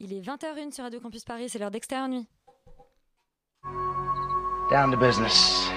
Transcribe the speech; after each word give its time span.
Il 0.00 0.12
est 0.14 0.20
20h01 0.20 0.72
sur 0.72 0.84
Radio 0.84 0.98
Campus 1.00 1.24
Paris, 1.24 1.48
c'est 1.48 1.58
l'heure 1.58 1.70
d'extérieur 1.70 2.08
nuit. 2.08 2.26
Down 4.70 4.90
to 4.92 4.96
business. 4.96 5.68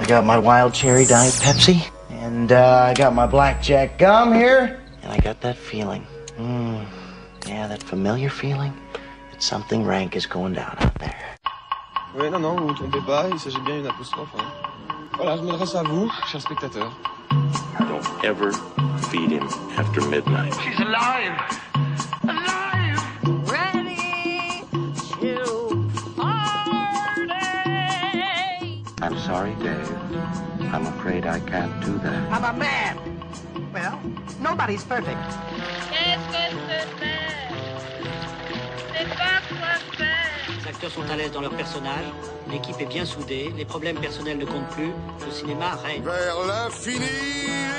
I 0.00 0.06
got 0.06 0.22
my 0.24 0.38
wild 0.38 0.72
cherry 0.72 1.04
diet 1.04 1.34
Pepsi, 1.42 1.82
and 2.22 2.52
uh, 2.52 2.86
I 2.90 2.94
got 2.94 3.12
my 3.12 3.26
blackjack 3.26 3.98
gum 3.98 4.32
here, 4.32 4.78
and 5.02 5.12
I 5.12 5.18
got 5.18 5.40
that 5.40 5.56
feeling. 5.56 6.06
Mm, 6.38 6.84
yeah, 7.46 7.66
that 7.66 7.82
familiar 7.82 8.30
feeling 8.30 8.72
that 9.32 9.42
something 9.42 9.84
rank 9.84 10.14
is 10.16 10.26
going 10.26 10.54
down 10.54 10.76
out 10.78 10.94
there. 11.00 11.36
Oui, 12.16 12.30
non, 12.30 12.38
non, 12.40 12.56
vous 12.56 12.68
vous 12.68 12.74
trompez 12.74 13.00
pas, 13.04 13.28
il 13.30 13.38
s'agit 13.38 13.60
bien 13.66 13.76
d'une 13.78 13.88
apostrophe. 13.88 14.30
hein. 14.38 14.44
Voilà, 15.16 15.36
je 15.36 15.42
m'adresse 15.42 15.74
à 15.74 15.82
vous, 15.82 16.08
chers 16.30 16.40
spectateurs. 16.40 16.96
Don't 17.80 18.24
ever 18.24 18.52
feed 19.10 19.30
him 19.30 19.44
after 19.78 20.02
midnight. 20.08 20.52
She's 20.62 20.78
alive! 20.80 21.32
Alive! 22.24 23.00
Ready 23.48 23.96
to 25.20 25.88
party. 26.14 26.82
I'm 29.00 29.18
sorry, 29.20 29.54
Dave. 29.62 29.90
I'm 30.74 30.86
afraid 30.86 31.24
I 31.26 31.40
can't 31.40 31.72
do 31.82 31.98
that. 32.00 32.30
I'm 32.30 32.44
a 32.44 32.52
man! 32.58 32.98
Well, 33.72 33.98
nobody's 34.42 34.84
perfect. 34.84 35.16
Qu'est-ce 35.90 36.26
que 36.28 36.42
c'est 36.68 36.88
faire 37.00 37.50
C'est 38.92 39.08
pas 39.08 39.40
quoi 39.48 39.74
faire. 39.96 40.28
Les 40.60 40.68
acteurs 40.68 40.90
sont 40.90 41.08
à 41.10 41.16
l'aise 41.16 41.32
dans 41.32 41.40
leur 41.40 41.56
personnage, 41.56 42.04
l'équipe 42.50 42.78
est 42.78 42.86
bien 42.86 43.06
soudée, 43.06 43.54
les 43.56 43.64
problèmes 43.64 43.98
personnels 43.98 44.36
ne 44.36 44.44
comptent 44.44 44.68
plus, 44.70 44.92
le 45.24 45.32
cinéma 45.32 45.76
règne. 45.82 46.02
Vers 46.02 46.46
l'infini 46.46 47.77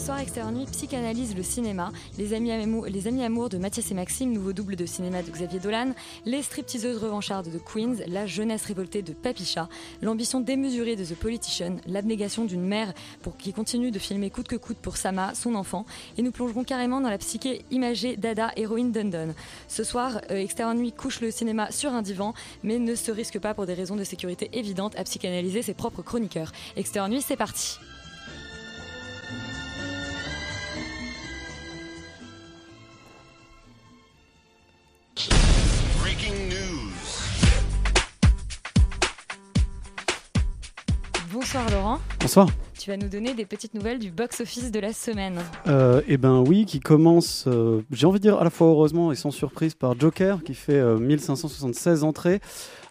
soir, 0.00 0.20
Extérieur 0.20 0.50
Nuit 0.50 0.64
psychanalyse 0.64 1.36
le 1.36 1.42
cinéma, 1.42 1.92
les 2.16 2.32
amis, 2.32 2.52
amours 2.52 3.50
de 3.50 3.58
Mathias 3.58 3.90
et 3.90 3.94
Maxime, 3.94 4.32
nouveau 4.32 4.54
double 4.54 4.74
de 4.74 4.86
cinéma 4.86 5.22
de 5.22 5.30
Xavier 5.30 5.60
Dolan, 5.60 5.92
les 6.24 6.42
stripteaseuses 6.42 6.96
revanchardes 6.96 7.52
de 7.52 7.58
Queens, 7.58 7.96
la 8.06 8.24
jeunesse 8.24 8.64
révoltée 8.64 9.02
de 9.02 9.12
Papicha, 9.12 9.68
l'ambition 10.00 10.40
démesurée 10.40 10.96
de 10.96 11.04
The 11.04 11.14
Politician, 11.14 11.76
l'abnégation 11.86 12.46
d'une 12.46 12.64
mère 12.64 12.94
pour 13.20 13.36
qui 13.36 13.52
continue 13.52 13.90
de 13.90 13.98
filmer 13.98 14.30
coûte 14.30 14.48
que 14.48 14.56
coûte 14.56 14.78
pour 14.78 14.96
Sama, 14.96 15.34
son 15.34 15.54
enfant, 15.54 15.84
et 16.16 16.22
nous 16.22 16.32
plongerons 16.32 16.64
carrément 16.64 17.02
dans 17.02 17.10
la 17.10 17.18
psyché 17.18 17.66
imagée 17.70 18.16
d'Ada, 18.16 18.52
héroïne 18.56 18.92
Dundon. 18.92 19.34
Ce 19.68 19.84
soir, 19.84 20.22
euh, 20.30 20.36
Extérieur 20.36 20.74
Nuit 20.74 20.92
couche 20.92 21.20
le 21.20 21.30
cinéma 21.30 21.70
sur 21.72 21.92
un 21.92 22.00
divan, 22.00 22.32
mais 22.62 22.78
ne 22.78 22.94
se 22.94 23.10
risque 23.10 23.38
pas 23.38 23.52
pour 23.52 23.66
des 23.66 23.74
raisons 23.74 23.96
de 23.96 24.04
sécurité 24.04 24.48
évidentes 24.54 24.98
à 24.98 25.04
psychanalyser 25.04 25.60
ses 25.60 25.74
propres 25.74 26.02
chroniqueurs. 26.02 26.52
Extérieur 26.76 27.10
Nuit, 27.10 27.22
c'est 27.22 27.36
parti. 27.36 27.78
Breaking 36.00 36.48
news. 36.48 36.92
Bonsoir 41.30 41.68
Laurent. 41.70 41.98
Bonsoir. 42.20 42.48
Tu 42.78 42.88
vas 42.88 42.96
nous 42.96 43.08
donner 43.08 43.34
des 43.34 43.44
petites 43.44 43.74
nouvelles 43.74 43.98
du 43.98 44.10
box-office 44.10 44.70
de 44.70 44.80
la 44.80 44.94
semaine. 44.94 45.40
Euh, 45.66 46.00
eh 46.08 46.16
ben 46.16 46.42
oui, 46.46 46.64
qui 46.64 46.80
commence, 46.80 47.44
euh, 47.46 47.82
j'ai 47.90 48.06
envie 48.06 48.18
de 48.18 48.22
dire 48.22 48.38
à 48.38 48.44
la 48.44 48.50
fois 48.50 48.68
heureusement 48.68 49.12
et 49.12 49.16
sans 49.16 49.30
surprise 49.30 49.74
par 49.74 49.98
Joker, 49.98 50.42
qui 50.42 50.54
fait 50.54 50.78
euh, 50.78 50.96
1576 50.96 52.02
entrées, 52.04 52.40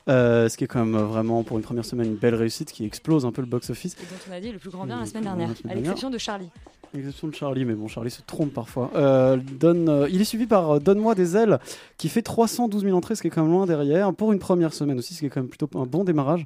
euh, 0.08 0.49
ce 0.49 0.58
qui 0.58 0.66
est 0.66 0.67
quand 0.67 0.86
même 0.86 1.02
vraiment 1.02 1.43
pour 1.43 1.58
une 1.58 1.64
première 1.64 1.86
semaine 1.86 2.08
une 2.08 2.16
belle 2.16 2.36
réussite, 2.36 2.71
qui 2.71 2.86
explose 2.86 3.25
un 3.25 3.31
peu 3.31 3.41
le 3.41 3.47
box-office. 3.47 3.93
Et 3.93 4.05
dont 4.05 4.21
on 4.30 4.33
a 4.33 4.39
dit 4.39 4.52
le 4.52 4.59
plus 4.59 4.69
grand 4.69 4.86
bien 4.86 4.99
la 4.99 5.08
semaine 5.08 5.23
dernière, 5.23 5.49
à 5.67 5.73
l'exception 5.73 6.11
de 6.11 6.19
Charlie. 6.19 6.52
Exception 6.94 7.28
de 7.28 7.36
Charlie, 7.36 7.66
mais 7.66 7.76
bon, 7.76 7.88
Charlie 7.88 8.09
se 8.09 8.22
trompe 8.22 8.54
parfois. 8.54 8.90
Euh, 8.95 9.38
donne, 9.59 9.90
euh, 9.90 10.09
il 10.09 10.22
est 10.22 10.26
suivi 10.26 10.48
par 10.48 10.72
euh, 10.72 10.80
Donne-moi 10.80 11.14
des 11.14 11.38
ailes, 11.38 11.59
qui 11.98 12.09
fait 12.09 12.22
312 12.22 12.84
000 12.84 12.98
entrées, 12.98 13.16
ce 13.16 13.22
qui 13.22 13.28
est 13.28 13.30
quand 13.30 13.44
même 13.44 13.52
loin 13.52 13.66
derrière, 13.66 14.14
pour 14.14 14.34
une 14.34 14.40
première 14.40 14.73
semaine 14.73 14.98
aussi, 14.98 15.14
ce 15.14 15.20
qui 15.20 15.26
est 15.28 15.30
quand 15.30 15.42
même 15.42 15.49
plutôt 15.49 15.70
un 15.76 15.86
bon 15.86 16.04
démarrage 16.04 16.45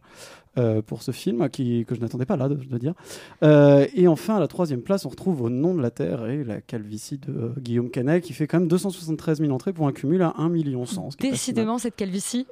pour 0.86 1.02
ce 1.02 1.10
film, 1.10 1.50
qui, 1.50 1.84
que 1.88 1.96
je 1.96 2.00
n'attendais 2.00 2.28
pas 2.28 2.38
là, 2.38 2.48
je 2.48 2.68
dois 2.68 2.78
dire. 2.78 2.94
Et 3.42 4.08
enfin, 4.08 4.36
à 4.36 4.40
la 4.40 4.48
troisième 4.48 4.82
place, 4.84 5.04
on 5.04 5.10
retrouve 5.10 5.42
Au 5.42 5.50
nom 5.50 5.74
de 5.74 5.82
la 5.82 5.90
Terre 5.90 6.28
et 6.28 6.44
la 6.44 6.62
calvitie 6.62 7.18
de 7.18 7.54
Guillaume 7.58 7.90
Canet, 7.90 8.24
qui 8.24 8.34
fait 8.34 8.46
quand 8.46 8.60
même 8.60 8.68
273 8.68 9.40
000 9.40 9.52
entrées 9.52 9.74
pour 9.74 9.88
un 9.88 9.92
cumul 9.92 10.22
à 10.22 10.36
1 10.38 10.50
million 10.50 10.86
100. 10.86 11.12
ce. 11.12 11.18
Décidément, 11.18 11.80
cette 11.80 11.96
calvitie? 11.96 12.46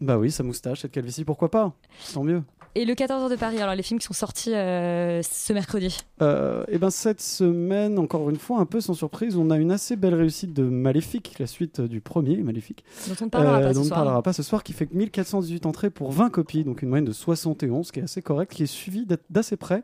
Bah 0.00 0.18
oui, 0.18 0.30
sa 0.30 0.44
moustache, 0.44 0.82
cette 0.82 0.92
calvitie, 0.92 1.24
pourquoi 1.24 1.50
pas? 1.50 1.72
Tant 2.14 2.22
mieux. 2.22 2.42
Et 2.74 2.84
le 2.84 2.94
14 2.94 3.22
heures 3.24 3.30
de 3.30 3.36
Paris, 3.36 3.60
alors 3.60 3.74
les 3.74 3.82
films 3.82 3.98
qui 3.98 4.06
sont 4.06 4.12
sortis 4.14 4.54
euh, 4.54 5.20
ce 5.22 5.52
mercredi. 5.52 5.96
Euh, 6.22 6.64
et 6.68 6.78
ben 6.78 6.90
cette 6.90 7.20
semaine, 7.20 7.98
encore 7.98 8.30
une 8.30 8.36
fois, 8.36 8.60
un 8.60 8.66
peu 8.66 8.80
sans 8.80 8.94
surprise, 8.94 9.36
on 9.36 9.50
a 9.50 9.56
une 9.56 9.72
assez 9.72 9.96
belle 9.96 10.14
réussite 10.14 10.52
de 10.52 10.62
Maléfique, 10.62 11.34
la 11.38 11.46
suite 11.46 11.80
du 11.80 12.00
premier 12.00 12.36
Maléfique, 12.36 12.84
Dont 13.08 13.14
on 13.20 13.24
ne 13.24 13.30
parlera 13.30 13.56
euh, 13.58 13.60
pas 13.62 13.68
dont 13.68 13.74
ce 13.74 13.78
on 13.78 13.82
ne 13.82 13.88
soir. 13.88 13.98
parlera 14.00 14.22
pas 14.22 14.32
ce 14.32 14.42
soir, 14.42 14.62
qui 14.62 14.72
fait 14.74 14.92
1418 14.92 15.66
entrées 15.66 15.90
pour 15.90 16.12
20 16.12 16.30
copies, 16.30 16.62
donc 16.64 16.82
une 16.82 16.88
moyenne 16.90 17.04
de 17.06 17.12
71, 17.12 17.90
qui 17.90 18.00
est 18.00 18.04
assez 18.04 18.22
correct, 18.22 18.52
qui 18.52 18.62
est 18.62 18.66
suivi 18.66 19.06
d'être- 19.06 19.24
d'assez 19.30 19.56
près 19.56 19.82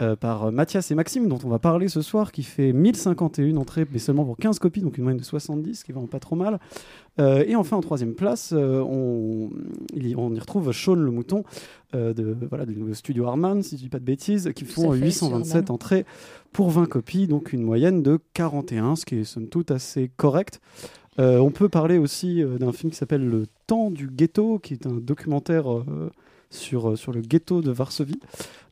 euh, 0.00 0.16
par 0.16 0.44
euh, 0.46 0.50
Mathias 0.50 0.90
et 0.90 0.94
Maxime, 0.94 1.28
dont 1.28 1.38
on 1.44 1.48
va 1.48 1.58
parler 1.58 1.88
ce 1.88 2.00
soir, 2.00 2.32
qui 2.32 2.42
fait 2.42 2.72
1051 2.72 3.56
entrées, 3.56 3.86
mais 3.92 3.98
seulement 3.98 4.24
pour 4.24 4.36
15 4.36 4.58
copies, 4.58 4.80
donc 4.80 4.96
une 4.96 5.04
moyenne 5.04 5.20
de 5.20 5.24
70, 5.24 5.74
ce 5.80 5.84
qui 5.84 5.90
est 5.90 5.94
vraiment 5.94 6.06
pas 6.08 6.18
trop 6.20 6.34
mal. 6.36 6.58
Euh, 7.20 7.44
et 7.46 7.56
enfin, 7.56 7.76
en 7.76 7.82
troisième 7.82 8.14
place, 8.14 8.52
euh, 8.56 8.80
on, 8.80 9.50
y- 9.94 10.14
on 10.16 10.32
y 10.34 10.40
retrouve 10.40 10.72
Sean 10.72 10.94
le 10.94 11.10
Mouton, 11.10 11.44
de, 11.92 12.34
voilà, 12.48 12.64
du 12.64 12.94
studio 12.94 13.26
Harman, 13.26 13.62
si 13.62 13.76
je 13.76 13.82
dis 13.82 13.88
pas 13.90 13.98
de 13.98 14.04
bêtises, 14.04 14.50
qui 14.56 14.64
font 14.64 14.92
à 14.92 14.94
fait, 14.94 15.00
827 15.04 15.66
sur 15.66 15.74
entrées 15.74 16.06
pour 16.52 16.70
20 16.70 16.86
copies, 16.86 17.26
donc 17.26 17.52
une 17.52 17.62
moyenne 17.62 18.02
de 18.02 18.18
41, 18.32 18.96
ce 18.96 19.04
qui 19.04 19.16
est 19.16 19.24
somme 19.24 19.48
toute 19.48 19.70
assez 19.70 20.10
correct. 20.16 20.60
On 21.18 21.50
peut 21.50 21.68
parler 21.68 21.98
aussi 21.98 22.42
d'un 22.58 22.72
film 22.72 22.90
qui 22.92 22.96
s'appelle 22.96 23.28
Le 23.28 23.44
Temps 23.66 23.90
du 23.90 24.06
ghetto, 24.08 24.58
qui 24.58 24.72
est 24.72 24.86
un 24.86 24.94
documentaire 24.94 25.66
sur, 26.48 26.96
sur 26.96 27.12
le 27.12 27.20
ghetto 27.20 27.60
de 27.60 27.70
Varsovie, 27.70 28.20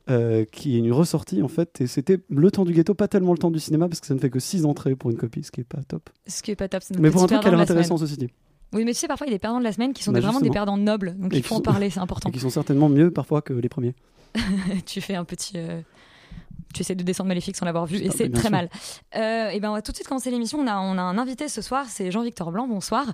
euh, 0.09 0.45
qui 0.45 0.75
est 0.75 0.79
une 0.79 0.91
ressortie 0.91 1.41
en 1.41 1.47
fait. 1.47 1.79
Et 1.81 1.87
c'était 1.87 2.19
Le 2.29 2.49
Temps 2.51 2.65
du 2.65 2.73
ghetto, 2.73 2.93
pas 2.93 3.07
tellement 3.07 3.31
le 3.33 3.37
temps 3.37 3.51
du 3.51 3.59
cinéma, 3.59 3.87
parce 3.87 3.99
que 3.99 4.07
ça 4.07 4.13
ne 4.13 4.19
fait 4.19 4.29
que 4.29 4.39
6 4.39 4.65
entrées 4.65 4.95
pour 4.95 5.11
une 5.11 5.17
copie, 5.17 5.43
ce 5.43 5.51
qui 5.51 5.61
est 5.61 5.65
pas 5.65 5.81
top. 5.87 6.09
Ce 6.27 6.41
qui 6.41 6.51
est 6.51 6.55
pas 6.55 6.67
top. 6.67 6.83
c'est 6.83 6.93
notre 6.93 7.03
Mais 7.03 7.11
pour 7.11 7.23
un 7.23 7.27
truc 7.27 7.39
qui 7.39 7.47
a 7.47 7.49
perdant 7.49 7.57
l'air 7.57 7.65
de 7.67 7.73
la 7.73 7.79
intéressant, 7.79 7.97
semaine. 7.97 8.07
ceci 8.09 8.19
dit. 8.19 8.29
Oui, 8.73 8.85
mais 8.85 8.93
tu 8.93 8.99
sais, 8.99 9.07
parfois, 9.07 9.27
il 9.27 9.31
y 9.31 9.33
a 9.33 9.35
des 9.35 9.39
perdants 9.39 9.59
de 9.59 9.63
la 9.65 9.73
semaine 9.73 9.91
qui 9.93 10.01
sont 10.03 10.11
Bah, 10.13 10.19
des- 10.19 10.25
vraiment 10.25 10.39
des 10.39 10.49
perdants 10.49 10.77
nobles. 10.77 11.15
Donc 11.19 11.33
Et 11.33 11.37
il 11.37 11.43
faut 11.43 11.55
en 11.55 11.61
parler, 11.61 11.89
c'est 11.89 11.99
important. 11.99 12.29
Et 12.29 12.31
qui 12.31 12.39
sont 12.39 12.49
certainement 12.49 12.87
mieux 12.89 13.11
parfois 13.11 13.41
que 13.41 13.51
les 13.53 13.67
premiers. 13.69 13.93
tu 14.85 15.01
fais 15.01 15.15
un 15.15 15.25
petit. 15.25 15.53
euh, 15.57 15.81
Tu 16.73 16.81
essaies 16.81 16.95
de 16.95 17.03
descendre 17.03 17.27
Maléfique 17.29 17.55
sans 17.55 17.65
l'avoir 17.65 17.85
vu 17.85 17.97
et 17.97 18.09
c'est 18.11 18.29
très 18.29 18.41
sûr. 18.43 18.51
mal. 18.51 18.69
Euh, 19.15 19.49
et 19.49 19.59
ben 19.59 19.69
on 19.69 19.73
va 19.73 19.81
tout 19.81 19.91
de 19.91 19.97
suite 19.97 20.07
commencer 20.07 20.31
l'émission. 20.31 20.59
On 20.59 20.67
a, 20.67 20.77
on 20.79 20.97
a 20.97 21.01
un 21.01 21.17
invité 21.17 21.47
ce 21.47 21.61
soir, 21.61 21.85
c'est 21.87 22.11
Jean-Victor 22.11 22.51
Blanc. 22.51 22.67
Bonsoir. 22.67 23.05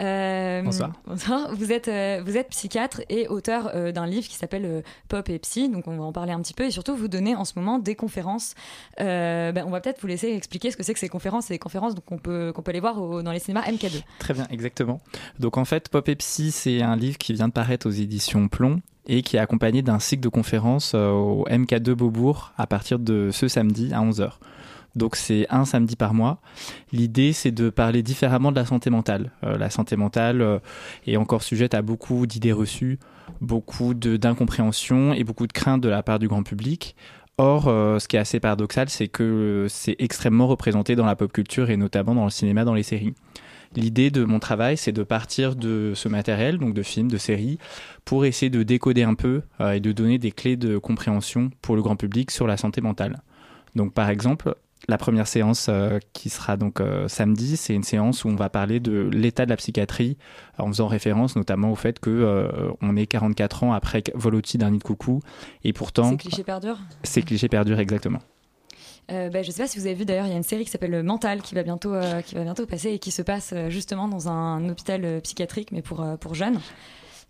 Euh, 0.00 0.62
Bonsoir. 0.62 0.92
bonsoir. 1.06 1.54
Vous 1.54 1.72
êtes, 1.72 1.88
euh, 1.88 2.22
vous 2.24 2.36
êtes 2.36 2.48
psychiatre 2.50 3.00
et 3.08 3.28
auteur 3.28 3.70
euh, 3.74 3.92
d'un 3.92 4.06
livre 4.06 4.26
qui 4.28 4.34
s'appelle 4.36 4.64
euh, 4.64 4.82
Pop 5.08 5.28
et 5.28 5.38
Psy. 5.38 5.68
Donc 5.68 5.86
on 5.88 5.96
va 5.96 6.04
en 6.04 6.12
parler 6.12 6.32
un 6.32 6.40
petit 6.40 6.54
peu 6.54 6.64
et 6.64 6.70
surtout 6.70 6.94
vous 6.96 7.08
donnez 7.08 7.34
en 7.34 7.44
ce 7.44 7.52
moment 7.56 7.78
des 7.78 7.94
conférences. 7.94 8.54
Euh, 9.00 9.52
ben, 9.52 9.64
on 9.66 9.70
va 9.70 9.80
peut-être 9.80 10.00
vous 10.00 10.06
laisser 10.06 10.28
expliquer 10.32 10.70
ce 10.70 10.76
que 10.76 10.82
c'est 10.82 10.92
que 10.94 11.00
ces 11.00 11.08
conférences. 11.08 11.46
C'est 11.46 11.54
des 11.54 11.58
conférences 11.58 11.94
donc 11.94 12.10
on 12.10 12.18
peut 12.18 12.52
qu'on 12.54 12.62
peut 12.62 12.70
aller 12.70 12.80
voir 12.80 13.00
au- 13.00 13.22
dans 13.22 13.32
les 13.32 13.38
cinémas 13.38 13.62
MK2. 13.62 14.02
Très 14.18 14.34
bien, 14.34 14.46
exactement. 14.50 15.00
Donc 15.38 15.56
en 15.56 15.64
fait, 15.64 15.88
Pop 15.88 16.08
et 16.08 16.16
Psy, 16.16 16.50
c'est 16.50 16.82
un 16.82 16.96
livre 16.96 17.18
qui 17.18 17.32
vient 17.32 17.48
de 17.48 17.52
paraître 17.52 17.86
aux 17.88 17.92
éditions 17.92 18.48
Plomb 18.48 18.80
et 19.06 19.22
qui 19.22 19.36
est 19.36 19.40
accompagné 19.40 19.82
d'un 19.82 19.98
cycle 19.98 20.22
de 20.22 20.28
conférences 20.28 20.92
euh, 20.94 21.10
au 21.10 21.44
MK2 21.48 21.92
Beaubourg 21.92 22.52
à 22.56 22.66
partir 22.66 22.98
de 22.98 23.30
ce 23.32 23.48
samedi 23.48 23.92
à 23.92 24.00
11h. 24.00 24.32
Donc 24.94 25.14
c'est 25.14 25.46
un 25.50 25.64
samedi 25.64 25.94
par 25.94 26.14
mois. 26.14 26.40
L'idée, 26.92 27.32
c'est 27.32 27.50
de 27.50 27.68
parler 27.68 28.02
différemment 28.02 28.50
de 28.50 28.56
la 28.56 28.64
santé 28.64 28.88
mentale. 28.88 29.30
Euh, 29.44 29.58
la 29.58 29.68
santé 29.68 29.96
mentale 29.96 30.40
euh, 30.40 30.58
est 31.06 31.16
encore 31.16 31.42
sujette 31.42 31.74
à 31.74 31.82
beaucoup 31.82 32.26
d'idées 32.26 32.52
reçues, 32.52 32.98
beaucoup 33.40 33.92
d'incompréhension 33.94 35.12
et 35.12 35.22
beaucoup 35.22 35.46
de 35.46 35.52
craintes 35.52 35.82
de 35.82 35.88
la 35.88 36.02
part 36.02 36.18
du 36.18 36.28
grand 36.28 36.42
public. 36.42 36.96
Or, 37.38 37.64
ce 37.64 38.08
qui 38.08 38.16
est 38.16 38.18
assez 38.18 38.40
paradoxal, 38.40 38.88
c'est 38.88 39.08
que 39.08 39.66
c'est 39.68 39.94
extrêmement 39.98 40.46
représenté 40.46 40.96
dans 40.96 41.04
la 41.04 41.16
pop 41.16 41.30
culture 41.30 41.68
et 41.68 41.76
notamment 41.76 42.14
dans 42.14 42.24
le 42.24 42.30
cinéma, 42.30 42.64
dans 42.64 42.72
les 42.72 42.82
séries. 42.82 43.12
L'idée 43.76 44.10
de 44.10 44.24
mon 44.24 44.38
travail, 44.38 44.76
c'est 44.76 44.92
de 44.92 45.02
partir 45.02 45.54
de 45.54 45.92
ce 45.94 46.08
matériel, 46.08 46.58
donc 46.58 46.74
de 46.74 46.82
films, 46.82 47.10
de 47.10 47.18
séries, 47.18 47.58
pour 48.04 48.24
essayer 48.24 48.50
de 48.50 48.62
décoder 48.62 49.02
un 49.02 49.14
peu 49.14 49.42
euh, 49.60 49.72
et 49.72 49.80
de 49.80 49.92
donner 49.92 50.18
des 50.18 50.32
clés 50.32 50.56
de 50.56 50.78
compréhension 50.78 51.50
pour 51.62 51.76
le 51.76 51.82
grand 51.82 51.96
public 51.96 52.30
sur 52.30 52.46
la 52.46 52.56
santé 52.56 52.80
mentale. 52.80 53.22
Donc, 53.74 53.92
par 53.92 54.08
exemple, 54.08 54.54
la 54.88 54.98
première 54.98 55.26
séance 55.26 55.66
euh, 55.68 55.98
qui 56.12 56.30
sera 56.30 56.56
donc 56.56 56.80
euh, 56.80 57.08
samedi, 57.08 57.56
c'est 57.56 57.74
une 57.74 57.82
séance 57.82 58.24
où 58.24 58.28
on 58.28 58.36
va 58.36 58.48
parler 58.48 58.78
de 58.78 59.08
l'état 59.12 59.44
de 59.44 59.50
la 59.50 59.56
psychiatrie, 59.56 60.16
en 60.58 60.68
faisant 60.68 60.86
référence 60.86 61.36
notamment 61.36 61.72
au 61.72 61.74
fait 61.74 61.98
que 61.98 62.10
euh, 62.10 62.70
on 62.82 62.96
est 62.96 63.06
44 63.06 63.64
ans 63.64 63.72
après 63.72 64.02
Volotti 64.14 64.58
d'un 64.58 64.70
nid 64.70 64.78
de 64.78 64.84
coucou, 64.84 65.22
et 65.64 65.72
pourtant 65.72 66.10
C'est 66.10 66.16
cliché 66.16 66.44
perdure? 66.44 66.78
ces 67.02 67.22
clichés 67.22 67.48
perdurent 67.48 67.80
exactement. 67.80 68.20
Euh, 69.12 69.30
bah, 69.30 69.42
je 69.42 69.50
sais 69.50 69.62
pas 69.62 69.68
si 69.68 69.78
vous 69.78 69.86
avez 69.86 69.94
vu 69.94 70.04
d'ailleurs, 70.04 70.26
il 70.26 70.30
y 70.30 70.34
a 70.34 70.36
une 70.36 70.42
série 70.42 70.64
qui 70.64 70.70
s'appelle 70.70 70.90
Le 70.90 71.02
Mental 71.02 71.40
qui 71.42 71.54
va 71.54 71.62
bientôt, 71.62 71.94
euh, 71.94 72.22
qui 72.22 72.34
va 72.34 72.42
bientôt 72.42 72.66
passer 72.66 72.90
et 72.90 72.98
qui 72.98 73.10
se 73.12 73.22
passe 73.22 73.52
euh, 73.54 73.70
justement 73.70 74.08
dans 74.08 74.28
un 74.28 74.68
hôpital 74.68 75.20
psychiatrique, 75.22 75.68
mais 75.72 75.82
pour, 75.82 76.04
pour 76.20 76.34
jeunes. 76.34 76.58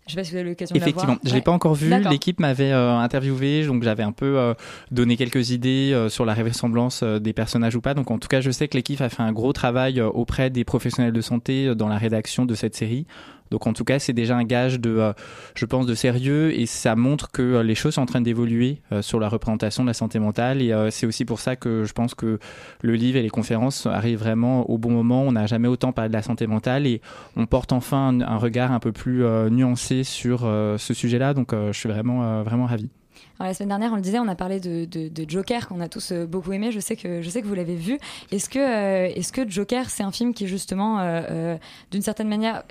Je 0.07 0.13
sais 0.13 0.19
pas 0.21 0.23
si 0.23 0.31
vous 0.31 0.37
avez 0.37 0.49
l'occasion 0.49 0.73
de 0.73 0.79
la 0.79 0.85
voir. 0.85 1.03
Effectivement, 1.03 1.19
je 1.25 1.29
l'ai 1.31 1.35
Ouais. 1.35 1.41
pas 1.41 1.51
encore 1.51 1.75
vu. 1.75 1.93
L'équipe 2.09 2.39
m'avait 2.39 2.71
euh, 2.71 2.97
interviewé, 2.97 3.65
donc 3.67 3.83
j'avais 3.83 4.03
un 4.03 4.13
peu 4.13 4.39
euh, 4.39 4.53
donné 4.89 5.17
quelques 5.17 5.49
idées 5.49 5.91
euh, 5.93 6.07
sur 6.07 6.23
la 6.23 6.33
ressemblance 6.33 7.03
des 7.03 7.33
personnages 7.33 7.75
ou 7.75 7.81
pas. 7.81 7.93
Donc 7.93 8.09
en 8.09 8.17
tout 8.17 8.29
cas, 8.29 8.39
je 8.39 8.49
sais 8.49 8.69
que 8.69 8.77
l'équipe 8.77 9.01
a 9.01 9.09
fait 9.09 9.21
un 9.21 9.33
gros 9.33 9.51
travail 9.51 9.99
auprès 10.01 10.49
des 10.49 10.63
professionnels 10.63 11.11
de 11.11 11.19
santé 11.21 11.75
dans 11.75 11.89
la 11.89 11.97
rédaction 11.97 12.45
de 12.45 12.55
cette 12.55 12.75
série. 12.75 13.05
Donc 13.51 13.67
en 13.67 13.73
tout 13.73 13.83
cas, 13.83 13.99
c'est 13.99 14.13
déjà 14.13 14.35
un 14.35 14.43
gage 14.43 14.79
de, 14.79 14.89
euh, 14.89 15.13
je 15.55 15.65
pense, 15.65 15.85
de 15.85 15.93
sérieux 15.93 16.57
et 16.57 16.65
ça 16.65 16.95
montre 16.95 17.31
que 17.31 17.41
euh, 17.41 17.63
les 17.63 17.75
choses 17.75 17.95
sont 17.95 18.01
en 18.01 18.05
train 18.05 18.21
d'évoluer 18.21 18.81
euh, 18.91 19.01
sur 19.01 19.19
la 19.19 19.29
représentation 19.29 19.83
de 19.83 19.87
la 19.87 19.93
santé 19.93 20.19
mentale. 20.19 20.61
Et 20.61 20.73
c'est 20.91 21.05
aussi 21.05 21.25
pour 21.25 21.39
ça 21.39 21.55
que 21.55 21.83
je 21.85 21.93
pense 21.93 22.15
que 22.15 22.39
le 22.81 22.93
livre 22.93 23.17
et 23.17 23.21
les 23.21 23.29
conférences 23.29 23.85
arrivent 23.85 24.19
vraiment 24.19 24.69
au 24.69 24.77
bon 24.77 24.91
moment. 24.91 25.23
On 25.23 25.31
n'a 25.31 25.45
jamais 25.45 25.67
autant 25.67 25.91
parlé 25.91 26.09
de 26.09 26.13
la 26.13 26.21
santé 26.21 26.47
mentale 26.47 26.87
et 26.87 27.01
on 27.35 27.45
porte 27.45 27.71
enfin 27.73 28.19
un, 28.19 28.37
regard 28.37 28.71
un 28.71 28.79
peu 28.79 28.91
plus 28.91 29.23
nuancé 29.49 30.03
sur 30.03 30.41
ce 30.41 30.93
sujet-là. 30.93 31.33
Donc 31.33 31.53
je 31.53 31.77
suis 31.77 31.89
vraiment, 31.89 32.43
vraiment 32.43 32.65
ravi. 32.65 32.89
Alors, 33.39 33.49
la 33.49 33.53
semaine 33.53 33.69
dernière, 33.69 33.91
on 33.91 33.95
le 33.95 34.01
disait, 34.01 34.19
on 34.19 34.27
a 34.27 34.35
parlé 34.35 34.59
de, 34.59 34.85
de- 34.85 35.07
de 35.09 35.29
Joker 35.29 35.67
qu'on 35.67 35.79
a 35.81 35.87
tous 35.89 36.11
euh, 36.11 36.25
beaucoup 36.25 36.53
aimé. 36.53 36.71
Je 36.71 36.79
sais 36.79 36.95
que 36.95 37.21
je 37.21 37.29
sais 37.29 37.41
que 37.41 37.47
vous 37.47 37.53
l'avez 37.55 37.75
vu. 37.75 37.99
Est-ce 38.31 38.49
que 38.49 38.59
euh, 38.59 39.11
est-ce 39.15 39.31
que 39.31 39.47
Joker, 39.49 39.89
c'est 39.89 40.03
un 40.03 40.11
film 40.11 40.33
qui 40.33 40.47
justement, 40.47 40.99
euh, 40.99 41.57
d'une 41.91 42.01
certaine 42.01 42.27
manière, 42.29 42.63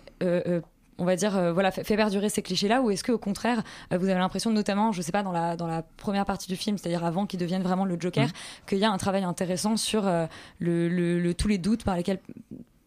on 0.98 1.04
va 1.04 1.14
dire, 1.14 1.36
euh, 1.36 1.52
voilà, 1.52 1.70
fait, 1.70 1.84
fait 1.84 1.94
perdurer 1.96 2.30
ces 2.30 2.40
clichés-là, 2.40 2.80
ou 2.80 2.90
est-ce 2.90 3.04
que 3.04 3.12
au 3.12 3.18
contraire, 3.18 3.62
euh, 3.92 3.98
vous 3.98 4.08
avez 4.08 4.18
l'impression, 4.18 4.50
notamment, 4.50 4.92
je 4.92 5.02
sais 5.02 5.12
pas, 5.12 5.22
dans 5.22 5.30
la 5.32 5.54
dans 5.54 5.66
la 5.66 5.82
première 5.82 6.24
partie 6.24 6.48
du 6.48 6.56
film, 6.56 6.78
c'est-à-dire 6.78 7.04
avant 7.04 7.26
qu'il 7.26 7.38
devienne 7.38 7.62
vraiment 7.62 7.84
le 7.84 7.96
Joker, 8.00 8.28
qu'il 8.66 8.78
y 8.78 8.84
a 8.84 8.90
un 8.90 8.96
travail 8.96 9.22
intéressant 9.24 9.76
sur 9.76 10.06
euh, 10.08 10.26
le, 10.58 10.88
le- 10.88 11.20
le- 11.20 11.34
tous 11.34 11.48
les 11.48 11.58
doutes 11.58 11.84
par 11.84 11.96
lesquels 11.96 12.18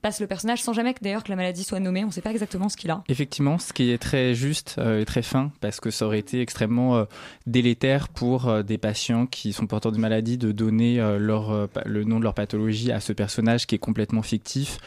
passe 0.02 0.22
le 0.22 0.28
personnage, 0.28 0.62
sans 0.62 0.74
jamais 0.74 0.94
que 0.94 1.04
d'ailleurs 1.04 1.24
que 1.24 1.30
la 1.30 1.36
maladie 1.36 1.64
soit 1.64 1.80
nommée. 1.80 2.04
On 2.04 2.08
ne 2.08 2.12
sait 2.12 2.22
pas 2.22 2.32
exactement 2.32 2.70
ce 2.70 2.78
qu'il 2.78 2.90
a. 2.90 3.04
Effectivement, 3.10 3.58
ce 3.58 3.74
qui 3.74 3.92
est 3.92 3.98
très 3.98 4.34
juste 4.34 4.76
euh, 4.78 5.02
et 5.02 5.06
très 5.06 5.22
fin, 5.22 5.52
parce 5.62 5.80
que 5.80 5.92
ça 5.92 6.06
aurait 6.06 6.20
été 6.20 6.42
extrêmement 6.42 6.98
euh, 6.98 7.06
délétère 7.46 8.08
pour 8.08 8.48
euh, 8.48 8.64
des 8.64 8.78
patients 8.78 9.26
qui 9.26 9.54
sont 9.54 9.68
porteurs 9.68 9.92
de 9.92 9.98
maladie 9.98 10.38
de 10.38 10.52
donner 10.52 10.98
le 11.00 12.04
nom 12.04 12.20
de 12.20 12.24
leur 12.24 12.34
pathologie 12.34 12.92
à 12.92 13.00
ce 13.00 13.14
personnage 13.14 13.68
qui 13.68 13.76
est 13.76 13.80
complètement 13.80 14.22
fictif, 14.22 14.78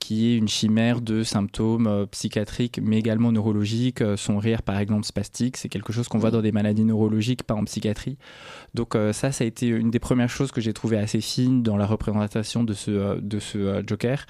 qui 0.00 0.32
est 0.32 0.36
une 0.36 0.48
chimère 0.48 1.00
de 1.00 1.22
symptômes 1.22 1.86
euh, 1.86 2.06
psychiatriques, 2.06 2.80
mais 2.82 2.98
également 2.98 3.30
neurologiques. 3.30 4.00
Euh, 4.00 4.16
son 4.16 4.38
rire, 4.38 4.62
par 4.62 4.78
exemple, 4.78 5.04
spastique, 5.04 5.56
c'est 5.56 5.68
quelque 5.68 5.92
chose 5.92 6.08
qu'on 6.08 6.18
voit 6.18 6.32
dans 6.32 6.42
des 6.42 6.50
maladies 6.52 6.84
neurologiques, 6.84 7.44
pas 7.44 7.54
en 7.54 7.64
psychiatrie. 7.64 8.16
Donc 8.74 8.94
euh, 8.96 9.12
ça, 9.12 9.30
ça 9.30 9.44
a 9.44 9.46
été 9.46 9.68
une 9.68 9.90
des 9.90 9.98
premières 10.00 10.28
choses 10.28 10.50
que 10.50 10.60
j'ai 10.60 10.72
trouvé 10.72 10.98
assez 10.98 11.20
fine 11.20 11.62
dans 11.62 11.76
la 11.76 11.86
représentation 11.86 12.64
de 12.64 12.72
ce, 12.72 13.20
de 13.20 13.38
ce 13.38 13.82
Joker. 13.86 14.26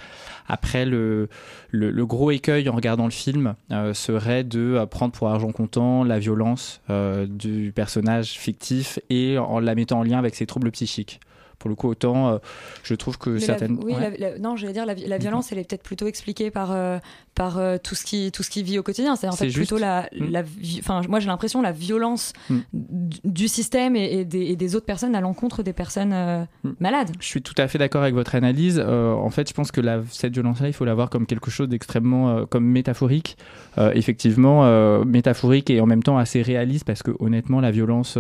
Après, 0.46 0.84
le, 0.84 1.28
le, 1.70 1.90
le 1.90 2.06
gros 2.06 2.30
écueil 2.30 2.68
en 2.68 2.74
regardant 2.74 3.04
le 3.04 3.10
film 3.10 3.54
euh, 3.70 3.94
serait 3.94 4.44
de 4.44 4.84
prendre 4.90 5.12
pour 5.12 5.28
argent 5.28 5.52
comptant 5.52 6.04
la 6.04 6.18
violence 6.18 6.80
euh, 6.90 7.26
du 7.26 7.72
personnage 7.74 8.30
fictif 8.32 8.98
et 9.08 9.38
en 9.38 9.60
la 9.60 9.74
mettant 9.74 10.00
en 10.00 10.02
lien 10.02 10.18
avec 10.18 10.34
ses 10.34 10.46
troubles 10.46 10.70
psychiques. 10.72 11.20
Pour 11.60 11.70
le 11.70 11.76
coup, 11.76 11.88
autant 11.88 12.28
euh, 12.30 12.38
je 12.82 12.94
trouve 12.94 13.16
que 13.18 13.30
Mais 13.30 13.38
la- 13.40 13.46
certaines. 13.46 13.78
oui, 13.84 13.92
ouais. 13.94 14.16
la- 14.18 14.30
la- 14.30 14.38
non, 14.38 14.56
j'allais 14.56 14.72
dire 14.72 14.86
la, 14.86 14.94
vi- 14.94 15.06
la 15.06 15.18
violence, 15.18 15.52
elle 15.52 15.58
est 15.58 15.68
peut-être 15.68 15.82
plutôt 15.84 16.06
expliquée 16.08 16.50
par 16.50 16.72
euh, 16.72 16.98
par 17.34 17.58
euh, 17.58 17.76
tout 17.82 17.94
ce 17.94 18.04
qui 18.04 18.32
tout 18.32 18.42
ce 18.42 18.50
qui 18.50 18.62
vit 18.62 18.78
au 18.78 18.82
quotidien. 18.82 19.14
C'est 19.14 19.28
en 19.28 19.32
fait 19.32 19.46
plutôt 19.48 19.76
juste. 19.76 19.80
la, 19.80 20.08
Mm. 20.18 20.30
la 20.30 20.42
enfin 20.78 21.02
moi 21.08 21.20
j'ai 21.20 21.26
l'impression 21.28 21.60
la 21.62 21.72
violence 21.72 22.32
Mm. 22.48 22.58
du, 23.24 23.46
système 23.48 23.94
et, 23.94 24.20
et 24.20 24.24
des, 24.24 24.46
et 24.46 24.56
des 24.56 24.74
autres 24.74 24.86
personnes 24.86 25.14
à 25.14 25.20
l'encontre 25.20 25.62
des 25.62 25.72
personnes 25.74 26.14
Mm. 26.64 26.70
malades. 26.80 27.10
Je 27.20 27.26
suis 27.26 27.42
tout 27.42 27.54
à 27.58 27.68
fait 27.68 27.78
d'accord 27.78 28.02
avec 28.02 28.14
votre 28.14 28.34
analyse. 28.34 28.80
En 28.80 29.28
fait, 29.30 29.48
je 29.48 29.52
pense 29.54 29.70
que 29.70 29.80
cette 30.10 30.32
violence-là, 30.32 30.66
il 30.68 30.72
faut 30.72 30.86
la 30.86 30.94
voir 30.94 31.10
comme 31.10 31.26
quelque 31.26 31.50
chose 31.50 31.68
d'extrêmement 31.68 32.46
comme 32.46 32.64
métaphorique. 32.64 33.36
Effectivement, 33.94 34.64
métaphorique 35.04 35.68
et 35.70 35.80
en 35.80 35.86
même 35.86 36.02
temps 36.02 36.16
assez 36.16 36.40
réaliste 36.42 36.84
parce 36.86 37.02
que 37.02 37.10
honnêtement, 37.20 37.60
la 37.60 37.70
violence 37.70 38.16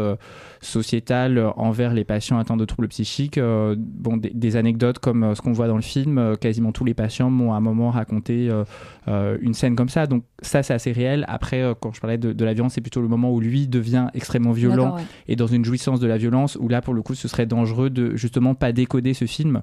sociétale 0.60 1.52
envers 1.56 1.94
les 1.94 2.04
patients 2.04 2.38
atteints 2.38 2.56
de 2.56 2.64
troubles 2.64 2.88
psychiques, 2.88 3.29
euh, 3.38 3.74
bon, 3.78 4.16
des, 4.16 4.30
des 4.30 4.56
anecdotes 4.56 4.98
comme 4.98 5.22
euh, 5.22 5.34
ce 5.34 5.42
qu'on 5.42 5.52
voit 5.52 5.68
dans 5.68 5.76
le 5.76 5.82
film, 5.82 6.18
euh, 6.18 6.36
quasiment 6.36 6.72
tous 6.72 6.84
les 6.84 6.94
patients 6.94 7.30
m'ont 7.30 7.52
à 7.52 7.56
un 7.56 7.60
moment 7.60 7.90
raconté 7.90 8.50
une 9.06 9.54
scène 9.54 9.76
comme 9.76 9.88
ça. 9.88 10.06
Donc 10.06 10.24
ça, 10.42 10.62
c'est 10.62 10.74
assez 10.74 10.92
réel. 10.92 11.24
Après, 11.28 11.62
quand 11.80 11.92
je 11.92 12.00
parlais 12.00 12.18
de, 12.18 12.32
de 12.32 12.44
la 12.44 12.54
violence, 12.54 12.74
c'est 12.74 12.80
plutôt 12.80 13.00
le 13.00 13.08
moment 13.08 13.32
où 13.32 13.40
lui 13.40 13.68
devient 13.68 14.08
extrêmement 14.14 14.52
violent 14.52 14.96
ouais. 14.96 15.02
et 15.28 15.36
dans 15.36 15.46
une 15.46 15.64
jouissance 15.64 16.00
de 16.00 16.06
la 16.06 16.16
violence 16.16 16.56
où 16.60 16.68
là 16.68 16.80
pour 16.80 16.94
le 16.94 17.02
coup 17.02 17.14
ce 17.14 17.28
serait 17.28 17.46
dangereux 17.46 17.90
de 17.90 18.16
justement 18.16 18.54
pas 18.54 18.72
décoder 18.72 19.14
ce 19.14 19.24
film. 19.24 19.62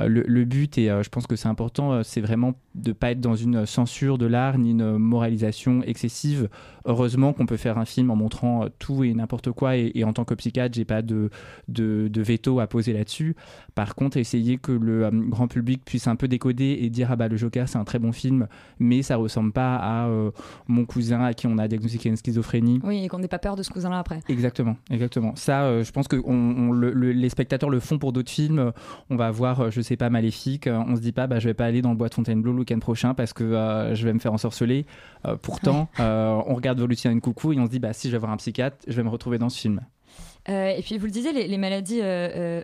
Le, 0.00 0.24
le 0.26 0.44
but 0.44 0.76
et 0.78 0.86
je 0.88 1.08
pense 1.08 1.26
que 1.26 1.36
c'est 1.36 1.48
important, 1.48 2.02
c'est 2.02 2.20
vraiment 2.20 2.54
de 2.74 2.92
pas 2.92 3.12
être 3.12 3.20
dans 3.20 3.36
une 3.36 3.66
censure 3.66 4.18
de 4.18 4.26
l'art 4.26 4.58
ni 4.58 4.70
une 4.72 4.96
moralisation 4.98 5.82
excessive. 5.82 6.48
Heureusement 6.86 7.32
qu'on 7.32 7.46
peut 7.46 7.56
faire 7.56 7.78
un 7.78 7.84
film 7.86 8.10
en 8.10 8.16
montrant 8.16 8.64
euh, 8.64 8.68
tout 8.78 9.04
et 9.04 9.14
n'importe 9.14 9.50
quoi 9.52 9.76
et, 9.76 9.92
et 9.94 10.04
en 10.04 10.12
tant 10.12 10.24
que 10.24 10.34
psychiatre 10.34 10.74
j'ai 10.74 10.84
pas 10.84 11.00
de, 11.00 11.30
de, 11.68 12.08
de 12.08 12.22
veto 12.22 12.60
à 12.60 12.66
poser 12.66 12.92
là-dessus. 12.92 13.36
Par 13.74 13.94
contre 13.94 14.16
essayer 14.18 14.58
que 14.58 14.72
le 14.72 15.04
euh, 15.06 15.10
grand 15.10 15.48
public 15.48 15.82
puisse 15.84 16.06
un 16.08 16.16
peu 16.16 16.28
décoder 16.28 16.78
et 16.82 16.90
dire 16.90 17.08
ah 17.10 17.16
bah 17.16 17.28
le 17.28 17.36
Joker 17.36 17.68
c'est 17.68 17.78
un 17.78 17.84
très 17.84 17.98
bon 17.98 18.12
film 18.12 18.48
mais 18.80 19.00
ça 19.02 19.16
ressemble 19.16 19.52
pas 19.52 19.76
à 19.76 20.08
euh, 20.08 20.30
mon 20.68 20.84
cousin 20.84 21.22
à 21.22 21.32
qui 21.32 21.46
on 21.46 21.56
a 21.58 21.68
diagnostiqué 21.68 22.08
une 22.10 22.16
schizophrénie. 22.16 22.80
Oui, 22.84 23.04
et 23.04 23.08
qu'on 23.08 23.18
n'ait 23.18 23.28
pas 23.28 23.38
peur 23.38 23.56
de 23.56 23.62
ce 23.62 23.70
cousin-là 23.70 23.98
après. 23.98 24.20
Exactement, 24.28 24.76
exactement. 24.90 25.32
Ça, 25.36 25.62
euh, 25.64 25.84
je 25.84 25.92
pense 25.92 26.08
que 26.08 26.16
on, 26.24 26.32
on 26.68 26.72
le- 26.72 26.92
le- 26.92 27.12
les 27.12 27.28
spectateurs 27.28 27.70
le 27.70 27.80
font 27.80 27.98
pour 27.98 28.12
d'autres 28.12 28.30
films. 28.30 28.72
On 29.10 29.16
va 29.16 29.30
voir, 29.30 29.70
je 29.70 29.80
sais 29.80 29.96
pas, 29.96 30.10
Maléfique. 30.10 30.68
On 30.70 30.96
se 30.96 31.00
dit 31.00 31.12
pas, 31.12 31.26
bah, 31.26 31.38
je 31.38 31.48
vais 31.48 31.54
pas 31.54 31.64
aller 31.66 31.80
dans 31.82 31.90
le 31.90 31.96
bois 31.96 32.08
de 32.08 32.14
Fontainebleau 32.14 32.52
le 32.52 32.63
week-end 32.64 32.78
prochain 32.80 33.14
parce 33.14 33.32
que 33.32 33.44
euh, 33.44 33.94
je 33.94 34.04
vais 34.04 34.12
me 34.12 34.18
faire 34.18 34.32
ensorceler. 34.32 34.86
Euh, 35.26 35.36
pourtant, 35.40 35.88
euh, 36.00 36.40
on 36.46 36.54
regarde 36.54 36.78
Volution 36.80 37.18
Coucou 37.20 37.52
et 37.52 37.58
on 37.58 37.66
se 37.66 37.70
dit, 37.70 37.78
bah, 37.78 37.92
si 37.92 38.08
je 38.08 38.12
vais 38.12 38.18
voir 38.18 38.32
un 38.32 38.36
psychiatre, 38.36 38.78
je 38.86 38.92
vais 38.94 39.02
me 39.02 39.08
retrouver 39.08 39.38
dans 39.38 39.48
ce 39.48 39.60
film. 39.60 39.80
Euh, 40.48 40.68
et 40.76 40.82
puis 40.82 40.98
vous 40.98 41.06
le 41.06 41.10
disiez, 41.12 41.32
les, 41.32 41.46
les 41.48 41.56
maladies 41.58 42.00
euh, 42.02 42.04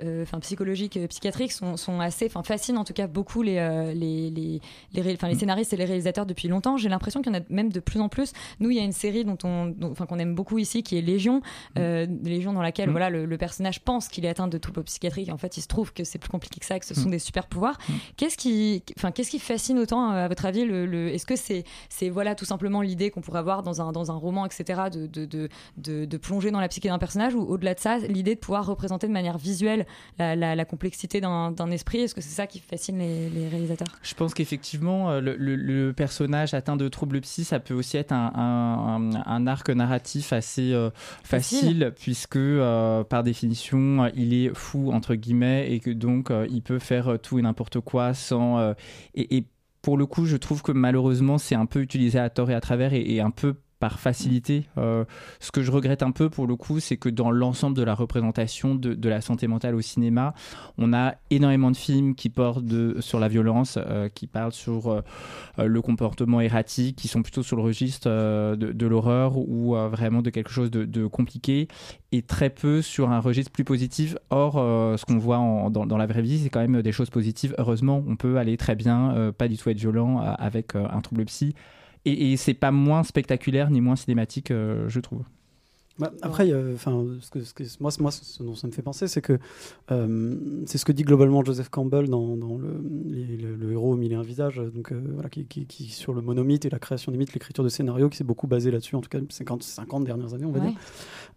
euh, 0.02 0.22
enfin, 0.22 0.38
psychologiques, 0.40 0.98
psychiatriques 1.08 1.52
sont, 1.52 1.76
sont 1.78 2.00
assez, 2.00 2.26
enfin 2.26 2.42
fascinent 2.42 2.76
en 2.78 2.84
tout 2.84 2.92
cas 2.92 3.06
beaucoup 3.06 3.40
les, 3.42 3.54
les, 3.94 4.30
les, 4.30 4.60
les, 4.92 5.02
les 5.02 5.34
scénaristes 5.34 5.72
et 5.72 5.76
les 5.76 5.84
réalisateurs 5.86 6.26
depuis 6.26 6.48
longtemps. 6.48 6.76
J'ai 6.76 6.88
l'impression 6.90 7.22
qu'il 7.22 7.32
y 7.32 7.36
en 7.36 7.38
a 7.40 7.42
même 7.48 7.72
de 7.72 7.80
plus 7.80 8.00
en 8.00 8.08
plus. 8.08 8.32
Nous, 8.60 8.70
il 8.70 8.76
y 8.76 8.80
a 8.80 8.84
une 8.84 8.92
série 8.92 9.24
dont 9.24 9.38
on, 9.44 9.74
enfin 9.84 10.04
qu'on 10.06 10.18
aime 10.18 10.34
beaucoup 10.34 10.58
ici, 10.58 10.82
qui 10.82 10.98
est 10.98 11.00
Légion, 11.00 11.40
euh, 11.78 12.06
Légion 12.22 12.52
dans 12.52 12.62
laquelle 12.62 12.88
Mm. 12.88 12.92
voilà 12.92 13.10
le, 13.10 13.24
le 13.26 13.38
personnage 13.38 13.80
pense 13.80 14.08
qu'il 14.08 14.24
est 14.24 14.28
atteint 14.28 14.48
de 14.48 14.58
troubles 14.58 14.82
psychiatriques. 14.84 15.28
Et 15.28 15.32
en 15.32 15.38
fait, 15.38 15.56
il 15.56 15.62
se 15.62 15.68
trouve 15.68 15.92
que 15.92 16.04
c'est 16.04 16.18
plus 16.18 16.30
compliqué 16.30 16.60
que 16.60 16.66
ça, 16.66 16.78
que 16.78 16.84
ce 16.86 16.94
sont 16.94 17.08
Mm. 17.08 17.12
des 17.12 17.18
super 17.18 17.46
pouvoirs. 17.46 17.78
Qu'est-ce 18.16 18.36
qui, 18.36 18.82
enfin 18.98 19.10
qu'est-ce 19.10 19.30
qui 19.30 19.38
fascine 19.38 19.78
autant 19.78 20.10
à 20.10 20.28
votre 20.28 20.44
avis 20.44 20.64
le, 20.64 20.84
le- 20.86 21.08
Est-ce 21.14 21.24
que 21.26 21.36
c'est, 21.36 21.64
c'est 21.88 22.08
voilà 22.10 22.34
tout 22.34 22.44
simplement 22.44 22.82
l'idée 22.82 23.10
qu'on 23.10 23.20
pourrait 23.22 23.38
avoir 23.38 23.62
dans 23.62 23.80
un 23.80 23.92
dans 23.92 24.10
un 24.10 24.16
roman, 24.16 24.44
etc. 24.46 24.82
de, 24.92 25.06
de, 25.06 25.48
de, 25.78 26.04
de 26.04 26.16
plonger 26.18 26.50
dans 26.50 26.60
la 26.60 26.68
psyché 26.68 26.88
d'un 26.88 26.98
personnage 26.98 27.34
ou 27.34 27.40
au-delà 27.40 27.69
de 27.74 27.80
ça, 27.80 27.98
l'idée 27.98 28.34
de 28.34 28.40
pouvoir 28.40 28.66
représenter 28.66 29.06
de 29.06 29.12
manière 29.12 29.38
visuelle 29.38 29.86
la, 30.18 30.36
la, 30.36 30.54
la 30.54 30.64
complexité 30.64 31.20
d'un 31.20 31.70
esprit 31.70 32.00
Est-ce 32.00 32.14
que 32.14 32.20
c'est 32.20 32.28
ça 32.34 32.46
qui 32.46 32.58
fascine 32.60 32.98
les, 32.98 33.28
les 33.30 33.48
réalisateurs? 33.48 33.88
Je 34.02 34.14
pense 34.14 34.34
qu'effectivement, 34.34 35.10
euh, 35.10 35.20
le, 35.20 35.36
le- 35.36 35.56
le 35.56 35.92
personnage 35.92 36.54
atteint 36.54 36.76
de 36.76 36.88
troubles 36.88 37.20
psy, 37.20 37.44
ça 37.44 37.60
peut 37.60 37.74
aussi 37.74 37.96
être 37.96 38.12
un, 38.12 38.32
un- 38.34 39.10
un- 39.14 39.22
un 39.26 39.46
arc 39.46 39.70
narratif 39.70 40.32
assez 40.32 40.72
euh, 40.72 40.90
facile, 41.24 41.58
Facile. 41.60 41.92
puisque 41.98 42.36
euh, 42.36 43.04
par 43.04 43.22
définition, 43.22 44.10
il 44.14 44.34
est 44.34 44.54
fou, 44.54 44.92
entre 44.92 45.14
guillemets, 45.14 45.72
et 45.72 45.80
que 45.80 45.90
donc 45.90 46.30
euh, 46.30 46.46
il 46.50 46.62
peut 46.62 46.78
faire 46.78 47.18
tout 47.22 47.38
et 47.38 47.42
n'importe 47.42 47.80
quoi 47.80 48.14
sans... 48.14 48.72
et, 49.14 49.36
et 49.36 49.44
pour 49.82 49.96
le 49.96 50.04
coup, 50.06 50.26
je 50.26 50.36
trouve 50.36 50.62
que 50.62 50.72
malheureusement, 50.72 51.38
c'est 51.38 51.54
un 51.54 51.66
peu 51.66 51.80
utilisé 51.80 52.18
à 52.18 52.28
tort 52.30 52.50
et 52.50 52.54
à 52.54 52.60
travers, 52.60 52.92
et, 52.92 53.00
et 53.14 53.20
un 53.20 53.30
peu 53.30 53.54
par 53.80 53.98
facilité. 53.98 54.66
Euh, 54.78 55.04
ce 55.40 55.50
que 55.50 55.62
je 55.62 55.72
regrette 55.72 56.02
un 56.04 56.12
peu 56.12 56.28
pour 56.28 56.46
le 56.46 56.54
coup, 56.54 56.78
c'est 56.80 56.98
que 56.98 57.08
dans 57.08 57.30
l'ensemble 57.30 57.76
de 57.76 57.82
la 57.82 57.94
représentation 57.94 58.74
de, 58.76 59.08
la 59.08 59.22
santé 59.22 59.48
mentale 59.48 59.74
au 59.74 59.80
cinéma, 59.80 60.34
on 60.78 60.92
a 60.92 61.14
énormément 61.30 61.70
de 61.72 61.76
films 61.76 62.14
qui 62.14 62.28
portent 62.28 62.62
sur 63.00 63.18
la 63.18 63.28
violence, 63.28 63.78
euh, 63.78 64.08
qui 64.08 64.26
parlent 64.26 64.52
sur 64.52 64.88
euh, 64.88 65.00
le 65.58 65.82
comportement 65.82 66.40
erratique, 66.40 66.96
qui 66.96 67.08
sont 67.08 67.22
plutôt 67.22 67.42
sur 67.42 67.56
le 67.56 67.62
registre 67.62 68.08
de, 68.08 68.86
l'horreur 68.86 69.38
ou 69.38 69.74
vraiment 69.74 70.20
de 70.20 70.30
quelque 70.30 70.50
chose 70.50 70.70
de, 70.70 71.06
compliqué, 71.06 71.68
et 72.12 72.22
très 72.22 72.50
peu 72.50 72.82
sur 72.82 73.10
un 73.10 73.20
registre 73.20 73.50
plus 73.50 73.64
positif. 73.64 74.16
Or, 74.28 74.54
ce 74.54 75.04
qu'on 75.06 75.18
voit 75.18 75.38
dans, 75.70 75.86
dans 75.86 75.96
la 75.96 76.06
vraie 76.06 76.22
vie, 76.22 76.38
c'est 76.38 76.50
quand 76.50 76.60
même 76.60 76.82
des 76.82 76.92
choses 76.92 77.08
positives. 77.08 77.54
Heureusement, 77.56 78.04
on 78.06 78.16
peut 78.16 78.36
aller 78.36 78.56
très 78.56 78.74
bien, 78.74 79.32
pas 79.36 79.48
du 79.48 79.56
tout 79.56 79.70
être 79.70 79.78
violent 79.78 80.18
avec 80.18 80.74
un 80.74 81.00
trouble 81.00 81.24
psy. 81.24 81.54
Et, 82.04 82.36
c'est 82.36 82.54
pas 82.54 82.70
moins 82.70 83.02
spectaculaire 83.02 83.70
ni 83.70 83.80
moins 83.80 83.96
cinématique, 83.96 84.50
euh, 84.50 84.88
je 84.88 85.00
trouve. 85.00 85.24
Bah, 86.00 86.12
après, 86.22 86.50
a- 86.52 86.72
enfin, 86.74 87.06
ce 87.20 87.30
que, 87.30 87.40
ce 87.44 87.52
que- 87.54 87.62
moi, 87.80 87.90
moi, 88.00 88.10
ce 88.10 88.42
dont 88.42 88.54
ça 88.54 88.66
me 88.66 88.72
fait 88.72 88.82
penser, 88.82 89.06
c'est 89.06 89.20
que 89.20 89.38
euh, 89.92 90.34
c'est 90.66 90.78
ce 90.78 90.84
que 90.84 90.92
dit 90.92 91.02
globalement 91.02 91.44
Joseph 91.44 91.68
Campbell 91.68 92.08
dans, 92.08 92.36
dans 92.36 92.56
le, 92.56 92.80
les- 93.06 93.36
le, 93.36 93.54
le 93.54 93.72
héros 93.72 93.92
au 93.92 93.96
mille 93.96 94.12
et 94.12 94.16
un 94.16 94.22
visages, 94.22 94.60
donc 94.74 94.92
euh, 94.92 95.00
voilà, 95.14 95.28
qui, 95.28 95.44
qui, 95.44 95.66
qui- 95.66 95.84
sur 95.90 96.12
le 96.14 96.22
monomythe 96.22 96.64
et 96.64 96.70
la 96.70 96.78
création 96.78 97.12
des 97.12 97.18
mythes, 97.18 97.34
l'écriture 97.34 97.62
de 97.64 97.68
scénarios, 97.68 98.08
qui 98.08 98.16
s'est 98.16 98.24
beaucoup 98.24 98.46
basé 98.46 98.70
là-dessus, 98.70 98.96
en 98.96 99.00
tout 99.00 99.08
cas 99.10 99.18
50, 99.28 99.62
50 99.62 100.04
dernières 100.04 100.32
années, 100.34 100.46
on 100.46 100.52
va 100.52 100.60
Ouais. 100.60 100.66
dire. 100.70 100.78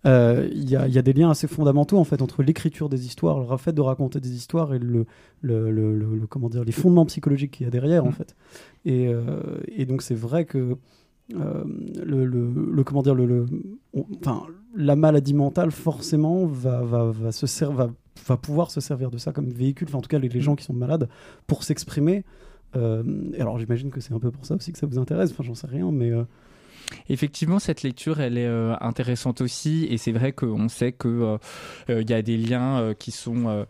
Euh, 0.05 0.50
Il 0.53 0.70
y, 0.70 0.75
a, 0.75 0.88
il 0.88 0.93
y 0.93 0.98
a 0.98 1.01
des 1.01 1.13
liens 1.13 1.29
assez 1.29 1.48
fondamentaux 1.48 1.98
en 1.98 2.03
fait 2.03 2.22
entre 2.22 2.41
l'écriture 2.43 2.88
des 2.89 3.05
histoires, 3.05 3.39
le 3.51 3.58
fait 3.58 3.74
de 3.74 3.82
raconter 3.82 4.20
des 4.20 4.34
histoires 4.36 4.74
et 4.74 4.79
le, 4.79 5.05
comment 6.29 6.50
dire, 6.50 6.63
les 6.63 6.72
fondements 6.72 7.05
psychologiques 7.05 7.51
qu'il 7.51 7.65
y 7.65 7.67
a 7.67 7.72
derrière 7.72 8.05
en 8.05 8.10
Mm. 8.10 8.13
fait. 8.13 8.36
Et, 8.86 9.08
euh, 9.08 9.41
et 9.67 9.86
donc 9.86 10.01
c'est 10.01 10.15
vrai 10.15 10.46
que 10.46 10.58
euh, 10.58 10.75
le, 11.33 12.25
le- 12.25 12.83
comment 12.83 13.01
dire 13.01 13.15
le, 13.15 13.45
enfin 14.19 14.43
la 14.75 14.95
maladie 14.95 15.33
mentale 15.33 15.71
forcément 15.71 16.45
va, 16.45 16.81
va, 16.81 17.11
va 17.11 17.31
se 17.31 17.65
va, 17.65 17.89
va 18.27 18.37
pouvoir 18.37 18.71
se 18.71 18.81
servir 18.81 19.11
de 19.11 19.17
ça 19.17 19.31
comme 19.31 19.49
véhicule 19.49 19.87
enfin 19.89 19.99
en 19.99 20.01
tout 20.01 20.07
cas 20.09 20.19
les, 20.19 20.41
gens 20.41 20.55
qui 20.55 20.63
sont 20.63 20.73
malades 20.73 21.09
pour 21.47 21.63
s'exprimer. 21.63 22.23
Euh, 22.75 23.03
alors 23.39 23.59
j'imagine 23.59 23.91
que 23.91 24.01
c'est 24.01 24.13
un 24.13 24.19
peu 24.19 24.31
pour 24.31 24.45
ça 24.45 24.55
aussi 24.55 24.71
que 24.71 24.79
ça 24.79 24.87
vous 24.87 24.97
intéresse 24.97 25.31
enfin 25.31 25.43
j'en 25.43 25.53
sais 25.53 25.67
rien 25.67 25.91
mais 25.91 26.09
euh, 26.09 26.23
Effectivement, 27.09 27.59
cette 27.59 27.83
lecture, 27.83 28.19
elle 28.19 28.37
est 28.37 28.45
euh, 28.47 28.75
intéressante 28.81 29.41
aussi, 29.41 29.87
et 29.89 29.97
c'est 29.97 30.11
vrai 30.11 30.31
qu'on 30.31 30.69
sait 30.69 30.95
euh, 31.05 31.37
euh, 31.89 32.01
il 32.01 32.09
y 32.09 32.13
a 32.13 32.21
des 32.21 32.37
liens 32.37 32.79
euh, 32.79 32.93
qui 32.93 33.11
sont 33.11 33.47
euh, 33.47 33.51
euh, 33.61 33.65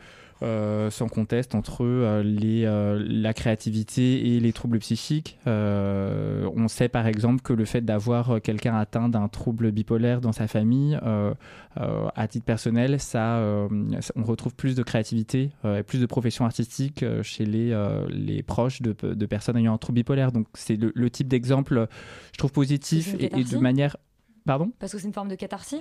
sans 0.90 1.08
conteste 1.08 1.56
entre 1.56 1.86
euh, 1.86 2.24
les, 2.24 2.66
euh, 2.66 3.04
la 3.08 3.34
créativité 3.34 4.36
et 4.36 4.40
les 4.40 4.54
troubles 4.54 4.80
psychiques. 4.80 5.38
Euh, 5.48 6.50
on 6.56 6.68
sait 6.68 6.90
par 6.90 7.08
exemple 7.08 7.42
que 7.42 7.54
le 7.54 7.66
fait 7.66 7.82
d'avoir 7.82 8.32
euh, 8.32 8.40
quelqu'un 8.40 8.76
atteint 8.76 9.10
d'un 9.10 9.28
trouble 9.28 9.72
bipolaire 9.72 10.22
dans 10.22 10.32
sa 10.32 10.48
famille, 10.48 10.98
euh, 11.04 11.34
euh, 11.80 12.08
à 12.16 12.28
titre 12.28 12.46
personnel, 12.46 13.00
ça, 13.00 13.38
euh, 13.38 13.68
on 14.16 14.24
retrouve 14.24 14.54
plus 14.56 14.76
de 14.76 14.84
créativité 14.84 15.52
euh, 15.66 15.80
et 15.80 15.84
plus 15.84 16.00
de 16.00 16.06
profession 16.06 16.46
artistique 16.46 17.04
euh, 17.04 17.24
chez 17.24 17.46
les, 17.46 17.72
euh, 17.72 18.06
les 18.10 18.44
proches 18.44 18.82
de, 18.82 18.94
de 18.94 19.26
personnes 19.26 19.58
ayant 19.58 19.74
un 19.74 19.78
trouble 19.78 19.96
bipolaire. 19.98 20.32
Donc 20.32 20.48
c'est 20.54 20.76
le, 20.76 20.92
le 20.94 21.10
type 21.10 21.28
d'exemple, 21.28 21.88
je 22.34 22.38
trouve 22.38 22.52
positif 22.52 23.16
et, 23.20 23.40
et 23.40 23.44
de 23.44 23.58
manière. 23.58 23.98
Pardon? 24.46 24.72
Parce 24.80 24.92
que 24.92 24.98
c'est 24.98 25.08
une 25.08 25.14
forme 25.14 25.30
de 25.30 25.36
catharsis 25.36 25.80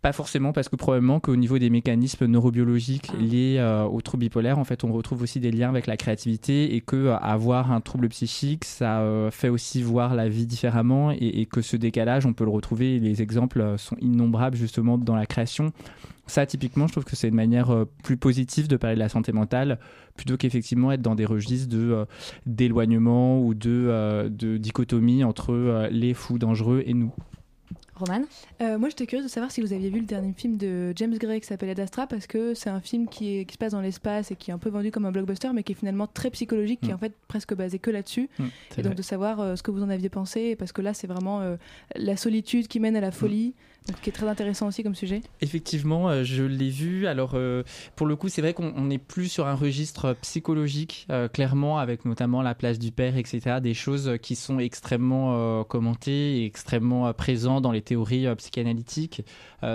Pas 0.00 0.12
forcément, 0.12 0.52
parce 0.52 0.68
que 0.68 0.74
probablement 0.74 1.20
qu'au 1.20 1.36
niveau 1.36 1.58
des 1.58 1.70
mécanismes 1.70 2.26
neurobiologiques 2.26 3.12
liés 3.16 3.56
euh, 3.58 3.84
au 3.84 4.00
trouble 4.00 4.22
bipolaire, 4.22 4.58
en 4.58 4.64
fait, 4.64 4.82
on 4.82 4.92
retrouve 4.92 5.22
aussi 5.22 5.38
des 5.38 5.52
liens 5.52 5.68
avec 5.68 5.86
la 5.86 5.96
créativité 5.96 6.74
et 6.74 6.80
que 6.80 6.96
euh, 6.96 7.16
avoir 7.16 7.70
un 7.70 7.80
trouble 7.80 8.08
psychique, 8.08 8.64
ça 8.64 9.00
euh, 9.00 9.30
fait 9.30 9.48
aussi 9.48 9.82
voir 9.84 10.16
la 10.16 10.28
vie 10.28 10.46
différemment 10.46 11.12
et, 11.12 11.40
et 11.40 11.46
que 11.46 11.62
ce 11.62 11.76
décalage, 11.76 12.26
on 12.26 12.32
peut 12.32 12.44
le 12.44 12.50
retrouver. 12.50 12.96
et 12.96 12.98
Les 12.98 13.22
exemples 13.22 13.74
sont 13.78 13.96
innombrables 14.00 14.56
justement 14.56 14.98
dans 14.98 15.14
la 15.14 15.26
création. 15.26 15.70
Ça, 16.26 16.44
typiquement, 16.44 16.88
je 16.88 16.92
trouve 16.92 17.04
que 17.04 17.14
c'est 17.14 17.28
une 17.28 17.34
manière 17.34 17.84
plus 18.02 18.16
positive 18.16 18.66
de 18.66 18.76
parler 18.76 18.96
de 18.96 19.00
la 19.00 19.08
santé 19.08 19.32
mentale 19.32 19.78
plutôt 20.16 20.36
qu'effectivement 20.36 20.92
être 20.92 21.02
dans 21.02 21.14
des 21.14 21.24
registres 21.24 21.68
de 21.68 22.06
d'éloignement 22.46 23.40
ou 23.40 23.54
de, 23.54 24.28
de 24.30 24.56
dichotomie 24.56 25.24
entre 25.24 25.88
les 25.90 26.14
fous 26.14 26.38
dangereux 26.38 26.82
et 26.86 26.94
nous. 26.94 27.12
Roman 27.94 28.22
Euh, 28.60 28.78
moi, 28.78 28.88
j'étais 28.88 29.06
curieuse 29.06 29.26
de 29.26 29.30
savoir 29.30 29.50
si 29.50 29.60
vous 29.60 29.72
aviez 29.72 29.90
vu 29.90 30.00
le 30.00 30.06
dernier 30.06 30.32
film 30.32 30.56
de 30.56 30.92
James 30.96 31.16
Gray 31.18 31.40
qui 31.40 31.46
s'appelle 31.46 31.70
Ad 31.70 31.80
Astra 31.80 32.06
parce 32.06 32.26
que 32.26 32.54
c'est 32.54 32.70
un 32.70 32.80
film 32.80 33.06
qui, 33.08 33.38
est- 33.38 33.44
qui 33.44 33.52
se 33.54 33.58
passe 33.58 33.72
dans 33.72 33.80
l'espace 33.80 34.30
et 34.30 34.36
qui 34.36 34.50
est 34.50 34.54
un 34.54 34.58
peu 34.58 34.70
vendu 34.70 34.90
comme 34.90 35.04
un 35.04 35.12
blockbuster, 35.12 35.50
mais 35.54 35.62
qui 35.62 35.72
est 35.72 35.76
finalement 35.76 36.06
très 36.06 36.30
psychologique, 36.30 36.80
qui 36.80 36.88
est 36.88 36.92
Mm. 36.92 36.96
en 36.96 36.98
fait 36.98 37.12
presque 37.28 37.54
basé 37.54 37.78
que 37.78 37.90
là-dessus. 37.90 38.28
Mm, 38.38 38.44
et 38.44 38.76
donc 38.82 38.84
vrai. 38.86 38.94
de 38.94 39.02
savoir 39.02 39.40
euh, 39.40 39.56
ce 39.56 39.62
que 39.62 39.70
vous 39.70 39.82
en 39.82 39.90
aviez 39.90 40.08
pensé, 40.08 40.56
parce 40.56 40.72
que 40.72 40.80
là, 40.82 40.94
c'est 40.94 41.06
vraiment 41.06 41.40
euh, 41.40 41.56
la 41.94 42.16
solitude 42.16 42.66
qui 42.68 42.80
mène 42.80 42.96
à 42.96 43.00
la 43.00 43.10
folie, 43.12 43.54
donc, 43.88 44.00
qui 44.00 44.10
est 44.10 44.12
très 44.12 44.28
intéressant 44.28 44.68
aussi 44.68 44.84
comme 44.84 44.94
sujet. 44.94 45.22
Effectivement, 45.40 46.08
euh, 46.08 46.22
je 46.22 46.44
l'ai 46.44 46.70
vu. 46.70 47.08
Alors, 47.08 47.32
euh, 47.34 47.64
pour 47.96 48.06
le 48.06 48.14
coup, 48.14 48.28
c'est 48.28 48.40
vrai 48.40 48.54
qu'on 48.54 48.72
on 48.76 48.84
n'est 48.84 48.98
plus 48.98 49.28
sur 49.28 49.48
un 49.48 49.54
registre 49.54 50.14
psychologique, 50.20 51.06
euh, 51.10 51.26
clairement, 51.26 51.78
avec 51.78 52.04
notamment 52.04 52.42
la 52.42 52.54
place 52.54 52.78
du 52.78 52.92
père, 52.92 53.16
etc. 53.16 53.58
Des 53.60 53.74
choses 53.74 54.18
qui 54.22 54.36
sont 54.36 54.60
extrêmement 54.60 55.64
commentées 55.64 56.38
et 56.38 56.44
extrêmement 56.44 57.12
présentes 57.12 57.62
dans 57.62 57.72
les 57.72 57.82
théories 57.82 58.26
psychanalytiques. 58.36 59.22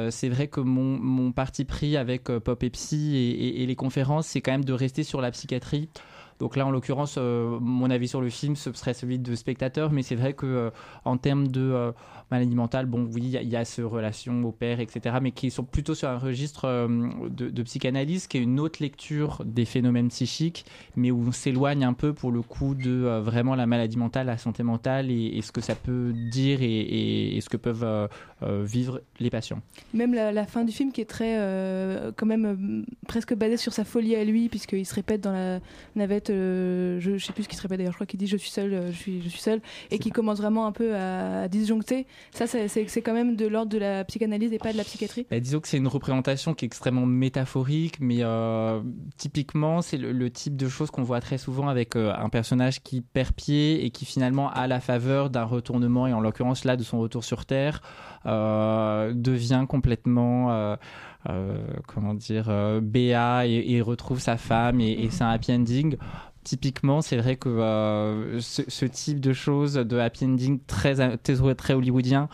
C'est 0.09 0.29
vrai 0.29 0.47
que 0.47 0.59
mon, 0.59 1.31
parti 1.31 1.65
pris 1.65 1.97
avec 1.97 2.25
Pop 2.25 2.63
et 2.63 2.69
Psy 2.69 3.17
et 3.17 3.65
les 3.65 3.75
conférences, 3.75 4.27
c'est 4.27 4.41
quand 4.41 4.51
même 4.51 4.65
de 4.65 4.73
rester 4.73 5.03
sur 5.03 5.21
la 5.21 5.31
psychiatrie. 5.31 5.89
Donc 6.39 6.55
là, 6.55 6.65
en 6.65 6.71
l'occurrence, 6.71 7.15
euh, 7.17 7.57
mon 7.59 7.89
avis 7.89 8.07
sur 8.07 8.21
le 8.21 8.29
film, 8.29 8.55
ce 8.55 8.71
serait 8.73 8.93
celui 8.93 9.17
de 9.17 9.35
spectateur, 9.35 9.91
mais 9.91 10.03
c'est 10.03 10.15
vrai 10.15 10.33
que 10.33 10.45
euh, 10.45 10.69
en 11.03 11.17
termes 11.17 11.47
de 11.47 11.61
euh, 11.61 11.91
maladie 12.29 12.55
mentale, 12.55 12.85
bon, 12.85 13.09
oui, 13.13 13.23
il 13.41 13.49
y 13.49 13.55
a- 13.55 13.65
ce 13.65 13.81
relation 13.81 14.43
au 14.43 14.51
père, 14.51 14.79
etc., 14.79 15.17
mais 15.21 15.31
qui 15.31 15.51
sont 15.51 15.63
plutôt 15.63 15.95
sur 15.95 16.07
un 16.07 16.17
registre 16.17 16.87
de, 17.29 17.63
psychanalyse, 17.63 18.27
qui 18.27 18.37
est 18.37 18.41
une 18.41 18.59
autre 18.59 18.77
lecture 18.81 19.41
des 19.45 19.65
phénomènes 19.65 20.07
psychiques, 20.07 20.65
mais 20.95 21.11
où 21.11 21.25
on 21.27 21.31
s'éloigne 21.31 21.83
un 21.83 21.93
peu 21.93 22.13
pour 22.13 22.31
le 22.31 22.41
coup 22.41 22.75
de 22.75 23.19
vraiment 23.19 23.55
la 23.55 23.65
maladie 23.65 23.97
mentale, 23.97 24.27
la 24.27 24.37
santé 24.37 24.63
mentale 24.63 25.11
et, 25.11 25.41
ce 25.41 25.51
que 25.51 25.59
ça 25.59 25.75
peut 25.75 26.13
dire 26.31 26.59
et, 26.61 27.37
ce 27.41 27.49
que 27.49 27.57
peuvent 27.57 28.09
vivre 28.41 29.01
les 29.19 29.29
patients. 29.29 29.59
Même 29.93 30.13
la, 30.13 30.31
la 30.31 30.45
fin 30.45 30.63
du 30.63 30.71
film 30.71 30.93
qui 30.93 31.01
est 31.01 31.05
très, 31.05 31.35
quand 32.15 32.25
même, 32.25 32.85
presque 33.07 33.35
basée 33.35 33.57
sur 33.57 33.73
sa 33.73 33.83
folie 33.83 34.15
à 34.15 34.23
lui, 34.23 34.47
puisqu'il 34.47 34.85
se 34.85 34.95
répète 34.95 35.21
dans 35.21 35.33
la 35.33 35.59
navette, 35.95 36.26
euh, 36.29 36.99
je, 36.99 37.17
je 37.17 37.25
sais 37.25 37.33
plus 37.33 37.43
ce 37.43 37.49
qu'il 37.49 37.57
se 37.57 37.61
répète 37.61 37.77
d'ailleurs, 37.77 37.93
je 37.93 37.97
crois 37.97 38.05
qu'il 38.07 38.19
dit 38.19 38.27
je 38.27 38.37
suis 38.37 38.49
seul, 38.49 38.73
euh, 38.73 38.91
je 38.91 38.97
suis, 38.97 39.21
je 39.21 39.29
suis 39.29 39.41
seul, 39.41 39.61
et 39.91 39.99
qui 39.99 40.11
commence 40.11 40.37
vraiment 40.37 40.65
un 40.65 40.71
peu 40.71 40.95
à, 40.95 41.41
à 41.43 41.47
disjoncter. 41.47 42.07
Ça, 42.31 42.47
c'est 42.47 43.01
quand 43.01 43.13
même 43.13 43.35
de 43.35 43.47
l'ordre 43.47 43.71
de 43.71 43.77
la 43.77 44.03
psychanalyse 44.05 44.53
et 44.53 44.57
pas 44.57 44.71
de 44.71 44.77
la 44.77 44.83
psychiatrie. 44.83 45.25
Bah, 45.29 45.39
disons 45.39 45.59
que 45.59 45.67
c'est 45.67 45.77
une 45.77 45.87
représentation 45.87 46.53
qui 46.53 46.65
est 46.65 46.67
extrêmement 46.67 47.05
métaphorique, 47.05 47.99
mais 47.99 48.17
euh, 48.21 48.81
typiquement, 49.17 49.81
c'est 49.81 49.97
le, 49.97 50.11
le 50.11 50.29
type 50.29 50.55
de 50.55 50.67
choses 50.67 50.91
qu'on 50.91 51.03
voit 51.03 51.21
très 51.21 51.37
souvent 51.37 51.67
avec 51.67 51.95
euh, 51.95 52.13
un 52.17 52.29
personnage 52.29 52.81
qui 52.81 53.01
perd 53.01 53.31
pied 53.33 53.85
et 53.85 53.91
qui 53.91 54.05
finalement, 54.05 54.49
à 54.51 54.67
la 54.67 54.79
faveur 54.79 55.29
d'un 55.29 55.43
retournement, 55.43 56.07
et 56.07 56.13
en 56.13 56.19
l'occurrence 56.19 56.65
là 56.65 56.77
de 56.77 56.83
son 56.83 56.99
retour 56.99 57.23
sur 57.23 57.45
Terre, 57.45 57.81
devient 58.27 59.65
complètement, 59.67 60.51
euh, 60.51 60.75
euh, 61.29 61.57
comment 61.87 62.13
dire, 62.13 62.45
euh, 62.49 62.79
béat 62.81 63.47
et, 63.47 63.71
et 63.73 63.81
retrouve 63.81 64.19
sa 64.19 64.37
femme 64.37 64.79
et, 64.81 64.91
et 64.91 65.09
c'est 65.09 65.23
un 65.23 65.29
happy 65.29 65.53
ending. 65.53 65.97
Typiquement, 66.43 67.01
c'est 67.01 67.17
vrai 67.17 67.35
que 67.35 67.49
euh, 67.49 68.39
ce, 68.39 68.61
ce 68.67 68.85
type 68.85 69.19
de 69.19 69.33
choses, 69.33 69.73
de 69.73 69.97
happy 69.97 70.25
ending 70.25 70.59
très, 70.65 70.95
très, 71.17 71.55
très 71.55 71.73
hollywoodien, 71.73 72.29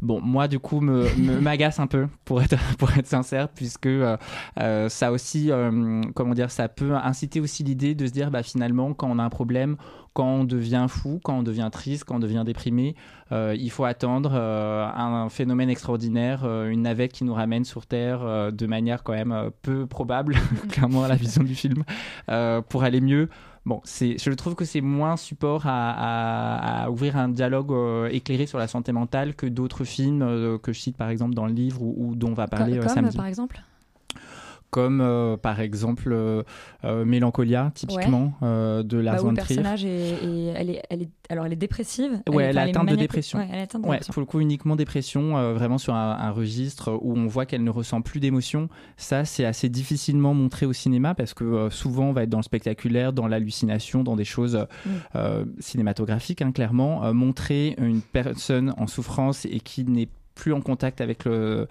Bon, 0.00 0.20
moi, 0.20 0.46
du 0.46 0.60
coup, 0.60 0.80
me, 0.80 1.12
me- 1.16 1.40
m'agace 1.40 1.80
un 1.80 1.88
peu, 1.88 2.06
pour 2.24 2.40
être, 2.40 2.56
pour 2.78 2.96
être 2.96 3.06
sincère, 3.08 3.48
puisque 3.48 3.86
euh, 3.86 4.16
euh, 4.60 4.88
ça 4.88 5.10
aussi, 5.10 5.50
euh, 5.50 6.00
comment 6.14 6.34
dire, 6.34 6.52
ça 6.52 6.68
peut 6.68 6.94
inciter 6.94 7.40
aussi 7.40 7.64
l'idée 7.64 7.96
de 7.96 8.06
se 8.06 8.12
dire, 8.12 8.30
bah, 8.30 8.44
finalement, 8.44 8.94
quand 8.94 9.08
on 9.10 9.18
a 9.18 9.24
un 9.24 9.28
problème, 9.28 9.76
quand 10.18 10.26
on 10.40 10.42
devient 10.42 10.86
fou, 10.88 11.20
quand 11.22 11.38
on 11.38 11.42
devient 11.44 11.68
triste, 11.70 12.02
quand 12.02 12.16
on 12.16 12.18
devient 12.18 12.42
déprimé, 12.44 12.96
euh, 13.30 13.54
il 13.56 13.70
faut 13.70 13.84
attendre 13.84 14.32
euh, 14.34 14.84
un 14.84 15.28
phénomène 15.28 15.70
extraordinaire, 15.70 16.40
euh, 16.44 16.70
une 16.70 16.82
navette 16.82 17.12
qui 17.12 17.22
nous 17.22 17.34
ramène 17.34 17.64
sur 17.64 17.86
Terre 17.86 18.50
de 18.52 18.66
manière 18.66 19.04
quand 19.04 19.12
même 19.12 19.50
peu 19.62 19.86
probable, 19.86 20.34
clairement 20.70 21.04
à 21.04 21.08
la 21.08 21.14
vision 21.14 21.44
du 21.44 21.54
film, 21.54 21.84
pour 22.68 22.82
aller 22.82 23.00
mieux. 23.00 23.28
Bon, 23.64 23.80
je 23.84 24.32
trouve 24.32 24.56
que 24.56 24.64
c'est 24.64 24.80
moins 24.80 25.16
support 25.16 25.66
à, 25.66 25.90
à- 25.90 26.84
à 26.84 26.90
ouvrir 26.90 27.16
un 27.16 27.28
dialogue 27.28 27.70
euh, 27.70 28.08
éclairé 28.10 28.46
sur 28.46 28.58
la 28.58 28.66
santé 28.66 28.90
mentale 28.90 29.34
que 29.36 29.46
d'autres 29.46 29.84
films 29.84 30.22
euh, 30.22 30.58
que 30.58 30.72
je 30.72 30.80
cite 30.80 30.96
par 30.96 31.10
exemple 31.10 31.34
dans 31.34 31.46
le 31.46 31.52
livre 31.52 31.80
ou, 31.82 31.94
ou 31.98 32.14
dont 32.16 32.30
on 32.30 32.34
va 32.34 32.48
parler 32.48 32.72
Comme, 32.72 32.80
euh, 32.80 32.86
comme, 32.86 32.94
samedi. 32.94 33.16
par 33.16 33.26
exemple? 33.26 33.60
Comme 34.70 35.00
euh, 35.00 35.38
par 35.38 35.60
exemple 35.60 36.10
euh, 36.12 36.42
euh, 36.84 37.04
Mélancolia, 37.06 37.72
typiquement, 37.74 38.34
euh, 38.42 38.82
de 38.82 38.98
Lars 38.98 39.22
Bah, 39.22 39.30
le 39.30 39.34
personnage 39.34 39.84
est, 39.86 39.88
est- 39.88 40.52
elle 40.54 40.70
est, 40.70 40.82
elle 40.90 41.02
est, 41.02 41.08
alors 41.30 41.46
elle 41.46 41.54
est 41.54 41.56
dépressive. 41.56 42.20
Ouais, 42.28 42.44
elle, 42.44 42.58
a 42.58 42.66
est 42.66 42.70
atteinte 42.70 42.90
de 42.90 42.96
dépression. 42.96 43.38
Ouais, 43.38 43.48
elle 43.50 43.60
est 43.60 43.62
atteinte 43.62 43.82
de 43.82 43.86
Ouais, 43.88 43.94
dépression. 43.96 44.12
pour 44.12 44.20
le 44.20 44.26
coup, 44.26 44.40
uniquement 44.40 44.76
dépression, 44.76 45.54
vraiment 45.54 45.78
sur 45.78 45.94
un, 45.94 46.10
un 46.20 46.30
registre 46.30 46.92
où 47.00 47.14
on 47.16 47.26
voit 47.26 47.46
qu'elle 47.46 47.64
ne 47.64 47.70
ressent 47.70 48.02
plus 48.02 48.20
d'émotion. 48.20 48.68
Ça, 48.98 49.24
c'est 49.24 49.46
assez 49.46 49.70
difficilement 49.70 50.34
montré 50.34 50.66
au 50.66 50.74
cinéma 50.74 51.14
parce 51.14 51.32
que 51.32 51.68
souvent, 51.70 52.06
on 52.10 52.12
va 52.12 52.24
être 52.24 52.30
dans 52.30 52.38
le 52.38 52.42
spectaculaire, 52.42 53.14
dans 53.14 53.26
l'hallucination, 53.26 54.02
dans 54.04 54.16
des 54.16 54.24
choses 54.26 54.66
Mm. 55.14 55.20
cinématographiques, 55.60 56.42
hein, 56.42 56.52
clairement. 56.52 57.12
Montrer 57.14 57.74
une 57.78 58.00
personne 58.02 58.74
en 58.76 58.86
souffrance 58.86 59.44
et 59.46 59.60
qui 59.60 59.84
n'est 59.84 60.08
plus 60.34 60.52
en 60.52 60.60
contact 60.60 61.00
avec 61.00 61.24
le, 61.24 61.66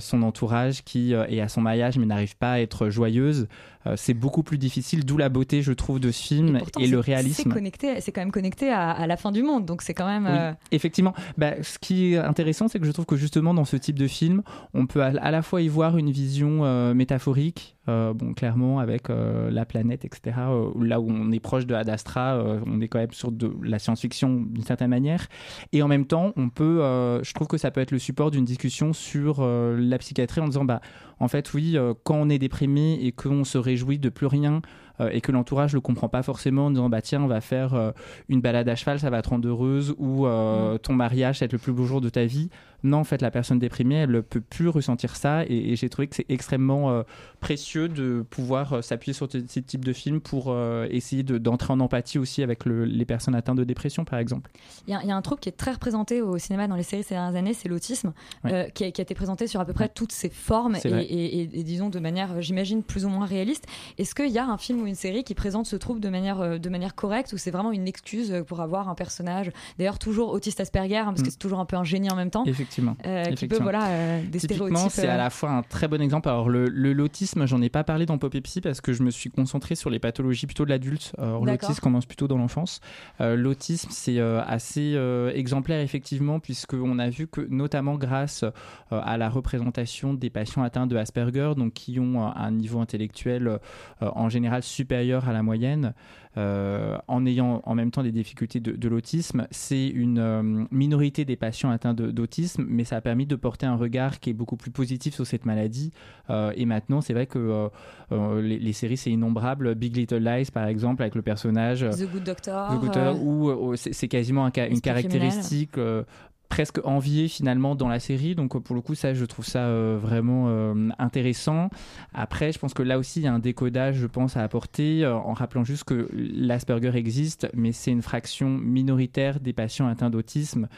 son 0.00 0.22
entourage, 0.22 0.82
qui 0.84 1.14
euh, 1.14 1.26
est 1.28 1.40
à 1.40 1.48
son 1.48 1.60
maillage 1.60 1.98
mais 1.98 2.06
n'arrive 2.06 2.36
pas 2.36 2.52
à 2.52 2.60
être 2.60 2.88
joyeuse, 2.90 3.48
euh, 3.86 3.94
c'est 3.96 4.14
beaucoup 4.14 4.42
plus 4.42 4.58
difficile. 4.58 5.04
D'où 5.04 5.16
la 5.16 5.28
beauté, 5.28 5.62
je 5.62 5.72
trouve, 5.72 6.00
de 6.00 6.10
ce 6.10 6.22
film 6.22 6.56
et, 6.56 6.58
Pourtant, 6.60 6.80
le 6.88 6.98
réalisme. 6.98 7.42
C'est 7.44 7.48
connecté, 7.50 8.00
c'est 8.00 8.12
quand 8.12 8.22
même 8.22 8.32
connecté 8.32 8.70
à, 8.70 8.90
à 8.90 9.06
la 9.06 9.16
fin 9.16 9.30
du 9.30 9.42
monde, 9.42 9.66
donc 9.66 9.82
c'est 9.82 9.94
quand 9.94 10.06
même. 10.06 10.24
Oui, 10.24 10.32
euh, 10.32 10.52
effectivement. 10.72 11.14
Bah, 11.36 11.62
ce 11.62 11.78
qui 11.78 12.14
est 12.14 12.16
intéressant, 12.16 12.68
c'est 12.68 12.78
que 12.78 12.86
je 12.86 12.92
trouve 12.92 13.06
que 13.06 13.16
justement 13.16 13.52
dans 13.52 13.64
ce 13.64 13.76
type 13.76 13.98
de 13.98 14.08
film, 14.08 14.42
on 14.72 14.86
peut 14.86 15.02
à, 15.02 15.12
à 15.20 15.30
la 15.30 15.42
fois 15.42 15.60
y 15.60 15.68
voir 15.68 15.98
une 15.98 16.10
vision 16.10 16.64
euh, 16.64 16.94
métaphorique, 16.94 17.76
euh, 17.88 18.14
bon, 18.14 18.32
clairement 18.32 18.78
avec 18.78 19.10
euh, 19.10 19.50
la 19.50 19.66
planète, 19.66 20.06
etc. 20.06 20.36
euh, 20.38 20.70
là 20.80 21.00
où 21.00 21.10
on 21.10 21.30
est 21.32 21.40
proche 21.40 21.66
de 21.66 21.74
Ad 21.74 21.88
Astra, 21.90 22.36
euh, 22.36 22.60
on 22.66 22.80
est 22.80 22.88
quand 22.88 22.98
même 22.98 23.12
sur 23.12 23.30
de 23.30 23.52
la 23.62 23.78
science-fiction 23.78 24.44
d'une 24.48 24.64
certaine 24.64 24.88
manière. 24.88 25.26
Et 25.72 25.82
en 25.82 25.88
même 25.88 26.06
temps, 26.06 26.32
on 26.36 26.48
peut, 26.48 26.82
euh, 26.82 27.22
je 27.22 27.34
trouve 27.34 27.48
que 27.48 27.58
ça 27.58 27.70
peut 27.70 27.82
être 27.82 27.90
le 27.90 27.98
support 27.98 28.30
d'une 28.30 28.46
discussion 28.46 28.94
sur 28.94 29.40
euh, 29.40 29.73
la 29.74 29.98
psychiatrie 29.98 30.40
en 30.40 30.46
disant, 30.46 30.64
bah, 30.64 30.80
en 31.20 31.28
fait, 31.28 31.52
oui, 31.54 31.76
euh, 31.76 31.94
quand 32.04 32.16
on 32.16 32.28
est 32.28 32.38
déprimé 32.38 32.98
et 33.02 33.12
qu'on 33.12 33.44
se 33.44 33.58
réjouit 33.58 33.98
de 33.98 34.08
plus 34.08 34.26
rien 34.26 34.62
euh, 35.00 35.10
et 35.10 35.20
que 35.20 35.32
l'entourage 35.32 35.72
le 35.74 35.80
comprend 35.80 36.08
pas 36.08 36.22
forcément 36.22 36.66
en 36.66 36.70
disant, 36.70 36.88
bah 36.88 37.02
tiens, 37.02 37.20
on 37.22 37.26
va 37.26 37.40
faire 37.40 37.74
euh, 37.74 37.90
une 38.28 38.40
balade 38.40 38.68
à 38.68 38.76
cheval, 38.76 39.00
ça 39.00 39.10
va 39.10 39.22
te 39.22 39.28
rendre 39.28 39.48
heureuse 39.48 39.94
ou 39.98 40.26
euh, 40.26 40.78
ton 40.78 40.92
mariage, 40.92 41.38
ça 41.38 41.44
va 41.44 41.46
être 41.46 41.52
le 41.52 41.58
plus 41.58 41.72
beau 41.72 41.84
jour 41.84 42.00
de 42.00 42.08
ta 42.08 42.24
vie. 42.24 42.48
Non, 42.84 42.98
en 42.98 43.04
fait, 43.04 43.20
la 43.22 43.30
personne 43.32 43.58
déprimée, 43.58 43.96
elle 43.96 44.10
ne 44.12 44.20
peut 44.20 44.40
plus 44.40 44.68
ressentir 44.68 45.16
ça. 45.16 45.44
Et, 45.46 45.72
et 45.72 45.76
j'ai 45.76 45.88
trouvé 45.88 46.06
que 46.06 46.14
c'est 46.14 46.26
extrêmement 46.28 46.90
euh, 46.90 47.02
précieux 47.40 47.88
de 47.88 48.24
pouvoir 48.30 48.74
euh, 48.74 48.82
s'appuyer 48.82 49.12
sur 49.14 49.28
ce 49.30 49.38
type 49.38 49.84
de 49.84 49.92
film 49.92 50.20
pour 50.20 50.46
euh, 50.48 50.86
essayer 50.90 51.22
de- 51.22 51.38
d'entrer 51.38 51.72
en 51.72 51.80
empathie 51.80 52.18
aussi 52.18 52.42
avec 52.42 52.64
le- 52.64 52.84
les 52.84 53.04
personnes 53.04 53.34
atteintes 53.34 53.56
de 53.58 53.64
dépression, 53.64 54.04
par 54.04 54.18
exemple. 54.18 54.50
Il 54.86 54.92
y, 54.92 54.94
a- 54.96 55.02
il 55.02 55.08
y 55.08 55.12
a 55.12 55.16
un 55.16 55.22
troupe 55.22 55.40
qui 55.40 55.48
est 55.48 55.52
très 55.52 55.72
représenté 55.72 56.22
au 56.22 56.38
cinéma 56.38 56.68
dans 56.68 56.76
les 56.76 56.82
séries 56.82 57.02
ces 57.02 57.14
dernières 57.14 57.36
années, 57.36 57.54
c'est 57.54 57.68
l'autisme, 57.68 58.12
Ouais. 58.44 58.70
qui, 58.74 58.84
a, 58.84 58.90
qui 58.90 59.00
a 59.00 59.02
été 59.02 59.14
présenté 59.14 59.46
sur 59.46 59.60
à 59.60 59.64
peu 59.64 59.72
près 59.72 59.88
toutes 59.88 60.12
ses 60.12 60.28
formes 60.30 60.76
et, 60.84 61.46
disons 61.64 61.88
de 61.88 61.98
manière, 61.98 62.40
j'imagine, 62.42 62.82
plus 62.82 63.04
ou 63.04 63.08
moins 63.08 63.26
réaliste. 63.26 63.66
Est-ce 63.98 64.14
qu'il 64.14 64.30
y 64.30 64.38
a 64.38 64.46
un 64.46 64.58
film 64.58 64.82
ou 64.82 64.86
une 64.86 64.94
série 64.94 65.24
qui 65.24 65.34
présente 65.34 65.66
ce 65.66 65.76
troupe 65.76 66.00
de 66.00 66.08
manière, 66.08 66.58
de 66.60 66.68
manière 66.68 66.94
correcte 66.94 67.32
ou 67.32 67.38
c'est 67.38 67.50
vraiment 67.50 67.72
une 67.72 67.88
excuse 67.88 68.32
pour 68.46 68.60
avoir 68.60 68.88
un 68.88 68.94
personnage, 68.94 69.50
d'ailleurs 69.78 69.98
toujours 69.98 70.30
autiste 70.30 70.60
Asperger, 70.60 70.98
hein, 70.98 71.04
parce 71.06 71.22
que 71.22 71.28
Mm. 71.28 71.30
c'est 71.30 71.38
toujours 71.38 71.60
un 71.60 71.64
peu 71.64 71.76
un 71.76 71.84
génie 71.84 72.10
en 72.10 72.16
même 72.16 72.30
temps, 72.30 72.44
Effectivement. 72.74 72.96
euh, 73.06 73.22
qui 73.22 73.28
peut, 73.28 73.32
Effectivement. 73.34 73.62
voilà, 73.64 73.86
euh, 73.88 74.22
des 74.26 74.38
Typiquement, 74.40 74.88
c'est 74.88 75.08
à 75.08 75.14
euh, 75.14 75.16
la 75.18 75.30
fois 75.30 75.50
un 75.50 75.62
très 75.62 75.88
bon 75.88 76.00
exemple. 76.00 76.28
Alors, 76.28 76.48
le, 76.48 76.66
le- 76.68 76.92
l'autisme, 76.92 77.46
j'en 77.46 77.60
ai 77.62 77.68
pas 77.68 77.84
parlé 77.84 78.06
dans 78.06 78.18
Pop 78.18 78.34
Psy 78.36 78.60
parce 78.60 78.80
que 78.80 78.92
je 78.92 79.02
me 79.02 79.10
suis 79.10 79.30
concentré 79.30 79.74
sur 79.74 79.90
les 79.90 79.98
pathologies 79.98 80.46
plutôt 80.46 80.64
de 80.64 80.70
l'adulte. 80.70 81.12
D'accord. 81.16 81.44
l'autisme 81.44 81.80
commence 81.80 82.06
plutôt 82.06 82.28
dans 82.28 82.38
l'enfance. 82.38 82.80
Euh, 83.20 83.36
l'autisme, 83.36 83.88
c'est 83.90 84.18
euh, 84.18 84.42
assez 84.46 84.98
exemplaire, 85.34 85.80
effectivement, 85.80 86.40
puisqu'on 86.40 86.98
a 86.98 87.08
vu 87.10 87.26
que, 87.26 87.40
notamment 87.50 87.94
grâce 87.96 88.44
à 88.90 89.16
la 89.16 89.28
représentation 89.28 90.14
des 90.14 90.30
patients 90.30 90.62
atteints 90.62 90.86
de 90.86 90.96
Asperger, 90.96 91.52
donc 91.56 91.72
qui 91.74 91.98
ont 92.00 92.22
un 92.26 92.50
niveau 92.50 92.80
intellectuel 92.80 93.58
en 94.00 94.28
général 94.28 94.62
supérieur 94.62 95.28
à 95.28 95.32
la 95.32 95.42
moyenne, 95.42 95.94
en 96.36 97.26
ayant 97.26 97.62
en 97.64 97.74
même 97.74 97.90
temps 97.90 98.02
des 98.02 98.12
difficultés 98.12 98.60
de, 98.60 98.72
de 98.72 98.88
l'autisme. 98.88 99.46
C'est 99.50 99.86
une 99.86 100.18
euh, 100.18 100.64
minorité 100.70 101.24
des 101.24 101.36
patients 101.36 101.70
atteints 101.70 101.94
d'autisme, 101.94 102.64
mais 102.68 102.84
ça 102.84 102.96
a 102.96 103.00
permis 103.00 103.26
de 103.26 103.36
porter 103.36 103.66
un 103.66 103.76
regard 103.76 104.20
qui 104.20 104.30
est 104.30 104.34
beaucoup 104.34 104.56
plus 104.56 104.70
positif 104.70 105.14
sur 105.14 105.26
cette 105.26 105.46
maladie. 105.46 105.92
Euh, 106.30 106.52
et 106.56 106.66
maintenant, 106.66 107.00
c'est 107.00 107.12
vrai 107.12 107.26
que 107.26 107.38
euh, 107.38 107.68
euh, 108.12 108.42
les, 108.42 108.58
les 108.58 108.72
séries, 108.72 108.96
c'est 108.96 109.10
innombrable. 109.10 109.74
Big 109.74 109.96
Little 109.96 110.18
Lies, 110.18 110.48
par 110.52 110.66
exemple, 110.66 111.02
avec 111.02 111.14
le 111.14 111.22
personnage 111.22 111.82
euh, 111.82 111.90
The 111.90 112.10
Good 112.10 112.24
Doctor. 112.24 112.68
The 112.68 112.72
Good 112.72 112.82
Doctor, 112.82 113.14
euh, 113.14 113.18
où 113.18 113.72
euh, 113.72 113.76
c'est 113.76 114.08
quasiment 114.08 114.46
un 114.46 114.50
une 114.70 114.80
caractéristique 114.80 115.78
euh, 115.78 116.04
presque 116.48 116.80
enviée 116.84 117.28
finalement 117.28 117.74
dans 117.74 117.88
la 117.88 118.00
série. 118.00 118.34
Donc 118.34 118.54
euh, 118.54 118.60
pour 118.60 118.74
le 118.74 118.80
coup, 118.80 118.94
ça, 118.94 119.14
je 119.14 119.24
trouve 119.24 119.44
ça 119.44 119.60
euh, 119.60 119.98
vraiment 120.00 120.46
euh, 120.48 120.88
intéressant. 120.98 121.70
Après, 122.12 122.52
je 122.52 122.58
pense 122.58 122.74
que 122.74 122.82
là 122.82 122.98
aussi, 122.98 123.20
il 123.20 123.24
y 123.24 123.26
a 123.26 123.32
un 123.32 123.38
décodage, 123.38 123.96
je 123.96 124.06
pense, 124.06 124.36
à 124.36 124.42
apporter 124.42 125.06
en 125.06 125.32
rappelant 125.32 125.64
juste 125.64 125.84
que 125.84 126.08
l'Asperger 126.12 126.94
existe, 126.94 127.48
mais 127.54 127.72
c'est 127.72 127.90
une 127.90 128.02
fraction 128.02 128.48
minoritaire 128.50 129.40
des 129.40 129.52
patients 129.52 129.88
atteints 129.88 130.10
d'autisme. 130.10 130.68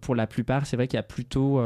Pour 0.00 0.14
la 0.14 0.26
plupart, 0.26 0.66
c'est 0.66 0.76
vrai 0.76 0.86
qu'il 0.86 0.96
y 0.96 1.00
a 1.00 1.02
plutôt 1.02 1.60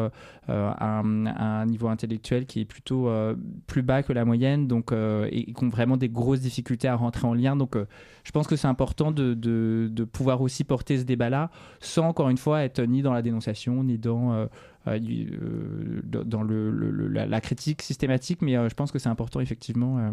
euh, 0.50 0.61
euh, 0.61 0.73
un, 0.80 1.26
un 1.26 1.66
niveau 1.66 1.88
intellectuel 1.88 2.45
qui 2.45 2.61
est 2.61 2.64
plutôt 2.64 3.09
euh, 3.09 3.37
plus 3.66 3.83
bas 3.83 4.02
que 4.02 4.12
la 4.12 4.25
moyenne, 4.25 4.66
donc 4.66 4.90
euh, 4.90 5.28
et, 5.30 5.50
et 5.50 5.52
qui 5.52 5.64
ont 5.64 5.69
vraiment 5.69 5.97
des 5.97 6.09
grosses 6.09 6.40
difficultés 6.40 6.88
à 6.88 6.97
rentrer 6.97 7.26
en 7.26 7.35
lien. 7.35 7.57
Donc, 7.57 7.76
je 8.25 8.30
pense 8.33 8.47
que 8.47 8.57
c'est 8.57 8.69
important 8.69 9.12
de, 9.12 9.35
de, 9.35 9.88
de 9.90 10.04
pouvoir 10.04 10.40
aussi 10.42 10.64
porter 10.64 10.99
ce 10.99 11.04
débat-là, 11.04 11.50
sans 11.80 12.09
encore 12.09 12.28
une 12.30 12.37
fois 12.38 12.62
être 12.64 12.83
ni 12.83 13.00
dans 13.02 13.12
la 13.12 13.23
dénonciation, 13.23 13.85
ni 13.85 13.97
dans 13.97 14.33
euh, 14.33 14.47
dans 14.87 16.42
le, 16.42 16.71
la, 17.09 17.26
la 17.26 17.40
critique 17.42 17.83
systématique, 17.83 18.40
mais 18.40 18.57
euh, 18.57 18.69
je 18.71 18.75
pense 18.75 18.90
que 18.90 18.99
c'est 18.99 19.11
important 19.11 19.40
effectivement. 19.40 19.99
euh. 19.99 20.11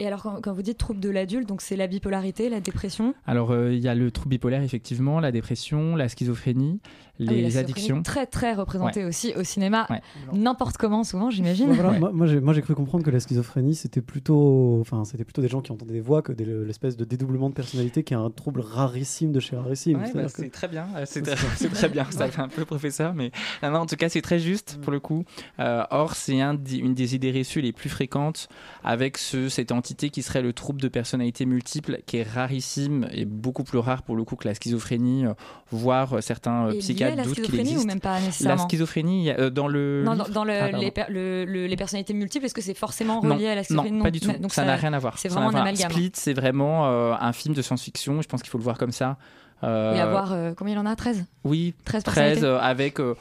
Et 0.00 0.06
alors 0.06 0.22
quand, 0.22 0.40
quand 0.42 0.52
vous 0.52 0.62
dites 0.62 0.76
trouble 0.76 1.00
de 1.00 1.08
l'adulte, 1.08 1.48
donc 1.48 1.62
c'est 1.62 1.76
la 1.76 1.86
bipolarité, 1.86 2.50
la 2.50 2.60
dépression, 2.60 3.14
Alors, 3.26 3.54
il 3.54 3.78
y 3.78 3.88
a 3.88 3.94
le 3.94 4.10
trouble 4.10 4.30
bipolaire, 4.30 4.62
effectivement, 4.62 5.18
la 5.18 5.32
dépression, 5.32 5.96
la 5.96 6.08
schizophrénie, 6.08 6.80
Ah 7.28 7.32
oui, 7.32 7.42
les 7.42 7.56
addictions. 7.56 8.02
très 8.02 8.26
très 8.26 8.54
représentée 8.54 9.04
aussi 9.04 9.32
au 9.36 9.44
cinéma, 9.44 9.86
Ouais. 9.90 10.00
n'importe 10.32 10.76
comment 10.76 11.04
souvent, 11.04 11.30
j'imagine. 11.30 11.72
Voilà, 11.72 11.90
Ouais. 11.92 11.98
Moi, 11.98 12.12
moi, 12.40 12.52
j'ai, 12.54 12.62
cru 12.62 12.74
comprendre 12.74 13.04
que 13.04 13.10
la 13.10 13.20
schizophrénie, 13.20 13.74
c'était 13.74 14.00
plutôt, 14.00 14.78
enfin, 14.80 15.04
c'était 15.04 15.24
plutôt 15.24 15.42
des 15.42 15.48
gens 15.48 15.60
qui 15.60 15.72
entendaient 15.72 15.92
des 15.94 16.00
voix 16.00 16.22
que 16.22 16.32
l'espèce 16.32 16.96
de 16.96 17.04
dédoublement 17.04 17.48
de 17.48 17.54
personnalité 17.54 18.02
qui 18.04 18.14
est 18.14 18.16
un 18.16 18.30
trouble 18.30 18.60
rarissime 18.60 19.32
de 19.32 19.40
chez 19.40 19.56
rarissime. 19.56 20.00
Ouais, 20.00 20.10
bah, 20.14 20.24
que- 20.24 20.30
c'est 20.30 20.50
très 20.50 20.68
bien, 20.68 20.86
c'est 21.04 21.22
très, 21.22 21.88
bien, 21.88 22.06
ça 22.10 22.28
fait 22.28 22.40
un 22.42 22.48
peu 22.48 22.64
professeur, 22.64 23.14
mais 23.14 23.30
non, 23.62 23.70
non, 23.70 23.78
en 23.80 23.86
tout 23.86 23.96
cas 23.96 24.08
c'est 24.08 24.22
très 24.22 24.38
juste 24.38 24.78
pour 24.82 24.92
le 24.92 25.00
coup. 25.00 25.24
Euh, 25.60 25.84
or 25.90 26.14
c'est 26.14 26.40
un, 26.40 26.56
une 26.72 26.94
des 26.94 27.14
idées 27.14 27.32
reçues 27.32 27.60
les 27.60 27.72
plus 27.72 27.88
fréquentes 27.88 28.48
avec 28.84 29.18
ce, 29.18 29.48
cette 29.48 29.72
entité 29.72 30.10
qui 30.10 30.22
serait 30.22 30.42
le 30.42 30.52
trouble 30.52 30.80
de 30.80 30.88
personnalité 30.88 31.46
multiple, 31.46 31.98
qui 32.06 32.18
est 32.18 32.22
rarissime 32.22 33.08
et 33.12 33.24
beaucoup 33.24 33.64
plus 33.64 33.78
rare 33.78 34.02
pour 34.02 34.16
le 34.16 34.24
coup 34.24 34.36
que 34.36 34.46
la 34.48 34.54
schizophrénie, 34.54 35.26
euh, 35.26 35.34
voire 35.70 36.14
euh, 36.14 36.20
certains 36.20 36.68
euh, 36.68 36.80
La 37.14 37.24
schizophrénie 37.24 37.76
ou 37.76 37.84
même 37.84 38.00
pas 38.00 38.18
La 38.18 38.26
nécessairement 38.26 38.68
schizophrénie, 38.68 39.20
il 39.22 39.24
y 39.24 39.30
a, 39.30 39.38
euh, 39.38 39.50
dans 39.50 39.68
le... 39.68 40.02
Non, 40.04 40.14
dans, 40.16 40.24
livre 40.24 40.34
dans 40.34 40.44
le- 40.44 40.52
Ah, 40.60 40.70
les, 40.72 40.90
per- 40.90 41.06
le- 41.08 41.44
le- 41.44 41.66
les 41.66 41.76
personnalités 41.76 42.14
multiples, 42.14 42.46
est-ce 42.46 42.54
que 42.54 42.60
c'est 42.60 42.74
forcément 42.74 43.22
Non, 43.22 43.34
relié 43.34 43.48
à 43.48 43.54
la 43.54 43.60
non, 43.60 43.64
schizophrénie 43.64 44.02
pas 44.02 44.10
du 44.10 44.20
tout. 44.20 44.32
Donc 44.40 44.52
ça 44.52 44.64
n'a 44.64 44.76
rien 44.76 44.92
à 44.92 44.98
voir. 44.98 45.18
C'est 45.18 45.28
vraiment 45.28 45.50
un 45.50 45.54
amalgame. 45.54 45.90
Split, 45.90 46.12
c'est 46.14 46.34
vraiment 46.34 46.86
euh, 46.88 47.14
un 47.18 47.32
film 47.32 47.54
de 47.54 47.62
science-fiction. 47.62 48.22
Je 48.22 48.28
pense 48.28 48.42
qu'il 48.42 48.50
faut 48.50 48.58
le 48.58 48.64
voir 48.64 48.78
comme 48.78 48.92
ça. 48.92 49.16
Euh, 49.64 49.94
Et 49.94 50.00
avoir, 50.00 50.32
euh, 50.32 50.52
combien 50.56 50.74
il 50.74 50.78
en 50.78 50.86
a? 50.86 50.96
13 50.96 51.24
Oui, 51.44 51.74
13 51.84 52.02
13 52.02 52.14
personnalités 52.14 52.46
euh, 52.46 52.58
avec 52.60 52.98
euh, 53.00 53.14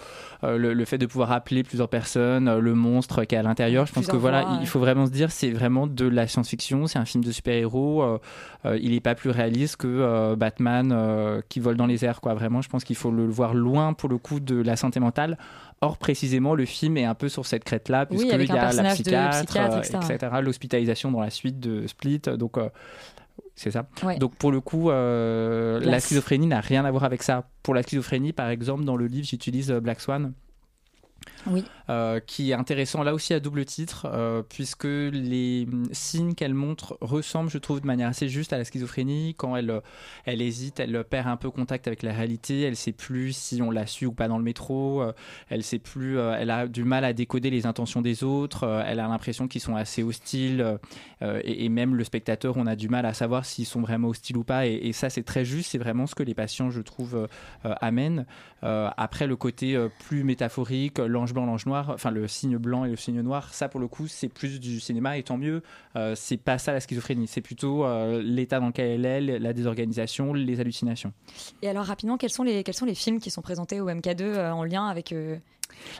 le, 0.44 0.74
le 0.74 0.86
fait 0.86 0.98
de 0.98 1.06
pouvoir 1.06 1.32
appeler 1.32 1.64
plusieurs 1.64 1.88
personnes, 1.90 2.58
le 2.58 2.74
monstre 2.74 3.24
qui 3.26 3.36
est 3.36 3.38
à 3.38 3.44
l'intérieur. 3.44 3.86
Je 3.86 3.94
pense 3.94 4.08
que 4.08 4.16
voilà, 4.18 4.58
il 4.62 4.68
faut 4.68 4.80
vraiment 4.80 5.06
se 5.06 5.12
dire, 5.12 5.32
c'est 5.32 5.52
vraiment 5.52 5.86
de 5.88 6.08
la 6.08 6.28
science-fiction, 6.28 6.88
c'est 6.88 7.00
un 7.00 7.06
film 7.06 7.24
de 7.24 7.32
super-héros. 7.32 8.20
il 8.66 8.92
n'est 8.92 9.00
pas 9.00 9.14
plus 9.16 9.30
réaliste 9.30 9.78
que 9.78 10.34
Batman 10.36 11.42
qui 11.50 11.60
vole 11.60 11.78
dans 11.78 11.86
les 11.86 12.06
airs, 12.06 12.22
quoi. 12.22 12.34
Vraiment, 12.34 12.62
je 12.62 12.70
pense 12.70 12.84
qu'il 12.84 12.96
faut 12.96 13.12
le 13.12 13.28
voir 13.28 13.54
loin 13.54 13.94
pour 13.94 14.10
le 14.10 14.18
coup 14.18 14.40
de 14.40 14.60
la 14.62 14.76
santé 14.76 15.00
mentale. 15.00 15.38
Or, 15.84 15.98
précisément, 15.98 16.54
le 16.54 16.66
film 16.66 16.98
est 16.98 17.06
un 17.06 17.16
peu 17.16 17.28
sur 17.28 17.46
cette 17.48 17.64
crête-là, 17.64 18.02
Oui, 18.02 18.18
puisqu'il 18.18 18.34
avec 18.34 18.50
y 18.50 18.52
a 18.52 18.72
la 18.72 18.84
psychiatre, 18.94 19.46
psychiatre, 19.46 19.78
etc. 19.80 20.32
L'hospitalisation 20.42 21.12
dans 21.12 21.22
la 21.22 21.32
suite 21.32 21.60
de 21.60 21.88
Split. 21.88 22.22
Donc, 22.38 22.58
c'est 23.62 23.72
ça. 23.72 23.88
Ouais. 24.04 24.18
Donc, 24.18 24.36
pour 24.36 24.52
le 24.52 24.60
coup, 24.60 24.90
euh, 24.90 25.80
la 25.82 26.00
schizophrénie 26.00 26.48
n'a 26.48 26.62
rien 26.62 26.84
à 26.84 26.90
voir 26.90 27.04
avec 27.04 27.22
ça. 27.22 27.48
Pour 27.62 27.76
la 27.76 27.84
schizophrénie, 27.84 28.34
par 28.34 28.50
exemple, 28.50 28.84
dans 28.84 28.96
le 28.96 29.06
livre, 29.06 29.28
j'utilise 29.28 29.72
euh, 29.72 29.80
Black 29.80 30.02
Swan. 30.02 30.34
Euh, 31.92 32.22
qui 32.26 32.52
est 32.52 32.54
intéressant 32.54 33.04
là 33.04 33.14
aussi 33.14 33.34
à 33.34 33.42
double 33.42 33.66
titre, 33.66 34.08
euh, 34.10 34.44
puisque 34.48 34.86
les 34.86 35.68
hum, 35.70 35.90
signes 35.92 36.36
qu'elle 36.36 36.54
montre 36.54 36.98
ressemblent, 37.02 37.50
je 37.50 37.58
trouve, 37.58 37.82
de 37.82 37.88
manière 37.88 38.08
assez 38.08 38.30
juste 38.30 38.54
à 38.54 38.58
la 38.58 38.64
schizophrénie. 38.64 39.36
Quand 39.36 39.58
elle, 39.58 39.72
euh, 39.72 39.82
elle 40.24 40.42
hésite, 40.42 40.80
elle 40.80 41.04
perd 41.04 41.28
un 41.28 41.36
peu 41.36 41.52
contact 41.52 41.88
avec 41.88 42.02
la 42.02 42.14
réalité, 42.14 42.62
elle 42.62 42.78
sait 42.78 42.94
plus 42.94 43.36
si 43.36 43.62
on 43.62 43.72
l'a 43.72 43.88
su 43.88 44.06
ou 44.06 44.14
pas 44.14 44.30
dans 44.30 44.38
le 44.38 44.44
métro, 44.44 45.02
euh, 45.02 45.12
elle 45.50 45.64
sait 45.64 45.80
plus, 45.80 46.18
elle 46.18 46.50
a 46.50 46.68
du 46.68 46.86
mal 46.86 47.04
à 47.04 47.12
décoder 47.12 47.50
les 47.50 47.66
intentions 47.66 48.02
des 48.02 48.24
autres, 48.24 48.84
elle 48.88 49.00
a 49.00 49.08
l'impression 49.08 49.48
qu'ils 49.50 49.62
sont 49.62 49.76
assez 49.76 50.04
hostiles, 50.04 50.78
et, 51.22 51.70
même 51.70 51.96
le 51.96 52.04
spectateur, 52.04 52.58
on 52.58 52.68
a 52.68 52.76
du 52.76 52.90
mal 52.90 53.06
à 53.06 53.14
savoir 53.14 53.46
s'ils 53.46 53.66
sont 53.66 53.82
vraiment 53.82 54.10
hostiles 54.10 54.38
ou 54.38 54.44
pas, 54.44 54.66
et, 54.68 54.74
et 54.74 54.94
ça 54.94 55.10
c'est 55.10 55.24
très 55.24 55.46
juste, 55.46 55.72
c'est 55.72 55.78
vraiment 55.78 56.08
ce 56.08 56.16
que 56.16 56.24
les 56.24 56.34
patients, 56.34 56.70
je 56.70 56.82
trouve, 56.82 57.28
amènent. 57.64 58.26
Après, 58.62 59.28
le 59.28 59.36
côté 59.36 59.78
plus 60.08 60.24
métaphorique, 60.24 61.00
l'ange 61.32 61.34
blanc, 61.34 61.46
l'ange 61.46 61.66
noir, 61.66 61.92
enfin 61.94 62.12
le 62.12 62.28
signe 62.28 62.58
blanc 62.58 62.86
et 62.86 62.90
le 62.90 62.96
signe 62.96 63.22
noir, 63.22 63.54
ça 63.54 63.70
pour 63.70 63.80
le 63.80 63.88
coup, 63.88 64.08
c'est 64.08 64.30
plus 64.30 64.60
du 64.60 64.80
cinéma 64.80 65.18
et 65.18 65.24
tant 65.24 65.38
mieux. 65.38 65.62
Euh, 65.96 66.14
c'est 66.16 66.38
pas 66.38 66.58
ça 66.58 66.74
la 66.74 66.80
schizophrénie, 66.80 67.28
c'est 67.28 67.42
plutôt 67.42 67.86
euh, 67.86 68.22
l'état 68.24 68.60
dans 68.60 68.68
lequel 68.68 69.06
elle 69.06 69.30
est, 69.30 69.40
la 69.40 69.54
désorganisation, 69.54 70.34
les 70.34 70.60
hallucinations. 70.60 71.14
Et 71.62 71.70
alors 71.70 71.86
rapidement, 71.86 72.18
quels 72.18 72.32
sont 72.32 72.44
les, 72.44 72.64
quels 72.64 72.76
sont 72.76 72.86
les 72.86 72.96
films 72.96 73.20
qui 73.20 73.32
sont 73.32 73.42
présentés 73.42 73.82
au 73.82 73.90
MK2 73.90 74.22
euh, 74.22 74.52
en 74.52 74.64
lien 74.64 74.88
avec... 74.88 75.14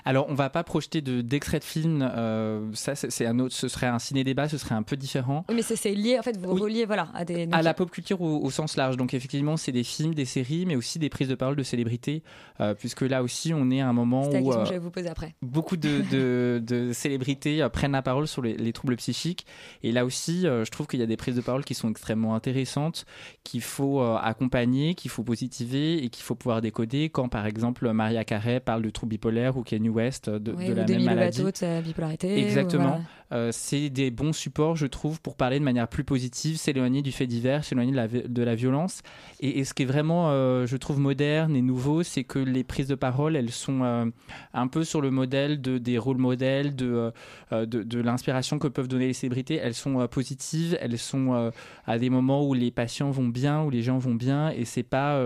Alors, 0.06 0.28
on 0.30 0.34
va 0.34 0.50
pas 0.50 0.64
projeter 0.64 1.02
de- 1.02 1.22
d'extraits 1.22 1.62
de, 1.62 1.66
films, 1.68 2.02
euh, 2.16 2.70
ça 2.74 2.96
c'est 2.96 3.26
un 3.26 3.40
autre, 3.40 3.54
ce 3.56 3.68
serait 3.68 3.88
un 3.88 4.00
ciné-débat, 4.00 4.48
ce 4.50 4.58
serait 4.58 4.76
un 4.76 4.84
peu 4.84 4.96
différent. 4.98 5.46
Oui, 5.50 5.56
mais 5.56 5.62
c'est 5.62 5.94
lié, 5.94 6.18
en 6.20 6.24
fait, 6.24 6.38
vous 6.38 6.54
Oui. 6.54 6.62
reliez 6.62 6.86
voilà, 6.86 7.10
à 7.14 7.26
des... 7.26 7.48
à 7.52 7.62
la 7.62 7.74
pop 7.74 7.90
culture 7.92 8.22
au, 8.22 8.40
au 8.44 8.50
sens 8.52 8.78
large. 8.78 8.98
Donc 8.98 9.14
effectivement, 9.14 9.58
c'est 9.58 9.72
des 9.72 9.84
films, 9.84 10.14
des 10.14 10.26
séries, 10.26 10.66
mais 10.66 10.76
aussi 10.76 11.00
des 11.00 11.10
prises 11.10 11.28
de 11.30 11.36
parole 11.36 11.56
de 11.56 11.64
célébrités, 11.64 12.24
euh, 12.60 12.74
puisque 12.74 13.02
là 13.02 13.24
aussi, 13.24 13.54
on 13.54 13.70
est 13.72 13.82
à 13.82 13.88
un 13.88 13.94
moment 13.94 14.28
la 14.30 14.42
où 14.42 14.50
que 14.50 14.56
euh, 14.56 14.66
j'allais 14.66 14.80
vous 14.80 14.92
poser 14.92 15.10
après. 15.10 15.36
beaucoup 15.42 15.78
de, 15.78 16.02
de- 16.12 16.60
de 16.66 16.94
célébrités 16.94 17.68
prennent 17.74 17.92
la 17.94 18.02
parole 18.02 18.28
sur 18.28 18.42
les, 18.42 18.56
les 18.58 18.74
troubles 18.74 18.96
psychiques. 18.98 19.46
Et 19.84 19.92
là 19.92 20.06
aussi, 20.06 20.42
je 20.44 20.70
trouve 20.72 20.88
qu'il 20.88 21.00
y 21.00 21.04
a 21.04 21.08
des 21.08 21.18
prises 21.18 21.36
de 21.36 21.42
parole 21.42 21.64
qui 21.64 21.74
sont 21.74 21.90
extrêmement 21.90 22.36
intéressantes, 22.36 23.06
qu'il 23.44 23.62
faut 23.62 24.02
accompagner, 24.02 24.96
qu'il 24.96 25.12
faut 25.12 25.24
positiver 25.24 26.04
et 26.04 26.10
qu'il 26.10 26.24
faut 26.24 26.36
pouvoir 26.36 26.62
décoder. 26.62 27.10
Quand 27.10 27.30
par 27.30 27.46
exemple 27.46 27.92
Maria 27.92 28.24
Carey 28.24 28.60
parle 28.60 28.82
de 28.82 28.90
troubles 28.90 29.12
bipolaires 29.12 29.58
ou 29.62 29.64
Kanye 29.64 29.90
West 29.90 30.28
euh, 30.28 30.40
de, 30.40 30.52
Oui, 30.52 30.68
de 30.68 30.74
ou 30.74 30.76
la 30.76 30.84
Demi 30.84 31.06
même 31.06 31.16
maladie. 31.16 31.40
Lovato 31.40 31.52
de 31.52 31.58
sa 31.58 31.82
bipolarité. 31.82 32.28
ou, 32.34 32.38
Exactement. 32.38 32.84
voilà. 32.84 33.02
Euh, 33.32 33.50
c'est 33.52 33.90
des 33.90 34.12
bons 34.12 34.34
supports, 34.34 34.76
je 34.76 34.88
trouve, 34.88 35.22
pour 35.22 35.36
parler 35.36 35.60
de 35.60 35.64
manière 35.64 35.88
plus 35.88 36.04
positive, 36.04 36.58
s'éloigner 36.58 37.02
du 37.02 37.12
fait 37.12 37.28
divers, 37.28 37.64
s'éloigner 37.64 37.92
de 37.92 38.28
de 38.28 38.44
la 38.44 38.56
violence. 38.56 39.02
Et, 39.40 39.64
ce 39.64 39.74
qui 39.74 39.84
est 39.84 39.86
vraiment, 39.86 40.32
euh, 40.32 40.66
je 40.66 40.76
trouve, 40.78 41.00
moderne 41.00 41.56
et 41.56 41.62
nouveau, 41.62 42.04
c'est 42.04 42.24
que 42.24 42.40
les 42.40 42.64
prises 42.64 42.88
de 42.88 42.96
parole, 42.96 43.36
elles 43.36 43.52
sont 43.52 43.84
euh, 43.84 44.06
un 44.54 44.68
peu 44.68 44.84
sur 44.84 45.02
le 45.02 45.12
modèle 45.12 45.62
de, 45.62 45.78
des 45.78 45.98
rôles 45.98 46.18
modèles, 46.18 46.76
de, 46.76 47.12
de, 47.52 48.02
l'inspiration 48.02 48.60
que 48.60 48.68
peuvent 48.68 48.88
donner 48.88 49.08
les 49.08 49.14
célébrités. 49.14 49.56
Elles 49.56 49.74
sont 49.74 50.08
positives, 50.08 50.78
elles 50.82 50.98
sont 50.98 51.52
à 51.86 52.00
des 52.00 52.10
moments 52.10 52.46
où 52.46 52.54
les 52.54 52.72
patients 52.72 53.12
vont 53.12 53.28
bien, 53.28 53.64
où 53.64 53.70
les 53.70 53.82
gens 53.82 53.98
vont 53.98 54.16
bien, 54.16 54.50
et 54.50 54.66
c'est 54.66 54.84
pas 54.84 55.22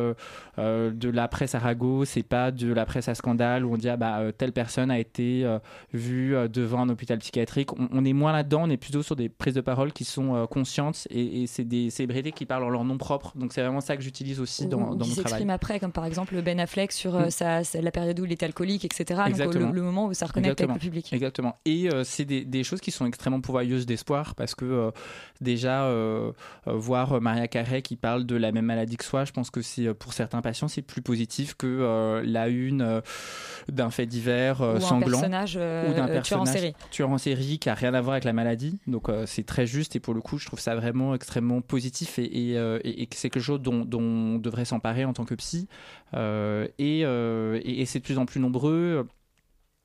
de 0.58 1.10
la 1.10 1.28
presse 1.28 1.56
à 1.56 1.60
ragot, 1.60 2.06
c'est 2.06 2.24
pas 2.24 2.52
de 2.52 2.72
la 2.72 2.86
presse 2.86 3.08
à 3.08 3.16
scandale 3.16 3.66
où 3.66 3.74
on 3.74 3.78
dit 3.78 3.90
ah 3.90 3.98
bah 3.98 4.22
telle 4.38 4.52
personne 4.52 4.92
a 4.92 5.00
été 5.00 5.46
vue 5.94 6.36
devant 6.50 6.82
un 6.82 6.90
hôpital 6.90 7.20
psychiatrique. 7.20 7.70
On 7.96 8.04
est 8.06 8.14
moins 8.14 8.32
là-dedans, 8.34 8.64
on 8.64 8.70
est 8.70 8.78
plutôt 8.78 9.02
sur 9.04 9.16
des 9.16 9.30
prises 9.30 9.54
de 9.54 9.62
parole 9.62 9.94
qui 9.94 10.04
sont 10.04 10.36
euh, 10.36 10.46
conscientes 10.46 11.08
et, 11.10 11.44
et 11.44 11.48
c'est 11.48 11.64
des 11.64 11.90
célébrités 11.90 12.32
qui 12.32 12.46
parlent 12.46 12.64
en 12.64 12.70
leur 12.70 12.84
nom 12.84 12.98
propre. 12.98 13.34
Donc 13.36 13.54
c'est 13.54 13.62
vraiment 13.62 13.82
ça 13.82 13.96
que 13.96 14.04
j'utilise 14.04 14.40
aussi 14.40 14.68
dans, 14.68 14.92
Ou 14.92 14.96
dans 14.96 15.06
mon 15.08 15.16
travail. 15.16 15.50
après, 15.50 15.80
comme 15.80 15.92
par 15.92 16.06
exemple 16.06 16.40
Ben 16.42 16.60
Affleck 16.60 16.92
sur 16.92 17.16
euh, 17.16 17.26
Mm. 17.28 17.30
sa, 17.32 17.62
la 17.82 17.92
période 17.92 18.20
où 18.20 18.26
il 18.26 18.32
était 18.32 18.46
alcoolique, 18.46 18.86
etc. 18.86 19.06
Donc, 19.22 19.30
Exactement. 19.30 19.70
le, 19.70 19.76
le 19.76 19.82
moment 19.82 20.06
où 20.08 20.14
ça 20.14 20.26
reconnecte 20.26 20.60
avec 20.62 20.74
le 20.76 20.80
public. 20.80 21.12
Exactement. 21.14 21.58
Et 21.66 21.90
euh, 21.90 22.04
c'est 22.04 22.26
des, 22.26 22.44
des 22.46 22.64
choses 22.64 22.82
qui 22.82 22.92
sont 22.92 23.06
extrêmement 23.06 23.42
pourvoyeuses 23.42 23.86
d'espoir 23.86 24.36
parce 24.36 24.54
que 24.56 24.66
euh, 24.66 24.92
déjà 25.42 25.84
euh, 25.86 26.32
euh, 26.68 26.74
voir 26.74 27.22
Maria 27.22 27.48
Carey 27.48 27.82
qui 27.82 27.96
parle 27.96 28.26
de 28.26 28.36
la 28.36 28.52
même 28.52 28.66
maladie 28.66 28.98
que 28.98 29.06
soi, 29.06 29.26
je 29.26 29.32
pense 29.32 29.50
que 29.50 29.62
c'est 29.62 29.88
euh, 29.88 29.94
pour 29.94 30.14
certains 30.14 30.42
patients 30.42 30.68
c'est 30.68 30.82
plus 30.82 31.02
positif 31.02 31.56
que 31.56 31.68
euh, 31.68 32.22
la 32.26 32.48
une 32.48 32.82
euh, 32.82 33.02
d'un 33.70 33.90
fait 33.90 34.06
divers 34.06 34.62
euh, 34.62 34.80
sanglant 34.80 35.12
personnage, 35.20 35.56
euh, 35.60 35.90
ou 35.90 35.94
d'un 35.94 36.08
euh, 36.08 36.22
tueur 36.22 36.42
en 36.42 36.44
personnage 36.44 36.62
série. 36.62 36.74
tueur 36.92 37.10
en 37.10 37.18
série 37.18 37.60
qui 37.60 37.70
a 37.70 37.76
rien 37.86 37.94
à 37.94 38.02
voir 38.02 38.14
avec 38.14 38.24
la 38.24 38.34
maladie. 38.34 38.80
Donc 38.88 39.10
euh, 39.10 39.26
c'est 39.26 39.46
très 39.46 39.66
juste 39.66 39.96
et 39.96 40.00
pour 40.00 40.14
le 40.14 40.22
coup 40.22 40.38
je 40.38 40.46
trouve 40.46 40.60
ça 40.60 40.76
vraiment 40.76 41.14
extrêmement 41.16 41.62
positif 41.62 42.20
et, 42.20 42.58
euh, 42.58 42.80
c'est 43.12 43.30
quelque 43.30 43.40
chose 43.40 43.62
dont, 43.62 43.88
on 43.94 44.38
devrait 44.40 44.66
s'emparer 44.66 45.06
en 45.06 45.14
tant 45.14 45.26
que 45.26 45.36
psy. 45.36 45.68
Euh, 46.14 46.68
et 46.78 47.86
c'est 47.86 48.00
de 48.00 48.04
plus 48.04 48.18
en 48.18 48.26
plus 48.26 48.40
nombreux. 48.40 49.08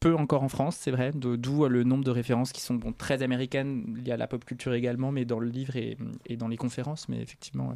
Peu 0.00 0.14
encore 0.14 0.42
en 0.42 0.48
France, 0.48 0.76
c'est 0.80 0.90
vrai, 0.90 1.10
d'où 1.14 1.66
le 1.68 1.84
nombre 1.84 2.04
de 2.04 2.10
références 2.10 2.52
qui 2.52 2.62
sont 2.62 2.74
bon, 2.74 2.92
très 2.92 3.22
américaines, 3.22 4.00
liées 4.02 4.12
à 4.12 4.16
la 4.16 4.26
pop 4.26 4.42
culture 4.46 4.72
également, 4.72 5.12
mais 5.12 5.26
dans 5.26 5.38
le 5.38 5.46
livre 5.48 5.76
et, 5.76 5.98
et 6.26 6.38
dans 6.38 6.48
les 6.48 6.56
conférences, 6.56 7.06
mais 7.10 7.20
effectivement. 7.20 7.68
ouais. 7.68 7.74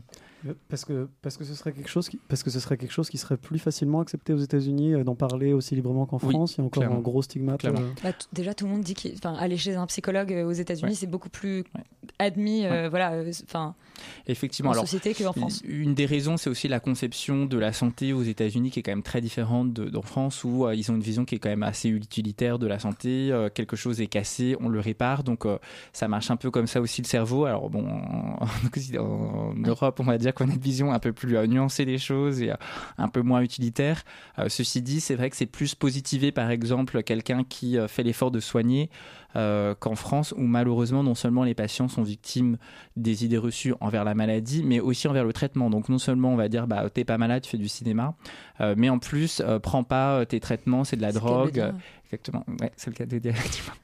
Euh, 0.48 0.54
Parce 0.70 0.87
que, 0.87 1.08
parce, 1.20 1.37
que 1.37 1.44
ce 1.44 1.54
serait 1.54 1.72
quelque 1.72 1.88
chose 1.90 2.08
qui, 2.08 2.18
parce 2.28 2.42
que 2.42 2.48
ce 2.50 2.60
serait 2.60 2.78
quelque 2.78 2.92
chose 2.92 3.10
qui 3.10 3.18
serait 3.18 3.37
plus 3.37 3.58
facilement 3.58 4.00
accepté 4.00 4.32
aux 4.32 4.38
États-Unis 4.38 4.94
euh, 4.94 5.04
d'en 5.04 5.14
parler 5.14 5.52
aussi 5.52 5.74
librement 5.74 6.06
qu'en 6.06 6.18
Oui, 6.22 6.30
France. 6.34 6.54
Il 6.56 6.58
y 6.58 6.60
a 6.62 6.64
encore 6.64 6.80
clairement. 6.82 6.98
un 6.98 7.02
gros 7.02 7.20
stigmate. 7.22 7.64
Euh, 7.66 7.72
Bah, 8.02 8.12
déjà, 8.32 8.54
tout 8.54 8.64
le 8.64 8.70
monde 8.72 8.82
dit 8.82 8.94
qu'aller 8.94 9.56
chez 9.58 9.74
un 9.74 9.87
psychologue 9.87 10.32
euh, 10.32 10.46
aux 10.46 10.52
États-Unis, 10.52 10.90
Ouais. 10.92 10.94
c'est 10.96 11.06
beaucoup 11.06 11.28
plus 11.30 11.64
admis, 12.18 12.64
euh, 12.64 12.88
voilà, 12.88 13.12
euh, 13.12 13.30
enfin, 13.44 13.74
Effectivement. 14.26 14.70
en 14.70 14.72
Alors, 14.74 14.84
société 14.88 15.14
qu'en 15.14 15.32
France. 15.32 15.62
Une 15.66 15.94
des 15.94 16.06
raisons, 16.06 16.37
c'est 16.37 16.50
aussi 16.50 16.68
la 16.68 16.80
conception 16.80 17.46
de 17.46 17.58
la 17.58 17.72
santé 17.72 18.12
aux 18.12 18.22
États-Unis 18.22 18.70
qui 18.70 18.80
est 18.80 18.82
quand 18.82 18.92
même 18.92 19.02
très 19.02 19.20
différente 19.20 19.72
de- 19.72 19.88
d'en 19.90 20.02
France 20.02 20.42
où 20.44 20.66
euh, 20.66 20.74
ils 20.74 20.90
ont 20.90 20.94
une 20.96 21.02
vision 21.02 21.24
qui 21.24 21.34
est 21.34 21.38
quand 21.38 21.48
même 21.50 21.62
assez 21.62 21.88
utilitaire 22.14 22.59
de 22.59 22.66
la 22.66 22.79
santé. 22.79 23.31
Euh, 23.33 23.48
quelque 23.53 23.77
chose 23.77 24.00
est 24.00 24.07
cassé, 24.07 24.57
on 24.61 24.68
le 24.68 24.81
répare. 24.81 25.24
Donc 25.24 25.46
euh, 25.46 25.59
ça 25.92 26.07
marche 26.07 26.31
un 26.31 26.37
peu 26.37 26.50
comme 26.50 26.66
ça 26.66 26.81
aussi 26.81 27.03
le 27.03 27.07
cerveau. 27.07 27.44
Alors 27.44 27.70
bon, 27.70 27.85
en, 27.87 28.44
en 28.44 29.55
Europe, 29.66 30.00
on 30.00 30.05
va 30.05 30.18
dire 30.18 30.33
qu'on 30.33 30.48
a 30.48 30.53
une 30.53 30.61
vision 30.61 30.92
un 30.92 30.98
peu 30.98 31.12
plus 31.12 31.37
euh, 31.37 31.46
nuancée 31.46 31.85
des 31.85 31.98
choses 31.98 32.40
et 32.40 32.53
un 32.98 33.09
peu 33.09 33.22
moins 33.22 33.40
utilitaire. 33.40 34.03
Ceci 34.48 34.83
dit, 34.83 35.00
c'est 35.00 35.14
vrai 35.14 35.31
que 35.31 35.37
c'est 35.37 35.46
plus 35.46 35.74
positivé, 35.74 36.33
par 36.33 36.50
exemple, 36.50 37.03
quelqu'un 37.03 37.44
qui 37.44 37.77
fait 37.88 38.03
l'effort 38.03 38.31
de 38.31 38.40
soigner 38.40 38.90
euh, 39.37 39.75
qu'en 39.75 39.94
France 39.94 40.33
où 40.37 40.42
malheureusement 40.42 41.03
non 41.03 41.14
seulement 41.14 41.44
les 41.44 41.55
patients 41.55 41.88
sont 41.88 42.03
victimes 42.03 42.57
des 42.97 43.25
idées 43.25 43.38
reçues 43.38 43.75
envers 43.81 44.05
la 44.05 44.14
maladie, 44.14 44.62
mais 44.64 44.81
aussi 44.81 45.09
envers 45.09 45.25
le 45.25 45.33
traitement. 45.33 45.70
Donc 45.70 45.88
non 45.88 45.99
seulement 45.99 46.33
on 46.33 46.37
va 46.37 46.49
dire 46.49 46.66
bah 46.66 46.88
t'es 46.90 47.05
pas 47.05 47.18
malade, 47.18 47.42
tu 47.42 47.51
fais 47.51 47.59
du 47.59 47.68
cinéma, 47.68 48.14
euh, 48.61 48.75
mais 48.77 48.88
en 48.88 48.99
plus 48.99 49.40
euh, 49.44 49.59
prends 49.59 49.85
pas 49.85 50.18
euh, 50.20 50.25
tes 50.25 50.40
traitements, 50.40 50.85
c'est 50.85 50.97
de 50.97 51.03
la 51.03 51.12
drogue. 51.12 51.73
Exactement, 52.07 52.44
ouais, 52.61 52.73
c'est 52.77 52.90
le 52.90 52.97
cas 52.97 53.07
de 53.07 53.18
dire. 53.18 53.33
effectivement. 53.33 53.75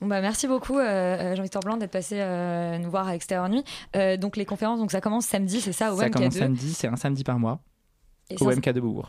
Bon, 0.00 0.06
bah, 0.06 0.20
merci 0.20 0.46
beaucoup, 0.46 0.78
euh, 0.78 1.34
Jean-Victor 1.34 1.62
Blanc, 1.62 1.76
d'être 1.76 1.90
passé 1.90 2.16
euh, 2.18 2.78
nous 2.78 2.90
voir 2.90 3.08
à 3.08 3.14
Extérieur 3.14 3.48
Nuit. 3.48 3.64
Euh, 3.96 4.16
donc, 4.16 4.36
les 4.36 4.44
conférences, 4.44 4.78
donc 4.78 4.90
ça 4.90 5.00
commence 5.00 5.26
samedi, 5.26 5.60
c'est 5.60 5.72
ça, 5.72 5.92
au 5.92 5.98
Ça 5.98 6.08
MK2 6.08 6.12
commence 6.12 6.34
samedi, 6.34 6.74
c'est 6.74 6.88
un 6.88 6.96
samedi 6.96 7.24
par 7.24 7.38
mois 7.38 7.60
Et 8.30 8.36
au 8.40 8.50
MK 8.50 8.70
de 8.70 8.80
Beaubourg. 8.80 9.08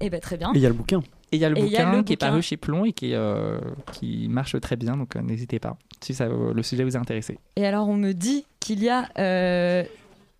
Eh 0.00 0.10
ben, 0.10 0.20
très 0.20 0.36
bien. 0.36 0.52
Et 0.54 0.58
il 0.58 0.62
y 0.62 0.66
a 0.66 0.70
le 0.70 0.74
bouquin. 0.74 1.02
Et 1.32 1.36
il 1.36 1.40
y 1.40 1.44
a 1.44 1.48
le 1.50 1.56
a 1.58 1.60
bouquin 1.60 1.92
le 1.96 2.02
qui 2.02 2.14
est 2.14 2.16
paru 2.16 2.40
chez 2.42 2.56
Plomb 2.56 2.84
et 2.84 2.92
qui, 2.92 3.12
est, 3.12 3.14
euh, 3.14 3.60
qui 3.92 4.28
marche 4.28 4.58
très 4.60 4.76
bien, 4.76 4.96
donc 4.96 5.14
euh, 5.16 5.20
n'hésitez 5.20 5.58
pas 5.58 5.76
si 6.00 6.14
ça, 6.14 6.26
le 6.28 6.62
sujet 6.62 6.84
vous 6.84 6.96
a 6.96 7.00
intéressé. 7.00 7.38
Et 7.56 7.66
alors, 7.66 7.88
on 7.88 7.96
me 7.96 8.12
dit 8.12 8.46
qu'il 8.60 8.82
y 8.82 8.88
a 8.88 9.08
euh, 9.18 9.82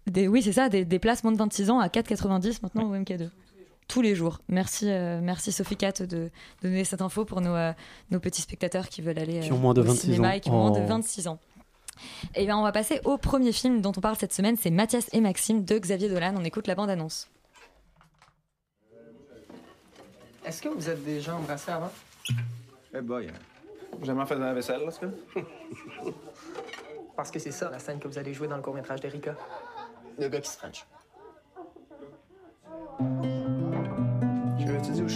des, 0.07 0.29
oui, 0.29 0.40
c'est 0.42 0.53
ça, 0.53 0.68
des, 0.68 0.85
des 0.85 0.98
places 0.98 1.24
moins 1.24 1.33
de 1.33 1.37
26 1.38 1.70
ans 1.70 1.81
à 1.81 1.88
4,90 1.88 2.61
maintenant 2.62 2.85
au 2.90 2.94
MK2. 2.96 3.29
Tous 3.88 4.03
les 4.03 4.14
jours. 4.14 4.38
Merci, 4.48 4.85
euh, 4.88 5.20
merci 5.22 5.51
Sophie 5.51 5.77
Cat 5.77 5.92
de, 6.01 6.07
de 6.07 6.31
donner 6.62 6.85
cette 6.85 7.01
info 7.03 7.24
pour 7.24 7.40
nos, 7.40 7.55
euh, 7.55 7.72
nos 8.11 8.20
petits 8.20 8.42
spectateurs 8.42 8.88
qui 8.88 9.01
veulent 9.03 9.18
aller 9.18 9.40
Qui 9.40 9.51
ont 9.53 9.57
euh, 9.57 9.59
moins 9.59 9.74
de 9.74 9.81
au 9.81 9.85
26 9.85 10.01
cinéma 10.01 10.29
ans. 10.29 10.33
et 10.33 10.40
qui 10.40 10.51
ont 10.51 10.59
moins 10.59 10.70
de 10.70 10.81
Oh. 10.85 10.87
26 10.88 11.27
ans. 11.29 11.38
Et 12.37 12.44
bien, 12.44 12.57
on 12.59 12.62
va 12.62 12.70
passer 12.70 13.01
au 13.05 13.16
premier 13.18 13.51
film 13.51 13.81
dont 13.81 13.92
on 13.96 14.01
parle 14.01 14.16
cette 14.16 14.33
semaine, 14.35 14.57
c'est 14.61 14.70
Mathias 14.70 15.09
et 15.12 15.20
Maxime 15.20 15.64
de 15.64 15.77
Xavier 15.79 16.09
Dolan. 16.09 16.35
On 16.38 16.44
écoute 16.44 16.66
la 16.68 16.74
bande-annonce. 16.77 17.29
Est-ce 20.49 20.63
que 20.63 20.71
vous 20.71 20.89
êtes 20.89 21.05
déjà 21.05 21.37
embrassé 21.37 21.71
avant? 21.71 21.93
Eh 22.95 23.03
boy, 23.03 23.31
j'ai 24.01 24.07
jamais 24.07 24.25
fait 24.25 24.35
de 24.35 24.41
la 24.41 24.55
vaisselle, 24.55 24.83
là, 24.83 24.91
ce 24.91 25.05
gars. 25.05 25.13
Parce 27.17 27.31
que 27.31 27.39
c'est 27.39 27.51
ça, 27.51 27.69
la 27.69 27.79
scène 27.79 28.01
que 28.01 28.09
vous 28.09 28.17
allez 28.17 28.33
jouer 28.33 28.49
dans 28.49 28.57
le 28.57 28.63
court-métrage 28.63 29.03
d'Erika. 29.03 29.37
Le 30.19 30.27
gars 30.29 30.41
qui 30.41 30.49
se 30.49 30.57
french. 30.57 30.87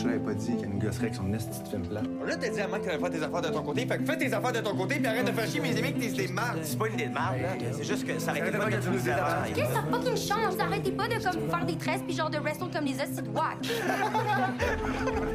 Je 0.02 0.08
l'avais 0.08 0.18
pas 0.18 0.34
dit 0.34 0.56
qu'elle 0.56 0.68
nous 0.68 0.80
gosserait 0.80 1.04
avec 1.04 1.14
son 1.14 1.32
esti 1.32 1.62
de 1.62 1.68
film 1.68 1.86
plat? 1.86 2.02
Là, 2.02 2.36
t'as 2.36 2.48
dit 2.48 2.60
à 2.60 2.66
Mike 2.66 2.82
que 2.82 2.86
t'allais 2.88 2.98
faire 2.98 3.10
tes 3.10 3.22
affaires 3.22 3.42
de 3.42 3.48
ton 3.56 3.62
côté. 3.62 3.86
Fait 3.86 3.98
que 3.98 4.04
fais 4.04 4.16
tes 4.18 4.34
affaires 4.34 4.52
de 4.52 4.58
ton 4.58 4.74
côté, 4.74 4.96
puis 4.96 5.06
arrête 5.06 5.24
de 5.24 5.30
faire 5.30 5.46
chier 5.46 5.60
mes 5.60 5.76
amis 5.78 5.92
que 5.94 6.00
t'es 6.00 6.08
des 6.08 6.26
mardes. 6.26 6.58
C'est 6.62 6.76
pas 6.76 6.88
une 6.88 6.94
idée 6.94 7.06
de 7.06 7.14
merde, 7.14 7.36
là. 7.40 7.48
C'est 7.70 7.84
juste 7.84 8.04
que 8.04 8.18
ça 8.18 8.36
été 8.36 8.50
pas 8.50 8.64
que 8.64 8.82
tu 8.82 8.90
nous 8.90 9.08
avant. 9.08 9.44
Qu'est-ce 9.54 9.68
que 9.68 9.74
ça 9.74 9.82
fucking 9.92 10.16
change? 10.16 10.58
Arrêtez 10.58 10.90
pas 10.90 11.06
de 11.06 11.14
comme 11.22 11.48
faire 11.48 11.64
des 11.64 11.76
tresses 11.76 12.02
puis 12.04 12.16
genre 12.16 12.30
de 12.30 12.38
wrestle 12.38 12.68
comme 12.72 12.84
des 12.84 12.94
hosties 13.00 13.22
de 13.22 13.28
whack. 13.28 13.58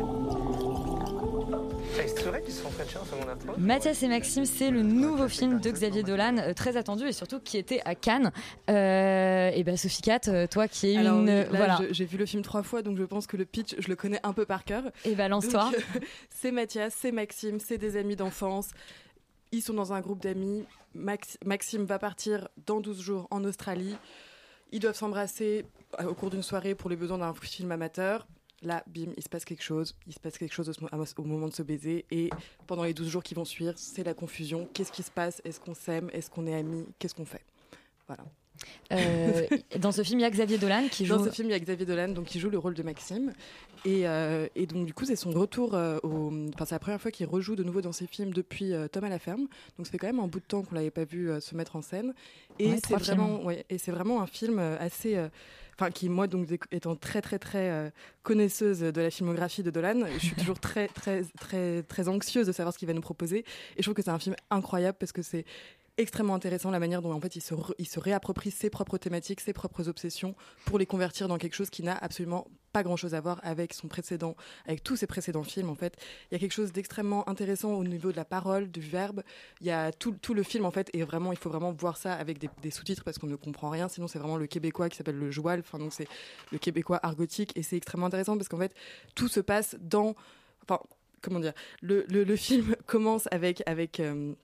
Mathias 3.57 4.03
et 4.03 4.07
Maxime, 4.07 4.45
c'est 4.45 4.69
le 4.69 4.83
nouveau 4.83 5.27
film 5.27 5.59
de 5.59 5.71
Xavier 5.71 6.03
Dolan, 6.03 6.37
euh, 6.37 6.53
très 6.53 6.77
attendu 6.77 7.05
et 7.07 7.11
surtout 7.11 7.39
qui 7.39 7.57
était 7.57 7.81
à 7.85 7.95
Cannes. 7.95 8.31
Euh, 8.69 9.49
et 9.53 9.63
ben 9.63 9.75
Sophie 9.77 10.01
Cat, 10.03 10.21
euh, 10.27 10.45
toi 10.47 10.67
qui 10.67 10.93
es 10.93 10.97
Alors, 10.97 11.19
une, 11.19 11.25
oui, 11.29 11.35
là, 11.35 11.45
voilà, 11.49 11.79
j'ai 11.91 12.05
vu 12.05 12.17
le 12.17 12.25
film 12.25 12.43
trois 12.43 12.61
fois, 12.63 12.81
donc 12.83 12.97
je 12.97 13.03
pense 13.03 13.25
que 13.25 13.35
le 13.37 13.45
pitch, 13.45 13.75
je 13.79 13.87
le 13.87 13.95
connais 13.95 14.19
un 14.23 14.33
peu 14.33 14.45
par 14.45 14.63
cœur. 14.63 14.83
et 15.05 15.15
balance-toi. 15.15 15.71
Donc, 15.71 15.75
euh, 15.95 15.99
c'est 16.29 16.51
Mathias, 16.51 16.93
c'est 16.97 17.11
Maxime, 17.11 17.59
c'est 17.59 17.77
des 17.77 17.97
amis 17.97 18.15
d'enfance. 18.15 18.69
Ils 19.51 19.61
sont 19.61 19.73
dans 19.73 19.93
un 19.93 20.01
groupe 20.01 20.21
d'amis. 20.21 20.65
Max- 20.93 21.37
Maxime 21.45 21.85
va 21.85 21.97
partir 21.99 22.47
dans 22.65 22.79
12 22.79 23.01
jours 23.01 23.27
en 23.31 23.43
Australie. 23.43 23.95
Ils 24.71 24.79
doivent 24.81 24.95
s'embrasser 24.95 25.65
au 26.05 26.13
cours 26.13 26.29
d'une 26.29 26.43
soirée 26.43 26.75
pour 26.75 26.89
les 26.89 26.95
besoins 26.97 27.17
d'un 27.17 27.33
film 27.33 27.71
amateur. 27.71 28.27
Là, 28.63 28.83
bim, 28.87 29.11
il 29.15 29.23
se 29.23 29.29
passe 29.29 29.45
quelque 29.45 29.63
chose. 29.63 29.95
Il 30.07 30.13
se 30.13 30.19
passe 30.19 30.37
quelque 30.37 30.53
chose 30.53 30.69
au, 30.69 31.23
moment 31.23 31.47
de 31.47 31.53
se 31.53 31.61
baiser. 31.61 32.05
Et 32.09 32.29
pendant 32.65 32.83
les 32.83 32.93
12 32.93 33.07
jours 33.07 33.23
qui 33.23 33.35
vont 33.35 33.45
suivre, 33.45 33.73
c'est 33.75 34.03
la 34.03 34.13
confusion. 34.13 34.67
Qu'est-ce 34.73 34.91
qui 34.91 35.03
se 35.03 35.11
passe? 35.11 35.41
Est-ce 35.45 35.59
qu'on 35.59 35.75
s'aime? 35.75 36.09
Est-ce 36.11 36.29
qu'on 36.29 36.47
est 36.47 36.55
amis? 36.55 36.85
Qu'est-ce 36.97 37.13
qu'on 37.13 37.25
fait? 37.25 37.45
Voilà. 38.07 38.25
Euh, 38.91 39.47
dans 39.79 39.91
ce 39.91 40.03
film, 40.03 40.19
il 40.19 40.23
y 40.23 40.25
a 40.25 40.29
Xavier 40.29 40.57
Dolan 40.57 40.85
qui 40.89 41.05
joue. 41.05 41.17
Dans 41.17 41.23
ce 41.23 41.29
film, 41.29 41.49
il 41.49 41.51
y 41.51 41.55
a 41.55 41.59
Xavier 41.59 41.85
Dolan 41.85 42.09
donc, 42.09 42.25
qui 42.25 42.39
joue 42.39 42.49
le 42.49 42.57
rôle 42.57 42.73
de 42.73 42.83
Maxime. 42.83 43.33
Et, 43.85 44.07
euh, 44.07 44.47
et 44.55 44.65
donc, 44.65 44.85
du 44.85 44.93
coup, 44.93 45.05
c'est 45.05 45.15
son 45.15 45.31
retour. 45.31 45.73
euh, 45.75 45.97
au... 46.03 46.31
Enfin, 46.53 46.65
c'est 46.65 46.75
la 46.75 46.79
première 46.79 47.01
fois 47.01 47.11
qu'il 47.11 47.25
rejoue 47.27 47.55
de 47.55 47.63
nouveau 47.63 47.81
dans 47.81 47.91
ses 47.91 48.07
films 48.07 48.33
depuis 48.33 48.71
Tom 48.91 49.03
à 49.03 49.09
la 49.09 49.19
ferme. 49.19 49.47
Donc, 49.77 49.85
ça 49.85 49.91
fait 49.91 49.97
quand 49.97 50.07
même 50.07 50.19
un 50.19 50.27
bout 50.27 50.39
de 50.39 50.45
temps 50.45 50.63
qu'on 50.63 50.75
l'avait 50.75 50.91
pas 50.91 51.05
vu 51.05 51.29
se 51.39 51.55
mettre 51.55 51.75
en 51.75 51.81
scène. 51.81 52.13
Et 52.59 52.71
Ouais, 52.71 52.79
c'est 52.87 52.95
vraiment, 52.95 53.35
films. 53.35 53.45
ouais, 53.47 53.65
et 53.69 53.77
c'est 53.77 53.91
vraiment 53.91 54.21
un 54.21 54.27
film 54.27 54.59
assez. 54.59 55.17
Enfin, 55.79 55.91
qui 55.91 56.09
moi 56.09 56.25
donc 56.25 56.47
étant 56.71 56.95
très 56.95 57.21
très 57.21 57.37
très 57.37 57.93
connaisseuse 58.23 58.79
de 58.79 58.99
la 58.99 59.11
filmographie 59.11 59.61
de 59.61 59.69
Dolan, 59.69 60.07
je 60.15 60.25
suis 60.25 60.35
toujours 60.35 60.59
très 60.59 60.87
très 60.87 61.21
très 61.39 61.83
très 61.83 62.07
anxieuse 62.07 62.47
de 62.47 62.51
savoir 62.51 62.73
ce 62.73 62.79
qu'il 62.79 62.87
va 62.87 62.95
nous 62.95 63.01
proposer. 63.01 63.41
Et 63.41 63.43
je 63.77 63.81
trouve 63.83 63.93
que 63.93 64.01
c'est 64.01 64.09
un 64.09 64.17
film 64.17 64.35
incroyable 64.49 64.97
parce 64.99 65.11
que 65.11 65.21
c'est 65.21 65.45
extrêmement 65.97 66.35
intéressant 66.35 66.71
la 66.71 66.79
manière 66.79 67.01
dont 67.01 67.11
en 67.11 67.19
fait 67.19 67.35
il 67.35 67.41
se, 67.41 67.99
réapproprie 67.99 68.51
ses 68.51 68.69
propres 68.69 68.97
thématiques, 68.97 69.41
ses 69.41 69.53
propres 69.53 69.87
obsessions 69.87 70.35
pour 70.65 70.77
les 70.77 70.85
convertir 70.85 71.27
dans 71.27 71.37
quelque 71.37 71.55
chose 71.55 71.69
qui 71.69 71.83
n'a 71.83 71.97
absolument 71.97 72.47
pas 72.71 72.83
grand 72.83 72.95
chose 72.95 73.15
à 73.15 73.21
voir 73.21 73.39
avec 73.43 73.73
son 73.73 73.87
précédent, 73.87 74.35
avec 74.65 74.83
tous 74.83 74.95
ses 74.95 75.07
précédents 75.07 75.43
films 75.43 75.69
en 75.69 75.75
fait. 75.75 75.95
Il 76.29 76.35
y 76.35 76.37
a 76.37 76.39
quelque 76.39 76.53
chose 76.53 76.71
d'extrêmement 76.71 77.27
intéressant 77.27 77.73
au 77.73 77.83
niveau 77.83 78.11
de 78.11 78.17
la 78.17 78.25
parole, 78.25 78.69
du 78.69 78.81
verbe. 78.81 79.23
Il 79.61 79.67
y 79.67 79.71
a 79.71 79.91
tout, 79.91 80.15
le 80.33 80.43
film 80.43 80.65
en 80.65 80.71
fait 80.71 80.89
et 80.93 81.03
vraiment 81.03 81.31
il 81.31 81.37
faut 81.37 81.49
vraiment 81.49 81.71
voir 81.71 81.97
ça 81.97 82.13
avec 82.13 82.37
des, 82.39 82.71
sous-titres 82.71 83.03
parce 83.03 83.17
qu'on 83.17 83.27
ne 83.27 83.35
comprend 83.35 83.69
rien. 83.69 83.87
Sinon 83.87 84.07
c'est 84.07 84.19
vraiment 84.19 84.37
le 84.37 84.47
québécois 84.47 84.89
qui 84.89 84.97
s'appelle 84.97 85.17
le 85.17 85.31
joual. 85.31 85.59
Enfin 85.61 85.79
donc 85.79 85.93
c'est 85.93 86.07
le 86.51 86.59
québécois 86.59 86.99
argotique 87.01 87.53
et 87.55 87.63
c'est 87.63 87.77
extrêmement 87.77 88.07
intéressant 88.07 88.37
parce 88.37 88.49
qu'en 88.49 88.59
fait 88.59 88.73
tout 89.15 89.27
se 89.27 89.39
passe 89.39 89.75
dans, 89.81 90.15
enfin 90.63 90.79
comment 91.21 91.39
dire, 91.39 91.53
le 91.81 92.35
film 92.35 92.75
commence 92.85 93.27
avec 93.31 93.63
avec 93.65 93.99
euh, 93.99 94.35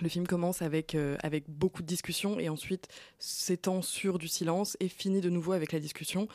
Le 0.00 0.08
film 0.08 0.26
commence 0.26 0.62
avec, 0.62 0.94
euh, 0.94 1.16
avec 1.22 1.44
beaucoup 1.48 1.82
de 1.82 1.86
discussions 1.86 2.38
et 2.38 2.48
ensuite 2.48 2.88
s'étend 3.18 3.82
sur 3.82 4.18
du 4.18 4.28
silence 4.28 4.76
et 4.80 4.88
finit 4.88 5.20
de 5.20 5.30
nouveau 5.30 5.52
avec 5.52 5.72
la 5.72 5.80
discussion. 5.80 6.28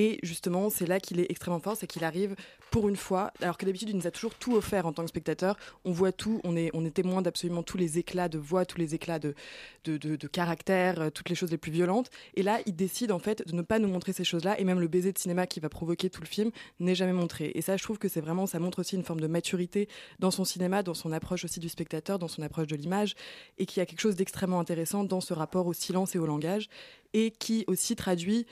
Et 0.00 0.18
justement, 0.22 0.64
c'est 0.70 0.86
là 0.86 1.00
qu'il 1.00 1.18
est 1.18 1.28
extrêmement 1.28 1.58
fort, 1.58 1.76
c'est 1.76 1.88
qu'il 1.88 2.04
arrive 2.04 2.36
pour 2.70 2.88
une 2.88 2.94
fois, 2.96 3.32
alors 3.40 3.56
que 3.58 3.64
d'habitude, 3.66 3.88
il 3.88 3.96
nous 3.96 4.06
a 4.06 4.12
toujours 4.12 4.34
tout 4.34 4.54
offert 4.54 4.84
en 4.86 4.92
tant 4.92 5.02
que 5.02 5.08
spectateur. 5.08 5.56
On 5.84 5.90
voit 5.90 6.12
tout, 6.12 6.40
on 6.44 6.54
est, 6.56 6.70
on 6.72 6.84
est 6.84 6.94
témoin 7.00 7.20
d'absolument 7.22 7.64
tous 7.64 7.78
les 7.78 7.98
éclats 7.98 8.28
de 8.28 8.38
voix, 8.38 8.64
tous 8.64 8.78
les 8.78 8.94
éclats 8.94 9.18
de, 9.18 9.34
de, 9.86 9.96
de- 9.96 10.16
de 10.16 10.26
caractère, 10.28 11.00
euh, 11.00 11.10
toutes 11.10 11.30
les 11.30 11.34
choses 11.34 11.50
les 11.50 11.58
plus 11.64 11.72
violentes. 11.72 12.10
Et 12.34 12.42
là, 12.44 12.60
il 12.66 12.76
décide 12.76 13.10
en 13.10 13.18
fait 13.18 13.38
de 13.48 13.54
ne 13.54 13.62
pas 13.62 13.78
nous 13.80 13.88
montrer 13.88 14.12
ces 14.12 14.24
choses-là. 14.24 14.60
Et 14.60 14.64
même 14.64 14.78
le 14.78 14.86
baiser 14.88 15.12
de 15.12 15.18
cinéma 15.18 15.46
qui 15.46 15.58
va 15.58 15.68
provoquer 15.68 16.10
tout 16.10 16.20
le 16.20 16.26
film 16.26 16.50
n'est 16.78 16.94
jamais 16.94 17.14
montré. 17.14 17.50
Et 17.54 17.62
ça, 17.62 17.76
je 17.76 17.82
trouve 17.82 17.98
que 17.98 18.08
c'est 18.08 18.20
vraiment, 18.20 18.46
ça 18.46 18.60
montre 18.60 18.80
aussi 18.80 18.94
une 18.94 19.04
forme 19.04 19.20
de 19.20 19.26
maturité 19.26 19.88
dans 20.20 20.30
son 20.30 20.44
cinéma, 20.44 20.82
dans 20.82 20.94
son 20.94 21.10
approche 21.10 21.44
aussi 21.44 21.58
du 21.58 21.70
spectateur, 21.70 22.18
dans 22.18 22.28
son 22.28 22.42
approche 22.42 22.68
de 22.68 22.76
l'image, 22.76 23.16
et 23.56 23.66
qui 23.66 23.80
a 23.80 23.86
quelque 23.86 24.02
chose 24.02 24.16
d'extrêmement 24.16 24.60
intéressant 24.60 25.02
dans 25.02 25.22
ce 25.22 25.32
rapport 25.32 25.66
au 25.66 25.72
silence 25.72 26.14
et 26.14 26.18
au 26.18 26.26
langage, 26.26 26.68
et 27.14 27.30
qui 27.30 27.64
aussi 27.66 27.96
traduit 27.96 28.46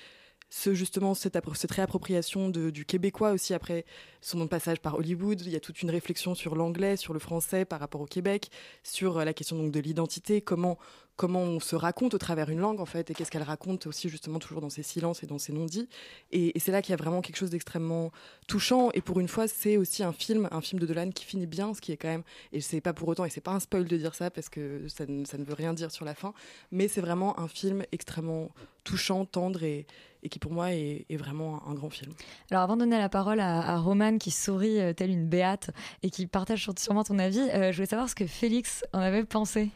justement 0.51 1.15
cette, 1.15 1.35
appro- 1.35 1.55
cette 1.55 1.73
réappropriation 1.73 2.49
du 2.51 2.85
québécois 2.85 3.33
aussi 3.33 3.55
après 3.55 3.85
son 4.21 4.47
passage 4.49 4.81
par 4.81 4.95
Hollywood. 4.95 5.41
Il 5.43 5.51
y 5.51 5.57
a 5.57 5.61
toute 5.61 5.83
une 5.83 5.91
réflexion 5.91 6.35
sur 6.35 6.55
l'anglais, 6.55 6.97
sur 6.97 7.13
le 7.13 7.19
français 7.19 7.65
par 7.65 7.81
rapport 7.81 8.01
au 8.01 8.07
Québec, 8.07 8.51
sur 8.83 9.19
euh, 9.19 9.25
la 9.25 9.35
question 9.35 9.57
donc 9.57 9.73
de 9.73 9.81
l'identité, 9.81 10.41
comment 10.41 10.79
comment 11.17 11.41
on 11.41 11.61
se 11.61 11.75
raconte 11.75 12.13
au 12.13 12.19
travers 12.19 12.51
une 12.51 12.61
langue 12.61 12.79
en 12.79 12.85
fait, 12.85 13.11
et 13.11 13.15
qu'est-ce 13.15 13.31
qu'elle 13.31 13.43
raconte 13.43 13.87
aussi 13.87 14.11
justement 14.11 14.39
toujours 14.39 14.61
dans 14.61 14.69
ses 14.69 14.83
silences 14.83 15.23
et 15.23 15.27
dans 15.27 15.39
ses 15.39 15.53
non-dits. 15.55 15.89
Et, 16.31 16.55
et 16.55 16.61
c'est 16.61 16.73
là 16.73 16.83
qu'il 16.83 16.91
y 16.91 16.93
a 16.93 16.99
vraiment 16.99 17.23
quelque 17.23 17.37
chose 17.37 17.49
d'extrêmement 17.49 18.13
touchant. 18.47 18.91
Et 18.93 19.01
pour 19.01 19.19
une 19.19 19.29
fois, 19.29 19.49
c'est 19.49 19.79
aussi 19.79 20.03
un 20.03 20.13
film, 20.13 20.47
un 20.51 20.61
film 20.61 20.79
de 20.79 20.85
Dolan 20.85 21.11
qui 21.11 21.25
finit 21.25 21.47
bien, 21.47 21.73
ce 21.73 21.81
qui 21.81 21.93
est 21.93 21.97
quand 21.97 22.09
même, 22.09 22.23
et 22.53 22.61
c'est 22.61 22.83
pas 22.83 22.93
pour 22.93 23.09
autant, 23.09 23.25
et 23.25 23.31
c'est 23.31 23.41
pas 23.41 23.53
un 23.53 23.61
spoil 23.61 23.87
de 23.87 23.97
dire 23.97 24.15
ça 24.15 24.31
parce 24.31 24.51
que 24.51 24.87
ça 24.89 25.07
ne, 25.07 25.25
ça 25.25 25.39
ne 25.39 25.45
veut 25.45 25.55
rien 25.55 25.73
dire 25.73 25.91
sur 25.91 26.05
la 26.05 26.15
fin, 26.15 26.35
mais 26.71 26.87
c'est 26.87 27.01
vraiment 27.01 27.41
un 27.41 27.49
film 27.49 27.85
extrêmement 27.93 28.51
touchant, 28.85 29.25
tendre 29.25 29.63
et, 29.63 29.87
et 30.27 30.29
qui 30.29 30.41
pour 30.41 30.53
moi 30.53 30.73
est, 30.73 31.07
est 31.09 31.17
vraiment 31.17 31.63
un 31.69 31.75
grand 31.75 31.89
film. 31.89 32.13
Alors 32.51 32.65
avant 32.65 32.75
de 32.75 32.81
donner 32.81 32.99
la 32.99 33.09
parole 33.09 33.39
à, 33.39 33.61
à 33.61 33.79
Romane 33.79 34.19
qui 34.19 34.33
sourit 34.33 34.81
euh, 34.81 34.93
telle 34.93 35.11
une 35.11 35.29
béate 35.29 35.71
et 36.03 36.11
qui 36.11 36.27
partage 36.27 36.69
sûrement 36.77 37.05
ton 37.05 37.21
avis, 37.21 37.39
euh, 37.39 37.71
je 37.71 37.77
voulais 37.77 37.87
savoir 37.87 38.09
ce 38.09 38.17
que 38.17 38.27
Félix 38.27 38.85
en 38.93 38.99
avait 38.99 39.25
pensé. 39.25 39.71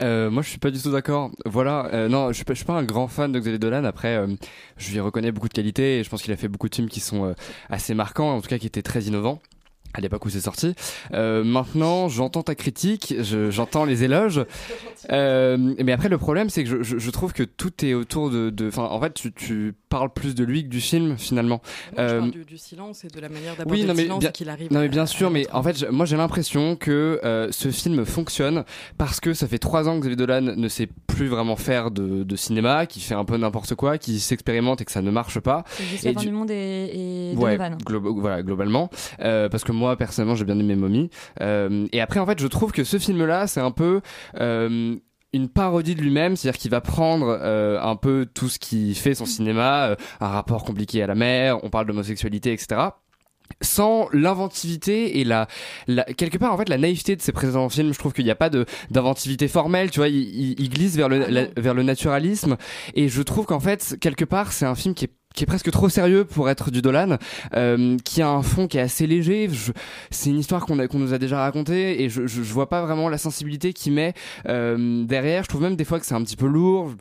Euh, 0.00 0.30
moi, 0.30 0.42
je 0.42 0.48
suis 0.48 0.58
pas 0.58 0.70
du 0.70 0.80
tout 0.80 0.90
d'accord. 0.90 1.30
Voilà, 1.44 1.90
euh, 1.92 2.08
non, 2.08 2.28
je 2.28 2.32
suis 2.32 2.44
pas, 2.44 2.54
je 2.54 2.58
suis 2.58 2.64
pas 2.66 2.72
un 2.72 2.84
grand 2.84 3.08
fan 3.08 3.30
de 3.30 3.38
Xavier 3.38 3.58
Dolan. 3.58 3.84
Après, 3.84 4.16
euh, 4.16 4.26
je 4.78 4.90
lui 4.90 5.00
reconnais 5.00 5.32
beaucoup 5.32 5.48
de 5.48 5.52
qualités 5.52 5.98
et 5.98 6.04
je 6.04 6.08
pense 6.08 6.22
qu'il 6.22 6.32
a 6.32 6.36
fait 6.36 6.48
beaucoup 6.48 6.70
de 6.70 6.74
films 6.74 6.88
qui 6.88 7.00
sont 7.00 7.26
euh, 7.26 7.34
assez 7.68 7.92
marquants, 7.92 8.34
en 8.34 8.40
tout 8.40 8.48
cas 8.48 8.58
qui 8.58 8.66
étaient 8.66 8.82
très 8.82 9.02
innovants 9.02 9.40
à 9.94 10.00
l'époque 10.00 10.24
où 10.26 10.30
c'est 10.30 10.40
sorti. 10.40 10.74
Euh, 11.14 11.42
maintenant, 11.44 12.08
j'entends 12.08 12.42
ta 12.42 12.54
critique, 12.54 13.14
je- 13.20 13.50
j'entends 13.50 13.84
les 13.84 14.04
éloges, 14.04 14.40
euh, 15.10 15.56
mais 15.82 15.92
après 15.92 16.08
le 16.08 16.18
problème, 16.18 16.50
c'est 16.50 16.64
que 16.64 16.70
je, 16.70 16.82
je- 16.82 16.98
je 16.98 17.10
trouve 17.10 17.32
que 17.32 17.42
tout 17.42 17.84
est 17.84 17.94
autour 17.94 18.30
de, 18.30 18.50
de- 18.50 18.68
enfin, 18.68 18.84
en 18.84 19.00
fait, 19.00 19.14
tu, 19.14 19.32
tu 19.32 19.74
parles 19.88 20.10
plus 20.12 20.34
de 20.34 20.44
lui 20.44 20.62
que 20.64 20.68
du 20.68 20.80
film 20.80 21.16
finalement. 21.18 21.60
Moi, 21.96 22.06
je 22.08 22.14
Euh, 22.14 22.18
parle 22.20 22.30
du, 22.30 22.44
du 22.44 22.58
silence 22.58 23.04
et 23.04 23.08
de 23.08 23.20
la 23.20 23.28
manière 23.28 23.56
d'aborder 23.56 23.80
oui, 23.82 23.86
le 23.86 23.94
silence 23.94 24.24
qu'il 24.32 24.48
arrive. 24.48 24.72
non 24.72 24.80
mais 24.80 24.88
bien 24.88 25.02
à 25.02 25.06
sûr, 25.06 25.30
mais 25.30 25.46
en 25.52 25.62
fait, 25.62 25.90
moi 25.90 26.06
j'ai 26.06 26.16
l'impression 26.16 26.76
que 26.76 27.20
euh, 27.24 27.48
ce 27.50 27.70
film 27.70 28.04
fonctionne 28.04 28.64
parce 28.98 29.18
que 29.20 29.34
ça 29.34 29.48
fait 29.48 29.58
trois 29.58 29.88
ans 29.88 29.96
que 29.96 30.00
Xavier 30.02 30.16
Dolan 30.16 30.40
ne 30.56 30.68
sait 30.68 30.88
plus 31.20 31.28
vraiment 31.28 31.56
faire 31.56 31.90
de, 31.90 32.24
de 32.24 32.36
cinéma, 32.36 32.86
qui 32.86 33.00
fait 33.00 33.14
un 33.14 33.26
peu 33.26 33.36
n'importe 33.36 33.74
quoi, 33.74 33.98
qui 33.98 34.20
s'expérimente 34.20 34.80
et 34.80 34.86
que 34.86 34.92
ça 34.92 35.02
ne 35.02 35.10
marche 35.10 35.38
pas. 35.38 35.64
Et 36.08 36.14
du- 36.14 36.26
du 36.26 36.32
monde 36.32 36.50
et, 36.50 37.32
et 37.32 37.36
Ouais, 37.36 37.58
glo- 37.84 38.18
voilà, 38.18 38.42
globalement. 38.42 38.88
Euh, 39.20 39.50
parce 39.50 39.62
que 39.62 39.72
moi, 39.72 39.96
personnellement, 39.96 40.34
j'ai 40.34 40.46
bien 40.46 40.58
aimé 40.58 40.76
Mommy. 40.76 41.10
Euh, 41.42 41.86
et 41.92 42.00
après, 42.00 42.20
en 42.20 42.26
fait, 42.26 42.40
je 42.40 42.46
trouve 42.46 42.72
que 42.72 42.84
ce 42.84 42.98
film-là, 42.98 43.46
c'est 43.46 43.60
un 43.60 43.70
peu... 43.70 44.00
euh, 44.40 44.96
une 45.32 45.48
parodie 45.48 45.94
de 45.94 46.00
lui-même, 46.02 46.34
c'est-à-dire 46.34 46.58
qu'il 46.58 46.72
va 46.72 46.80
prendre 46.80 47.38
euh, 47.40 47.78
un 47.80 47.94
peu 47.94 48.26
tout 48.34 48.48
ce 48.48 48.58
qui 48.58 48.96
fait 48.96 49.14
son 49.14 49.26
cinéma, 49.26 49.90
euh, 49.90 49.94
un 50.20 50.26
rapport 50.26 50.64
compliqué 50.64 51.02
à 51.04 51.06
la 51.06 51.14
mer, 51.14 51.62
on 51.62 51.70
parle 51.70 51.86
d'homosexualité, 51.86 52.52
etc 52.52 52.80
sans 53.60 54.08
l'inventivité 54.12 55.20
et 55.20 55.24
la, 55.24 55.46
la 55.86 56.04
quelque 56.04 56.38
part 56.38 56.52
en 56.52 56.56
fait 56.56 56.68
la 56.68 56.78
naïveté 56.78 57.16
de 57.16 57.22
ses 57.22 57.32
précédents 57.32 57.68
films 57.68 57.92
je 57.92 57.98
trouve 57.98 58.12
qu'il 58.12 58.24
n'y 58.24 58.30
a 58.30 58.34
pas 58.36 58.50
de 58.50 58.64
d'inventivité 58.90 59.48
formelle 59.48 59.90
tu 59.90 60.00
vois 60.00 60.08
il, 60.08 60.16
il- 60.16 60.60
il 60.60 60.70
glisse 60.70 60.96
vers 60.96 61.08
le 61.08 61.18
la- 61.28 61.46
vers 61.56 61.74
le 61.74 61.82
naturalisme. 61.82 62.56
Et 62.94 63.08
je 63.08 63.22
trouve 63.22 63.46
qu'en 63.46 63.60
fait 63.60 63.96
quelque 64.00 64.24
part 64.24 64.52
c'est 64.52 64.66
un 64.66 64.74
film 64.74 64.94
qui 64.94 65.04
est 65.06 65.12
qui 65.34 65.44
est 65.44 65.46
presque 65.46 65.70
trop 65.70 65.88
sérieux 65.88 66.24
pour 66.24 66.50
être 66.50 66.70
du 66.70 66.82
Dolan, 66.82 67.16
euh, 67.54 67.96
qui 68.04 68.20
a 68.20 68.28
un 68.28 68.42
fond 68.42 68.66
qui 68.66 68.78
est 68.78 68.80
assez 68.80 69.06
léger. 69.06 69.48
C'est 70.10 70.30
une 70.30 70.38
histoire 70.38 70.66
qu'on 70.66 70.78
a- 70.80 70.88
qu'on 70.88 70.98
nous 70.98 71.12
a 71.14 71.18
déjà 71.18 71.38
racontée 71.40 72.02
et 72.02 72.08
je, 72.08 72.26
je, 72.26 72.42
je 72.42 72.52
vois 72.52 72.68
pas 72.68 72.84
vraiment 72.84 73.08
la 73.08 73.16
sensibilité 73.18 73.72
qu'il 73.72 73.92
met 73.92 74.12
euh, 74.48 75.04
derrière. 75.04 75.44
Je 75.44 75.48
trouve 75.48 75.62
même 75.62 75.76
des 75.76 75.84
fois 75.84 76.00
que 76.00 76.06
c'est 76.06 76.14
un 76.14 76.22
petit 76.22 76.36
peu 76.36 76.46
lourd. 76.46 76.92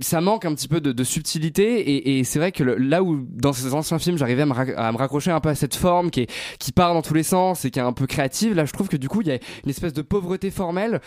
Ça 0.00 0.20
manque 0.20 0.44
un 0.44 0.54
petit 0.54 0.68
peu 0.68 0.80
de, 0.80 0.92
de 0.92 1.04
subtilité 1.04 1.80
et, 1.80 2.18
et 2.20 2.24
c'est 2.24 2.38
vrai 2.38 2.52
que 2.52 2.62
là 2.62 3.02
où 3.02 3.26
dans 3.30 3.52
ces 3.52 3.74
anciens 3.74 3.98
films 3.98 4.18
j'arrivais 4.18 4.42
à 4.42 4.84
à 4.86 4.92
me 4.92 4.96
raccrocher 4.96 5.30
un 5.30 5.40
peu 5.40 5.48
à 5.48 5.54
cette 5.54 5.74
forme 5.74 6.10
qui, 6.10 6.20
est, 6.22 6.30
qui 6.58 6.70
part 6.72 6.94
dans 6.94 7.02
tous 7.02 7.14
les 7.14 7.22
sens 7.22 7.64
et 7.64 7.70
qui 7.70 7.78
est 7.78 7.82
un 7.82 7.92
peu 7.92 8.06
créative, 8.06 8.54
là 8.54 8.64
je 8.64 8.72
trouve 8.72 8.88
que 8.88 8.96
du 8.96 9.08
coup 9.08 9.20
il 9.20 9.28
y 9.28 9.32
a 9.32 9.38
une 9.64 9.70
espèce 9.70 9.92
de 9.92 10.02
pauvreté 10.02 10.50
formelle 10.50 11.00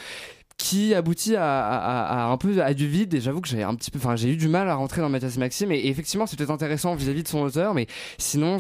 qui 0.58 0.94
aboutit 0.94 1.36
à, 1.36 2.30
un 2.30 2.38
peu 2.38 2.62
à 2.62 2.74
du 2.74 2.88
vide. 2.88 3.14
Et 3.14 3.22
j'avoue 3.22 3.42
que 3.42 3.48
j'ai 3.48 3.64
un 3.64 3.76
petit 3.76 3.92
peu 3.92 4.00
enfin 4.00 4.16
j'ai 4.16 4.30
eu 4.30 4.38
du 4.38 4.48
mal 4.48 4.70
à 4.70 4.76
rentrer 4.76 5.02
dans 5.02 5.10
Mathias 5.10 5.38
Maxime. 5.38 5.72
Et, 5.72 5.88
effectivement 5.88 6.26
c'est 6.26 6.38
peut-être 6.38 6.52
intéressant 6.52 6.96
vis-à-vis 6.96 7.24
de 7.24 7.28
son 7.28 7.40
auteur. 7.42 7.74
Mais 7.74 7.88
sinon 8.18 8.58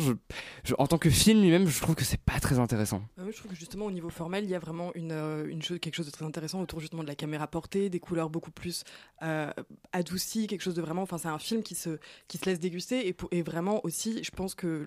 en 0.78 0.88
tant 0.88 0.98
que 0.98 1.10
film 1.10 1.42
lui-même 1.42 1.68
je 1.68 1.82
trouve 1.82 1.96
que 1.96 2.06
c'est 2.06 2.22
pas 2.22 2.40
très 2.40 2.60
intéressant. 2.60 3.02
Moi, 3.18 3.32
je 3.32 3.38
trouve 3.38 3.52
que 3.52 3.58
justement 3.58 3.86
au 3.86 3.92
niveau 3.92 4.10
formel, 4.10 4.44
il 4.44 4.50
y 4.50 4.56
a 4.56 4.60
vraiment 4.60 4.92
une, 4.96 5.12
euh, 5.12 5.78
quelque 5.80 5.96
chose 5.96 6.06
de 6.06 6.12
très 6.12 6.26
intéressant 6.26 6.62
autour 6.62 6.80
justement 6.80 7.04
de 7.04 7.08
la 7.08 7.16
caméra 7.16 7.48
portée, 7.48 7.90
des 7.90 8.00
couleurs 8.00 8.30
beaucoup 8.30 8.52
plus 8.52 8.84
euh, 9.24 9.52
adoucies, 9.92 10.48
quelque 10.48 10.62
chose 10.62 10.76
de 10.76 10.82
vraiment. 10.82 11.02
Enfin, 11.02 11.18
c'est 11.18 11.28
un 11.28 11.40
film 11.40 11.64
qui 11.64 11.76
se 11.76 12.00
qui 12.28 12.38
se 12.38 12.46
laisse 12.46 12.60
déguster. 12.60 13.16
Et 13.32 13.42
vraiment 13.42 13.84
aussi, 13.84 14.24
je 14.24 14.32
pense 14.32 14.56
que 14.56 14.86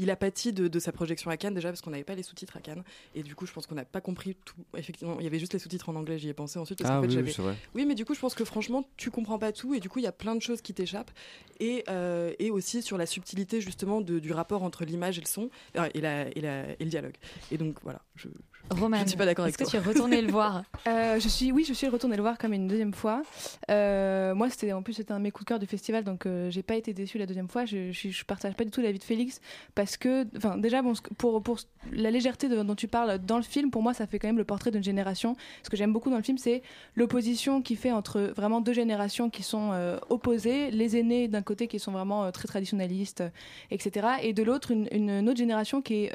il 0.00 0.10
a 0.10 0.16
pâti 0.16 0.52
de, 0.52 0.66
de 0.66 0.78
sa 0.80 0.90
projection 0.90 1.30
à 1.30 1.36
Cannes 1.36 1.54
déjà 1.54 1.68
parce 1.68 1.80
qu'on 1.80 1.90
n'avait 1.90 2.02
pas 2.02 2.16
les 2.16 2.24
sous-titres 2.24 2.56
à 2.56 2.60
Cannes. 2.60 2.82
Et 3.14 3.22
du 3.22 3.36
coup 3.36 3.46
je 3.46 3.52
pense 3.52 3.66
qu'on 3.68 3.76
n'a 3.76 3.84
pas 3.84 4.00
compris 4.00 4.34
tout. 4.44 4.56
Effectivement 4.76 5.16
il 5.20 5.24
y 5.24 5.26
avait 5.28 5.38
juste 5.38 5.52
les 5.52 5.58
sous-titres 5.58 5.88
en 5.90 5.94
anglais 5.94 6.18
j'y 6.18 6.28
ai 6.28 6.34
pensé 6.34 6.58
ensuite 6.58 6.78
parce 6.78 6.90
Ah 6.90 7.00
fait 7.00 7.06
oui, 7.16 7.22
oui, 7.22 7.32
vrai. 7.38 7.56
mais 7.86 7.94
du 7.94 8.04
coup 8.04 8.14
je 8.14 8.20
pense 8.20 8.34
que 8.34 8.44
franchement 8.44 8.84
tu 8.96 9.10
comprends 9.12 9.38
pas 9.38 9.52
tout 9.52 9.72
et 9.74 9.78
du 9.80 9.88
coup 9.88 10.00
il 10.00 10.02
y 10.04 10.08
a 10.08 10.12
plein 10.12 10.34
de 10.34 10.42
choses 10.42 10.60
qui 10.62 10.74
t'échappent. 10.74 11.12
Et, 11.60 11.84
euh, 11.90 12.32
et 12.38 12.50
aussi 12.50 12.80
sur 12.82 12.96
la 12.96 13.04
subtilité 13.06 13.60
justement 13.60 14.00
de- 14.00 14.18
du 14.18 14.32
rapport 14.32 14.62
entre 14.62 14.84
l'image 14.84 15.18
et 15.18 15.20
le 15.20 15.26
son 15.26 15.50
euh, 15.76 15.88
et, 15.94 16.00
la, 16.00 16.28
et, 16.36 16.40
la- 16.40 16.70
et 16.72 16.84
le 16.84 16.90
dialogue. 16.90 17.16
Et 17.52 17.58
donc 17.58 17.76
voilà 17.82 18.00
je, 18.16 18.28
je, 18.74 18.80
Romane, 18.80 19.00
je 19.00 19.04
ne 19.04 19.08
suis 19.08 19.16
pas 19.18 19.26
d'accord 19.26 19.44
avec 19.44 19.54
est-ce 19.60 19.64
que 19.64 19.70
tu 19.70 19.76
es 19.76 19.80
retourné 19.80 20.20
le 20.22 20.30
voir 20.30 20.62
Euh, 20.88 21.20
je 21.20 21.28
suis, 21.28 21.52
oui, 21.52 21.64
je 21.68 21.74
suis 21.74 21.88
retournée 21.88 22.16
le 22.16 22.22
voir 22.22 22.38
comme 22.38 22.52
une 22.54 22.66
deuxième 22.66 22.94
fois. 22.94 23.22
Euh, 23.70 24.34
moi, 24.34 24.48
c'était 24.48 24.72
en 24.72 24.82
plus 24.82 24.94
c'était 24.94 25.12
un 25.12 25.18
de 25.18 25.22
mes 25.24 25.30
coups 25.30 25.44
de 25.44 25.48
cœur 25.48 25.58
du 25.58 25.66
festival, 25.66 26.04
donc 26.04 26.24
euh, 26.24 26.50
j'ai 26.50 26.62
pas 26.62 26.74
été 26.74 26.94
déçue 26.94 27.18
la 27.18 27.26
deuxième 27.26 27.48
fois. 27.48 27.64
Je, 27.66 27.92
je, 27.92 28.08
je 28.08 28.24
partage 28.24 28.54
pas 28.54 28.64
du 28.64 28.70
tout 28.70 28.80
l'avis 28.80 28.98
de 28.98 29.04
Félix 29.04 29.40
parce 29.74 29.96
que, 29.98 30.26
enfin, 30.36 30.56
déjà, 30.56 30.80
bon, 30.80 30.94
pour 31.18 31.42
pour 31.42 31.58
la 31.92 32.10
légèreté 32.10 32.48
de- 32.48 32.62
dont 32.62 32.74
tu 32.74 32.88
parles 32.88 33.18
dans 33.18 33.36
le 33.36 33.42
film, 33.42 33.70
pour 33.70 33.82
moi, 33.82 33.92
ça 33.92 34.06
fait 34.06 34.18
quand 34.18 34.28
même 34.28 34.38
le 34.38 34.44
portrait 34.44 34.70
d'une 34.70 34.82
génération. 34.84 35.36
Ce 35.62 35.68
que 35.70 35.76
j'aime 35.76 35.92
beaucoup 35.92 36.08
dans 36.10 36.16
le 36.16 36.22
film, 36.22 36.38
c'est 36.38 36.62
l'opposition 36.94 37.60
qui 37.60 37.76
fait 37.76 37.92
entre 37.92 38.20
vraiment 38.34 38.60
deux 38.62 38.72
générations 38.72 39.28
qui 39.28 39.42
sont 39.42 39.70
euh, 39.72 39.98
opposées, 40.08 40.70
les 40.70 40.96
aînés 40.96 41.28
d'un 41.28 41.42
côté 41.42 41.66
qui 41.68 41.78
sont 41.78 41.92
vraiment 41.92 42.30
très 42.32 42.48
traditionnalistes, 42.48 43.22
etc., 43.70 44.06
et 44.22 44.32
de 44.32 44.42
l'autre 44.42 44.70
une, 44.70 44.88
une- 44.92 45.28
autre 45.28 45.38
génération 45.38 45.82
qui 45.82 46.04
est 46.04 46.14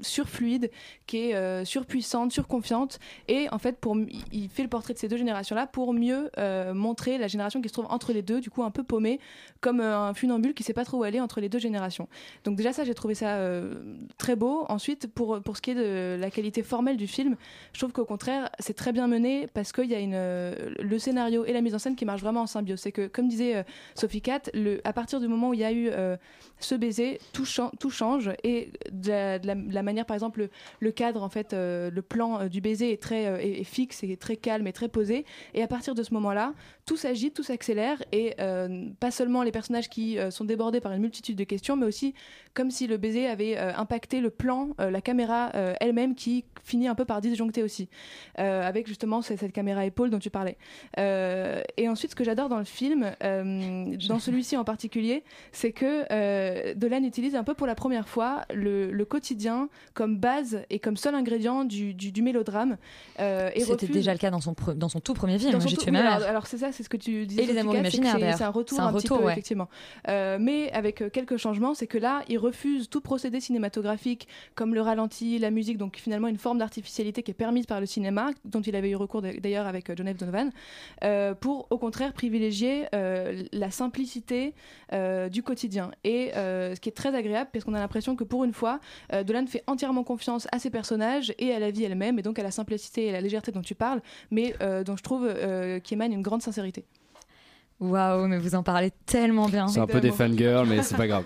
surfluide, 0.00 0.70
qui 1.06 1.18
est 1.18 1.34
euh, 1.34 1.64
surpuissante, 1.64 2.32
surconfiante. 2.32 2.98
Et 3.26 3.48
en 3.50 3.58
fait, 3.58 3.78
pour, 3.78 3.96
il 4.32 4.48
fait 4.48 4.62
le 4.62 4.68
portrait 4.68 4.94
de 4.94 4.98
ces 4.98 5.08
deux 5.08 5.16
générations-là 5.16 5.66
pour 5.66 5.92
mieux 5.92 6.30
euh, 6.38 6.74
montrer 6.74 7.18
la 7.18 7.28
génération 7.28 7.60
qui 7.60 7.68
se 7.68 7.72
trouve 7.72 7.86
entre 7.90 8.12
les 8.12 8.22
deux, 8.22 8.40
du 8.40 8.50
coup 8.50 8.62
un 8.62 8.70
peu 8.70 8.82
paumée, 8.82 9.20
comme 9.60 9.80
euh, 9.80 9.98
un 9.98 10.14
funambule 10.14 10.54
qui 10.54 10.62
sait 10.62 10.72
pas 10.72 10.84
trop 10.84 10.98
où 10.98 11.02
aller 11.02 11.20
entre 11.20 11.40
les 11.40 11.48
deux 11.48 11.58
générations. 11.58 12.08
Donc 12.44 12.56
déjà 12.56 12.72
ça, 12.72 12.84
j'ai 12.84 12.94
trouvé 12.94 13.14
ça 13.14 13.38
très 14.18 14.36
beau. 14.36 14.66
Ensuite, 14.68 15.06
pour, 15.06 15.40
pour 15.40 15.56
ce 15.56 15.62
qui 15.62 15.70
est 15.70 15.74
de 15.74 16.16
la 16.20 16.30
qualité 16.30 16.62
formelle 16.62 16.96
du 16.96 17.06
film, 17.06 17.36
je 17.72 17.78
trouve 17.78 17.92
qu'au 17.92 18.04
contraire, 18.04 18.50
c'est 18.58 18.74
très 18.74 18.92
bien 18.92 19.06
mené 19.06 19.46
parce 19.52 19.72
qu'il 19.72 19.90
y 19.90 19.94
a 19.94 20.00
une, 20.00 20.12
le 20.12 20.98
scénario 20.98 21.44
et 21.44 21.52
la 21.52 21.60
mise 21.60 21.74
en 21.74 21.78
scène 21.78 21.96
qui 21.96 22.04
marchent 22.04 22.22
vraiment 22.22 22.42
en 22.42 22.46
symbiose. 22.46 22.80
C'est 22.80 22.92
que, 22.92 23.06
comme 23.06 23.28
disait 23.28 23.64
Sophie 23.94 24.22
Cat, 24.22 24.42
à 24.84 24.92
partir 24.92 25.20
du 25.20 25.28
moment 25.28 25.50
où 25.50 25.54
il 25.54 25.60
y 25.60 25.64
a 25.64 25.72
eu 25.72 25.90
ce 26.60 26.74
baiser, 26.74 27.20
tout, 27.32 27.44
chan- 27.44 27.72
tout 27.78 27.90
change 27.90 28.30
et 28.44 28.70
de 28.90 29.10
la, 29.10 29.38
de 29.38 29.74
manière, 29.88 30.06
par 30.06 30.14
exemple, 30.14 30.48
le, 30.80 30.90
cadre, 30.92 31.22
en 31.22 31.28
fait, 31.28 31.52
euh, 31.52 31.90
le 31.90 32.02
plan 32.02 32.40
euh, 32.40 32.48
du 32.48 32.60
baiser 32.60 32.92
est 32.92 33.02
très 33.02 33.26
euh, 33.26 33.38
est- 33.38 33.64
fixe 33.64 34.04
et 34.04 34.16
très 34.16 34.36
calme 34.36 34.66
et 34.66 34.72
très 34.72 34.88
posé. 34.88 35.24
Et 35.54 35.62
à 35.62 35.66
partir 35.66 35.94
de 35.94 36.02
ce 36.02 36.12
moment-là, 36.14 36.52
tout 36.86 36.96
s'agite, 36.96 37.34
tout 37.34 37.42
s'accélère 37.42 38.02
et 38.12 38.34
pas 39.00 39.10
seulement 39.10 39.42
les 39.42 39.52
personnages 39.52 39.88
qui 39.90 40.16
sont 40.30 40.44
débordés 40.44 40.80
par 40.80 40.92
une 40.92 41.02
multitude 41.02 41.36
de 41.36 41.44
questions, 41.44 41.76
mais 41.76 41.84
aussi 41.86 42.14
comme 42.54 42.70
si 42.70 42.86
le 42.86 42.96
baiser 42.96 43.26
avait 43.26 43.58
impacté 43.58 44.20
le 44.20 44.30
plan, 44.30 44.70
la 44.78 45.00
caméra 45.02 45.50
elle-même 45.80 46.14
qui 46.14 46.44
finit 46.64 46.88
un 46.88 46.94
peu 46.94 47.04
par 47.04 47.20
disjoncter 47.20 47.62
aussi, 47.62 47.88
avec 48.36 48.86
justement 48.86 49.20
cette, 49.20 49.40
cette 49.40 49.52
caméra 49.52 49.84
épaule 49.84 50.08
dont 50.08 50.18
tu 50.18 50.30
parlais. 50.30 50.56
Et 50.96 51.88
ensuite, 51.88 52.12
ce 52.12 52.16
que 52.16 52.24
j'adore 52.24 52.48
dans 52.48 52.58
le 52.58 52.64
film, 52.64 53.10
dans 53.20 54.18
celui-ci 54.18 54.56
en 54.56 54.64
particulier, 54.64 55.24
c'est 55.52 55.72
que 55.72 56.72
Dolan 56.74 57.04
utilise 57.04 57.34
un 57.36 57.44
peu 57.44 57.52
pour 57.54 57.66
la 57.66 57.74
première 57.74 58.08
fois 58.08 58.44
le 58.54 59.04
quotidien 59.04 59.68
comme 59.94 60.18
base 60.18 60.62
et 60.70 60.78
comme 60.78 60.96
seul 60.96 61.14
ingrédient 61.14 61.64
du, 61.64 61.94
du, 61.94 62.12
du 62.12 62.22
mélodrame. 62.22 62.76
euh, 63.20 63.50
C'était 63.56 63.86
déjà 63.86 64.12
le 64.12 64.18
cas 64.18 64.30
dans 64.30 64.40
son, 64.40 64.52
pre- 64.52 64.74
dans 64.74 64.88
son 64.88 65.00
tout 65.00 65.14
premier 65.14 65.38
film, 65.38 65.60
J'ai 65.60 65.76
tué 65.76 65.90
ma 65.90 66.02
mère. 66.02 66.12
alors, 66.14 66.28
alors 66.28 66.46
c'est 66.46 66.58
ça, 66.58 66.72
c'est 66.72 66.82
ce 66.82 66.88
que 66.88 66.96
tu 66.96 67.26
disais. 67.26 67.42
Et 67.42 67.46
les 67.46 67.58
Amours 67.58 67.74
imaginaires, 67.76 68.16
c'est- 68.36 68.44
un 68.44 68.48
retour 68.50 68.80
un 68.80 68.86
un, 68.88 68.92
petit 68.92 69.04
retour, 69.06 69.18
peu, 69.18 69.24
ouais. 69.26 69.32
effectivement. 69.32 69.68
Euh, 70.08 70.38
mais 70.40 70.70
avec 70.72 71.02
euh, 71.02 71.10
quelques 71.10 71.36
changements, 71.36 71.74
c'est 71.74 71.86
que 71.86 71.98
là, 71.98 72.22
il 72.28 72.38
refuse 72.38 72.88
tout 72.88 73.00
procédé 73.00 73.40
cinématographique 73.40 74.28
comme 74.54 74.74
le 74.74 74.80
ralenti, 74.80 75.38
la 75.38 75.50
musique, 75.50 75.78
donc 75.78 75.96
finalement 75.96 76.28
une 76.28 76.38
forme 76.38 76.58
d'artificialité 76.58 77.22
qui 77.22 77.30
est 77.30 77.34
permise 77.34 77.66
par 77.66 77.80
le 77.80 77.86
cinéma, 77.86 78.30
dont 78.44 78.60
il 78.60 78.74
avait 78.76 78.90
eu 78.90 78.96
recours 78.96 79.22
d'ailleurs 79.22 79.66
avec 79.66 79.94
John 79.96 80.06
F. 80.12 80.16
Donovan, 80.16 80.50
euh, 81.04 81.34
pour 81.34 81.66
au 81.70 81.78
contraire 81.78 82.12
privilégier 82.12 82.86
la 82.92 83.70
simplicité 83.70 84.54
du 85.30 85.42
quotidien. 85.42 85.90
Et 86.04 86.30
ce 86.34 86.78
qui 86.80 86.88
est 86.88 86.92
très 86.92 87.14
agréable, 87.14 87.50
parce 87.52 87.64
qu'on 87.64 87.74
a 87.74 87.78
l'impression 87.80 88.16
que 88.16 88.24
pour 88.24 88.44
une 88.44 88.52
fois, 88.52 88.80
Dolan 89.26 89.46
fait 89.46 89.62
entièrement 89.68 90.02
confiance 90.04 90.48
à 90.52 90.58
ses 90.58 90.70
personnages 90.70 91.32
et 91.38 91.52
à 91.52 91.58
la 91.58 91.70
vie 91.70 91.84
elle-même, 91.84 92.18
et 92.18 92.22
donc 92.22 92.38
à 92.38 92.42
la 92.42 92.50
simplicité 92.50 93.06
et 93.06 93.12
la 93.12 93.20
légèreté 93.20 93.52
dont 93.52 93.62
tu 93.62 93.74
parles, 93.74 94.00
mais 94.30 94.54
euh, 94.60 94.82
dont 94.84 94.96
je 94.96 95.02
trouve 95.02 95.26
euh, 95.28 95.78
qui 95.78 95.94
émane 95.94 96.12
une 96.12 96.22
grande 96.22 96.42
sincérité. 96.42 96.84
Waouh, 97.80 98.26
mais 98.26 98.38
vous 98.38 98.54
en 98.56 98.62
parlez 98.64 98.90
tellement 99.06 99.48
bien. 99.48 99.68
C'est 99.68 99.78
un 99.80 99.86
peu 99.86 100.00
des 100.00 100.10
fangirls, 100.10 100.66
mais 100.66 100.82
c'est 100.82 100.96
pas 100.96 101.06
grave. 101.06 101.24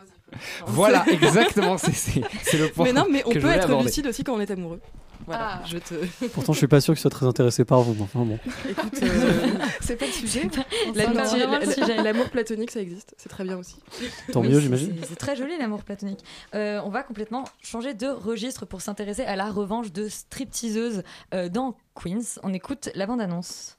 voilà, 0.66 1.04
exactement, 1.10 1.78
c'est- 1.78 2.20
le 2.58 2.68
point. 2.70 2.84
Mais 2.84 2.92
non, 2.92 3.06
mais 3.10 3.22
on 3.24 3.30
que 3.30 3.34
je 3.36 3.40
peut 3.40 3.46
voulais 3.46 3.58
être 3.58 3.64
aborder. 3.64 3.86
lucide 3.86 4.06
aussi 4.06 4.22
quand 4.24 4.34
on 4.34 4.40
est 4.40 4.50
amoureux. 4.50 4.80
Voilà, 5.26 5.62
je 5.66 5.78
te. 5.78 5.94
Pourtant, 6.28 6.52
je 6.54 6.58
suis 6.58 6.68
pas 6.68 6.80
sûr 6.80 6.94
qu'il 6.94 7.00
soit 7.00 7.10
très 7.10 7.26
intéressé 7.26 7.64
par 7.64 7.82
vous. 7.82 8.02
Enfin 8.02 8.24
bon. 8.24 8.38
Écoute, 8.68 8.98
euh, 9.02 9.58
c'est 9.80 9.96
pas 9.96 10.06
le 10.06 10.12
sujet. 10.12 10.48
L'amour 12.02 12.30
platonique, 12.30 12.70
ça 12.70 12.80
existe. 12.80 13.14
C'est 13.18 13.28
très 13.28 13.44
bien 13.44 13.58
aussi. 13.58 13.76
Tant 14.32 14.40
Oui, 14.40 14.48
mieux, 14.48 14.60
j'imagine. 14.60 14.94
c'est- 15.06 15.16
très 15.16 15.36
joli 15.36 15.58
l'amour 15.58 15.82
platonique. 15.82 16.20
Euh, 16.54 16.80
on 16.84 16.88
va 16.88 17.02
complètement 17.02 17.44
changer 17.60 17.92
de 17.94 18.06
registre 18.06 18.64
pour 18.64 18.80
s'intéresser 18.80 19.24
à 19.24 19.36
la 19.36 19.50
revanche 19.50 19.92
de 19.92 20.08
stripteaseuses 20.08 21.02
euh, 21.34 21.48
dans 21.48 21.76
Queens. 21.94 22.38
On 22.42 22.54
écoute 22.54 22.88
la 22.94 23.06
bande-annonce. 23.06 23.76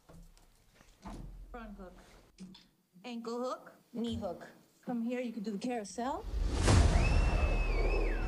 Ankle 3.06 3.30
hook, 3.30 3.72
knee 3.96 4.20
hook. 4.22 4.44
From 4.82 5.02
here, 5.02 5.20
you 5.22 5.32
can 5.34 5.42
do 5.42 5.52
the 5.58 5.60
carousel. 5.60 6.22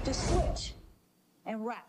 Just 0.05 0.27
switch 0.29 0.73
and 1.45 1.63
wrap. 1.63 1.85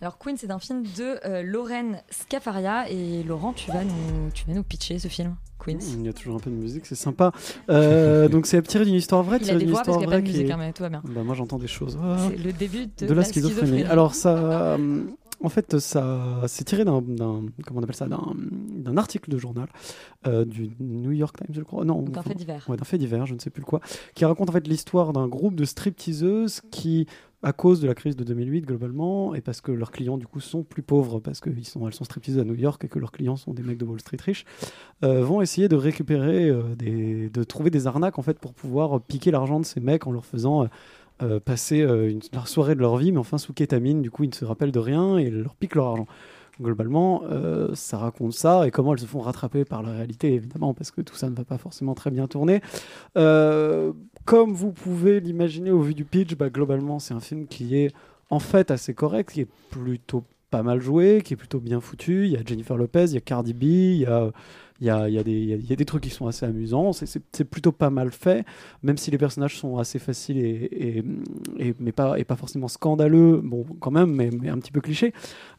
Alors 0.00 0.18
Queens, 0.18 0.36
c'est 0.36 0.50
un 0.50 0.58
film 0.58 0.82
de 0.82 1.24
euh, 1.24 1.42
Lorraine 1.42 2.02
Scafaria 2.10 2.90
et 2.90 3.22
Laurent, 3.22 3.52
tu 3.52 3.70
vas 3.70 3.84
nous, 3.84 4.30
tu 4.34 4.44
vas 4.46 4.52
nous 4.52 4.62
pitcher 4.64 4.98
ce 4.98 5.08
film, 5.08 5.36
Queens. 5.58 5.78
Il 5.80 6.04
y 6.04 6.08
a 6.08 6.12
toujours 6.12 6.36
un 6.36 6.40
peu 6.40 6.50
de 6.50 6.56
musique, 6.56 6.84
c'est 6.84 6.94
sympa. 6.94 7.32
Euh, 7.70 8.28
donc 8.28 8.46
c'est 8.46 8.60
tiré 8.62 8.84
d'une 8.84 8.94
histoire 8.94 9.22
vraie. 9.22 9.38
Il 9.38 9.44
a 9.44 9.46
tiré 9.46 9.58
des 9.58 9.64
d'une 9.64 9.72
voix 9.72 9.82
parce 9.82 9.96
qu'il 9.96 10.06
y 10.06 10.08
a 10.08 10.10
pas 10.10 10.20
de 10.20 10.26
musique, 10.26 10.50
hein, 10.50 10.56
mais 10.58 10.72
tout 10.72 10.82
va 10.82 10.88
bien. 10.88 11.02
Bah, 11.04 11.22
moi 11.22 11.34
j'entends 11.34 11.58
des 11.58 11.68
choses. 11.68 11.98
Ah. 12.02 12.16
C'est 12.28 12.36
le 12.36 12.52
début 12.52 12.86
de, 12.86 13.06
de 13.06 13.14
la 13.14 13.24
schizophrénie. 13.24 13.84
Alors 13.84 14.14
ça, 14.14 14.36
euh, 14.36 15.04
en 15.44 15.48
fait, 15.48 15.78
ça, 15.78 16.42
c'est 16.46 16.64
tiré 16.64 16.84
d'un, 16.84 17.00
d'un- 17.02 17.42
comment 17.66 17.80
on 17.80 17.82
appelle 17.82 17.94
ça, 17.94 18.06
d'un, 18.08 18.34
d'un 18.36 18.96
article 18.96 19.30
de 19.30 19.38
journal 19.38 19.68
euh, 20.26 20.44
du 20.44 20.70
New 20.80 21.12
York 21.12 21.36
Times, 21.36 21.54
je 21.54 21.62
crois. 21.62 21.84
Non, 21.84 22.00
Donc 22.02 22.16
un 22.16 22.20
enfin, 22.20 22.30
fait 22.30 22.34
divers. 22.36 22.64
Ouais, 22.68 22.76
d'un 22.76 22.84
fait 22.84 22.98
divers, 22.98 23.26
je 23.26 23.34
ne 23.34 23.38
sais 23.38 23.50
plus 23.50 23.60
le 23.60 23.66
quoi, 23.66 23.80
qui 24.14 24.24
raconte 24.24 24.48
en 24.50 24.52
fait 24.52 24.66
l'histoire 24.66 25.12
d'un 25.12 25.28
groupe 25.28 25.54
de 25.54 25.64
stripteaseuses 25.64 26.62
qui, 26.70 27.06
à 27.42 27.52
cause 27.52 27.80
de 27.80 27.86
la 27.86 27.94
crise 27.94 28.16
de 28.16 28.24
2008 28.24 28.62
globalement, 28.62 29.34
et 29.34 29.40
parce 29.40 29.60
que 29.60 29.70
leurs 29.72 29.90
clients 29.90 30.16
du 30.18 30.26
coup 30.26 30.40
sont 30.40 30.62
plus 30.62 30.82
pauvres 30.82 31.20
parce 31.20 31.40
qu'elles 31.40 31.64
sont, 31.64 31.86
elles 31.86 31.94
sont 31.94 32.04
stripteaseuses 32.04 32.40
à 32.40 32.44
New 32.44 32.54
York 32.54 32.82
et 32.84 32.88
que 32.88 32.98
leurs 32.98 33.12
clients 33.12 33.36
sont 33.36 33.52
des 33.52 33.62
mecs 33.62 33.78
de 33.78 33.84
Wall 33.84 34.00
Street 34.00 34.16
riches, 34.20 34.44
euh, 35.04 35.22
vont 35.24 35.40
essayer 35.42 35.68
de 35.68 35.76
récupérer, 35.76 36.48
euh, 36.48 36.74
des, 36.76 37.28
de 37.28 37.44
trouver 37.44 37.70
des 37.70 37.86
arnaques 37.86 38.18
en 38.18 38.22
fait 38.22 38.38
pour 38.38 38.54
pouvoir 38.54 39.00
piquer 39.02 39.30
l'argent 39.30 39.60
de 39.60 39.66
ces 39.66 39.80
mecs 39.80 40.06
en 40.06 40.12
leur 40.12 40.24
faisant 40.24 40.68
euh, 41.22 41.38
passer 41.40 41.82
euh, 41.82 42.10
une, 42.10 42.20
la 42.32 42.44
soirée 42.44 42.74
de 42.74 42.80
leur 42.80 42.96
vie, 42.96 43.12
mais 43.12 43.18
enfin 43.18 43.38
sous 43.38 43.52
kétamine, 43.52 44.02
du 44.02 44.10
coup 44.10 44.24
ils 44.24 44.30
ne 44.30 44.34
se 44.34 44.44
rappellent 44.44 44.72
de 44.72 44.80
rien 44.80 45.16
et 45.16 45.30
leur 45.30 45.54
piquent 45.54 45.76
leur 45.76 45.86
argent. 45.86 46.06
Globalement, 46.60 47.22
euh, 47.30 47.74
ça 47.74 47.98
raconte 47.98 48.32
ça 48.32 48.66
et 48.66 48.70
comment 48.70 48.92
elles 48.92 49.00
se 49.00 49.06
font 49.06 49.20
rattraper 49.20 49.64
par 49.64 49.82
la 49.82 49.90
réalité, 49.90 50.34
évidemment, 50.34 50.72
parce 50.72 50.92
que 50.92 51.00
tout 51.00 51.16
ça 51.16 51.28
ne 51.28 51.34
va 51.34 51.44
pas 51.44 51.58
forcément 51.58 51.94
très 51.94 52.10
bien 52.10 52.28
tourner. 52.28 52.60
Comme 53.14 54.54
vous 54.54 54.72
pouvez 54.72 55.20
l'imaginer 55.20 55.70
au 55.70 55.80
vu 55.80 55.94
du 55.94 56.04
pitch, 56.04 56.34
bah, 56.36 56.50
globalement, 56.50 56.98
c'est 56.98 57.12
un 57.12 57.20
film 57.20 57.46
qui 57.46 57.76
est 57.76 57.92
en 58.30 58.38
fait 58.38 58.70
assez 58.70 58.94
correct, 58.94 59.32
qui 59.32 59.42
est 59.42 59.48
plutôt 59.70 60.24
pas 60.50 60.62
mal 60.62 60.80
joué, 60.80 61.22
qui 61.24 61.34
est 61.34 61.36
plutôt 61.36 61.58
bien 61.58 61.80
foutu. 61.80 62.26
Il 62.26 62.32
y 62.32 62.36
a 62.36 62.40
Jennifer 62.44 62.76
Lopez, 62.76 63.06
il 63.06 63.14
y 63.14 63.16
a 63.16 63.20
Cardi 63.20 63.52
B, 63.52 63.62
il 63.64 63.96
y 63.96 64.06
a, 64.06 64.30
il 64.80 64.86
y 64.86 64.90
a, 64.90 65.22
des, 65.76 65.84
trucs 65.84 66.02
qui 66.02 66.10
sont 66.10 66.26
assez 66.26 66.44
amusants. 66.44 66.92
C'est- 66.92 67.44
plutôt 67.44 67.72
pas 67.72 67.90
mal 67.90 68.10
fait, 68.10 68.44
même 68.82 68.96
si 68.96 69.10
les 69.10 69.18
personnages 69.18 69.58
sont 69.58 69.78
assez 69.78 69.98
faciles 69.98 70.38
et, 70.38 71.04
mais 71.78 71.92
pas, 71.92 72.16
forcément 72.36 72.68
scandaleux. 72.68 73.40
Bon, 73.42 73.64
quand 73.80 73.90
même, 73.90 74.12
mais, 74.12 74.48
un 74.48 74.58
petit 74.58 74.72
peu 74.72 74.80
cliché. 74.80 75.12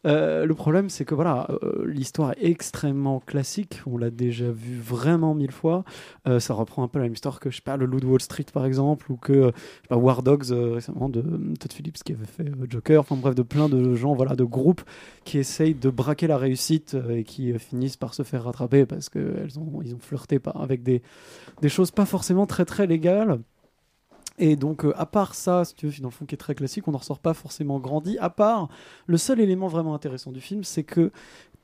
Euh, 0.06 0.46
le 0.46 0.54
problème, 0.54 0.90
c'est 0.90 1.06
que 1.06 1.16
voilà, 1.16 1.48
euh, 1.64 1.86
l'histoire 1.88 2.32
est 2.32 2.46
extrêmement 2.46 3.20
classique. 3.20 3.82
On 3.88 3.98
l'a 3.98 4.10
déjà 4.10 4.52
vu 4.52 4.78
vraiment 4.78 5.34
mille 5.34 5.52
fois. 5.52 5.84
Euh, 6.28 6.40
ça 6.40 6.54
reprend 6.54 6.84
un 6.84 6.88
peu 6.88 7.00
la 7.00 7.06
même 7.06 7.14
histoire 7.14 7.40
que 7.40 7.50
je 7.50 7.58
sais 7.58 7.78
le 7.78 7.86
Loup 7.86 8.00
de 8.00 8.06
Wall 8.06 8.22
Street 8.22 8.46
par 8.54 8.66
exemple, 8.66 9.12
ou 9.12 9.18
que 9.18 9.52
je 9.90 9.96
War 9.96 10.22
Dogs 10.22 10.52
récemment 10.52 11.10
de 11.10 11.22
Todd 11.22 11.74
Phillips 11.74 12.04
qui 12.04 12.14
avait 12.14 12.26
fait 12.26 12.46
Joker. 12.70 13.00
Enfin 13.02 13.16
bref, 13.16 13.34
de 13.34 13.42
plein 13.42 13.70
de 13.70 13.96
gens, 13.96 14.14
voilà, 14.14 14.36
de 14.36 14.44
groupes 14.44 14.82
qui 15.24 15.40
essayent 15.40 15.74
de 15.74 15.90
braquer 15.90 16.28
la 16.28 16.38
réussite 16.38 16.96
et 17.10 17.24
qui 17.24 17.58
finissent 17.58 17.98
par 17.98 18.14
se 18.14 18.24
faire 18.24 18.44
rattraper 18.44 18.86
qu'ils 19.10 19.60
ont, 19.60 19.80
ont 19.80 20.00
flirté 20.00 20.40
par, 20.40 20.62
avec 20.62 20.84
des, 20.84 21.02
des 21.62 21.70
choses 21.70 21.92
pas 21.92 22.06
forcément 22.06 22.46
très 22.46 22.66
très 22.66 22.88
légales. 22.88 23.40
Et 24.38 24.56
donc, 24.56 24.84
euh, 24.84 24.94
à 24.98 25.06
part 25.06 25.34
ça, 25.34 25.64
si 25.64 25.76
tu 25.76 25.88
veux, 25.88 26.02
dans 26.02 26.10
le 26.10 26.14
fond, 26.14 26.26
qui 26.26 26.36
est 26.36 26.38
très 26.38 26.56
classique, 26.56 26.88
on 26.88 26.92
n'en 26.92 26.98
ressort 26.98 27.20
pas 27.20 27.34
forcément 27.34 27.80
grandi. 27.80 28.18
À 28.18 28.30
part, 28.30 28.68
le 29.08 29.18
seul 29.18 29.40
élément 29.40 29.68
vraiment 29.68 29.96
intéressant 29.96 30.32
du 30.32 30.42
film, 30.42 30.64
c'est 30.64 30.84
que 30.84 31.12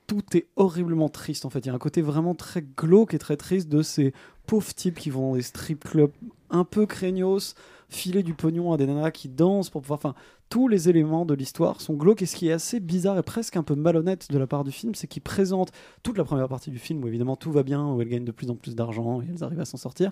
tout 0.08 0.24
est 0.36 0.48
horriblement 0.56 1.10
triste 1.10 1.46
en 1.46 1.50
fait. 1.50 1.60
Il 1.60 1.68
y 1.68 1.70
a 1.70 1.74
un 1.74 1.80
côté 1.80 2.02
vraiment 2.02 2.36
très 2.36 2.62
glauque 2.62 3.14
et 3.14 3.20
très 3.20 3.38
triste 3.38 3.70
de 3.70 3.82
ces 3.82 4.14
pauvres 4.46 4.74
types 4.74 5.00
qui 5.00 5.10
vont 5.10 5.30
dans 5.30 5.36
des 5.36 5.42
strip 5.42 5.84
clubs 5.84 6.12
un 6.50 6.64
peu 6.64 6.86
craignos, 6.86 7.56
filer 7.90 8.24
du 8.24 8.34
pognon 8.34 8.74
à 8.74 8.78
des 8.78 8.86
nanas 8.86 9.12
qui 9.12 9.30
dansent 9.30 9.70
pour 9.70 9.82
pouvoir. 9.82 10.00
Enfin, 10.00 10.16
tous 10.50 10.68
les 10.68 10.90
éléments 10.90 11.26
de 11.26 11.34
l'histoire 11.34 11.80
sont 11.80 11.94
glauques 11.94 12.22
et 12.22 12.26
ce 12.26 12.36
qui 12.36 12.50
est 12.50 12.52
assez 12.52 12.80
bizarre 12.80 13.18
et 13.18 13.24
presque 13.24 13.56
un 13.56 13.64
peu 13.64 13.76
malhonnête 13.76 14.30
de 14.30 14.38
la 14.38 14.48
part 14.48 14.66
du 14.66 14.72
film, 14.72 14.96
c'est 14.96 15.08
qu'il 15.08 15.22
présente 15.22 15.72
toute 16.04 16.18
la 16.18 16.26
première 16.26 16.50
partie 16.50 16.72
du 16.72 16.80
film 16.80 17.04
où 17.04 17.08
évidemment 17.08 17.38
tout 17.38 17.52
va 17.52 17.64
bien, 17.64 17.88
où 17.88 18.02
elles 18.02 18.10
gagnent 18.10 18.26
de 18.26 18.32
plus 18.32 18.50
en 18.50 18.56
plus 18.56 18.76
d'argent 18.76 19.22
et 19.22 19.26
elles 19.30 19.44
arrivent 19.44 19.62
à 19.62 19.66
s'en 19.66 19.78
sortir. 19.78 20.12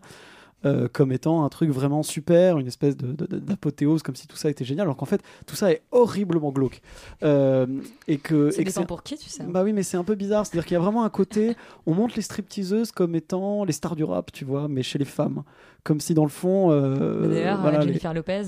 Euh, 0.65 0.87
comme 0.91 1.11
étant 1.11 1.43
un 1.45 1.49
truc 1.49 1.69
vraiment 1.69 2.03
super, 2.03 2.57
une 2.59 2.67
espèce 2.67 2.97
d'apothéose, 2.97 4.03
comme 4.03 4.15
si 4.15 4.27
tout 4.27 4.35
ça 4.37 4.49
était 4.49 4.65
génial, 4.65 4.83
alors 4.87 4.97
qu'en 4.97 5.05
fait 5.05 5.21
tout 5.45 5.55
ça 5.55 5.71
est 5.71 5.81
horriblement 5.91 6.51
glauque. 6.51 6.81
Euh, 7.23 7.65
et 8.07 8.17
que, 8.17 8.51
Ça 8.51 8.61
et 8.61 8.65
que 8.65 8.83
pour 8.83 9.03
qui, 9.03 9.17
tu 9.17 9.29
sais. 9.29 9.43
Bah 9.43 9.63
oui, 9.63 9.73
mais 9.73 9.83
c'est 9.83 9.97
un 9.97 10.03
peu 10.03 10.15
bizarre. 10.15 10.45
C'est-à-dire 10.45 10.65
qu'il 10.65 10.73
y 10.73 10.77
a 10.77 10.81
vraiment 10.81 11.03
un 11.03 11.09
côté, 11.09 11.55
on 11.85 11.93
montre 11.93 12.13
les 12.15 12.21
stripteaseuses 12.21 12.91
comme 12.91 13.15
étant 13.15 13.63
les 13.65 13.73
stars 13.73 13.95
du 13.95 14.03
rap, 14.03 14.31
tu 14.31 14.45
vois, 14.45 14.67
mais 14.67 14.83
chez 14.83 14.97
les 14.99 15.05
femmes. 15.05 15.43
Comme 15.85 16.01
si 16.01 16.13
dans 16.13 16.23
le 16.23 16.29
fond. 16.29 16.71
euh, 16.71 17.29
D'ailleurs, 17.29 17.61
voilà, 17.61 17.77
euh, 17.77 17.81
les- 17.81 17.87
Jennifer 17.87 18.13
Lopez. 18.13 18.43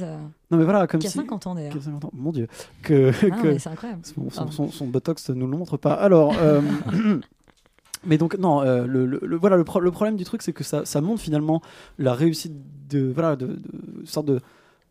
Non 0.52 0.58
mais 0.58 0.66
voilà, 0.66 0.86
comme 0.86 1.00
qui 1.00 1.08
a 1.08 1.10
si- 1.10 1.18
50 1.20 1.48
ans 1.48 1.56
d'ailleurs. 1.56 1.72
qui 1.72 1.78
a 1.78 1.82
50 1.82 2.04
ans. 2.06 2.12
Mon 2.14 2.32
Dieu. 2.34 2.48
Que, 2.84 3.12
Ah 3.32 3.42
que- 3.42 3.58
c'est 3.58 3.70
incroyable. 3.70 4.02
Son, 4.04 4.30
son, 4.30 4.36
Pardon. 4.36 4.52
son- 4.52 4.68
son 4.70 4.88
botox 4.88 5.30
ne 5.30 5.36
nous 5.36 5.48
le 5.48 5.58
montre 5.58 5.78
pas. 5.78 5.94
Alors. 5.94 6.34
Mais 8.06 8.18
donc 8.18 8.38
non, 8.38 8.62
euh, 8.62 8.86
le, 8.88 9.38
voilà 9.38 9.58
le, 9.58 9.64
pro- 9.64 9.80
le 9.80 9.92
problème 9.92 10.16
du 10.16 10.24
truc, 10.24 10.42
c'est 10.42 10.54
que 10.54 10.64
ça, 10.64 10.86
montre 11.02 11.22
finalement 11.22 11.62
la 12.00 12.14
réussite 12.14 12.54
de 12.90 13.12
voilà 13.14 13.36
de, 13.36 13.60
sorte 14.06 14.26
de 14.28 14.40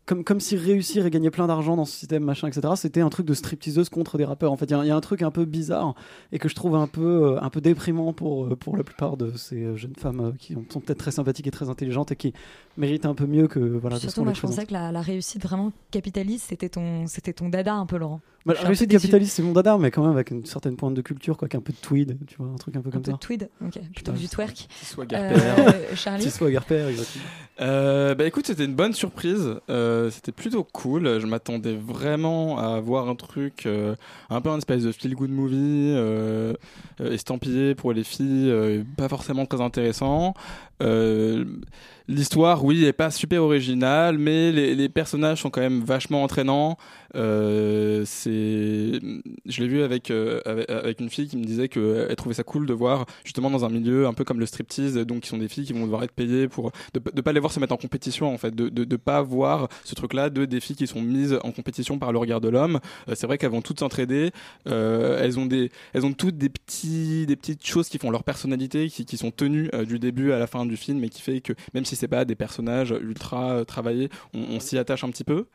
comme, 0.07 0.23
comme 0.23 0.39
si 0.39 0.57
réussir 0.57 1.05
et 1.05 1.11
gagner 1.11 1.29
plein 1.29 1.45
d'argent 1.45 1.75
dans 1.75 1.85
ce 1.85 1.95
système 1.95 2.23
machin 2.23 2.47
etc. 2.47 2.73
C'était 2.75 3.01
un 3.01 3.09
truc 3.09 3.25
de 3.27 3.33
stripteaseuse 3.35 3.89
contre 3.89 4.17
des 4.17 4.25
rappeurs. 4.25 4.51
En 4.51 4.57
fait, 4.57 4.65
il 4.65 4.75
y 4.83 4.87
y, 4.87 4.89
a 4.91 4.95
un 4.95 5.01
truc 5.01 5.21
un 5.21 5.29
peu 5.29 5.45
bizarre 5.45 5.93
et 6.31 6.39
que 6.39 6.49
je 6.49 6.55
trouve 6.55 6.75
un 6.75 6.87
peu 6.87 7.01
euh, 7.35 7.41
un 7.41 7.49
peu 7.51 7.61
déprimant 7.61 8.11
pour 8.11 8.45
euh, 8.45 8.55
pour 8.55 8.77
la 8.77 8.83
plupart 8.83 9.15
de 9.17 9.31
ces 9.37 9.77
jeunes 9.77 9.95
femmes 9.97 10.33
qui 10.39 10.55
ont- 10.55 10.65
sont 10.69 10.79
peut-être 10.79 10.97
très 10.99 11.11
sympathiques 11.11 11.47
et 11.47 11.51
très 11.51 11.69
intelligentes 11.69 12.11
et 12.11 12.15
qui 12.15 12.33
méritent 12.77 13.05
un 13.05 13.13
peu 13.15 13.25
mieux 13.25 13.47
que 13.47 13.59
voilà. 13.59 13.99
Surtout, 13.99 14.23
moi, 14.23 14.33
je 14.33 14.41
pensais 14.41 14.65
que 14.65 14.73
la, 14.73 14.91
la 14.91 15.01
réussite 15.01 15.41
vraiment 15.43 15.71
capitaliste, 15.91 16.47
c'était 16.49 16.69
ton, 16.69 17.07
c'était 17.07 17.33
ton 17.33 17.49
dada 17.49 17.73
un 17.73 17.85
peu, 17.85 17.97
Laurent. 17.97 18.21
Bah, 18.43 18.55
la 18.55 18.61
réussite 18.67 18.89
capitaliste, 18.89 19.35
c'est 19.35 19.43
mon 19.43 19.51
dada, 19.51 19.77
mais 19.77 19.91
quand 19.91 20.01
même 20.01 20.13
avec 20.13 20.31
une 20.31 20.45
certaine 20.45 20.75
pointe 20.75 20.95
de 20.95 21.01
culture, 21.01 21.37
quoi, 21.37 21.47
qu'un 21.47 21.59
peu 21.61 21.73
de 21.73 21.77
tweed, 21.77 22.17
tu 22.25 22.37
vois, 22.39 22.47
un 22.47 22.55
truc 22.55 22.75
un 22.75 22.81
peu 22.81 22.89
Un 22.89 22.91
comme 22.93 23.01
peu 23.03 23.11
ça. 23.11 23.17
de 23.17 23.21
tweed, 23.21 23.49
ok, 23.63 23.79
plutôt 23.93 24.13
que 24.13 24.17
du 24.17 24.27
twerk. 24.27 24.67
soit 24.83 25.05
Euh, 25.13 25.95
Charlie 25.95 26.23
Petit 26.23 26.31
swagger 26.31 26.59
père, 26.67 26.87
exactement. 26.87 27.23
Euh, 27.59 28.15
bah 28.15 28.25
écoute, 28.25 28.47
c'était 28.47 28.65
une 28.65 28.73
bonne 28.73 28.93
surprise. 28.93 29.55
Euh, 29.69 30.09
c'était 30.09 30.31
plutôt 30.31 30.63
cool. 30.63 31.19
Je 31.19 31.27
m'attendais 31.27 31.75
vraiment 31.75 32.57
à 32.57 32.79
voir 32.79 33.07
un 33.07 33.13
truc, 33.15 33.67
euh, 33.67 33.95
un 34.31 34.41
peu 34.41 34.49
un 34.49 34.57
espèce 34.57 34.81
de 34.83 34.91
feel 34.91 35.13
good 35.13 35.29
movie, 35.29 35.55
euh, 35.95 36.53
euh, 37.01 37.11
estampillé 37.11 37.75
pour 37.75 37.93
les 37.93 38.03
filles, 38.03 38.49
euh, 38.49 38.83
pas 38.97 39.07
forcément 39.09 39.45
très 39.45 39.61
intéressant. 39.61 40.33
Euh, 40.81 41.45
L'histoire, 42.07 42.65
oui, 42.65 42.83
est 42.83 42.93
pas 42.93 43.09
super 43.09 43.41
originale, 43.41 44.17
mais 44.17 44.51
les, 44.51 44.75
les 44.75 44.89
personnages 44.89 45.41
sont 45.41 45.49
quand 45.49 45.61
même 45.61 45.81
vachement 45.81 46.23
entraînants. 46.23 46.77
Euh, 47.15 48.05
je 48.25 49.61
l'ai 49.61 49.67
vu 49.67 49.81
avec, 49.81 50.11
euh, 50.11 50.41
avec 50.45 50.69
avec 50.69 50.99
une 51.01 51.09
fille 51.09 51.27
qui 51.27 51.37
me 51.37 51.43
disait 51.43 51.67
que 51.67 52.07
elle 52.09 52.15
trouvait 52.15 52.35
ça 52.35 52.43
cool 52.43 52.65
de 52.65 52.73
voir 52.73 53.05
justement 53.23 53.49
dans 53.49 53.65
un 53.65 53.69
milieu 53.69 54.07
un 54.07 54.13
peu 54.13 54.23
comme 54.23 54.39
le 54.39 54.45
striptease, 54.45 54.95
donc 54.97 55.21
qui 55.21 55.29
sont 55.29 55.37
des 55.37 55.47
filles 55.47 55.65
qui 55.65 55.73
vont 55.73 55.83
devoir 55.83 56.03
être 56.03 56.11
payées 56.13 56.47
pour 56.47 56.71
de, 56.93 57.01
de 57.13 57.21
pas 57.21 57.33
les 57.33 57.39
voir 57.39 57.51
se 57.51 57.59
mettre 57.59 57.73
en 57.73 57.77
compétition 57.77 58.33
en 58.33 58.37
fait, 58.37 58.55
de 58.55 58.69
de 58.69 58.95
pas 58.95 59.21
voir 59.21 59.67
ce 59.83 59.95
truc-là 59.95 60.29
de 60.29 60.45
des 60.45 60.59
filles 60.59 60.75
qui 60.75 60.87
sont 60.87 61.01
mises 61.01 61.37
en 61.43 61.51
compétition 61.51 61.99
par 61.99 62.11
le 62.11 62.17
regard 62.17 62.41
de 62.41 62.49
l'homme. 62.49 62.79
Euh, 63.09 63.13
c'est 63.15 63.27
vrai 63.27 63.37
qu'elles 63.37 63.51
vont 63.51 63.61
toutes 63.61 63.79
s'entraider. 63.79 64.31
Euh, 64.67 65.19
elles 65.21 65.39
ont 65.39 65.45
des 65.45 65.71
elles 65.93 66.05
ont 66.05 66.13
toutes 66.13 66.37
des 66.37 66.49
petits 66.49 67.25
des 67.25 67.35
petites 67.35 67.65
choses 67.65 67.89
qui 67.89 67.97
font 67.97 68.09
leur 68.11 68.23
personnalité, 68.23 68.87
qui, 68.89 69.05
qui 69.05 69.17
sont 69.17 69.31
tenues 69.31 69.69
du 69.87 69.99
début 69.99 70.31
à 70.31 70.39
la 70.39 70.47
fin 70.47 70.65
du 70.65 70.77
film 70.77 71.03
et 71.03 71.09
qui 71.09 71.21
fait 71.21 71.41
que 71.41 71.53
même 71.73 71.85
si 71.85 71.95
c'est 71.95 72.07
pas 72.07 72.25
des 72.25 72.35
personnages 72.35 72.93
ultra 73.01 73.63
travaillés, 73.65 74.09
on, 74.33 74.59
s'y 74.59 74.77
attache 74.77 75.03
un 75.03 75.09
petit 75.09 75.23
peu. 75.23 75.45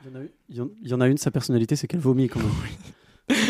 Il 0.48 0.56
y 0.56 0.60
en- 0.60 0.68
il 0.82 0.88
y 0.90 0.94
en 0.94 1.00
a 1.00 1.08
une, 1.08 1.16
sa 1.16 1.30
personnalité, 1.46 1.76
c'est 1.76 1.86
qu'elle 1.86 2.00
vomit 2.00 2.28
quand 2.28 2.40
même. 2.40 2.48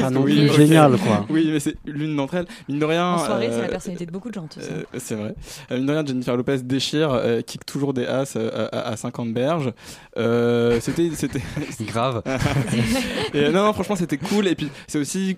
Ah 0.02 0.10
non, 0.10 0.22
Oui, 0.22 0.48
ok. 0.48 0.56
génial 0.56 0.96
quoi. 0.98 1.26
Oui, 1.30 1.48
mais 1.52 1.60
c'est 1.60 1.76
l'une 1.86 2.14
d'entre 2.16 2.34
elles. 2.34 2.46
Mine 2.68 2.78
de 2.78 2.84
rien. 2.84 3.12
En 3.12 3.18
soirée, 3.18 3.48
c'est 3.50 3.58
la 3.58 3.64
euh, 3.64 3.68
personnalité 3.68 4.06
de 4.06 4.10
beaucoup 4.10 4.28
de 4.30 4.34
gens, 4.34 4.46
tu 4.46 4.60
sais. 4.60 4.70
euh, 4.70 4.82
c'est 4.98 5.14
vrai. 5.14 5.34
Euh, 5.70 5.76
mine 5.76 5.86
de 5.86 5.92
rien, 5.92 6.04
Jennifer 6.06 6.34
Lopez 6.36 6.58
déchire, 6.62 7.10
euh, 7.12 7.40
kick 7.42 7.64
toujours 7.66 7.92
des 7.94 8.06
as 8.06 8.36
euh, 8.36 8.68
à, 8.72 8.88
à 8.88 8.96
50 8.96 9.32
berges. 9.34 9.72
Euh, 10.18 10.78
c'était, 10.80 11.10
c'était 11.14 11.42
grave. 11.84 12.22
Et, 13.34 13.48
non, 13.50 13.64
non, 13.66 13.72
franchement, 13.74 13.96
c'était 13.96 14.18
cool. 14.18 14.48
Et 14.48 14.54
puis, 14.54 14.70
c'est 14.86 14.98
aussi. 14.98 15.36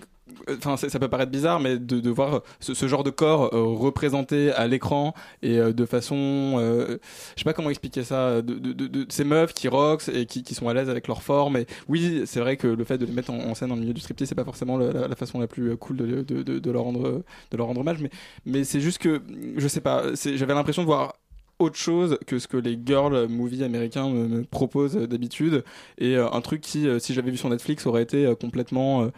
Enfin, 0.49 0.77
ça 0.77 0.99
peut 0.99 1.07
paraître 1.07 1.31
bizarre, 1.31 1.59
mais 1.59 1.77
de, 1.77 1.99
de 1.99 2.09
voir 2.09 2.41
ce, 2.59 2.73
ce 2.73 2.87
genre 2.87 3.03
de 3.03 3.09
corps 3.09 3.53
euh, 3.53 3.63
représenté 3.63 4.51
à 4.51 4.67
l'écran 4.67 5.13
et 5.41 5.57
euh, 5.57 5.73
de 5.73 5.85
façon, 5.85 6.55
euh, 6.59 6.97
je 7.35 7.41
sais 7.41 7.43
pas 7.43 7.53
comment 7.53 7.69
expliquer 7.69 8.03
ça, 8.03 8.41
de, 8.41 8.55
de, 8.55 8.73
de, 8.87 9.05
ces 9.09 9.23
meufs 9.23 9.53
qui 9.53 9.67
rock 9.67 10.03
et 10.13 10.25
qui, 10.25 10.43
qui 10.43 10.55
sont 10.55 10.67
à 10.69 10.73
l'aise 10.73 10.89
avec 10.89 11.07
leur 11.07 11.21
forme. 11.21 11.57
Et 11.57 11.67
oui, 11.87 12.23
c'est 12.25 12.39
vrai 12.39 12.57
que 12.57 12.67
le 12.67 12.83
fait 12.83 12.97
de 12.97 13.05
les 13.05 13.11
mettre 13.11 13.31
en, 13.31 13.39
en 13.39 13.55
scène 13.55 13.69
le 13.69 13.75
milieu 13.75 13.93
du 13.93 14.01
striptease, 14.01 14.29
c'est 14.29 14.35
pas 14.35 14.45
forcément 14.45 14.77
la, 14.77 15.07
la 15.07 15.15
façon 15.15 15.39
la 15.39 15.47
plus 15.47 15.75
cool 15.77 15.97
de, 15.97 16.71
leur 16.71 16.83
rendre 16.83 17.23
de 17.51 17.57
leur 17.57 17.67
rendre 17.67 17.81
hommage, 17.81 17.99
mais 18.01 18.09
mais 18.45 18.63
c'est 18.63 18.81
juste 18.81 18.97
que 18.99 19.21
je 19.57 19.67
sais 19.67 19.81
pas, 19.81 20.03
j'avais 20.15 20.53
l'impression 20.53 20.81
de 20.81 20.87
voir 20.87 21.13
autre 21.59 21.75
chose 21.77 22.17
que 22.25 22.39
ce 22.39 22.47
que 22.47 22.57
les 22.57 22.77
girl 22.83 23.27
movies 23.27 23.63
américains 23.63 24.09
me, 24.09 24.43
proposent 24.43 24.95
d'habitude. 24.95 25.63
Et 25.97 26.15
euh, 26.17 26.29
un 26.31 26.41
truc 26.41 26.61
qui 26.61 26.87
euh, 26.87 26.99
si 26.99 27.13
j'avais 27.13 27.31
vu 27.31 27.37
sur 27.37 27.49
Netflix 27.49 27.85
aurait 27.85 28.03
été 28.03 28.25
euh, 28.25 28.35
complètement 28.35 29.09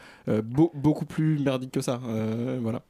beau- 0.43 0.71
beaucoup 0.75 1.05
plus 1.05 1.39
merdique 1.39 1.71
que 1.71 1.81
ça. 1.81 1.99
Voilà 2.61 2.81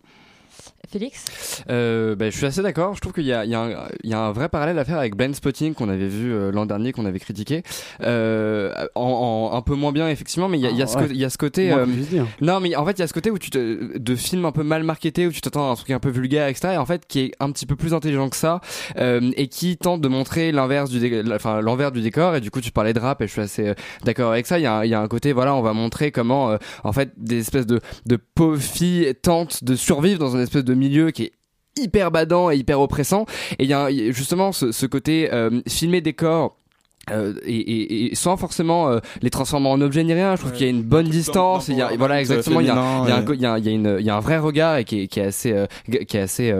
Félix 0.92 1.64
Euh, 1.70 2.16
bah, 2.16 2.30
je 2.30 2.36
suis 2.38 2.46
assez 2.46 2.62
d'accord. 2.62 2.96
Je 2.96 3.02
trouve 3.02 3.14
qu'il 3.14 3.26
y 3.26 3.32
a, 3.34 3.46
y, 3.46 3.56
un- 3.56 3.88
il 4.04 4.10
y 4.10 4.14
a 4.14 4.20
un 4.20 4.32
vrai 4.32 4.50
parallèle 4.50 4.78
à 4.78 4.84
faire 4.86 4.98
avec 4.98 5.16
Blind 5.16 5.34
Spotting 5.36 5.74
qu'on 5.74 5.88
avait 5.90 6.08
vu 6.08 6.34
euh, 6.34 6.52
l'an 6.52 6.66
dernier, 6.66 6.92
qu'on 6.92 7.06
avait 7.06 7.20
critiqué. 7.20 7.64
Euh, 8.02 8.74
en, 8.96 9.50
en- 9.52 9.56
un 9.58 9.62
peu 9.62 9.76
moins 9.76 9.92
bien, 9.92 10.10
effectivement, 10.10 10.50
mais 10.50 10.58
il 10.58 10.62
y 10.64 10.68
a, 10.68 10.70
il 10.72 10.78
y 10.78 10.82
a 10.82 10.88
ce, 10.88 10.98
Ah, 10.98 11.02
ouais. 11.02 11.08
il 11.12 11.18
y 11.18 11.26
a 11.26 11.30
ce 11.30 11.38
côté. 11.38 11.72
Euh, 11.72 11.86
non, 12.42 12.60
mais 12.60 12.76
en 12.76 12.86
fait, 12.86 12.92
il 12.94 13.00
y 13.00 13.04
a 13.04 13.08
ce 13.08 13.14
côté 13.14 13.32
où 13.32 13.40
tu 13.40 13.50
te, 13.50 13.98
de 13.98 14.16
film 14.16 14.46
un 14.46 14.52
peu 14.52 14.64
mal 14.64 14.84
marketé, 14.84 15.28
où 15.28 15.32
tu 15.32 15.42
t'attends 15.42 15.70
à 15.70 15.72
un 15.72 15.76
truc 15.76 15.92
un 15.92 16.00
peu 16.00 16.10
vulgaire, 16.10 16.48
etc. 16.48 16.74
Et 16.74 16.78
en 16.78 16.86
fait, 16.86 17.06
qui 17.08 17.20
est 17.22 17.32
un 17.40 17.52
petit 17.52 17.66
peu 17.66 17.76
plus 17.76 17.94
intelligent 17.94 18.30
que 18.30 18.36
ça, 18.36 18.60
euh, 18.98 19.32
et 19.38 19.48
qui 19.48 19.78
tente 19.78 20.02
de 20.02 20.08
montrer 20.08 20.52
l'inverse 20.52 20.90
du, 20.90 21.00
dé- 21.00 21.24
enfin, 21.34 21.62
l'envers 21.62 21.92
du 21.92 22.02
décor. 22.02 22.36
Et 22.36 22.42
du 22.42 22.52
coup, 22.52 22.60
tu 22.62 22.72
parlais 22.72 22.94
de 22.94 23.00
rap, 23.00 23.22
et 23.22 23.28
je 23.28 23.32
suis 23.32 23.42
assez 23.42 23.74
d'accord 24.04 24.32
avec 24.32 24.46
ça. 24.46 24.60
Il 24.60 24.64
y 24.64 24.66
a, 24.66 24.74
un- 24.80 24.84
il 24.84 24.90
y 24.90 24.94
a 24.94 25.00
un 25.02 25.08
côté, 25.08 25.32
voilà, 25.34 25.56
on 25.56 25.62
va 25.62 25.74
montrer 25.74 26.12
comment, 26.12 26.52
euh, 26.52 26.58
en 26.84 26.92
fait, 26.92 27.12
des 27.18 27.40
espèces 27.40 27.66
de, 27.68 27.80
de 28.06 28.18
pauvres 28.36 28.60
filles 28.62 29.14
tentent 29.22 29.64
de 29.64 29.76
survivre 29.76 30.20
dans 30.20 30.32
une 30.36 30.41
espèce 30.42 30.64
de 30.64 30.74
milieu 30.74 31.12
qui 31.12 31.24
est 31.24 31.32
hyper 31.80 32.12
badant 32.12 32.52
et 32.52 32.58
hyper 32.58 32.80
oppressant. 32.82 33.26
Et 33.60 33.64
il 33.64 33.70
y 33.70 33.74
a 33.74 33.90
justement 34.12 34.52
ce, 34.52 34.72
ce 34.72 34.86
côté 34.86 35.30
euh, 35.34 35.62
filmer 35.68 36.02
des 36.02 36.14
corps. 36.14 36.58
euh, 37.10 37.34
et, 37.46 37.56
et, 37.58 38.12
et 38.12 38.16
sans 38.16 38.38
forcément 38.38 38.90
euh, 38.90 39.00
les 39.22 39.30
transformer 39.32 39.70
en 39.70 39.82
objets 39.82 40.04
ni 40.04 40.14
rien, 40.14 40.36
je 40.36 40.42
trouve 40.42 40.52
Ouais. 40.52 40.58
qu'il 40.58 40.66
y 40.68 40.70
a 40.70 40.72
une 40.72 40.84
bonne 40.84 41.08
distance. 41.10 41.68
il 41.70 41.78
y 41.78 41.82
a, 41.82 41.90
voilà, 41.98 42.20
exactement. 42.20 42.60
Il 42.60 42.68
y 42.68 42.70
a, 42.70 42.76
féminin, 42.76 43.04
il 43.06 43.10
y 43.10 43.12
a 43.12 43.16
un 43.16 43.22
et- 43.22 43.26
co- 43.26 43.34
il 43.34 43.42
y 43.42 43.46
a 43.46 43.54
un- 43.54 43.58
il 43.58 43.66
y 43.66 43.70
a 43.70 43.72
une- 43.72 43.98
il 44.00 44.06
y 44.06 44.10
a 44.10 44.16
un 44.16 44.20
vrai 44.20 44.38
regard 44.38 44.78
et 44.78 44.84
qui 44.84 45.02
est, 45.04 45.08
qui 45.08 45.20
est 45.20 45.26
assez, 45.26 45.52
euh, 45.54 45.66
qui 46.08 46.18
est 46.18 46.22
assez 46.22 46.54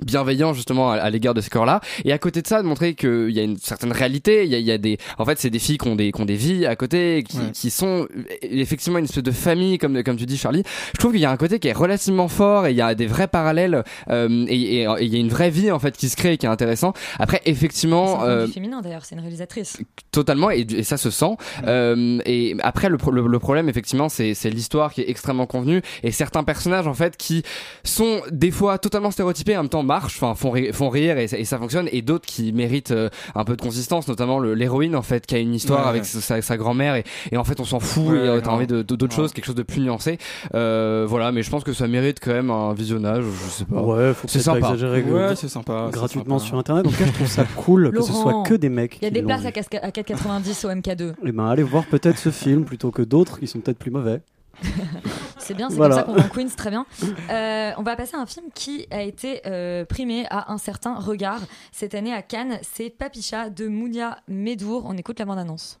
bienveillant 0.00 0.52
justement 0.54 0.90
à, 0.90 0.96
à 0.96 1.10
l'égard 1.10 1.34
de 1.34 1.40
ce 1.40 1.50
corps-là. 1.50 1.80
Et 2.04 2.12
à 2.12 2.18
côté 2.18 2.42
de 2.42 2.46
ça, 2.46 2.62
de 2.62 2.66
montrer 2.66 2.94
qu'il 2.94 3.30
y 3.30 3.38
a 3.38 3.42
une 3.42 3.56
certaine 3.58 3.92
réalité. 3.92 4.44
Il 4.44 4.50
y 4.50 4.54
a, 4.54 4.58
il 4.58 4.64
y 4.64 4.72
a 4.72 4.78
des, 4.78 4.98
en 5.18 5.24
fait, 5.24 5.38
c'est 5.38 5.50
des 5.50 5.58
filles 5.58 5.78
qui 5.78 5.88
ont 5.88 5.96
des, 5.96 6.10
qui 6.12 6.20
ont 6.20 6.24
des 6.24 6.34
vies 6.36 6.66
à 6.66 6.76
côté, 6.76 7.24
qui, 7.28 7.38
Ouais. 7.38 7.50
qui 7.52 7.70
sont 7.70 8.06
effectivement 8.42 8.98
une 8.98 9.04
espèce 9.04 9.22
de 9.22 9.30
famille, 9.30 9.78
comme, 9.78 10.02
comme 10.02 10.16
tu 10.16 10.26
dis, 10.26 10.36
Charlie. 10.36 10.62
Je 10.94 10.98
trouve 10.98 11.12
qu'il 11.12 11.20
y 11.20 11.24
a 11.24 11.30
un 11.30 11.36
côté 11.36 11.58
qui 11.58 11.68
est 11.68 11.72
relativement 11.72 12.28
fort 12.28 12.66
et 12.66 12.70
il 12.72 12.76
y 12.76 12.82
a 12.82 12.94
des 12.94 13.06
vrais 13.06 13.28
parallèles 13.28 13.82
euh, 14.10 14.44
et, 14.48 14.54
et- 14.56 14.82
et 14.82 15.04
il 15.04 15.12
y 15.12 15.16
a 15.16 15.20
une 15.20 15.28
vraie 15.28 15.50
vie 15.50 15.70
en 15.70 15.78
fait 15.78 15.96
qui 15.96 16.08
se 16.08 16.16
crée 16.16 16.32
et 16.34 16.36
qui 16.38 16.46
est 16.46 16.48
intéressant. 16.48 16.92
Après, 17.18 17.40
effectivement, 17.44 18.22
euh, 18.24 18.46
féminin 18.46 18.80
d'ailleurs, 18.80 19.04
c'est 19.04 19.14
une 19.14 19.20
réalisatrice. 19.20 19.78
Totalement, 20.10 20.50
et, 20.50 20.60
et 20.60 20.82
ça 20.82 20.96
se 20.96 21.10
sent. 21.10 21.36
Euh, 21.66 22.18
et 22.26 22.56
après, 22.62 22.88
le, 22.88 22.98
pro- 22.98 23.10
le, 23.10 23.26
le 23.26 23.38
problème, 23.38 23.68
effectivement, 23.68 24.08
c'est 24.08 24.34
c'est 24.34 24.50
l'histoire 24.50 24.92
qui 24.92 25.00
est 25.02 25.08
extrêmement 25.10 25.46
convenue 25.46 25.82
et 26.02 26.10
certains 26.10 26.44
personnages, 26.44 26.86
en 26.86 26.94
fait, 26.94 27.16
qui 27.16 27.42
sont 27.84 28.20
des 28.30 28.50
fois 28.50 28.78
totalement 28.78 29.10
stéréotypés, 29.10 29.56
en 29.56 29.62
même 29.62 29.68
temps 29.68 29.81
marchent, 29.82 30.16
enfin 30.22 30.34
font, 30.34 30.50
ri- 30.50 30.72
font 30.72 30.88
rire 30.88 31.18
et, 31.18 31.28
ça- 31.28 31.38
et 31.38 31.44
ça 31.44 31.58
fonctionne, 31.58 31.88
et 31.92 32.02
d'autres 32.02 32.26
qui 32.26 32.52
méritent 32.52 32.90
euh, 32.92 33.08
un 33.34 33.44
peu 33.44 33.56
de 33.56 33.62
consistance, 33.62 34.08
notamment 34.08 34.38
l'héroïne, 34.40 34.96
en 34.96 35.02
fait, 35.02 35.26
qui 35.26 35.34
a 35.34 35.38
une 35.38 35.54
histoire 35.54 35.82
Ouais, 35.84 35.88
avec 35.90 36.02
ouais. 36.02 36.08
sa, 36.08 36.42
sa 36.42 36.56
grand-mère 36.56 36.94
et, 36.96 37.04
et 37.30 37.36
en 37.36 37.44
fait, 37.44 37.60
on 37.60 37.64
s'en 37.64 37.80
fout 37.80 38.06
Ouais, 38.08 38.16
et 38.16 38.28
euh, 38.28 38.40
t'as 38.40 38.50
envie 38.50 38.66
de- 38.66 38.82
d'autres 38.82 39.06
Ouais. 39.08 39.14
choses, 39.14 39.32
quelque 39.32 39.44
chose 39.46 39.54
de 39.54 39.62
plus 39.62 39.80
nuancé. 39.80 40.18
Euh, 40.54 41.04
voilà, 41.08 41.32
mais 41.32 41.42
je 41.42 41.50
pense 41.50 41.64
que 41.64 41.72
ça 41.72 41.86
mérite 41.88 42.18
quand 42.20 42.32
même 42.32 42.50
un 42.50 42.72
visionnage, 42.74 43.24
je 43.24 43.50
sais 43.50 43.64
pas. 43.64 43.80
Ouais, 43.82 44.14
faut 44.14 44.28
c'est 44.28 44.40
sympa. 44.40 44.58
exagérer. 44.58 45.02
Ouais, 45.02 45.34
c'est 45.36 45.48
sympa, 45.48 45.86
c'est 45.90 45.98
Gratuitement 45.98 46.38
sympa. 46.38 46.48
sur 46.48 46.58
internet. 46.58 46.84
Donc 46.84 46.98
là, 46.98 47.06
je 47.06 47.12
trouve 47.12 47.26
ça 47.28 47.44
cool 47.56 47.90
que 47.92 48.02
ce 48.02 48.12
soit 48.12 48.42
que 48.44 48.54
des 48.54 48.68
mecs. 48.68 48.98
Il 49.00 49.04
y 49.04 49.08
a 49.08 49.10
des 49.10 49.22
places 49.22 49.44
à, 49.46 49.50
casque- 49.52 49.78
à 49.82 49.90
4,90 49.90 50.66
au 50.66 50.70
MK2. 50.70 51.14
Eh 51.26 51.32
ben, 51.32 51.46
allez 51.46 51.62
voir 51.62 51.84
peut-être 51.86 52.18
ce 52.18 52.30
film 52.30 52.64
plutôt 52.64 52.90
que 52.90 53.02
d'autres 53.02 53.38
qui 53.40 53.46
sont 53.46 53.60
peut-être 53.60 53.78
plus 53.78 53.90
mauvais. 53.90 54.20
c'est 55.38 55.54
bien, 55.54 55.70
c'est 55.70 55.76
comme 55.76 55.92
ça 55.92 56.02
qu'on 56.02 56.14
Queens, 56.14 56.48
très 56.56 56.70
bien. 56.70 56.86
Euh, 57.30 57.72
on 57.76 57.82
va 57.82 57.96
passer 57.96 58.16
à 58.16 58.20
un 58.20 58.26
film 58.26 58.46
qui 58.54 58.86
a 58.90 59.02
été 59.02 59.42
euh, 59.46 59.84
primé 59.84 60.26
à 60.30 60.52
un 60.52 60.58
certain 60.58 60.94
regard 60.94 61.40
cette 61.72 61.94
année 61.94 62.12
à 62.12 62.22
Cannes. 62.22 62.58
C'est 62.62 62.90
Papicha 62.90 63.50
de 63.50 63.68
Mounia 63.68 64.18
Medour. 64.28 64.84
On 64.86 64.96
écoute 64.96 65.18
la 65.18 65.24
bande-annonce. 65.24 65.80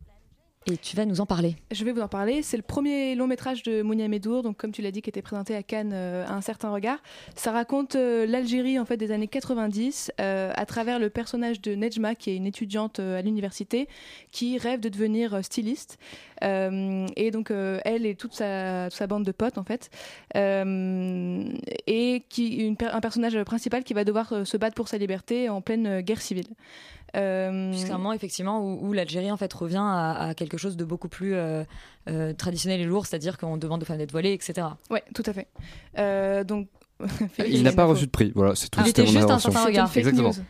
Et 0.67 0.77
tu 0.77 0.95
vas 0.95 1.05
nous 1.05 1.21
en 1.21 1.25
parler. 1.25 1.55
Je 1.71 1.83
vais 1.83 1.91
vous 1.91 2.01
en 2.01 2.07
parler. 2.07 2.43
C'est 2.43 2.55
le 2.55 2.61
premier 2.61 3.15
long 3.15 3.25
métrage 3.25 3.63
de 3.63 3.81
Mounia 3.81 4.07
Medour, 4.07 4.43
donc 4.43 4.57
comme 4.57 4.71
tu 4.71 4.83
l'as 4.83 4.91
dit, 4.91 5.01
qui 5.01 5.09
était 5.09 5.23
présenté 5.23 5.55
à 5.55 5.63
Cannes 5.63 5.91
euh, 5.91 6.23
à 6.27 6.33
un 6.33 6.41
certain 6.41 6.69
regard. 6.69 6.99
Ça 7.35 7.51
raconte 7.51 7.95
euh, 7.95 8.27
l'Algérie 8.27 8.77
en 8.77 8.85
fait 8.85 8.95
des 8.95 9.11
années 9.11 9.27
90 9.27 10.11
euh, 10.21 10.53
à 10.55 10.65
travers 10.67 10.99
le 10.99 11.09
personnage 11.09 11.61
de 11.61 11.73
Nejma, 11.73 12.13
qui 12.13 12.29
est 12.29 12.35
une 12.35 12.45
étudiante 12.45 12.99
à 12.99 13.23
l'université 13.23 13.87
qui 14.31 14.59
rêve 14.59 14.79
de 14.79 14.89
devenir 14.89 15.43
styliste. 15.43 15.97
Et 16.43 17.31
donc 17.31 17.51
elle 17.51 18.05
et 18.07 18.15
toute 18.15 18.33
sa, 18.33 18.89
bande 19.07 19.23
de 19.23 19.31
potes 19.31 19.59
en 19.59 19.63
fait, 19.63 19.91
et 20.35 22.23
qui 22.29 22.75
un 22.79 22.99
personnage 22.99 23.43
principal 23.43 23.83
qui 23.83 23.93
va 23.93 24.03
devoir 24.03 24.47
se 24.47 24.57
battre 24.57 24.73
pour 24.73 24.87
sa 24.87 24.97
liberté 24.97 25.49
en 25.49 25.61
pleine 25.61 26.01
guerre 26.01 26.21
civile. 26.21 26.47
Euh, 27.15 27.71
Puisqu'à 27.71 27.95
un 27.95 27.97
moment, 27.97 28.13
effectivement, 28.13 28.63
où, 28.63 28.93
l'Algérie 28.93 29.31
en 29.31 29.37
fait 29.37 29.51
revient 29.53 29.83
à, 29.83 30.33
quelque 30.35 30.57
chose 30.57 30.77
de 30.77 30.85
beaucoup 30.85 31.09
plus 31.09 31.35
euh, 31.35 31.63
euh, 32.09 32.33
traditionnel 32.33 32.79
et 32.81 32.85
lourd, 32.85 33.05
c'est-à-dire 33.05 33.37
qu'on 33.37 33.57
demande 33.57 33.83
aux 33.83 33.85
femmes 33.85 33.97
d'être 33.97 34.11
voilées, 34.11 34.33
etc. 34.33 34.67
Ouais, 34.89 35.03
tout 35.13 35.23
à 35.25 35.33
fait. 35.33 35.47
Euh, 35.97 36.43
donc, 36.43 36.67
Il 37.47 37.63
n'a 37.63 37.71
pas 37.71 37.85
reçu 37.85 38.05
de 38.05 38.11
prix, 38.11 38.31
voilà, 38.35 38.55
c'est 38.55 38.69
tout. 38.69 38.79
Ah, 38.81 38.85
c'était 38.85 39.05
juste 39.05 39.29
un 39.29 39.39
certain 39.39 39.65
regard. 39.65 39.89
Fake 39.91 40.05
Exactement. 40.07 40.29
news. 40.29 40.43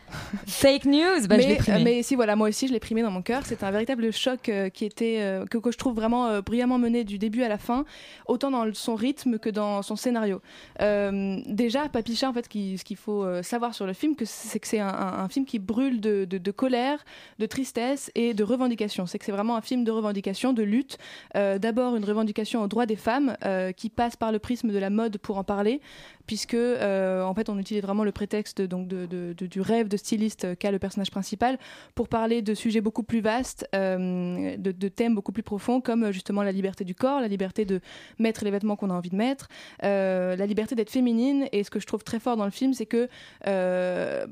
Fake 0.46 0.84
news, 0.84 1.26
bah, 1.28 1.36
je 1.38 1.42
l'ai 1.42 1.48
mais, 1.48 1.56
primé. 1.56 1.78
euh, 1.80 1.84
mais 1.84 2.02
si 2.02 2.14
voilà, 2.14 2.36
moi 2.36 2.48
aussi 2.48 2.68
je 2.68 2.72
l'ai 2.72 2.80
primé 2.80 3.02
dans 3.02 3.10
mon 3.10 3.22
cœur. 3.22 3.42
C'est 3.44 3.62
un 3.62 3.70
véritable 3.70 4.12
choc 4.12 4.48
euh, 4.48 4.68
qui 4.68 4.84
était 4.84 5.18
euh, 5.20 5.46
que, 5.46 5.58
que 5.58 5.70
je 5.70 5.78
trouve 5.78 5.94
vraiment 5.94 6.26
euh, 6.26 6.40
brillamment 6.42 6.78
mené 6.78 7.04
du 7.04 7.18
début 7.18 7.42
à 7.42 7.48
la 7.48 7.58
fin, 7.58 7.84
autant 8.26 8.50
dans 8.50 8.66
son 8.74 8.94
rythme 8.94 9.38
que 9.38 9.50
dans 9.50 9.82
son 9.82 9.96
scénario. 9.96 10.40
Euh, 10.80 11.38
déjà, 11.46 11.88
Papicha, 11.88 12.28
en 12.28 12.32
fait, 12.32 12.48
qui- 12.48 12.78
ce 12.78 12.84
qu'il 12.84 12.96
faut 12.96 13.24
euh, 13.24 13.42
savoir 13.42 13.74
sur 13.74 13.86
le 13.86 13.92
film, 13.92 14.16
que 14.16 14.24
c'est 14.24 14.58
que 14.60 14.66
c'est 14.66 14.80
un, 14.80 14.88
un- 14.88 15.18
un 15.24 15.28
film 15.28 15.44
qui 15.44 15.58
brûle 15.58 16.00
de, 16.00 16.24
de- 16.24 16.38
de 16.38 16.50
colère, 16.50 17.04
de 17.38 17.46
tristesse 17.46 18.10
et 18.14 18.34
de 18.34 18.44
revendication. 18.44 19.06
C'est 19.06 19.18
que 19.18 19.24
c'est 19.24 19.32
vraiment 19.32 19.56
un 19.56 19.60
film 19.62 19.84
de 19.84 19.90
revendication, 19.90 20.52
de 20.52 20.62
lutte. 20.62 20.98
Euh, 21.36 21.58
D'abord 21.58 21.94
une 21.96 22.04
revendication 22.04 22.62
aux 22.62 22.66
droits 22.68 22.86
des 22.86 22.96
femmes 22.96 23.36
euh, 23.44 23.72
qui 23.72 23.88
passe 23.88 24.16
par 24.16 24.32
le 24.32 24.38
prisme 24.38 24.72
de 24.72 24.78
la 24.78 24.90
mode 24.90 25.18
pour 25.18 25.38
en 25.38 25.44
parler, 25.44 25.80
puisque 26.26 26.41
euh, 26.54 27.22
en 27.22 27.34
fait 27.34 27.48
on 27.48 27.58
utilise 27.58 27.82
vraiment 27.82 28.04
le 28.04 28.12
prétexte 28.12 28.62
donc 28.62 28.88
de, 28.88 29.34
du 29.34 29.60
rêve 29.60 29.88
de 29.88 29.96
styliste 29.96 30.56
qu'a 30.58 30.70
le 30.70 30.78
personnage 30.78 31.10
principal 31.10 31.58
pour 31.94 32.08
parler 32.08 32.42
de 32.42 32.54
sujets 32.54 32.80
beaucoup 32.80 33.02
plus 33.02 33.20
vastes, 33.20 33.66
euh, 33.74 34.56
de, 34.56 34.88
thèmes 34.88 35.14
beaucoup 35.14 35.32
plus 35.32 35.42
profonds 35.42 35.80
comme 35.80 36.12
justement 36.12 36.42
la 36.42 36.52
liberté 36.52 36.84
du 36.84 36.94
corps, 36.94 37.20
la 37.20 37.28
liberté 37.28 37.64
de 37.64 37.80
mettre 38.18 38.44
les 38.44 38.50
vêtements 38.50 38.76
qu'on 38.76 38.90
a 38.90 38.94
envie 38.94 39.10
de 39.10 39.16
mettre, 39.16 39.48
euh, 39.84 40.36
la 40.36 40.46
liberté 40.46 40.74
d'être 40.74 40.90
féminine. 40.90 41.46
Et 41.52 41.64
ce 41.64 41.70
que 41.70 41.80
je 41.80 41.86
trouve 41.86 42.04
très 42.04 42.20
fort 42.20 42.36
dans 42.36 42.44
le 42.44 42.50
film, 42.50 42.74
c'est 42.74 42.86
que 42.86 43.08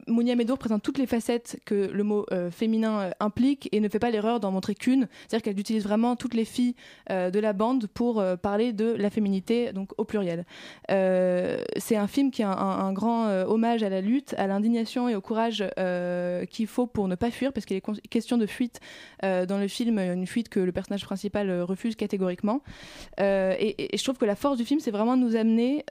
Mounia 0.06 0.36
Medour 0.36 0.58
présente 0.58 0.82
toutes 0.82 0.98
les 0.98 1.06
facettes 1.06 1.61
que 1.64 1.90
le 1.92 2.02
mot 2.04 2.26
féminin 2.50 3.12
implique 3.20 3.68
et 3.72 3.80
ne 3.80 3.88
fait 3.88 3.98
pas 3.98 4.11
l'erreur 4.11 4.40
d'en 4.40 4.50
montrer 4.50 4.74
qu'une. 4.74 5.08
C'est-à-dire 5.28 5.42
qu'elle 5.42 5.61
utilise 5.61 5.84
vraiment 5.84 6.16
toutes 6.16 6.34
les 6.34 6.44
filles 6.44 6.74
de 7.08 7.38
la 7.38 7.52
bande 7.52 7.86
pour 7.86 8.22
parler 8.42 8.72
de 8.72 8.92
la 8.92 9.11
féminité, 9.11 9.72
donc 9.72 9.92
au 9.98 10.04
pluriel. 10.04 10.44
C'est 10.88 11.96
un 12.01 12.07
film 12.07 12.30
qui 12.30 12.42
est 12.42 12.46
un, 12.46 12.92
grand 12.92 13.26
euh, 13.26 13.44
hommage 13.44 13.82
à 13.82 13.88
la 13.88 14.01
lutte, 14.01 14.34
à 14.38 14.46
l'indignation 14.46 15.09
et 15.09 15.14
au 15.14 15.20
courage 15.20 15.64
euh, 15.78 16.44
qu'il 16.46 16.66
faut 16.66 16.86
pour 16.86 17.09
ne 17.09 17.14
pas 17.14 17.30
fuir, 17.30 17.53
parce 17.53 17.66
qu'il 17.66 17.76
est 17.76 18.09
question 18.09 18.38
de 18.38 18.46
fuite 18.46 18.80
euh, 19.24 19.46
dans 19.46 19.59
le 19.59 19.68
film, 19.68 19.98
une 19.98 20.26
fuite 20.26 20.48
que 20.48 20.61
le 20.61 20.72
personnage 20.72 21.05
principal 21.05 21.62
refuse 21.62 21.96
catégoriquement. 21.96 22.62
Et, 23.18 23.88
je 23.94 24.03
trouve 24.03 24.16
que 24.16 24.24
la 24.24 24.34
force 24.34 24.57
du 24.57 24.64
film, 24.64 24.80
c'est 24.80 24.90
vraiment 24.90 25.16
de 25.16 25.22
nous 25.22 25.36
amener 25.36 25.84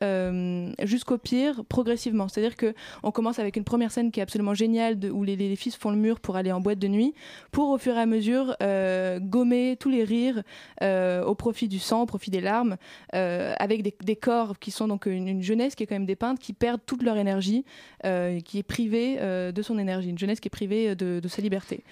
jusqu'au 0.83 1.17
pire 1.17 1.63
progressivement. 1.65 2.27
C'est-à-dire 2.27 2.55
que 2.55 2.73
on 3.03 3.11
commence 3.11 3.39
avec 3.39 3.55
une 3.55 3.63
première 3.63 3.91
scène 3.91 4.11
qui 4.11 4.19
est 4.19 4.23
absolument 4.23 4.53
géniale, 4.53 4.97
où 5.11 5.23
les, 5.23 5.55
se 5.55 5.77
font 5.77 5.91
le 5.91 5.97
mur 5.97 6.19
pour 6.19 6.35
aller 6.35 6.51
en 6.51 6.59
boîte 6.59 6.79
de 6.79 6.87
nuit, 6.87 7.13
pour 7.51 7.69
au 7.69 7.77
fur 7.77 7.95
et 7.95 8.01
à 8.01 8.05
mesure 8.05 8.55
gommer 9.21 9.77
tous 9.79 9.89
les 9.89 10.03
rires 10.03 10.43
au 10.81 11.35
profit 11.35 11.67
du 11.67 11.79
sang, 11.79 12.03
au 12.03 12.05
profit 12.05 12.31
des 12.31 12.41
larmes, 12.41 12.77
avec 13.13 13.83
des, 13.83 13.95
des 14.01 14.15
corps 14.15 14.57
qui 14.59 14.71
sont 14.71 14.87
donc 14.87 15.05
une, 15.05 15.27
une 15.27 15.43
jeunesse 15.43 15.75
qui 15.75 15.83
est 15.83 15.87
quand 15.87 15.95
même 15.95 15.98
dépeinte, 16.05 16.39
qui 16.39 16.53
perdent 16.53 16.81
toute 16.85 17.03
leur 17.03 17.17
énergie, 17.17 17.65
euh, 18.05 18.39
qui 18.39 18.59
est 18.59 18.63
privée 18.63 19.17
euh, 19.19 19.51
de 19.51 19.61
son 19.61 19.77
énergie, 19.77 20.09
une 20.09 20.17
jeunesse 20.17 20.39
qui 20.39 20.47
est 20.47 20.49
privée 20.49 20.95
de, 20.95 21.19
de 21.19 21.27
sa 21.27 21.41
liberté. 21.41 21.83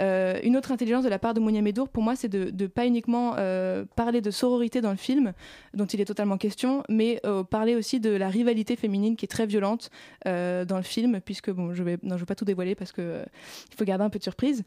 Euh, 0.00 0.38
une 0.42 0.56
autre 0.56 0.72
intelligence 0.72 1.04
de 1.04 1.08
la 1.08 1.18
part 1.18 1.34
de 1.34 1.40
Mounia 1.40 1.62
Medour, 1.62 1.88
pour 1.88 2.02
moi, 2.02 2.16
c'est 2.16 2.28
de 2.28 2.50
ne 2.50 2.66
pas 2.66 2.86
uniquement 2.86 3.34
euh, 3.38 3.84
parler 3.96 4.20
de 4.20 4.30
sororité 4.30 4.80
dans 4.80 4.90
le 4.90 4.96
film, 4.96 5.32
dont 5.74 5.86
il 5.86 6.00
est 6.00 6.04
totalement 6.04 6.38
question, 6.38 6.82
mais 6.88 7.20
euh, 7.24 7.42
parler 7.42 7.74
aussi 7.74 8.00
de 8.00 8.10
la 8.10 8.28
rivalité 8.28 8.76
féminine 8.76 9.16
qui 9.16 9.24
est 9.24 9.28
très 9.28 9.46
violente 9.46 9.90
euh, 10.26 10.64
dans 10.64 10.76
le 10.76 10.82
film, 10.82 11.20
puisque 11.20 11.50
je 11.72 11.82
vais, 11.82 11.98
vais 12.02 12.24
pas 12.26 12.34
tout 12.34 12.44
dévoiler 12.44 12.74
parce 12.74 12.92
que 12.92 13.02
euh, 13.02 13.24
il 13.70 13.76
faut 13.76 13.84
garder 13.84 14.04
un 14.04 14.10
peu 14.10 14.18
de 14.18 14.24
surprise. 14.24 14.64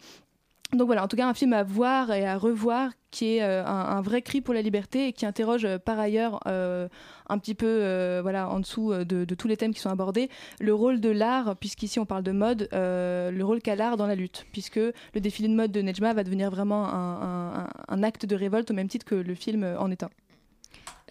Donc 0.73 0.85
voilà, 0.85 1.03
en 1.03 1.07
tout 1.07 1.17
cas, 1.17 1.27
un 1.27 1.33
film 1.33 1.53
à 1.53 1.63
voir 1.63 2.11
et 2.11 2.27
à 2.27 2.37
revoir 2.37 2.91
qui 3.11 3.37
est 3.37 3.43
euh, 3.43 3.65
un, 3.65 4.01
vrai 4.01 4.21
cri 4.21 4.41
pour 4.41 4.53
la 4.53 4.61
liberté 4.61 5.07
et 5.07 5.13
qui 5.13 5.25
interroge 5.25 5.65
euh, 5.65 5.79
par 5.79 5.99
ailleurs 5.99 6.39
euh, 6.47 6.87
un 7.27 7.39
petit 7.39 7.55
peu 7.55 8.19
voilà, 8.21 8.49
en 8.49 8.59
dessous 8.59 8.93
de, 8.93 9.35
tous 9.35 9.47
les 9.47 9.57
thèmes 9.57 9.73
qui 9.73 9.79
sont 9.79 9.89
abordés 9.89 10.29
le 10.59 10.73
rôle 10.73 10.99
de 10.99 11.09
l'art, 11.09 11.55
puisqu'ici 11.55 11.99
on 11.99 12.05
parle 12.05 12.23
de 12.23 12.31
mode, 12.31 12.69
le 12.71 13.41
rôle 13.41 13.61
qu'a 13.61 13.75
l'art 13.75 13.97
dans 13.97 14.07
la 14.07 14.15
lutte, 14.15 14.47
puisque 14.51 14.77
le 14.77 15.19
défilé 15.21 15.47
de 15.47 15.53
mode 15.53 15.71
de 15.71 15.81
Nejma 15.81 16.13
va 16.13 16.23
devenir 16.23 16.49
vraiment 16.49 16.87
un, 16.87 18.03
acte 18.03 18.25
de 18.25 18.35
révolte 18.35 18.71
au 18.71 18.73
même 18.73 18.87
titre 18.87 19.05
que 19.05 19.15
le 19.15 19.35
film 19.35 19.63
en 19.77 19.91
est 19.91 20.01
un. 20.01 20.09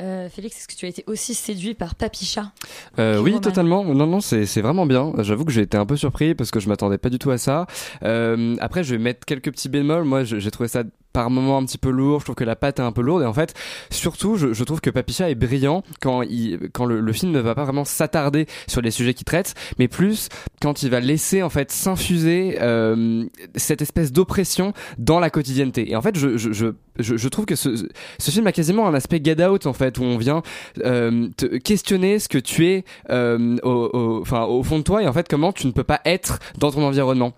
Euh, 0.00 0.28
Félix, 0.28 0.58
est-ce 0.58 0.68
que 0.68 0.74
tu 0.74 0.86
as 0.86 0.88
été 0.88 1.04
aussi 1.06 1.34
séduit 1.34 1.74
par 1.74 1.94
Papicha 1.94 2.52
Euh, 2.98 3.20
oui, 3.20 3.40
totalement. 3.40 3.84
Non, 3.84 4.06
non, 4.06 4.20
c'est 4.20 4.60
vraiment 4.60 4.86
bien. 4.86 5.12
J'avoue 5.18 5.44
que 5.44 5.52
j'ai 5.52 5.62
été 5.62 5.76
un 5.76 5.86
peu 5.86 5.96
surpris 5.96 6.34
parce 6.34 6.50
que 6.50 6.60
je 6.60 6.68
m'attendais 6.68 6.98
pas 6.98 7.10
du 7.10 7.18
tout 7.18 7.30
à 7.30 7.38
ça. 7.38 7.66
Euh, 8.04 8.56
après, 8.60 8.84
je 8.84 8.94
vais 8.94 9.02
mettre 9.02 9.24
quelques 9.26 9.50
petits 9.50 9.68
bémols. 9.68 10.04
Moi, 10.04 10.24
j'ai 10.24 10.50
trouvé 10.50 10.68
ça 10.68 10.84
par 11.18 11.30
moments 11.30 11.58
un 11.58 11.64
petit 11.64 11.78
peu 11.78 11.90
lourd. 11.90 12.20
Je 12.20 12.26
trouve 12.26 12.36
que 12.36 12.44
la 12.44 12.54
pâte 12.54 12.78
est 12.78 12.82
un 12.82 12.92
peu 12.92 13.00
lourde. 13.00 13.24
Et 13.24 13.26
en 13.26 13.32
fait, 13.32 13.52
surtout, 13.90 14.36
je, 14.36 14.62
trouve 14.62 14.80
que 14.80 14.88
Papicha 14.88 15.28
est 15.28 15.34
brillant 15.34 15.82
quand 16.00 16.22
le, 16.22 17.12
film 17.12 17.32
ne 17.32 17.40
va 17.40 17.56
pas 17.56 17.64
vraiment 17.64 17.84
s'attarder 17.84 18.46
sur 18.68 18.82
les 18.82 18.92
sujets 18.92 19.14
qu'il 19.14 19.24
traite, 19.24 19.54
mais 19.80 19.88
plus 19.88 20.28
quand 20.62 20.84
il 20.84 20.90
va 20.90 21.00
laisser 21.00 21.42
en 21.42 21.48
fait 21.48 21.72
s'infuser 21.72 22.58
euh, 22.60 23.24
cette 23.56 23.82
espèce 23.82 24.12
d'oppression 24.12 24.74
dans 24.96 25.18
la 25.18 25.28
quotidienneté. 25.28 25.90
Et 25.90 25.96
en 25.96 26.02
fait, 26.02 26.16
je, 26.16 27.28
trouve 27.28 27.46
que 27.46 27.56
ce, 27.56 27.88
film 28.20 28.46
a 28.46 28.52
quasiment 28.52 28.86
un 28.86 28.94
aspect 28.94 29.20
get 29.20 29.44
out 29.44 29.66
en 29.66 29.72
fait, 29.72 29.98
où 29.98 30.04
on 30.04 30.18
vient 30.18 30.44
euh, 30.84 31.26
te 31.36 31.46
questionner 31.46 32.20
ce 32.20 32.28
que 32.28 32.38
tu 32.38 32.68
es 32.68 32.84
euh, 33.10 33.56
au, 33.64 34.22
au 34.24 34.62
fond 34.62 34.78
de 34.78 34.84
toi 34.84 35.02
et 35.02 35.08
en 35.08 35.12
fait 35.12 35.26
comment 35.28 35.52
tu 35.52 35.66
ne 35.66 35.72
peux 35.72 35.82
pas 35.82 36.00
être 36.04 36.38
dans 36.58 36.70
ton 36.70 36.84
environnement. 36.84 37.32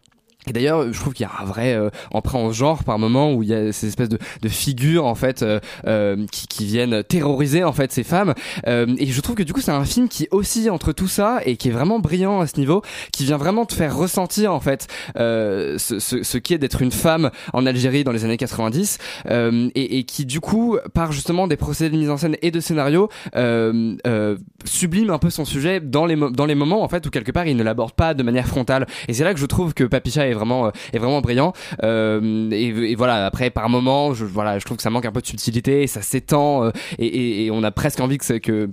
Et 0.49 0.53
d'ailleurs, 0.53 0.91
je 0.93 0.99
trouve 0.99 1.13
qu'il 1.13 1.27
y 1.27 1.29
a 1.29 1.43
un 1.43 1.45
vrai 1.45 1.75
euh, 1.75 1.91
emprunt 2.13 2.39
en 2.39 2.51
genre 2.51 2.83
par 2.83 2.99
moment 2.99 3.35
où 3.35 3.43
il 3.43 3.51
y 3.51 3.55
a 3.55 3.73
ces 3.73 3.89
espèces 3.89 4.09
de, 4.09 4.19
de 4.41 4.49
figures 4.49 5.05
en 5.05 5.15
fait 5.15 5.43
euh, 5.43 5.61
euh, 5.87 6.27
qui, 6.33 6.47
qui 6.49 6.65
viennent 6.65 7.05
terroriser 7.05 7.63
en 7.63 7.73
fait 7.73 7.93
ces 7.93 8.05
femmes. 8.05 8.35
Euh, 8.67 8.87
et 8.99 9.07
je 9.07 9.21
trouve 9.21 9.37
que 9.37 9.43
du 9.43 9.53
coup 9.53 9.61
c'est 9.61 9.71
un 9.71 9.85
film 9.85 10.09
qui 10.09 10.29
oscille 10.31 10.71
entre 10.71 10.93
tout 10.93 11.09
ça 11.09 11.41
et 11.45 11.57
qui 11.57 11.69
est 11.69 11.73
vraiment 11.73 11.99
brillant 11.99 12.41
à 12.41 12.47
ce 12.47 12.59
niveau, 12.59 12.83
qui 13.13 13.25
vient 13.25 13.37
vraiment 13.37 13.67
te 13.67 13.75
faire 13.75 13.95
ressentir 13.95 14.53
en 14.55 14.61
fait 14.61 14.87
euh, 15.17 15.77
ce, 15.79 15.99
ce, 15.99 16.23
ce 16.23 16.39
qui 16.39 16.55
est 16.55 16.59
d'être 16.59 16.81
une 16.81 16.93
femme 16.93 17.31
en 17.53 17.67
Algérie 17.67 18.03
dans 18.03 18.13
les 18.13 18.25
années 18.25 18.39
90 18.39 18.99
euh, 19.29 19.69
et, 19.75 19.99
et 19.99 20.05
qui 20.05 20.25
du 20.25 20.41
coup 20.41 20.79
par 20.95 21.13
justement 21.13 21.49
des 21.49 21.57
procédés 21.57 21.91
de 21.91 21.97
mise 22.01 22.11
en 22.11 22.17
scène 22.17 22.37
et 22.41 22.51
de 22.51 22.61
scénario 22.61 23.11
sublime 24.65 25.11
un 25.11 25.19
peu 25.19 25.31
son 25.31 25.45
sujet 25.45 25.81
dans 25.81 26.07
les 26.07 26.17
dans 26.17 26.47
les 26.47 26.55
moments 26.55 26.83
en 26.83 26.89
fait 26.89 27.07
où 27.07 27.11
quelque 27.11 27.33
part 27.33 27.47
il 27.47 27.57
ne 27.57 27.63
l'aborde 27.63 27.93
pas 27.93 28.15
de 28.15 28.23
manière 28.23 28.47
frontale. 28.47 28.87
Et 29.09 29.15
c'est 29.15 29.25
là 29.25 29.35
que 29.35 29.41
je 29.41 29.47
trouve 29.47 29.75
que 29.75 29.85
Papicha 29.85 30.27
est 30.27 30.33
vraiment 30.33 30.67
euh, 30.67 30.71
est 30.93 30.99
vraiment 30.99 31.21
brillant. 31.21 31.53
Euh, 31.83 32.51
et, 32.51 32.95
voilà 32.95 33.27
après 33.27 33.51
par 33.51 33.69
moment 33.69 34.15
je 34.15 34.25
voilà 34.25 34.59
je 34.59 34.65
trouve 34.65 34.77
que 34.77 34.83
ça 34.83 34.91
manque 34.91 35.07
un 35.07 35.13
peu 35.13 35.21
de 35.21 35.27
subtilité, 35.27 35.87
ça 35.87 36.03
s'étend 36.03 36.65
euh, 36.65 36.71
et, 36.99 37.07
et, 37.07 37.47
et 37.47 37.51
on 37.51 37.63
a 37.63 37.71
presque 37.71 38.01
envie 38.01 38.19
que 38.19 38.39
que 38.39 38.71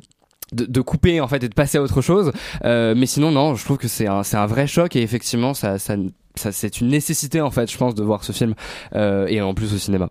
de, 0.54 0.66
de 0.66 0.82
couper 0.82 1.20
en 1.22 1.28
fait 1.28 1.44
et 1.44 1.50
de 1.50 1.54
passer 1.54 1.78
à 1.78 1.82
autre 1.82 2.02
chose 2.02 2.32
euh, 2.64 2.94
mais 2.96 3.06
sinon 3.06 3.32
non 3.32 3.56
je 3.56 3.66
trouve 3.66 3.78
que 3.78 3.88
c'est 3.88 4.08
un 4.08 4.24
c'est 4.24 4.38
un 4.38 4.46
vrai 4.46 4.68
choc 4.68 4.96
et 4.96 5.02
effectivement 5.02 5.54
ça 5.54 5.78
ça, 5.78 5.96
ça 6.36 6.52
c'est 6.52 6.80
une 6.80 6.88
nécessité 6.88 7.42
en 7.42 7.52
fait 7.52 7.70
je 7.72 7.78
pense 7.78 7.96
de 7.96 8.04
voir 8.04 8.24
ce 8.24 8.32
film 8.32 8.54
euh, 8.96 9.28
et 9.28 9.42
en 9.42 9.54
plus 9.54 9.74
au 9.74 9.78
cinéma 9.78 10.10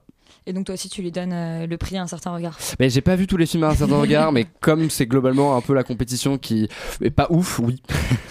Et 0.48 0.52
donc 0.52 0.66
toi 0.66 0.74
aussi, 0.74 0.88
tu 0.88 1.02
lui 1.02 1.10
donnes 1.10 1.32
euh, 1.32 1.66
le 1.66 1.76
prix 1.76 1.96
à 1.96 2.02
un 2.02 2.06
certain 2.06 2.32
regard. 2.32 2.56
mais 2.78 2.88
j'ai 2.88 3.00
pas 3.00 3.16
vu 3.16 3.26
tous 3.26 3.36
les 3.36 3.46
films 3.46 3.64
à 3.64 3.68
un 3.68 3.74
certain 3.74 3.96
regard 4.00 4.30
mais 4.32 4.46
comme 4.60 4.90
c'est 4.90 5.06
globalement 5.06 5.56
un 5.56 5.60
peu 5.60 5.74
la 5.74 5.82
compétition 5.82 6.38
qui 6.38 6.68
est 7.02 7.10
pas 7.10 7.26
ouf 7.30 7.58
oui 7.58 7.82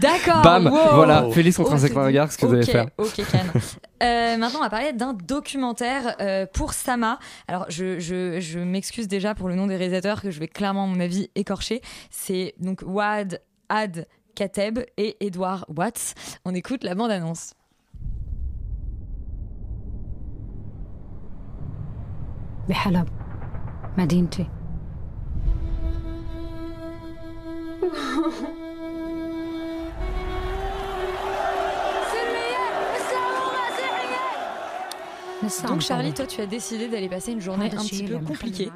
D'accord. 0.00 0.42
bam 0.42 0.66
wow. 0.66 0.94
voilà 0.94 1.26
Félix 1.32 1.56
contre 1.56 1.72
un 1.72 1.76
Oh, 1.76 1.78
certain 1.78 1.94
c'est- 2.00 2.06
regard 2.06 2.30
ce 2.32 2.38
que 2.38 2.46
vous 2.46 2.54
allez 2.54 2.66
faire 2.66 2.86
Ok, 2.98 3.14
Ken. 3.16 3.50
Euh, 4.02 4.36
maintenant, 4.36 4.58
on 4.58 4.62
va 4.62 4.68
parler 4.68 4.92
d'un 4.92 5.14
documentaire 5.14 6.16
euh, 6.20 6.44
pour 6.52 6.74
Sama. 6.74 7.18
Alors, 7.48 7.64
je, 7.70 7.98
je, 7.98 8.40
je 8.40 8.58
m'excuse 8.58 9.08
déjà 9.08 9.34
pour 9.34 9.48
le 9.48 9.54
nom 9.54 9.66
des 9.66 9.76
réalisateurs 9.76 10.20
que 10.20 10.30
je 10.30 10.38
vais 10.38 10.48
clairement, 10.48 10.84
à 10.84 10.86
mon 10.86 11.00
avis, 11.00 11.30
écorcher. 11.34 11.80
C'est 12.10 12.52
donc 12.60 12.82
Wad 12.84 13.40
Ad 13.70 14.06
Kateb 14.34 14.80
et 14.98 15.16
Edward 15.20 15.64
Watts. 15.74 16.14
On 16.44 16.54
écoute 16.54 16.84
la 16.84 16.94
bande-annonce. 16.94 17.54
بحلب 22.69 23.07
مدينتي 23.97 24.47
Donc, 35.67 35.81
Charlie, 35.81 36.13
toi, 36.13 36.25
tu 36.27 36.39
as 36.39 36.45
décidé 36.45 36.87
d'aller 36.87 37.09
passer 37.09 37.31
une 37.31 37.41
journée 37.41 37.65
un 37.65 37.83
petit 37.83 38.03
peu 38.03 38.19
compliquée. 38.19 38.69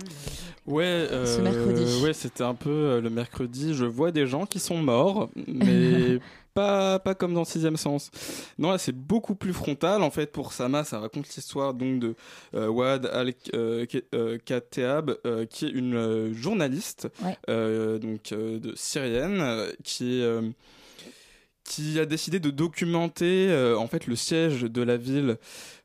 Ouais, 0.66 0.84
euh, 0.84 1.26
Ce 1.26 1.40
mercredi. 1.40 2.02
Ouais, 2.02 2.12
c'était 2.12 2.44
un 2.44 2.54
peu 2.54 2.70
euh, 2.70 3.00
le 3.00 3.10
mercredi. 3.10 3.74
Je 3.74 3.84
vois 3.84 4.12
des 4.12 4.26
gens 4.26 4.46
qui 4.46 4.58
sont 4.60 4.76
morts, 4.78 5.30
mais 5.48 6.18
pas, 6.54 6.98
pas 6.98 7.14
comme 7.14 7.34
dans 7.34 7.44
Sixième 7.44 7.76
Sens. 7.76 8.10
Non, 8.58 8.70
là, 8.70 8.78
c'est 8.78 8.94
beaucoup 8.94 9.34
plus 9.34 9.52
frontal. 9.52 10.02
En 10.02 10.10
fait, 10.10 10.30
pour 10.30 10.52
Sama, 10.52 10.84
ça 10.84 11.00
raconte 11.00 11.26
l'histoire 11.34 11.74
donc 11.74 11.98
de 12.00 12.14
euh, 12.54 12.68
Wad 12.68 13.06
Al 13.06 13.32
euh, 13.54 13.86
Ke- 13.86 14.38
Kateab, 14.44 15.16
euh, 15.26 15.46
qui 15.46 15.66
est 15.66 15.70
une 15.70 16.32
journaliste, 16.34 17.08
Ouais. 17.24 17.98
donc 17.98 18.32
de 18.32 18.72
syrienne, 18.76 19.66
qui 19.82 20.20
est 20.20 20.40
qui 21.64 22.00
a 22.00 22.06
décidé 22.06 22.40
de 22.40 22.50
documenter 22.50 23.48
euh, 23.50 23.76
en 23.78 23.86
fait 23.86 24.06
le 24.08 24.16
siège 24.16 24.62
de 24.62 24.82
la 24.82 24.96
ville 24.96 25.36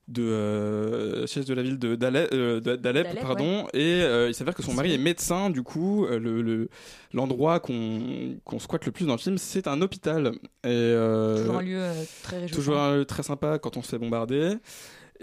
de 0.08 0.22
euh, 0.24 1.26
siège 1.28 1.46
de 1.46 1.54
la 1.56 1.64
ville 1.64 1.80
de 1.80 1.96
d'Alep, 1.96 2.30
euh, 2.34 2.60
d'Alep, 2.60 2.82
D'Alep, 2.82 3.22
pardon. 3.22 3.66
et 3.74 4.02
euh, 4.04 4.28
il 4.30 4.36
s'avère 4.36 4.54
que 4.54 4.62
son 4.62 4.74
mari 4.74 4.94
est 4.94 4.98
médecin. 5.00 5.50
Du 5.50 5.64
coup 5.64 6.06
euh, 6.06 6.20
le 6.20 6.42
le- 6.42 6.70
l'endroit 7.14 7.60
qu'on 7.60 8.36
qu'on 8.44 8.60
squatte 8.60 8.86
le 8.86 8.92
plus 8.92 9.06
dans 9.08 9.14
le 9.14 9.20
film 9.20 9.38
c'est 9.40 9.68
un 9.68 9.82
hôpital. 9.82 10.28
Et 10.64 10.68
euh, 10.68 11.38
Toujours 11.40 11.58
un 11.58 11.62
lieu 11.64 11.80
euh, 11.82 12.04
très 12.24 12.38
réjouissant. 12.38 12.56
toujours 12.56 12.78
un 12.78 12.98
lieu 12.98 13.06
très 13.06 13.24
sympa 13.24 13.58
quand 13.58 13.78
on 13.78 13.82
se 13.82 13.90
fait 13.90 13.98
bombarder 13.98 14.58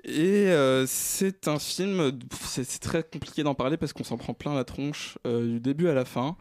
et 0.05 0.49
euh, 0.49 0.84
c'est 0.86 1.49
un 1.49 1.59
film, 1.59 2.18
c'est 2.40 2.80
très 2.80 3.03
compliqué 3.03 3.43
d'en 3.43 3.55
parler 3.55 3.76
parce 3.76 3.93
qu'on 3.93 4.05
s'en 4.05 4.16
prend 4.16 4.32
plein 4.32 4.55
la 4.55 4.64
tronche 4.64 5.18
euh, 5.26 5.47
du 5.47 5.61
début 5.61 5.88
à 5.88 5.95
la 5.95 6.05
fin. 6.05 6.36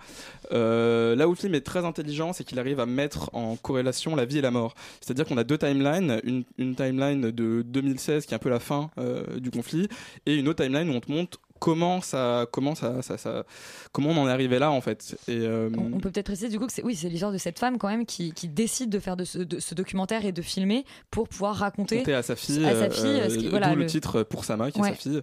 Euh, 0.51 1.15
là 1.15 1.27
où 1.27 1.31
le 1.31 1.35
film 1.35 1.53
est 1.53 1.65
très 1.65 1.85
intelligent, 1.85 2.33
c'est 2.33 2.43
qu'il 2.43 2.59
arrive 2.59 2.79
à 2.79 2.85
mettre 2.85 3.29
en 3.33 3.57
corrélation 3.57 4.15
la 4.15 4.25
vie 4.25 4.37
et 4.37 4.41
la 4.41 4.51
mort. 4.51 4.73
C'est-à-dire 5.01 5.25
qu'on 5.25 5.37
a 5.37 5.43
deux 5.43 5.57
timelines, 5.57 6.21
une, 6.23 6.43
une 6.57 6.75
timeline 6.75 7.29
de 7.31 7.61
2016 7.61 8.25
qui 8.25 8.33
est 8.33 8.35
un 8.35 8.39
peu 8.39 8.49
la 8.49 8.59
fin 8.59 8.89
euh, 8.97 9.39
du 9.39 9.51
conflit, 9.51 9.87
et 10.25 10.35
une 10.35 10.47
autre 10.47 10.63
timeline 10.63 10.89
où 10.89 10.93
on 10.93 11.01
te 11.01 11.11
montre 11.11 11.39
comment 11.61 12.01
ça, 12.01 12.47
comment 12.51 12.73
ça, 12.75 13.01
ça, 13.03 13.17
ça- 13.17 13.45
comment 13.93 14.09
on 14.09 14.17
en 14.17 14.27
est 14.27 14.31
arrivé 14.31 14.57
là 14.59 14.71
en 14.71 14.81
fait. 14.81 15.15
Et 15.27 15.37
euh, 15.41 15.69
On 15.77 15.99
peut 15.99 16.09
peut-être 16.09 16.25
préciser 16.25 16.49
du 16.49 16.57
coup 16.59 16.65
que 16.65 16.73
c'est 16.73 16.83
oui, 16.83 16.95
c'est 16.95 17.07
l'histoire 17.07 17.31
de 17.31 17.37
cette 17.37 17.59
femme 17.59 17.77
quand 17.77 17.87
même 17.87 18.05
qui, 18.07 18.33
qui 18.33 18.47
décide 18.49 18.89
de 18.89 18.99
faire 18.99 19.15
de 19.15 19.23
ce, 19.23 19.37
de 19.37 19.59
ce 19.59 19.75
documentaire 19.75 20.25
et 20.25 20.31
de 20.31 20.41
filmer 20.41 20.83
pour 21.11 21.29
pouvoir 21.29 21.55
raconter 21.55 21.99
compter 21.99 22.15
à 22.15 22.23
sa 22.23 22.35
fille, 22.35 22.65
à 22.65 22.73
sa 22.75 22.89
fille, 22.89 23.05
euh, 23.05 23.29
ce 23.29 23.37
qui- 23.37 23.43
d'où 23.45 23.49
voilà, 23.51 23.73
le, 23.75 23.81
le- 23.81 23.85
titre 23.85 24.23
pour 24.23 24.43
Sama, 24.43 24.71
qui 24.71 24.79
est 24.79 24.83
sa 24.83 24.93
fille. 24.95 25.21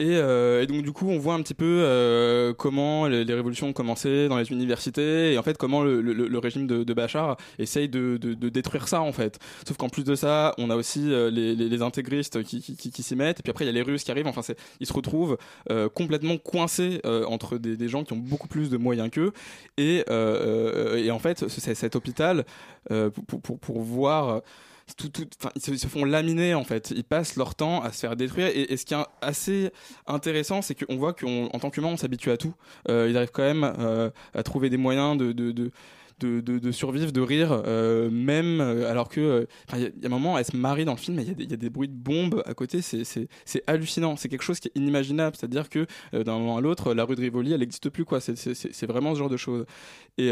Et, 0.00 0.16
euh, 0.16 0.62
et 0.62 0.66
donc 0.68 0.82
du 0.82 0.92
coup, 0.92 1.08
on 1.08 1.18
voit 1.18 1.34
un 1.34 1.42
petit 1.42 1.54
peu 1.54 1.64
euh, 1.82 2.54
comment 2.54 3.08
les, 3.08 3.24
révolutions 3.34 3.68
ont 3.68 3.72
commencé 3.72 4.28
dans 4.28 4.38
les 4.38 4.52
universités 4.52 5.32
et 5.32 5.38
en 5.38 5.42
fait 5.42 5.58
comment 5.58 5.82
le, 5.82 6.38
régime 6.38 6.68
de, 6.68 6.94
Bachar 6.94 7.36
essaye 7.58 7.88
de, 7.88 8.16
détruire 8.16 8.86
ça 8.86 9.00
en 9.00 9.12
fait. 9.12 9.40
Sauf 9.66 9.76
qu'en 9.76 9.88
plus 9.88 10.04
de 10.04 10.14
ça, 10.14 10.54
on 10.56 10.70
a 10.70 10.76
aussi 10.76 11.12
euh, 11.12 11.30
les, 11.30 11.82
intégristes 11.82 12.44
qui, 12.44 12.62
s'y 13.02 13.16
mettent 13.16 13.40
et 13.40 13.42
puis 13.42 13.50
après 13.50 13.64
il 13.64 13.66
y 13.66 13.70
a 13.70 13.72
les 13.72 13.82
Russes 13.82 14.04
qui 14.04 14.12
arrivent. 14.12 14.28
Enfin, 14.28 14.42
ils 14.78 14.86
se 14.86 14.92
retrouvent 14.92 15.36
euh, 15.70 15.88
complètement 15.88 16.38
coincés 16.38 17.00
euh, 17.04 17.24
entre 17.24 17.58
des, 17.58 17.88
gens 17.88 18.04
qui 18.04 18.12
ont 18.12 18.16
beaucoup 18.16 18.48
plus 18.48 18.70
de 18.70 18.76
moyens 18.76 19.10
qu'eux 19.10 19.32
et, 19.78 20.04
et 20.08 21.10
en 21.10 21.18
fait 21.18 21.48
ce- 21.48 21.74
cet 21.74 21.96
hôpital 21.96 22.44
pour 23.62 23.80
voir 23.80 24.42
ils, 25.56 25.78
se, 25.78 25.86
font 25.86 26.04
laminer 26.04 26.54
en 26.54 26.64
fait. 26.64 26.92
Ils 26.94 27.04
passent 27.04 27.36
leur 27.36 27.54
temps 27.54 27.82
à 27.82 27.92
se 27.92 28.00
faire 28.00 28.16
détruire. 28.16 28.48
Et, 28.54 28.76
ce 28.76 28.84
qui 28.84 28.94
est 28.94 29.04
assez 29.20 29.70
intéressant, 30.06 30.62
c'est 30.62 30.74
qu'on 30.74 30.96
voit 30.96 31.12
qu'en 31.12 31.48
tant 31.48 31.70
qu'humain, 31.70 31.88
on 31.88 31.96
s'habitue 31.96 32.30
à 32.30 32.36
tout. 32.36 32.54
Euh, 32.88 33.08
ils 33.08 33.16
arrivent 33.16 33.30
quand 33.32 33.42
même 33.42 33.64
euh, 33.78 34.10
à 34.34 34.42
trouver 34.42 34.70
des 34.70 34.76
moyens 34.76 35.16
de 35.16 35.70
de, 36.20 36.72
survivre, 36.72 37.12
de 37.12 37.20
rire, 37.20 37.62
euh, 37.66 38.10
même 38.10 38.60
euh, 38.60 38.90
alors 38.90 39.08
que, 39.08 39.20
euh, 39.20 39.46
y, 39.78 39.84
a- 39.84 40.06
un 40.06 40.08
moment, 40.08 40.38
elle 40.38 40.44
se 40.44 40.56
marie 40.56 40.84
dans 40.84 40.92
le 40.92 40.98
film, 40.98 41.18
il 41.20 41.26
y, 41.50 41.52
a 41.52 41.56
des- 41.56 41.70
bruits 41.70 41.88
de 41.88 41.94
bombes 41.94 42.42
à 42.46 42.54
côté, 42.54 42.80
c'est- 42.82 43.28
hallucinant, 43.66 44.16
c'est 44.16 44.28
quelque 44.28 44.42
chose 44.42 44.58
qui 44.60 44.68
est 44.68 44.72
inimaginable, 44.76 45.36
c'est-à-dire 45.36 45.68
que 45.68 45.86
d'un 46.12 46.38
moment 46.38 46.56
à 46.56 46.60
l'autre, 46.60 46.94
la 46.94 47.04
rue 47.04 47.14
de 47.14 47.20
Rivoli, 47.20 47.52
elle 47.52 47.60
n'existe 47.60 47.90
plus, 47.90 48.04
quoi. 48.04 48.20
C'est- 48.20 48.86
vraiment 48.86 49.14
ce 49.14 49.18
genre 49.18 49.28
de 49.28 49.36
choses. 49.36 49.66
Et, 50.16 50.30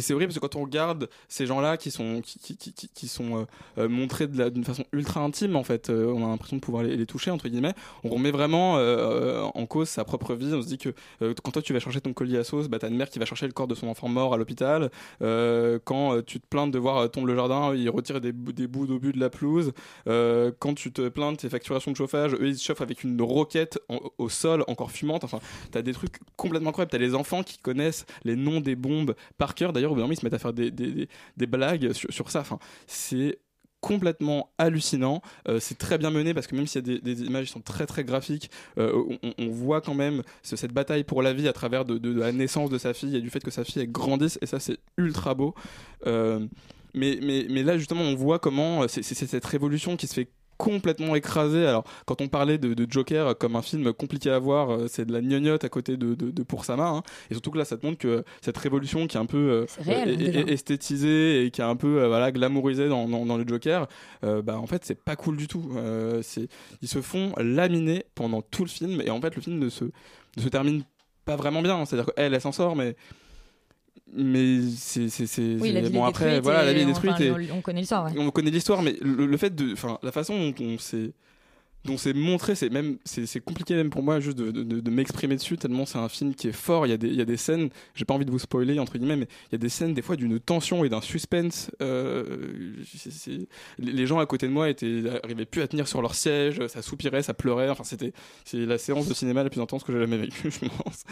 c'est 0.00 0.12
vrai 0.14 0.26
parce 0.26 0.34
que 0.36 0.40
quand 0.40 0.56
on 0.56 0.62
regarde 0.62 1.08
ces 1.28 1.46
gens-là 1.46 1.76
qui 1.76 1.90
sont 1.90 2.20
qui, 2.22 3.08
sont 3.08 3.46
montrés 3.76 4.26
d'une 4.28 4.64
façon 4.64 4.84
ultra 4.92 5.20
intime, 5.22 5.56
en 5.56 5.64
fait, 5.64 5.90
on 5.90 6.24
a 6.24 6.28
l'impression 6.28 6.56
de 6.56 6.60
pouvoir 6.62 6.82
les, 6.84 7.06
toucher 7.06 7.30
entre 7.30 7.48
guillemets. 7.48 7.74
On 8.04 8.10
remet 8.10 8.30
vraiment 8.30 8.74
en 8.74 9.66
cause 9.66 9.88
sa 9.88 10.04
propre 10.04 10.34
vie. 10.34 10.52
On 10.54 10.62
se 10.62 10.68
dit 10.68 10.78
que 10.78 10.90
quand 11.20 11.50
toi 11.52 11.62
tu 11.62 11.72
vas 11.72 11.80
chercher 11.80 12.00
ton 12.00 12.12
colis 12.12 12.36
à 12.36 12.44
sauce, 12.44 12.68
bah 12.68 12.78
t'as 12.78 12.88
une 12.88 12.96
mère 12.96 13.08
qui 13.10 13.18
va 13.18 13.24
chercher 13.24 13.46
le 13.46 13.52
corps 13.52 13.66
de 13.68 13.74
son 13.74 13.88
enfant 13.88 14.08
mort 14.08 14.34
à 14.34 14.36
l'hôpital. 14.36 14.90
Euh, 15.22 15.78
quand 15.84 16.14
euh, 16.16 16.22
tu 16.22 16.40
te 16.40 16.46
plains 16.46 16.66
de 16.66 16.78
voir 16.78 16.98
euh, 16.98 17.08
tomber 17.08 17.32
le 17.32 17.36
jardin, 17.36 17.74
ils 17.74 17.90
retirent 17.90 18.20
des, 18.20 18.32
bouts- 18.32 18.86
d'obus 18.86 19.12
de 19.12 19.20
la 19.20 19.30
pelouse. 19.30 19.72
Quand 20.06 20.74
tu 20.74 20.92
te 20.92 21.08
plains 21.08 21.32
de 21.32 21.36
tes 21.36 21.48
facturations 21.48 21.90
de 21.90 21.96
chauffage, 21.96 22.34
eux 22.34 22.48
ils 22.48 22.58
se 22.58 22.64
chauffent 22.64 22.80
avec 22.80 23.04
une 23.04 23.20
roquette 23.20 23.78
au 24.18 24.28
sol 24.28 24.64
encore 24.68 24.90
fumante. 24.90 25.24
Enfin, 25.24 25.40
t'as 25.70 25.82
des 25.82 25.92
trucs 25.92 26.16
complètement 26.36 26.70
incroyables. 26.70 26.90
T'as 26.90 26.98
les 26.98 27.14
enfants 27.14 27.42
qui 27.42 27.58
connaissent 27.58 28.06
les 28.24 28.36
noms 28.36 28.60
des 28.60 28.76
bombes 28.76 29.14
par 29.36 29.54
cœur. 29.54 29.72
D'ailleurs, 29.72 29.92
au 29.92 29.94
bout 29.94 30.12
ils 30.12 30.16
se 30.16 30.24
mettent 30.24 30.34
à 30.34 30.38
faire 30.38 30.52
des 30.52 31.46
blagues 31.46 31.92
sur, 31.92 32.12
sur 32.12 32.30
ça. 32.30 32.40
Enfin, 32.40 32.58
c'est 32.86 33.38
complètement 33.80 34.50
hallucinant. 34.58 35.22
Euh, 35.48 35.60
c'est 35.60 35.78
très 35.78 35.98
bien 35.98 36.10
mené 36.10 36.34
parce 36.34 36.46
que 36.46 36.56
même 36.56 36.66
s'il 36.66 36.86
y 36.86 36.96
a 36.96 36.98
des, 36.98 37.22
images 37.22 37.46
qui 37.46 37.52
sont 37.52 37.60
très 37.60 37.86
très 37.86 38.04
graphiques, 38.04 38.50
euh, 38.78 39.04
on, 39.38 39.48
voit 39.48 39.80
quand 39.80 39.94
même 39.94 40.22
ce- 40.42 40.56
cette 40.56 40.72
bataille 40.72 41.04
pour 41.04 41.22
la 41.22 41.32
vie 41.32 41.48
à 41.48 41.52
travers 41.52 41.84
de, 41.84 42.12
la 42.12 42.32
naissance 42.32 42.70
de 42.70 42.78
sa 42.78 42.94
fille 42.94 43.16
et 43.16 43.20
du 43.20 43.30
fait 43.30 43.40
que 43.40 43.50
sa 43.50 43.64
fille 43.64 43.82
elle 43.82 43.92
grandisse 43.92 44.38
et 44.42 44.46
ça 44.46 44.60
c'est 44.60 44.78
ultra 44.96 45.34
beau. 45.34 45.54
Euh, 46.06 46.46
mais, 46.94 47.18
mais, 47.22 47.46
mais 47.48 47.62
là 47.62 47.78
justement 47.78 48.02
on 48.02 48.14
voit 48.14 48.38
comment 48.38 48.88
c'est 48.88 49.02
cette 49.02 49.44
révolution 49.44 49.96
qui 49.96 50.06
se 50.06 50.14
fait 50.14 50.28
complètement 50.58 51.14
écrasée. 51.14 51.66
Alors, 51.66 51.84
quand 52.04 52.20
on 52.20 52.28
parlait 52.28 52.58
de, 52.58 52.74
de 52.74 52.86
Joker 52.90 53.38
comme 53.38 53.56
un 53.56 53.62
film 53.62 53.92
compliqué 53.94 54.28
à 54.30 54.38
voir, 54.38 54.70
euh, 54.70 54.86
c'est 54.88 55.06
de 55.06 55.12
la 55.12 55.22
gnognotte 55.22 55.64
à 55.64 55.68
côté 55.70 55.96
de, 55.96 56.14
de, 56.14 56.30
de 56.30 56.42
Pour 56.42 56.64
Sama. 56.66 56.88
hein. 56.88 57.02
Et 57.30 57.34
surtout 57.34 57.50
que 57.52 57.58
là, 57.58 57.64
ça 57.64 57.76
te 57.78 57.86
montre 57.86 57.98
que 57.98 58.24
cette 58.42 58.58
révolution 58.58 59.06
qui 59.06 59.16
est 59.16 59.20
un 59.20 59.26
peu 59.26 59.38
euh, 59.38 59.66
réel, 59.78 60.18
euh, 60.36 60.52
esthétisée 60.52 61.44
et 61.46 61.50
qui 61.50 61.60
est 61.60 61.64
un 61.64 61.76
peu 61.76 62.04
voilà, 62.06 62.30
glamourisée 62.32 62.88
dans, 62.88 63.08
dans, 63.08 63.24
dans 63.24 63.38
le 63.38 63.46
Joker, 63.48 63.86
bah, 64.22 64.58
en 64.58 64.66
fait, 64.66 64.84
c'est 64.84 65.02
pas 65.02 65.16
cool 65.16 65.36
du 65.36 65.48
tout. 65.48 65.70
C'est- 66.22 66.48
ils 66.82 66.88
se 66.88 67.00
font 67.00 67.32
laminer 67.38 68.04
pendant 68.14 68.42
tout 68.42 68.64
le 68.64 68.68
film 68.68 69.00
et 69.00 69.10
en 69.10 69.20
fait, 69.20 69.34
le 69.36 69.40
film 69.40 69.58
ne 69.58 69.68
se, 69.68 69.84
ne 69.84 70.42
se 70.42 70.48
termine 70.48 70.82
pas 71.24 71.36
vraiment 71.36 71.62
bien. 71.62 71.84
C'est-à-dire 71.84 72.12
qu'elle, 72.14 72.34
elle 72.34 72.40
s'en 72.40 72.52
sort, 72.52 72.76
mais. 72.76 72.96
Mais 74.14 74.60
c'est 74.76 75.08
c'est 75.08 75.26
c'est 75.26 75.56
Oui, 75.60 75.90
bon 75.90 76.04
après 76.04 76.40
voilà 76.40 76.64
la 76.64 76.72
ville 76.72 76.88
est 76.88 76.92
enfin, 76.92 77.14
détruite 77.14 77.48
et 77.48 77.52
on 77.52 77.60
connaît 77.60 77.80
l'histoire, 77.80 78.06
ouais. 78.06 78.12
on 78.16 78.30
connaît 78.30 78.50
l'histoire 78.50 78.82
mais 78.82 78.96
le, 79.00 79.26
le 79.26 79.36
fait 79.36 79.54
de 79.54 79.72
enfin 79.72 79.98
la 80.02 80.12
façon 80.12 80.38
dont 80.38 80.54
on 80.64 80.78
s'est 80.78 81.12
dont 81.84 81.96
c'est 81.96 82.12
montré 82.12 82.54
c'est 82.54 82.70
même 82.70 82.98
c'est 83.04 83.40
compliqué 83.40 83.74
même 83.74 83.88
pour 83.90 84.02
moi 84.02 84.20
juste 84.20 84.36
de, 84.36 84.50
de, 84.50 84.90
m'exprimer 84.90 85.36
dessus 85.36 85.56
tellement 85.56 85.86
c'est 85.86 85.98
un 85.98 86.08
film 86.08 86.34
qui 86.34 86.48
est 86.48 86.52
fort 86.52 86.86
il 86.86 86.90
y 86.90 86.92
a 86.92 86.96
des 86.96 87.08
il 87.08 87.14
y 87.14 87.20
a 87.20 87.24
des 87.24 87.36
scènes 87.36 87.70
j'ai 87.94 88.04
pas 88.04 88.14
envie 88.14 88.24
de 88.24 88.30
vous 88.30 88.38
spoiler 88.38 88.78
entre 88.78 88.98
guillemets 88.98 89.16
mais 89.16 89.28
il 89.50 89.52
y 89.52 89.54
a 89.54 89.58
des 89.58 89.68
scènes 89.68 89.94
des 89.94 90.02
fois 90.02 90.16
d'une 90.16 90.38
tension 90.40 90.84
et 90.84 90.88
d'un 90.88 91.00
suspense 91.00 91.70
euh, 91.80 92.74
les 93.78 93.92
les 93.92 94.06
gens 94.06 94.18
à 94.18 94.26
côté 94.26 94.46
de 94.48 94.52
moi 94.52 94.68
étaient 94.68 95.02
arrivaient 95.22 95.46
plus 95.46 95.62
à 95.62 95.68
tenir 95.68 95.86
sur 95.88 96.02
leur 96.02 96.14
siège 96.14 96.66
ça 96.66 96.82
soupirait 96.82 97.22
ça 97.22 97.32
pleurait 97.34 97.70
enfin 97.70 97.84
c'était 97.84 98.12
c'est 98.44 98.66
la 98.66 98.76
séance 98.78 99.08
de 99.08 99.14
cinéma 99.14 99.42
la 99.44 99.50
plus 99.50 99.60
intense 99.60 99.84
que 99.84 99.92
j'ai 99.92 100.00
jamais 100.00 100.18
vécue 100.18 100.50
je 100.50 100.58
pense 100.68 101.04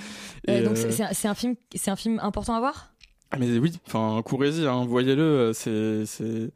Euh, 0.49 0.61
Et, 0.61 0.63
donc 0.63 0.77
euh, 0.77 0.91
c'est- 0.91 1.29
un, 1.29 1.35
film, 1.35 1.55
c'est 1.75 1.91
un 1.91 1.97
film 1.97 2.19
important 2.23 2.55
à 2.55 2.61
voir? 2.61 2.93
mais 3.39 3.59
oui, 3.59 3.73
enfin, 3.87 4.23
courez-y, 4.25 4.67
hein, 4.67 4.85
voyez-le, 4.87 5.23
euh, 5.23 5.53
c'est. 5.53 6.07
c'est... 6.07 6.51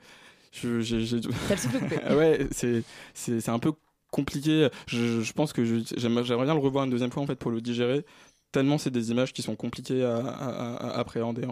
Je, 0.53 0.81
j'ai, 0.81 0.99
ouais, 2.17 2.47
c'est, 2.51 2.83
c'est 3.15 3.49
un 3.49 3.59
peu 3.59 3.73
compliqué. 4.11 4.69
Je, 4.87 5.33
pense 5.33 5.53
que 5.53 5.65
j'aimerais, 5.65 6.23
bien 6.23 6.55
le 6.55 6.61
revoir 6.61 6.85
une 6.85 6.91
deuxième 6.91 7.11
fois 7.11 7.23
en 7.23 7.27
fait 7.27 7.37
pour 7.37 7.51
le 7.51 7.61
digérer, 7.61 8.05
tellement 8.53 8.79
c'est 8.79 8.91
des 8.91 9.11
images 9.11 9.33
qui 9.33 9.43
sont 9.43 9.57
compliquées 9.57 10.05
à, 10.05 10.77
appréhender 10.99 11.47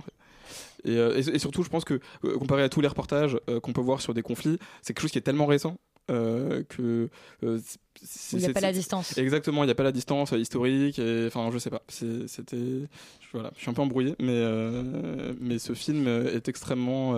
euh, 0.87 1.17
et- 1.17 1.35
et 1.35 1.39
surtout, 1.39 1.63
je 1.63 1.69
pense 1.69 1.85
que 1.85 2.01
euh, 2.25 2.39
comparé 2.39 2.63
à 2.63 2.69
tous 2.69 2.81
les 2.81 2.89
reportages 2.89 3.39
euh, 3.49 3.61
qu'on 3.61 3.73
peut 3.73 3.81
voir 3.81 4.01
sur 4.01 4.15
des 4.15 4.23
conflits, 4.23 4.59
c'est 4.83 4.95
quelque 4.95 5.03
chose 5.03 5.11
qui 5.11 5.19
est 5.19 5.23
tellement 5.23 5.47
récent 5.47 5.79
euh, 6.11 6.63
que 6.69 7.09
euh, 7.45 7.59
Il 8.33 8.41
y 8.41 8.47
a 8.47 8.53
pas 8.53 8.61
la 8.61 8.73
distance. 8.73 9.17
Exactement, 9.19 9.63
il 9.65 9.67
n'y 9.67 9.73
a 9.73 9.75
pas 9.75 9.83
la 9.83 9.93
distance 9.93 10.33
historique. 10.33 10.99
Et, 10.99 11.27
enfin, 11.27 11.51
je 11.53 11.59
sais 11.59 11.71
pas. 11.71 11.83
C'était, 11.89 12.57
je- 12.57 12.87
voilà, 13.33 13.51
je 13.57 13.61
suis 13.63 13.71
un 13.71 13.75
peu 13.75 13.83
embrouillé, 13.83 14.15
mais 14.21 14.33
euh, 14.33 15.35
mais 15.41 15.59
ce 15.59 15.75
film 15.75 16.07
est 16.09 16.49
extrêmement 16.49 17.15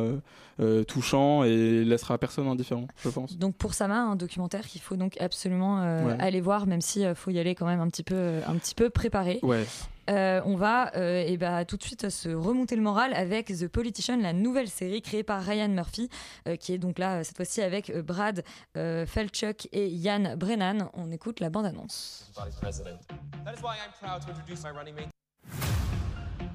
euh, 0.60 0.82
touchant 0.84 1.44
et 1.44 1.84
laissera 1.84 2.18
personne 2.18 2.48
indifférent, 2.48 2.86
je 3.04 3.08
pense. 3.10 3.36
Donc 3.38 3.54
pour 3.56 3.74
Sama, 3.74 4.00
un 4.02 4.16
documentaire 4.16 4.66
qu'il 4.66 4.80
faut 4.80 4.96
donc 4.96 5.20
absolument 5.20 5.80
euh, 5.82 6.06
Ouais. 6.06 6.16
aller 6.18 6.40
voir, 6.40 6.66
même 6.66 6.80
si 6.80 7.04
faut 7.14 7.30
y 7.30 7.38
aller 7.38 7.54
quand 7.54 7.66
même 7.66 7.80
un 7.80 7.88
petit 7.88 8.02
peu, 8.02 8.38
un 8.46 8.56
petit 8.56 8.74
peu 8.74 8.90
préparé. 8.90 9.38
Ouais. 9.42 9.64
Euh, 10.10 10.40
on 10.44 10.56
va 10.56 10.94
euh, 10.96 11.22
et 11.24 11.36
bah, 11.36 11.64
tout 11.64 11.76
de 11.76 11.82
suite 11.82 12.10
se 12.10 12.28
remonter 12.28 12.74
le 12.74 12.82
moral 12.82 13.14
avec 13.14 13.46
The 13.46 13.68
Politician, 13.68 14.16
la 14.16 14.32
nouvelle 14.32 14.68
série 14.68 15.02
créée 15.02 15.22
par 15.22 15.42
Ryan 15.42 15.68
Murphy, 15.68 16.08
euh, 16.48 16.56
qui 16.56 16.72
est 16.72 16.78
donc 16.78 16.98
là 16.98 17.22
cette 17.22 17.36
fois-ci 17.36 17.62
avec 17.62 17.96
Brad 17.98 18.42
euh, 18.76 19.06
Falchuk 19.06 19.68
et 19.72 19.88
Yann 19.88 20.34
Brennan. 20.34 20.90
On 20.94 21.12
écoute 21.12 21.40
la 21.40 21.50
bande-annonce. 21.50 22.30
Body's 22.34 22.56
president. 22.56 22.98
That 23.44 23.54
is 23.54 23.62
why 23.62 23.76
I'm 23.76 23.92
proud 24.00 24.22
to 24.22 24.30
introduce 24.30 24.64
my 24.64 24.70
running 24.70 24.94
mate. 24.94 25.08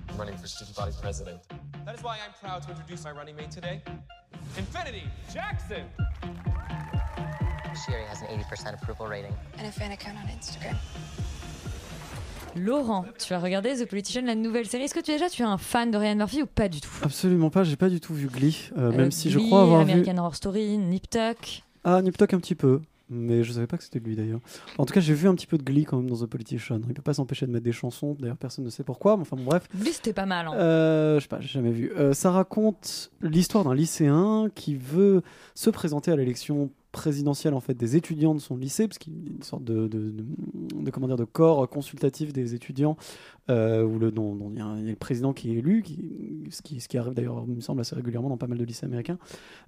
I'm 0.09 0.17
running 0.17 0.37
for 0.37 0.47
Student 0.47 0.75
Body 0.75 0.91
president. 1.01 1.41
That 1.85 1.95
is 1.95 2.03
why 2.03 2.17
I'm 2.25 2.33
proud 2.41 2.63
to 2.63 2.71
introduce 2.71 3.05
my 3.05 3.11
running 3.11 3.35
mate 3.35 3.51
today. 3.51 3.81
Infinity 4.57 5.03
Jackson! 5.33 5.85
She 7.85 7.91
already 7.91 8.07
has 8.07 8.21
an 8.21 8.27
80% 8.27 8.81
approval 8.81 9.07
rating. 9.07 9.35
And 9.57 9.67
a 9.67 9.71
fan 9.71 9.91
account 9.91 10.17
on 10.17 10.27
Instagram. 10.27 10.77
Laurent, 12.55 13.05
tu 13.19 13.33
as 13.33 13.39
regardé 13.39 13.75
The 13.75 13.85
Politician, 13.87 14.21
la 14.25 14.35
nouvelle 14.35 14.65
série. 14.65 14.83
Est-ce 14.83 14.93
que 14.95 15.01
tu 15.01 15.11
déjà 15.11 15.29
tu 15.29 15.41
es 15.41 15.45
un 15.45 15.57
fan 15.57 15.91
de 15.91 15.97
Ryan 15.97 16.15
Murphy 16.15 16.41
ou 16.41 16.45
pas 16.45 16.69
du 16.69 16.79
tout? 16.79 16.89
Absolument 17.03 17.49
pas, 17.49 17.63
j'ai 17.63 17.75
pas 17.75 17.89
du 17.89 17.99
tout 17.99 18.13
vu 18.13 18.27
Glee, 18.27 18.69
euh, 18.77 18.91
même 18.91 19.07
Euh, 19.07 19.11
si 19.11 19.29
je 19.29 19.39
crois 19.39 19.61
avoir 19.63 19.81
American 19.81 20.13
vu. 20.13 20.19
Horror 20.19 20.35
Story, 20.35 20.77
Nip 20.77 21.09
Tuck. 21.09 21.63
Ah, 21.83 22.01
Nip 22.01 22.17
Tuck 22.17 22.33
un 22.33 22.39
petit 22.39 22.55
peu, 22.55 22.79
mais 23.09 23.43
je 23.43 23.51
savais 23.51 23.67
pas 23.67 23.77
que 23.77 23.83
c'était 23.83 23.99
lui 23.99 24.15
d'ailleurs. 24.15 24.39
En 24.77 24.85
tout 24.85 24.93
cas, 24.93 25.01
j'ai 25.01 25.13
vu 25.13 25.27
un 25.27 25.35
petit 25.35 25.47
peu 25.47 25.57
de 25.57 25.63
Glee 25.63 25.83
quand 25.83 25.97
même 25.97 26.09
dans 26.09 26.15
The 26.25 26.27
Politician. 26.27 26.79
Il 26.87 26.93
peut 26.93 27.01
pas 27.01 27.13
s'empêcher 27.13 27.45
de 27.45 27.51
mettre 27.51 27.65
des 27.65 27.73
chansons, 27.73 28.15
d'ailleurs 28.19 28.37
personne 28.37 28.63
ne 28.63 28.69
sait 28.69 28.83
pourquoi, 28.83 29.17
mais 29.17 29.23
enfin 29.23 29.35
bon, 29.35 29.43
bref. 29.43 29.67
Glee 29.75 29.91
c'était 29.91 30.13
pas 30.13 30.25
mal. 30.25 30.47
hein. 30.47 30.53
Euh, 30.55 31.15
je 31.17 31.23
sais 31.23 31.27
pas, 31.27 31.41
j'ai 31.41 31.49
jamais 31.49 31.71
vu. 31.71 31.91
Ça 32.13 32.31
raconte 32.31 33.11
l'histoire 33.21 33.65
d'un 33.65 33.75
lycéen 33.75 34.47
qui 34.55 34.75
veut 34.75 35.23
se 35.55 35.69
présenter 35.69 36.09
à 36.11 36.15
l'élection 36.15 36.69
présidentielle 36.95 37.53
en 37.53 37.59
fait 37.59 37.73
des 37.73 37.97
étudiants 37.97 38.33
de 38.33 38.39
son 38.39 38.55
lycée, 38.55 38.87
parce 38.87 38.97
qu'il 38.97 39.13
y 39.13 39.27
a 39.27 39.31
une 39.35 39.43
sorte 39.43 39.65
de, 39.65 39.87
de, 39.87 40.91
comment 40.91 41.07
dire 41.07 41.17
de 41.17 41.25
corps 41.25 41.69
consultatif 41.69 42.31
des 42.31 42.55
étudiants 42.55 42.95
euh, 43.49 43.83
où 43.83 43.99
le 43.99 44.11
dont, 44.11 44.49
il, 44.49 44.57
y 44.57 44.61
a 44.61 44.91
le 44.91 44.95
président 44.95 45.33
qui 45.33 45.51
est 45.51 45.55
élu, 45.55 45.83
ce, 46.49 46.61
qui, 46.61 46.79
ce 46.79 46.87
qui 46.87 46.97
arrive 46.97 47.13
d'ailleurs 47.13 47.43
il 47.47 47.55
me 47.55 47.59
semble 47.59 47.81
assez 47.81 47.95
régulièrement 47.95 48.29
dans 48.29 48.37
pas 48.37 48.47
mal 48.47 48.57
de 48.57 48.63
lycées 48.63 48.85
américains. 48.85 49.17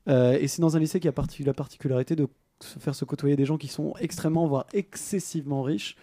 Euh, 0.08 0.38
et 0.40 0.48
c'est 0.48 0.62
dans 0.62 0.78
un 0.78 0.80
lycée 0.80 1.02
qui 1.02 1.10
a 1.10 1.14
la 1.46 1.54
particularité 1.54 2.16
de 2.16 2.28
se 2.64 2.80
faire 2.80 2.96
se 2.96 3.04
côtoyer 3.04 3.36
des 3.36 3.46
gens 3.46 3.58
qui 3.58 3.68
sont 3.68 3.94
extrêmement 4.00 4.48
voire 4.48 4.66
excessivement 4.74 5.64
riches. 5.64 5.98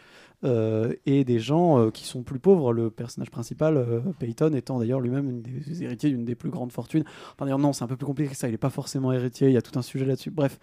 euh, 0.44 0.92
et 1.06 1.24
des 1.24 1.38
gens 1.38 1.90
qui 1.90 2.04
sont 2.04 2.22
plus 2.22 2.38
pauvres. 2.38 2.72
Le 2.72 2.90
personnage 2.90 3.30
principal, 3.30 3.76
euh, 3.76 4.00
Peyton, 4.18 4.52
étant 4.54 4.78
d'ailleurs 4.78 5.00
lui-même 5.00 5.40
des 5.42 5.82
héritiers 5.82 6.10
d'une 6.10 6.24
des 6.24 6.34
plus 6.34 6.50
grandes 6.50 6.72
fortunes. 6.72 7.04
Enfin, 7.32 7.46
d'ailleurs, 7.46 7.58
non, 7.58 7.72
c'est 7.72 7.84
un 7.84 7.86
peu 7.86 7.96
plus 7.96 8.06
compliqué 8.06 8.30
que 8.30 8.36
ça. 8.36 8.48
Il 8.48 8.52
n'est 8.52 8.58
pas 8.58 8.70
forcément 8.70 9.12
héritier. 9.12 9.48
Il 9.48 9.54
y 9.54 9.56
a 9.56 9.62
tout 9.62 9.78
un 9.78 9.82
sujet 9.82 10.04
là-dessus. 10.04 10.30
Bref. 10.30 10.58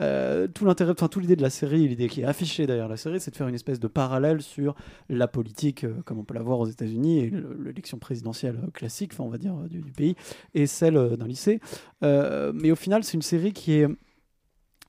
Euh, 0.00 0.46
tout 0.46 0.64
l'intérêt, 0.66 0.92
enfin, 0.92 1.08
toute 1.08 1.22
l'idée 1.22 1.36
de 1.36 1.42
la 1.42 1.48
série, 1.50 1.88
l'idée 1.88 2.08
qui 2.08 2.20
est 2.20 2.24
affichée 2.24 2.66
derrière 2.66 2.88
la 2.88 2.96
série, 2.98 3.18
c'est 3.18 3.30
de 3.30 3.36
faire 3.36 3.48
une 3.48 3.54
espèce 3.54 3.80
de 3.80 3.88
parallèle 3.88 4.42
sur 4.42 4.74
la 5.08 5.26
politique, 5.26 5.84
euh, 5.84 5.94
comme 6.04 6.18
on 6.18 6.24
peut 6.24 6.34
la 6.34 6.42
voir 6.42 6.58
aux 6.60 6.66
États-Unis, 6.66 7.20
et 7.20 7.30
le- 7.30 7.58
l'élection 7.64 7.98
présidentielle 7.98 8.58
euh, 8.62 8.70
classique, 8.70 9.12
on 9.18 9.28
va 9.28 9.38
dire, 9.38 9.54
du, 9.70 9.80
pays, 9.92 10.14
et 10.54 10.66
celle 10.66 11.16
d'un 11.16 11.26
lycée. 11.26 11.60
Mais 12.02 12.70
au 12.70 12.76
final, 12.76 13.04
c'est 13.04 13.14
une 13.14 13.22
série 13.22 13.52
qui 13.52 13.72
est 13.72 13.88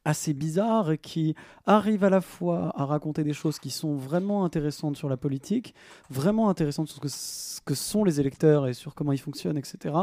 assez 0.07 0.33
bizarre 0.33 0.91
et 0.91 0.97
qui 0.97 1.35
arrive 1.65 2.05
à 2.05 2.09
la 2.09 2.21
fois 2.21 2.71
à 2.77 2.85
raconter 2.85 3.25
des 3.25 3.33
choses 3.33 3.59
qui 3.59 3.69
sont 3.69 3.95
vraiment 3.95 4.45
intéressantes 4.45 4.95
sur 4.95 5.09
la 5.09 5.17
politique, 5.17 5.75
vraiment 6.09 6.49
intéressantes 6.49 6.87
sur 6.87 6.95
ce 6.95 7.01
que, 7.01 7.09
ce 7.09 7.61
que 7.61 7.75
sont 7.75 8.05
les 8.05 8.21
électeurs 8.21 8.67
et 8.67 8.73
sur 8.73 8.95
comment 8.95 9.11
ils 9.11 9.19
fonctionnent, 9.19 9.57
etc. 9.57 9.93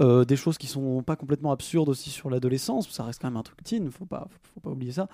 Euh, 0.00 0.24
des 0.24 0.34
choses 0.34 0.58
qui 0.58 0.66
sont 0.66 1.04
pas 1.04 1.14
complètement 1.14 1.52
absurdes 1.52 1.88
aussi 1.88 2.10
sur 2.10 2.30
l'adolescence, 2.30 2.90
ça 2.90 3.04
reste 3.04 3.22
quand 3.22 3.28
même 3.28 3.36
un 3.36 3.44
truc 3.44 3.62
teen, 3.62 3.88
faut 3.92 4.06
pas, 4.06 4.26
faut, 4.28 4.38
faut 4.54 4.60
pas 4.60 4.70
oublier 4.70 4.90
ça. 4.90 5.06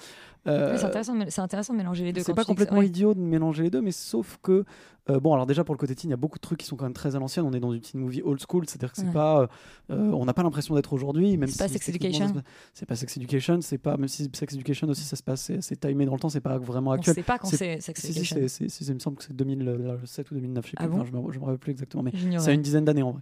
Euh, 0.47 0.79
C'est 0.79 0.87
intéressant, 0.87 1.21
intéressant 1.43 1.75
de 1.75 1.79
mélanger 1.79 2.05
les 2.05 2.15
deux. 2.15 2.23
c'est 2.23 2.33
pas 2.33 2.45
complètement 2.45 2.79
ouais. 2.79 2.87
idiot 2.87 3.13
de 3.13 3.21
mélanger 3.21 3.65
les 3.65 3.71
deux, 3.71 3.83
mais 3.83 3.93
sauf 3.93 4.39
que 4.43 4.65
euh, 5.11 5.21
bon, 5.21 5.33
alors 5.35 5.47
déjà 5.47 5.65
pour 5.65 5.75
le 5.75 5.79
côté 5.79 5.95
teen, 5.95 6.09
il 6.09 6.13
y 6.13 6.15
a 6.15 6.17
beaucoup 6.17 6.39
de 6.39 6.43
trucs 6.43 6.59
qui 6.59 6.67
sont 6.67 6.77
quand 6.77 6.85
même 6.85 6.93
très 6.95 7.17
à 7.17 7.19
l'ancienne. 7.19 7.45
On 7.47 7.53
est 7.53 7.61
dans 7.61 7.73
une 7.73 7.81
teen 7.81 8.01
movie 8.01 8.23
old 8.25 8.41
school, 8.49 8.65
c'est-à-dire 8.67 8.93
que 8.93 8.99
c'est 8.99 9.07
Ouais. 9.07 9.13
pas, 9.13 9.49
euh, 9.91 10.11
on 10.13 10.25
n'a 10.25 10.33
pas 10.35 10.43
l'impression 10.43 10.75
d'être 10.75 10.93
aujourd'hui, 10.93 11.37
même 11.37 11.49
C'est 11.49 11.59
pas 11.59 11.69
si 11.69 11.75
Sex 11.75 11.87
techniquement, 11.87 12.09
Education. 12.27 12.43
C'est 12.75 12.87
pas 12.87 12.97
Sex 12.97 13.17
Education, 13.17 13.61
c'est 13.61 13.79
pas 13.79 13.97
même 13.97 14.09
si 14.09 14.31
Sex 14.33 14.55
Education 14.55 14.89
aussi 14.89 15.03
ça 15.03 15.17
se 15.17 15.23
passe, 15.23 15.51
c'est 15.61 15.81
timé 15.81 16.07
dans 16.07 16.15
le 16.15 16.21
temps, 16.21 16.29
c'est 16.29 16.41
pas 16.41 16.59
vraiment 16.59 16.91
On 16.91 16.95
actuel. 16.95 17.15
sait 17.15 17.23
pas 17.23 17.39
quand 17.39 17.49
c'est 17.49 17.81
Sex 17.81 18.01
si, 18.01 18.07
si, 18.13 18.19
Education. 18.21 18.37
c'est- 18.49 18.69
c'est- 18.69 18.87
il 18.89 18.95
me 18.95 18.99
semble 19.01 19.17
que 19.17 19.25
c'est 19.25 19.35
2007 19.35 20.31
ou 20.31 20.35
2009, 20.35 20.65
je 20.67 20.71
sais 20.71 20.77
Ah 20.79 20.85
plus, 20.85 20.91
bon 20.91 21.01
enfin, 21.01 21.31
je 21.33 21.39
me, 21.39 21.45
rappelle 21.45 21.59
plus 21.59 21.71
exactement, 21.73 22.03
mais 22.03 22.13
c'est 22.39 22.55
une 22.55 22.63
dizaine 22.63 22.85
d'années 22.85 23.03
en 23.03 23.13
vrai. 23.13 23.21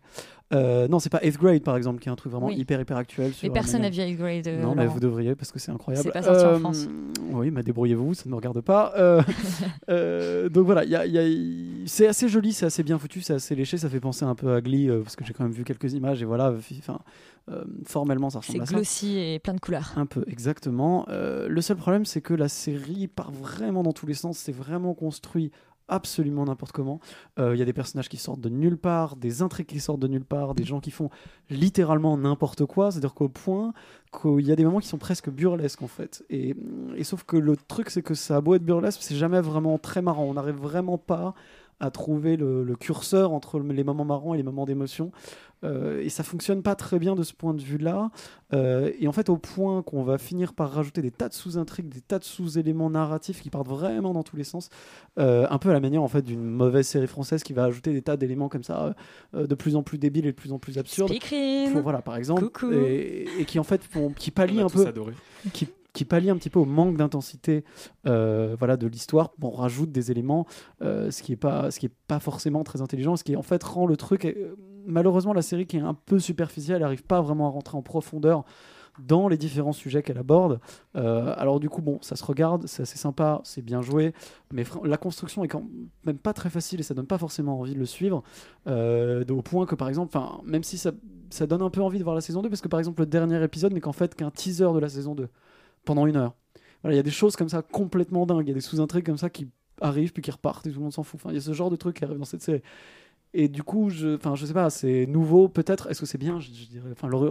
Euh, 0.54 0.88
non, 0.88 0.98
c'est 0.98 1.10
pas 1.10 1.20
8th 1.22 1.38
Grade 1.38 1.62
par 1.62 1.76
exemple, 1.76 2.00
qui 2.00 2.08
est 2.08 2.12
un 2.12 2.16
truc 2.16 2.32
vraiment 2.32 2.46
Oui. 2.48 2.56
hyper 2.56 2.80
hyper 2.80 2.96
actuel. 2.96 3.32
sur 3.34 3.46
Mais 3.46 3.52
personne 3.52 3.82
n'a 3.82 3.90
vu 3.90 4.00
Eighth 4.00 4.16
Grade. 4.18 4.46
euh, 4.48 4.62
non, 4.62 4.74
mais 4.74 4.86
vous 4.86 4.98
devriez 5.00 5.34
parce 5.34 5.52
que 5.52 5.58
c'est 5.58 5.70
incroyable. 5.70 6.04
C'est 6.06 6.12
pas 6.12 6.22
sorti 6.22 6.44
en 6.44 6.48
Euh, 6.48 6.58
France. 6.58 6.86
Oui, 7.32 7.50
mais 7.50 7.62
débrouillez-vous, 7.62 8.14
ça 8.14 8.22
ne 8.26 8.30
me 8.30 8.36
regarde 8.36 8.60
pas. 8.62 8.92
Donc 9.88 10.64
voilà, 10.66 10.84
il 10.84 10.90
y 10.90 10.96
a- 10.96 11.04
c'est 11.86 12.06
assez 12.06 12.28
joli, 12.28 12.52
c'est 12.52 12.66
assez 12.66 12.82
bien 12.82 12.98
foutu, 12.98 13.20
c'est 13.20 13.34
assez 13.34 13.54
léché, 13.54 13.76
ça 13.78 13.88
fait 13.88 14.00
penser 14.00 14.24
un 14.24 14.34
peu 14.34 14.52
à 14.54 14.60
Glee 14.60 14.88
euh, 14.88 15.02
parce 15.02 15.16
que 15.16 15.24
j'ai 15.24 15.32
quand 15.32 15.44
même 15.44 15.52
vu 15.52 15.64
quelques 15.64 15.92
images 15.92 16.22
et 16.22 16.24
voilà, 16.24 16.52
enfin, 16.78 16.98
euh, 17.50 17.64
formellement 17.84 18.30
ça 18.30 18.40
C'est 18.42 18.48
ressemble 18.52 18.62
à 18.62 18.66
ça. 18.66 18.74
glossy 18.74 19.18
et 19.18 19.38
plein 19.38 19.54
de 19.54 19.60
couleurs. 19.60 19.92
Un 19.96 20.06
peu, 20.06 20.24
exactement. 20.26 21.06
Euh, 21.08 21.48
le 21.48 21.60
seul 21.60 21.76
problème, 21.76 22.04
c'est 22.04 22.20
que 22.20 22.34
la 22.34 22.48
série 22.48 23.08
part 23.08 23.30
vraiment 23.32 23.82
dans 23.82 23.92
tous 23.92 24.06
les 24.06 24.14
sens. 24.14 24.38
C'est 24.38 24.52
vraiment 24.52 24.94
construit 24.94 25.50
absolument 25.90 26.44
n'importe 26.44 26.72
comment. 26.72 27.00
Euh, 27.38 27.54
Il 27.54 27.58
y 27.58 27.62
a 27.62 27.64
des 27.64 27.72
personnages 27.72 28.10
qui 28.10 28.18
sortent 28.18 28.42
de 28.42 28.50
nulle 28.50 28.76
part, 28.76 29.16
des 29.16 29.40
intrigues 29.40 29.68
qui 29.68 29.80
sortent 29.80 30.00
de 30.00 30.06
nulle 30.08 30.24
part, 30.26 30.54
des 30.54 30.64
gens 30.64 30.80
qui 30.80 30.90
font 30.90 31.08
littéralement 31.48 32.18
n'importe 32.18 32.66
quoi. 32.66 32.90
C'est-à-dire 32.90 33.14
qu'au 33.14 33.30
point 33.30 33.72
qu'il 34.12 34.46
y 34.46 34.52
a 34.52 34.56
des 34.56 34.64
moments 34.66 34.80
qui 34.80 34.88
sont 34.88 34.98
presque 34.98 35.30
burlesques 35.30 35.80
en 35.80 35.86
fait. 35.88 36.24
Et, 36.28 36.54
et 36.94 37.04
sauf 37.04 37.24
que 37.24 37.38
le 37.38 37.56
truc, 37.56 37.88
c'est 37.88 38.02
que 38.02 38.12
ça 38.12 38.36
a 38.36 38.40
beau 38.42 38.54
être 38.54 38.64
burlesque, 38.64 39.00
c'est 39.02 39.16
jamais 39.16 39.40
vraiment 39.40 39.78
très 39.78 40.02
marrant. 40.02 40.24
On 40.24 40.34
n'arrive 40.34 40.56
vraiment 40.56 40.98
pas 40.98 41.34
à 41.80 41.90
trouver 41.90 42.36
le, 42.36 42.64
le 42.64 42.76
curseur 42.76 43.32
entre 43.32 43.58
le- 43.58 43.72
les 43.72 43.84
moments 43.84 44.04
marrants 44.04 44.34
et 44.34 44.36
les 44.38 44.42
moments 44.42 44.64
d'émotion. 44.66 45.10
Euh, 45.64 46.00
et 46.02 46.08
ça 46.08 46.22
fonctionne 46.22 46.62
pas 46.62 46.76
très 46.76 47.00
bien 47.00 47.16
de 47.16 47.24
ce 47.24 47.32
point 47.34 47.52
de 47.52 47.60
vue-là. 47.60 48.10
Euh, 48.52 48.92
et 49.00 49.08
en 49.08 49.12
fait, 49.12 49.28
au 49.28 49.36
point 49.38 49.82
qu'on 49.82 50.04
va 50.04 50.16
finir 50.16 50.52
par 50.54 50.70
rajouter 50.70 51.02
des 51.02 51.10
tas 51.10 51.28
de 51.28 51.34
sous-intrigues, 51.34 51.88
des 51.88 52.00
tas 52.00 52.20
de 52.20 52.24
sous-éléments 52.24 52.90
narratifs 52.90 53.42
qui 53.42 53.50
partent 53.50 53.66
vraiment 53.66 54.12
dans 54.12 54.22
tous 54.22 54.36
les 54.36 54.44
sens, 54.44 54.68
Euh, 55.18 55.48
un 55.50 55.58
peu 55.58 55.70
à 55.70 55.72
la 55.72 55.80
manière 55.80 56.02
en 56.04 56.06
fait 56.08 56.22
d'une 56.22 56.44
mauvaise 56.44 56.86
série 56.86 57.08
française 57.08 57.42
qui 57.42 57.52
va 57.52 57.64
ajouter 57.64 57.92
des 57.92 58.02
tas 58.02 58.16
d'éléments 58.16 58.48
comme 58.48 58.62
ça, 58.62 58.94
euh, 59.34 59.48
de 59.48 59.54
plus 59.56 59.74
en 59.74 59.82
plus 59.82 59.98
débiles 59.98 60.26
et 60.26 60.30
de 60.30 60.36
plus 60.36 60.52
en 60.52 60.60
plus 60.60 60.78
absurdes. 60.78 61.10
Pour- 61.72 61.82
voilà, 61.82 62.02
par 62.02 62.14
exemple, 62.14 62.44
et, 62.72 63.26
et 63.40 63.44
qui 63.44 63.58
en 63.58 63.64
fait 63.64 63.82
font, 63.82 64.10
qui 64.10 64.30
pallient 64.30 64.60
un 64.60 64.68
peu, 64.68 64.86
adoré. 64.86 65.12
qui, 65.52 65.66
qui 65.98 66.04
pallie 66.04 66.30
un 66.30 66.36
petit 66.36 66.48
peu 66.48 66.60
au 66.60 66.64
manque 66.64 66.96
d'intensité 66.96 67.64
euh, 68.06 68.54
voilà, 68.56 68.76
de 68.76 68.86
l'histoire. 68.86 69.32
On 69.42 69.50
rajoute 69.50 69.90
des 69.90 70.12
éléments, 70.12 70.46
euh, 70.80 71.10
ce 71.10 71.24
qui 71.24 71.32
est 71.32 71.36
pas, 71.36 71.72
ce 71.72 71.80
qui 71.80 71.86
est 71.86 71.92
pas 72.06 72.20
forcément 72.20 72.62
très 72.62 72.82
intelligent, 72.82 73.16
ce 73.16 73.24
qui 73.24 73.34
en 73.34 73.42
fait 73.42 73.60
rend 73.64 73.84
le 73.84 73.96
truc. 73.96 74.24
euh, 74.24 74.54
malheureusement, 74.86 75.32
la 75.32 75.42
série 75.42 75.66
qui 75.66 75.76
est 75.76 75.80
un 75.80 75.94
peu 75.94 76.20
superficielle, 76.20 76.76
elle 76.76 76.82
n'arrive 76.82 77.02
pas 77.02 77.20
vraiment 77.20 77.48
à 77.48 77.50
rentrer 77.50 77.76
en 77.76 77.82
profondeur 77.82 78.44
dans 79.00 79.26
les 79.26 79.36
différents 79.36 79.72
sujets 79.72 80.04
qu'elle 80.04 80.18
aborde. 80.18 80.60
Alors 80.94 81.58
du 81.58 81.68
coup, 81.68 81.82
bon, 81.82 81.98
ça 82.00 82.14
se 82.14 82.24
regarde, 82.24 82.66
c'est 82.66 82.82
assez 82.82 82.98
sympa, 82.98 83.40
c'est 83.44 83.62
bien 83.62 83.80
joué, 83.80 84.12
mais 84.52 84.64
la 84.84 84.96
construction 84.96 85.44
est 85.44 85.48
quand 85.48 85.62
même 86.04 86.18
pas 86.18 86.32
très 86.32 86.50
facile 86.50 86.80
et 86.80 86.82
ça 86.82 86.94
donne 86.94 87.06
pas 87.06 87.18
forcément 87.18 87.60
envie 87.60 87.74
de 87.74 87.78
le 87.78 87.86
suivre, 87.86 88.24
au 88.66 89.42
point 89.42 89.66
que 89.66 89.76
par 89.76 89.88
exemple, 89.88 90.18
même 90.44 90.64
si 90.64 90.78
ça, 90.78 90.90
ça 91.30 91.46
donne 91.46 91.62
un 91.62 91.70
peu 91.70 91.80
envie 91.80 92.00
de 92.00 92.04
voir 92.04 92.16
la 92.16 92.22
saison 92.22 92.42
2, 92.42 92.48
parce 92.48 92.60
que 92.60 92.66
par 92.66 92.80
exemple 92.80 93.02
le 93.02 93.06
dernier 93.06 93.40
épisode 93.40 93.72
n'est 93.72 93.80
qu'en 93.80 93.92
fait 93.92 94.16
qu'un 94.16 94.32
teaser 94.32 94.72
de 94.74 94.80
la 94.80 94.88
saison 94.88 95.14
2, 95.14 95.28
pendant 95.84 96.06
une 96.06 96.16
heure. 96.16 96.34
Voilà, 96.82 96.94
il 96.94 96.96
y 96.96 97.00
a 97.00 97.02
des 97.04 97.10
choses 97.10 97.34
comme 97.36 97.48
ça 97.48 97.62
complètement 97.62 98.24
dingues, 98.26 98.46
il 98.46 98.48
y 98.48 98.52
a 98.52 98.54
des 98.54 98.60
sous-intrigues 98.60 99.04
comme 99.06 99.18
ça 99.18 99.30
qui 99.30 99.48
arrivent 99.80 100.12
puis 100.12 100.22
qui 100.22 100.30
repartent 100.30 100.66
et 100.66 100.70
tout 100.70 100.76
le 100.78 100.82
monde 100.82 100.92
s'en 100.92 101.02
fout. 101.02 101.20
Enfin, 101.20 101.30
il 101.30 101.34
y 101.34 101.38
a 101.38 101.40
ce 101.40 101.52
genre 101.52 101.70
de 101.70 101.76
truc 101.76 101.96
qui 101.96 102.04
arrive 102.04 102.18
dans 102.18 102.24
cette 102.24 102.42
série. 102.42 102.62
Et 103.34 103.48
du 103.48 103.62
coup, 103.62 103.90
je, 103.90 104.16
enfin, 104.16 104.34
je 104.36 104.46
sais 104.46 104.54
pas, 104.54 104.70
c'est 104.70 105.04
nouveau 105.06 105.48
peut-être. 105.48 105.90
Est-ce 105.90 106.00
que 106.00 106.06
c'est 106.06 106.16
bien 106.16 106.40
je, 106.40 106.46
je 106.46 106.64
dirais. 106.66 106.88
Enfin, 106.92 107.10
oh, 107.12 107.28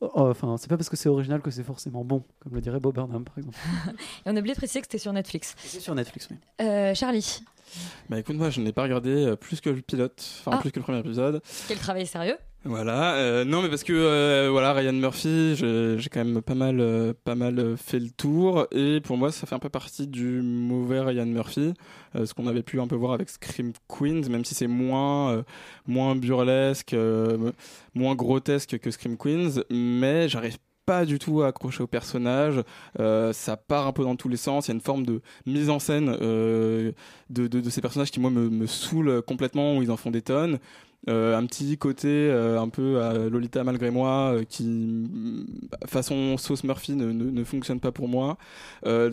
oh, 0.00 0.08
enfin, 0.16 0.56
c'est 0.58 0.68
pas 0.68 0.76
parce 0.76 0.88
que 0.88 0.96
c'est 0.96 1.08
original 1.08 1.40
que 1.40 1.50
c'est 1.52 1.62
forcément 1.62 2.04
bon, 2.04 2.24
comme 2.40 2.54
le 2.54 2.60
dirait 2.60 2.80
Bob 2.80 2.94
Burnham 2.94 3.24
par 3.24 3.38
exemple. 3.38 3.56
Et 4.26 4.30
on 4.30 4.36
a 4.36 4.40
oublié 4.40 4.54
de 4.54 4.58
préciser 4.58 4.80
que 4.80 4.86
c'était 4.86 4.98
sur 4.98 5.12
Netflix. 5.12 5.54
C'est 5.58 5.78
sur 5.80 5.94
Netflix, 5.94 6.28
oui. 6.30 6.36
Euh, 6.60 6.92
Charlie, 6.94 7.40
Bah 8.08 8.18
écoute, 8.18 8.36
moi 8.36 8.50
je 8.50 8.60
n'ai 8.60 8.72
pas 8.72 8.82
regardé 8.82 9.10
euh, 9.10 9.36
plus 9.36 9.60
que 9.60 9.70
le 9.70 9.80
pilote, 9.80 10.24
enfin 10.40 10.56
Ah. 10.56 10.60
plus 10.60 10.72
que 10.72 10.80
le 10.80 10.82
premier 10.84 10.98
épisode. 10.98 11.40
quel 11.68 11.78
travail 11.78 12.06
sérieux 12.06 12.36
Voilà, 12.64 13.14
euh, 13.14 13.44
non 13.44 13.62
mais 13.62 13.68
parce 13.68 13.84
que 13.84 13.92
euh, 13.92 14.48
voilà 14.50 14.72
Ryan 14.72 14.92
Murphy, 14.92 15.54
j'ai 15.54 16.08
quand 16.10 16.24
même 16.24 16.42
pas 16.42 16.56
mal, 16.56 16.80
euh, 16.80 17.14
pas 17.24 17.36
mal 17.36 17.76
fait 17.76 18.00
le 18.00 18.10
tour 18.10 18.66
et 18.72 19.00
pour 19.00 19.16
moi 19.16 19.30
ça 19.30 19.46
fait 19.46 19.54
un 19.54 19.60
peu 19.60 19.68
partie 19.68 20.08
du 20.08 20.42
mauvais 20.42 20.98
Ryan 21.00 21.26
Murphy, 21.26 21.72
ce 22.14 22.34
qu'on 22.34 22.48
avait 22.48 22.64
pu 22.64 22.80
un 22.80 22.88
peu 22.88 22.96
voir 22.96 23.12
avec 23.12 23.30
Scream 23.30 23.72
Queens, 23.86 24.28
même 24.28 24.44
si 24.44 24.56
c'est 24.56 24.66
moins, 24.66 25.44
moins 25.86 26.16
burlesque, 26.16 26.96
moins 27.94 28.16
grotesque 28.16 28.78
que 28.78 28.90
Scream 28.90 29.16
Queens, 29.16 29.62
mais 29.70 30.28
j'arrive 30.28 30.58
pas 30.84 31.04
du 31.04 31.18
tout 31.18 31.42
à 31.42 31.48
accrocher 31.48 31.82
au 31.82 31.86
personnage. 31.86 32.62
Ça 32.96 33.56
part 33.56 33.86
un 33.86 33.92
peu 33.92 34.02
dans 34.02 34.16
tous 34.16 34.28
les 34.28 34.38
sens. 34.38 34.66
Il 34.66 34.70
y 34.70 34.72
a 34.72 34.74
une 34.74 34.80
forme 34.80 35.04
de 35.04 35.20
mise 35.46 35.70
en 35.70 35.78
scène 35.78 36.06
de, 36.10 36.94
ces 37.70 37.80
personnages 37.80 38.10
qui 38.10 38.20
moi 38.20 38.30
me, 38.30 38.48
me 38.48 39.20
complètement, 39.20 39.76
où 39.76 39.82
ils 39.82 39.90
en 39.90 39.96
font 39.96 40.10
des 40.10 40.22
tonnes. 40.22 40.58
Euh, 41.08 41.36
un 41.38 41.46
petit 41.46 41.78
côté 41.78 42.08
euh, 42.08 42.60
un 42.60 42.68
peu 42.68 43.00
à 43.00 43.14
Lolita 43.14 43.62
malgré 43.62 43.90
moi 43.90 44.32
euh, 44.34 44.42
qui 44.44 44.64
mm, 44.64 45.46
façon 45.86 46.36
sauce 46.36 46.64
Murphy 46.64 46.96
ne, 46.96 47.12
ne, 47.12 47.30
ne 47.30 47.44
fonctionne 47.44 47.78
pas 47.78 47.92
pour 47.92 48.08
moi 48.08 48.36
euh, 48.84 49.10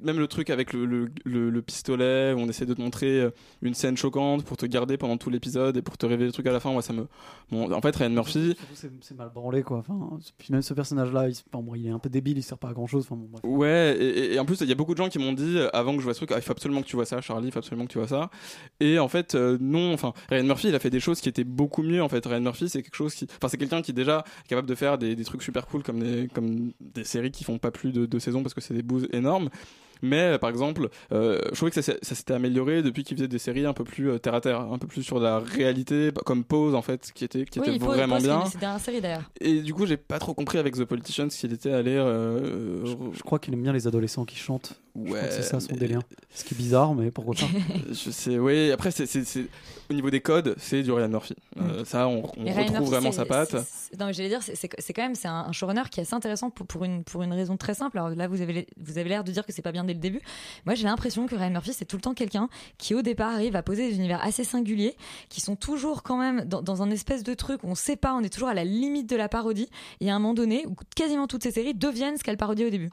même 0.00 0.20
le 0.20 0.28
truc 0.28 0.48
avec 0.48 0.72
le, 0.72 0.86
le, 0.86 1.08
le, 1.24 1.50
le 1.50 1.62
pistolet 1.62 2.32
où 2.32 2.38
on 2.38 2.48
essaie 2.48 2.66
de 2.66 2.74
te 2.74 2.80
montrer 2.80 3.20
euh, 3.20 3.30
une 3.62 3.74
scène 3.74 3.96
choquante 3.96 4.44
pour 4.44 4.56
te 4.56 4.64
garder 4.64 4.96
pendant 4.96 5.16
tout 5.16 5.28
l'épisode 5.28 5.76
et 5.76 5.82
pour 5.82 5.98
te 5.98 6.06
révéler 6.06 6.26
le 6.26 6.32
truc 6.32 6.46
à 6.46 6.52
la 6.52 6.60
fin 6.60 6.70
moi 6.70 6.82
ça 6.82 6.92
me 6.92 7.08
bon, 7.50 7.70
en 7.72 7.80
fait 7.80 7.96
Ryan 7.96 8.10
Murphy 8.10 8.56
c'est- 8.74 9.14
mal 9.14 9.30
branlé 9.34 9.62
quoi. 9.62 9.78
Enfin, 9.78 10.18
puis 10.38 10.52
même 10.52 10.62
ce 10.62 10.74
personnage-là, 10.74 11.28
il, 11.28 11.34
enfin, 11.52 11.62
bon, 11.62 11.74
il 11.74 11.86
est 11.86 11.90
un 11.90 11.98
peu 11.98 12.08
débile, 12.08 12.38
il 12.38 12.42
sert 12.42 12.58
pas 12.58 12.68
à 12.68 12.72
grand 12.72 12.86
chose. 12.86 13.06
Enfin, 13.08 13.16
bon, 13.16 13.28
bref. 13.30 13.42
Ouais, 13.44 13.96
et, 14.00 14.38
en 14.38 14.44
plus, 14.44 14.60
il 14.60 14.68
y 14.68 14.72
a 14.72 14.74
beaucoup 14.74 14.92
de 14.92 14.98
gens 14.98 15.08
qui 15.08 15.18
m'ont 15.18 15.32
dit 15.32 15.58
euh, 15.58 15.68
avant 15.72 15.92
que 15.92 15.98
je 15.98 16.04
vois 16.04 16.14
ce 16.14 16.18
truc, 16.18 16.32
ah, 16.32 16.36
il 16.38 16.42
faut 16.42 16.52
absolument 16.52 16.82
que 16.82 16.86
tu 16.86 16.96
vois 16.96 17.04
ça, 17.06 17.20
Charlie, 17.20 17.48
il 17.48 17.52
faut 17.52 17.58
absolument 17.58 17.86
que 17.86 17.92
tu 17.92 17.98
vois 17.98 18.08
ça. 18.08 18.30
Et 18.80 18.98
en 18.98 19.08
fait, 19.08 19.34
euh, 19.34 19.56
non, 19.60 19.92
enfin, 19.92 20.12
Ryan 20.30 20.44
Murphy, 20.44 20.68
il 20.68 20.74
a 20.74 20.78
fait 20.78 20.90
des 20.90 21.00
choses 21.00 21.20
qui 21.24 21.28
étaient 21.30 21.42
beaucoup 21.44 21.82
mieux. 21.82 22.02
En 22.02 22.08
fait, 22.08 22.24
Ryan 22.24 22.40
Murphy, 22.42 22.68
c'est 22.68 22.82
quelque 22.82 22.94
chose 22.96 23.14
qui, 23.14 23.26
enfin, 23.38 23.48
c'est 23.48 23.56
quelqu'un 23.56 23.82
qui 23.82 23.92
déjà 23.92 24.24
est 24.44 24.48
capable 24.48 24.68
de 24.68 24.74
faire 24.74 24.98
des, 24.98 25.16
des 25.16 25.24
trucs 25.24 25.42
super 25.42 25.66
cool 25.66 25.82
comme 25.82 26.00
des, 26.00 26.28
comme 26.32 26.72
des 26.80 27.02
séries 27.04 27.30
qui 27.32 27.42
font 27.44 27.58
pas 27.58 27.70
plus 27.70 27.92
de 27.92 28.06
deux 28.06 28.20
saisons 28.20 28.42
parce 28.42 28.54
que 28.54 28.60
c'est 28.60 28.74
des 28.74 28.82
bouses 28.82 29.08
énormes. 29.12 29.48
Mais 30.02 30.38
par 30.38 30.50
exemple, 30.50 30.90
euh, 31.12 31.40
je 31.50 31.54
trouvais 31.56 31.70
que 31.70 31.80
ça, 31.80 31.94
s'était 32.02 32.34
amélioré 32.34 32.82
depuis 32.82 33.04
qu'il 33.04 33.16
faisait 33.16 33.28
des 33.28 33.38
séries 33.38 33.64
un 33.64 33.72
peu 33.72 33.84
plus 33.84 34.10
euh, 34.10 34.18
terre 34.18 34.34
à 34.34 34.40
terre, 34.42 34.60
un 34.60 34.76
peu 34.76 34.86
plus 34.86 35.02
sur 35.02 35.18
la 35.18 35.38
réalité, 35.38 36.10
comme 36.26 36.44
Pose 36.44 36.74
en 36.74 36.82
fait, 36.82 37.10
qui 37.14 37.24
était, 37.24 37.46
qui 37.46 37.58
Oui, 37.60 37.68
était 37.76 37.78
vraiment 37.78 38.16
Pose, 38.16 38.24
bien. 38.24 38.44
Une 38.74 38.78
série 38.78 39.00
d'ailleurs. 39.00 39.30
Et 39.40 39.62
du 39.62 39.72
coup, 39.72 39.86
j'ai 39.86 39.96
pas 39.96 40.18
trop 40.18 40.34
compris 40.34 40.58
avec 40.58 40.74
The 40.74 40.84
Politician 40.84 41.30
s'il 41.30 41.54
était 41.54 41.72
allé. 41.72 41.92
euh, 41.96 42.84
Je 43.14 43.22
crois 43.22 43.38
qu'il 43.38 43.54
aime 43.54 43.62
bien 43.62 43.72
les 43.72 43.86
adolescents 43.86 44.26
qui 44.26 44.36
chantent. 44.36 44.78
Ouais, 44.94 45.28
c'est 45.30 45.42
ça 45.42 45.58
son 45.58 45.72
mais- 45.72 45.78
délire. 45.78 46.00
Ce 46.32 46.44
qui 46.44 46.54
est 46.54 46.56
bizarre, 46.56 46.94
mais 46.94 47.10
pourquoi 47.10 47.34
pas 47.34 47.46
je 47.90 48.10
sais, 48.10 48.38
oui. 48.38 48.70
Après, 48.70 48.90
c'est, 48.92 49.06
au 49.90 49.92
niveau 49.92 50.08
des 50.10 50.20
codes, 50.20 50.54
c'est 50.58 50.82
du 50.82 50.92
Ryan 50.92 51.08
Murphy. 51.08 51.34
Euh, 51.60 51.84
ça, 51.84 52.06
on, 52.06 52.18
on 52.18 52.22
retrouve 52.22 52.44
Murphy, 52.44 52.84
vraiment 52.84 53.10
sa 53.12 53.24
patte. 53.24 53.54
Non, 53.98 54.06
mais 54.06 54.12
j'allais 54.12 54.28
dire, 54.28 54.40
c'est- 54.42 54.92
quand 54.92 55.02
même 55.02 55.14
c'est 55.16 55.26
un, 55.28 55.46
un 55.48 55.52
showrunner 55.52 55.82
qui 55.90 55.98
est 56.00 56.04
assez 56.04 56.14
intéressant 56.14 56.50
pour, 56.50 56.66
pour 56.66 56.84
une 56.84 57.02
pour 57.02 57.22
une 57.24 57.32
raison 57.32 57.56
très 57.56 57.74
simple. 57.74 57.98
Alors 57.98 58.10
là, 58.10 58.28
vous 58.28 58.40
avez 58.40 58.66
vous 58.76 58.98
avez 58.98 59.08
l'air 59.08 59.24
de 59.24 59.32
dire 59.32 59.44
que 59.44 59.52
c'est 59.52 59.62
pas 59.62 59.72
bien 59.72 59.82
dès 59.84 59.94
le 59.94 59.98
début. 60.00 60.20
Moi, 60.64 60.74
j'ai 60.76 60.84
l'impression 60.84 61.26
que 61.26 61.34
Ryan 61.34 61.50
Murphy, 61.50 61.72
c'est 61.72 61.84
tout 61.84 61.96
le 61.96 62.02
temps 62.02 62.14
quelqu'un 62.14 62.48
qui 62.78 62.94
au 62.94 63.02
départ 63.02 63.32
arrive 63.32 63.56
à 63.56 63.62
poser 63.64 63.88
des 63.90 63.96
univers 63.96 64.22
assez 64.22 64.44
singuliers, 64.44 64.96
qui 65.28 65.40
sont 65.40 65.56
toujours 65.56 66.02
quand 66.04 66.16
même 66.18 66.44
dans, 66.44 66.62
dans 66.62 66.82
un 66.82 66.90
espèce 66.90 67.24
de 67.24 67.34
truc 67.34 67.64
où 67.64 67.68
on 67.68 67.74
sait 67.74 67.96
pas, 67.96 68.14
on 68.14 68.20
est 68.20 68.32
toujours 68.32 68.48
à 68.48 68.54
la 68.54 68.64
limite 68.64 69.08
de 69.08 69.16
la 69.16 69.28
parodie. 69.28 69.68
Et 70.00 70.10
à 70.10 70.14
un 70.14 70.18
moment 70.20 70.34
donné, 70.34 70.64
où 70.66 70.74
quasiment 70.94 71.26
toutes 71.26 71.42
ces 71.42 71.50
séries 71.50 71.74
deviennent 71.74 72.16
ce 72.16 72.22
qu'elles 72.22 72.36
parodient 72.36 72.66
au 72.68 72.70
début. 72.70 72.90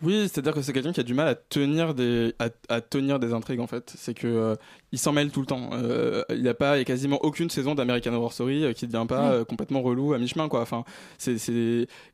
Oui, 0.00 0.28
c'est-à-dire 0.28 0.54
que 0.54 0.62
c'est 0.62 0.72
quelqu'un 0.72 0.92
qui 0.92 1.00
a 1.00 1.02
du 1.02 1.12
mal 1.12 1.26
à 1.26 1.34
tenir 1.34 1.92
des, 1.92 2.32
à, 2.38 2.50
à 2.68 2.80
tenir 2.80 3.18
des 3.18 3.32
intrigues 3.32 3.58
en 3.58 3.66
fait. 3.66 3.92
C'est 3.96 4.14
que 4.14 4.28
euh, 4.28 4.54
il 4.92 4.98
s'en 4.98 5.10
mêle 5.10 5.32
tout 5.32 5.40
le 5.40 5.46
temps. 5.46 5.70
Euh, 5.72 6.22
il 6.30 6.40
n'y 6.40 6.48
a 6.48 6.54
pas, 6.54 6.76
il 6.76 6.78
y 6.78 6.82
a 6.82 6.84
quasiment 6.84 7.18
aucune 7.24 7.50
saison 7.50 7.74
d'American 7.74 8.12
Horror 8.14 8.32
Story 8.32 8.64
euh, 8.64 8.72
qui 8.72 8.86
ne 8.86 8.92
devient 8.92 9.06
pas 9.08 9.44
complètement 9.44 9.82
relou 9.82 10.12
à 10.12 10.18
mi-chemin 10.18 10.48
quoi. 10.48 10.60
Enfin, 10.60 10.84
c'est, 11.18 11.36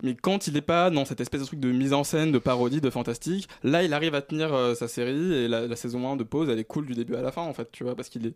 mais 0.03 0.15
quand 0.15 0.47
il 0.47 0.55
n'est 0.55 0.63
pas 0.63 0.89
dans 0.89 1.05
cette 1.05 1.21
espèce 1.21 1.43
de 1.43 1.47
truc 1.47 1.61
de 1.61 1.73
mise 1.73 1.93
en 1.93 2.05
scène, 2.05 2.33
de 2.33 2.39
parodie, 2.39 2.81
de 2.81 2.89
fantastique, 2.89 3.49
là 3.63 3.83
il 3.83 3.93
arrive 3.93 4.15
à 4.15 4.23
tenir 4.23 4.75
sa 4.77 4.89
série 4.89 5.35
et 5.35 5.49
la, 5.49 5.67
la 5.67 5.77
saison 5.77 6.11
1 6.11 6.17
de 6.17 6.25
pause, 6.25 6.49
elle 6.49 6.59
est 6.59 6.65
cool 6.65 6.87
du 6.87 6.95
début 6.95 7.17
à 7.17 7.23
la 7.23 7.33
fin 7.33 7.43
en 7.43 7.53
fait, 7.53 7.71
tu 7.71 7.85
vois, 7.85 7.95
parce 7.95 8.09
qu'il 8.09 8.27
est 8.27 8.35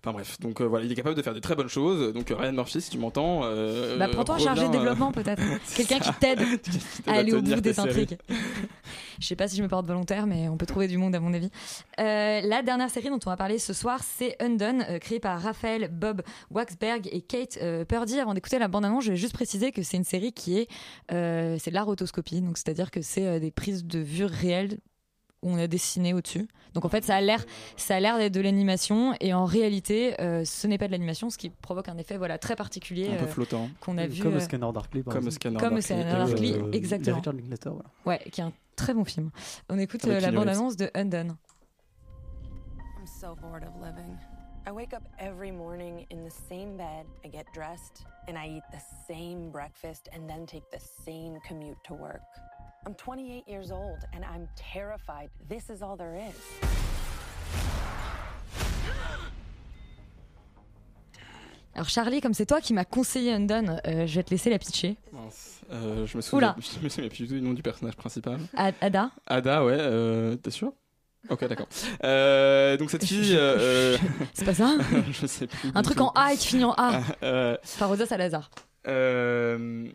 Enfin 0.00 0.12
bref, 0.12 0.38
donc 0.38 0.60
euh, 0.60 0.64
voilà, 0.64 0.84
il 0.84 0.92
est 0.92 0.94
capable 0.94 1.16
de 1.16 1.22
faire 1.22 1.34
des 1.34 1.40
très 1.40 1.56
bonnes 1.56 1.68
choses. 1.68 2.12
Donc 2.12 2.30
euh, 2.30 2.36
Ryan 2.36 2.52
Murphy, 2.52 2.80
si 2.80 2.90
tu 2.90 2.98
m'entends, 2.98 3.40
euh, 3.42 3.98
Bah, 3.98 4.06
prends-toi 4.08 4.36
un 4.36 4.38
chargé 4.38 4.62
de 4.62 4.68
euh, 4.68 4.72
développement 4.72 5.10
peut-être. 5.10 5.42
Quelqu'un 5.76 5.98
qui 5.98 6.12
t'aide 6.20 6.40
à 7.06 7.14
aller 7.14 7.32
au 7.32 7.42
bout 7.42 7.60
des 7.60 7.80
intrigues. 7.80 8.16
Je 9.18 9.26
sais 9.26 9.34
pas 9.34 9.48
si 9.48 9.56
je 9.56 9.62
me 9.62 9.68
porte 9.68 9.86
volontaire, 9.86 10.28
mais 10.28 10.48
on 10.48 10.56
peut 10.56 10.66
trouver 10.66 10.86
du 10.86 10.96
monde 10.98 11.16
à 11.16 11.20
mon 11.20 11.34
avis. 11.34 11.50
Euh, 11.98 12.40
la 12.42 12.62
dernière 12.62 12.90
série 12.90 13.08
dont 13.08 13.18
on 13.26 13.30
va 13.30 13.36
parler 13.36 13.58
ce 13.58 13.72
soir, 13.72 14.00
c'est 14.04 14.40
Undone, 14.40 14.84
créée 15.00 15.18
par 15.18 15.40
Raphaël 15.40 15.90
Bob 15.92 16.22
Waxberg 16.52 17.08
et 17.10 17.20
Kate 17.20 17.58
Purdy. 17.88 18.20
Avant 18.20 18.34
d'écouter 18.34 18.60
la 18.60 18.68
bande-annonce, 18.68 19.04
je 19.04 19.10
vais 19.10 19.16
juste 19.16 19.34
préciser 19.34 19.72
que 19.72 19.82
c'est 19.82 19.96
une 19.96 20.04
série 20.04 20.32
qui 20.32 20.58
est, 20.58 20.68
c'est 21.10 21.70
de 21.70 21.74
la 21.74 21.82
rotoscopie, 21.82 22.40
donc 22.40 22.56
c'est-à-dire 22.56 22.92
que 22.92 23.02
c'est 23.02 23.40
des 23.40 23.50
prises 23.50 23.84
de 23.84 23.98
vue 23.98 24.26
réelles 24.26 24.78
où 25.42 25.50
on 25.50 25.58
a 25.58 25.66
dessiné 25.66 26.14
au-dessus. 26.14 26.48
Donc 26.74 26.84
en 26.84 26.88
fait, 26.88 27.04
ça 27.04 27.16
a 27.16 27.20
l'air, 27.20 27.44
ça 27.76 27.96
a 27.96 28.00
l'air 28.00 28.18
d'être 28.18 28.34
de 28.34 28.40
l'animation, 28.40 29.14
et 29.20 29.32
en 29.34 29.44
réalité, 29.44 30.20
euh, 30.20 30.44
ce 30.44 30.66
n'est 30.66 30.78
pas 30.78 30.86
de 30.86 30.92
l'animation, 30.92 31.30
ce 31.30 31.38
qui 31.38 31.48
provoque 31.50 31.88
un 31.88 31.96
effet 31.98 32.16
voilà 32.16 32.38
très 32.38 32.56
particulier 32.56 33.08
Un 33.08 33.16
peu 33.16 33.24
euh, 33.24 33.28
flottant. 33.28 33.68
qu'on 33.80 33.96
a 33.98 34.06
vu. 34.06 34.22
Comme 34.22 34.34
euh, 34.34 34.40
Scanner 34.40 34.70
Darkly, 34.72 35.02
par 35.02 35.14
Comme 35.14 35.26
exemple. 35.26 35.40
Scanner 35.40 35.58
Comme 35.58 35.68
Darkly. 35.70 35.82
Scanner 35.82 36.04
Euh, 36.04 36.26
Darkly, 36.26 36.52
euh, 36.54 36.70
exactement. 36.72 37.16
Richard 37.16 37.32
Linklater, 37.34 37.70
voilà. 37.70 37.90
Ouais, 38.04 38.18
qui 38.30 38.40
est 38.40 38.44
un 38.44 38.52
très 38.76 38.94
bon 38.94 39.04
film. 39.04 39.30
On 39.68 39.78
écoute 39.78 40.04
euh, 40.06 40.20
la 40.20 40.30
bande-annonce 40.32 40.76
de 40.76 40.90
Undone. 40.94 41.36
I'm 42.98 43.06
so 43.06 43.34
bored 43.40 43.64
of 43.64 43.74
living. 43.82 44.16
I 44.66 44.70
wake 44.70 44.92
up 44.92 45.02
every 45.18 45.50
morning 45.50 46.04
in 46.10 46.24
the 46.28 46.32
same 46.50 46.76
bed, 46.76 47.06
I 47.24 47.28
get 47.28 47.46
dressed, 47.54 48.04
and 48.28 48.34
I 48.36 48.48
eat 48.58 48.62
the 48.70 48.82
same 49.08 49.50
breakfast 49.50 50.08
and 50.14 50.28
then 50.28 50.44
take 50.46 50.64
the 50.70 50.78
same 51.06 51.38
commute 51.48 51.78
to 51.86 51.94
work. 51.94 52.20
I'm 52.88 52.94
28 52.94 53.46
years 53.46 53.70
old 53.70 53.98
and 54.14 54.24
I'm 54.24 54.48
terrified 54.56 55.28
this 55.46 55.68
is 55.68 55.82
all 55.82 55.94
there 55.94 56.14
is. 56.16 56.32
Alors 61.74 61.88
Charlie, 61.90 62.20
comme 62.22 62.32
c'est 62.34 62.46
toi 62.46 62.60
qui 62.62 62.72
m'as 62.72 62.86
conseillé 62.86 63.32
Undone, 63.34 63.80
euh, 63.86 64.06
je 64.06 64.14
vais 64.16 64.22
te 64.22 64.30
laisser 64.30 64.48
la 64.48 64.58
pitcher. 64.58 64.96
Mince. 65.12 65.60
Euh, 65.70 66.06
je 66.06 66.16
me 66.16 66.22
souviens, 66.22 66.54
Oula. 66.54 66.56
je 66.58 66.82
me 66.82 66.88
souviens 66.88 67.10
plus 67.10 67.28
du 67.28 67.40
nom 67.42 67.52
du 67.52 67.60
personnage 67.62 67.94
principal. 67.94 68.38
Ad- 68.56 68.74
Ada 68.80 69.10
Ada, 69.26 69.64
ouais, 69.64 69.76
euh, 69.78 70.36
t'es 70.36 70.50
sûr? 70.50 70.72
Ok, 71.28 71.46
d'accord. 71.46 71.68
Euh, 72.04 72.78
donc 72.78 72.90
cette 72.90 73.04
fille. 73.04 73.36
euh, 73.36 73.58
euh, 73.58 73.98
C'est 74.32 74.46
pas 74.46 74.54
ça? 74.54 74.76
Je 75.12 75.26
sais 75.26 75.46
plus. 75.46 75.68
Un 75.74 75.82
du 75.82 75.84
truc 75.84 75.98
tout. 75.98 76.04
en 76.04 76.12
A 76.14 76.32
et 76.32 76.36
qui 76.38 76.46
finit 76.46 76.64
en 76.64 76.72
A. 76.78 77.00
Euh, 77.22 77.56
Parodia 77.78 78.06
Salazar. 78.06 78.50
Euh, 78.88 79.86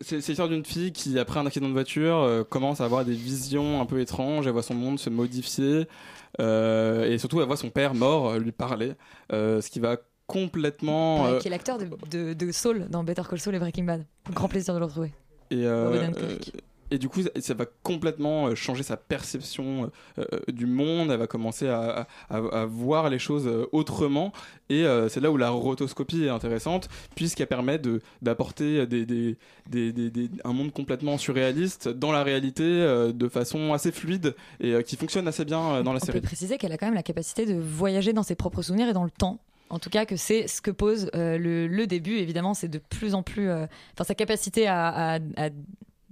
c'est 0.00 0.16
l'histoire 0.16 0.48
d'une 0.48 0.64
fille 0.64 0.92
qui, 0.92 1.18
après 1.18 1.40
un 1.40 1.46
accident 1.46 1.68
de 1.68 1.72
voiture, 1.72 2.16
euh, 2.16 2.44
commence 2.44 2.80
à 2.80 2.84
avoir 2.84 3.04
des 3.04 3.14
visions 3.14 3.80
un 3.80 3.86
peu 3.86 4.00
étranges. 4.00 4.46
Elle 4.46 4.52
voit 4.52 4.62
son 4.62 4.74
monde 4.74 4.98
se 4.98 5.10
modifier. 5.10 5.86
euh, 6.40 7.04
et 7.10 7.18
surtout, 7.18 7.40
elle 7.40 7.46
voit 7.46 7.56
son 7.56 7.70
père 7.70 7.94
mort 7.94 8.38
lui 8.38 8.52
parler. 8.52 8.94
ce 9.30 9.68
qui 9.70 9.80
va 9.80 9.96
complètement. 10.26 11.24
Ouais, 11.24 11.38
qui 11.38 11.48
est 11.48 11.50
l'acteur 11.50 11.78
de, 11.78 11.88
de, 12.10 12.32
de 12.32 12.52
Saul 12.52 12.86
dans 12.88 13.04
Better 13.04 13.22
Call 13.28 13.40
Saul 13.40 13.54
et 13.54 13.58
Breaking 13.58 13.84
Bad. 13.84 14.04
Grand 14.32 14.48
plaisir 14.48 14.74
de 14.74 14.78
le 14.78 14.86
retrouver. 14.86 15.12
Et, 15.50 15.66
et 16.94 16.98
du 16.98 17.08
coup, 17.08 17.22
ça- 17.22 17.30
ça 17.40 17.54
va 17.54 17.64
complètement 17.82 18.46
euh, 18.48 18.54
changer 18.54 18.82
sa 18.82 18.96
perception 18.96 19.90
euh, 20.18 20.24
euh, 20.32 20.38
du 20.52 20.66
monde. 20.66 21.10
Elle 21.10 21.18
va 21.18 21.26
commencer 21.26 21.68
à, 21.68 22.06
à- 22.30 22.36
à 22.36 22.64
voir 22.66 23.08
les 23.10 23.18
choses 23.18 23.48
autrement. 23.72 24.32
Et 24.68 24.84
euh, 24.84 25.08
c'est 25.08 25.20
là 25.20 25.30
où 25.30 25.36
la 25.36 25.50
rotoscopie 25.50 26.24
est 26.24 26.28
intéressante, 26.28 26.88
puisqu'elle 27.14 27.46
permet 27.46 27.78
d'apporter 28.20 28.86
des, 28.86 29.04
des- 29.06 29.36
des- 29.68 29.92
des- 29.92 30.10
des- 30.10 30.30
un 30.44 30.52
monde 30.52 30.72
complètement 30.72 31.18
surréaliste 31.18 31.88
dans 31.88 32.12
la 32.12 32.22
réalité 32.22 32.62
euh, 32.64 33.12
de 33.12 33.28
façon 33.28 33.72
assez 33.72 33.92
fluide 33.92 34.34
et 34.60 34.82
qui 34.84 34.96
fonctionne 34.96 35.26
assez 35.28 35.44
bien 35.44 35.82
dans 35.82 35.92
la 35.92 35.98
On 36.02 36.04
série. 36.04 36.20
peut 36.20 36.26
préciser 36.26 36.58
qu'elle 36.58 36.72
a 36.72 36.78
quand 36.78 36.86
même 36.86 36.94
la 36.94 37.02
capacité 37.02 37.46
de 37.46 37.54
voyager 37.54 38.12
dans 38.12 38.22
ses 38.22 38.34
propres 38.34 38.62
souvenirs 38.62 38.88
et 38.88 38.92
dans 38.92 39.04
le 39.04 39.10
temps. 39.10 39.38
En 39.70 39.78
tout 39.78 39.88
cas, 39.90 40.04
que 40.04 40.16
c'est 40.16 40.48
ce 40.48 40.60
que 40.60 40.70
pose 40.70 41.10
euh, 41.14 41.38
le, 41.38 41.66
le 41.66 41.86
début. 41.86 42.16
Évidemment, 42.16 42.52
c'est 42.52 42.68
de 42.68 42.78
plus 42.78 43.14
en 43.14 43.22
plus. 43.22 43.48
euh, 43.48 43.64
Enfin, 43.94 44.04
sa 44.04 44.14
capacité 44.14 44.66
à, 44.66 45.14
à- 45.14 45.18
à 45.36 45.48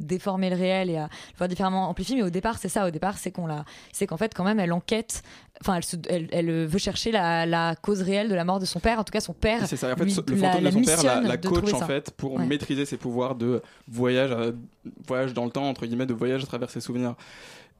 déformer 0.01 0.51
le 0.51 0.57
réel 0.57 0.91
et 0.91 0.97
à 0.97 1.05
le 1.05 1.37
voir 1.39 1.49
différemment 1.49 1.89
amplifié. 1.89 2.17
Mais 2.17 2.23
au 2.23 2.31
départ, 2.31 2.59
c'est 2.59 2.69
ça. 2.69 2.87
Au 2.87 2.91
départ, 2.91 3.19
c'est 3.19 3.31
qu'on 3.31 3.47
la, 3.47 3.65
c'est 3.93 4.07
qu'en 4.07 4.17
fait, 4.17 4.35
quand 4.35 4.45
même, 4.45 4.59
elle 4.61 4.73
enquête. 4.73 5.23
Enfin, 5.61 5.77
elle, 5.77 5.85
se- 5.85 5.97
elle, 6.09 6.29
elle 6.33 6.67
veut 6.67 6.79
chercher 6.79 7.13
la, 7.13 7.45
la 7.47 7.77
cause 7.77 8.01
réelle 8.03 8.29
de 8.31 8.35
la 8.35 8.45
mort 8.45 8.59
de 8.61 8.65
son 8.65 8.81
père. 8.81 8.99
En 8.99 9.05
tout 9.05 9.13
cas, 9.13 9.21
son 9.21 9.35
père. 9.35 9.67
C'est 9.67 9.77
ça. 9.77 9.93
En 9.93 9.97
fait, 9.97 10.05
lui- 10.05 10.15
le 10.15 10.37
fantôme 10.37 10.65
la 10.65 10.71
de 10.71 10.75
son 10.77 10.83
père 10.83 11.05
la, 11.05 11.21
la 11.21 11.37
coach 11.37 11.73
en 11.75 11.81
fait 11.87 12.11
pour 12.13 12.35
Ouais. 12.35 12.47
maîtriser 12.47 12.87
ses 12.87 12.97
pouvoirs 12.97 13.35
de 13.35 13.63
voyage, 13.87 14.31
euh, 14.33 14.53
voyage 15.07 15.35
dans 15.35 15.45
le 15.45 15.51
temps 15.51 15.69
entre 15.69 15.85
guillemets, 15.87 16.07
de 16.07 16.15
voyage 16.15 16.43
à 16.43 16.47
travers 16.47 16.71
ses 16.71 16.81
souvenirs. 16.81 17.15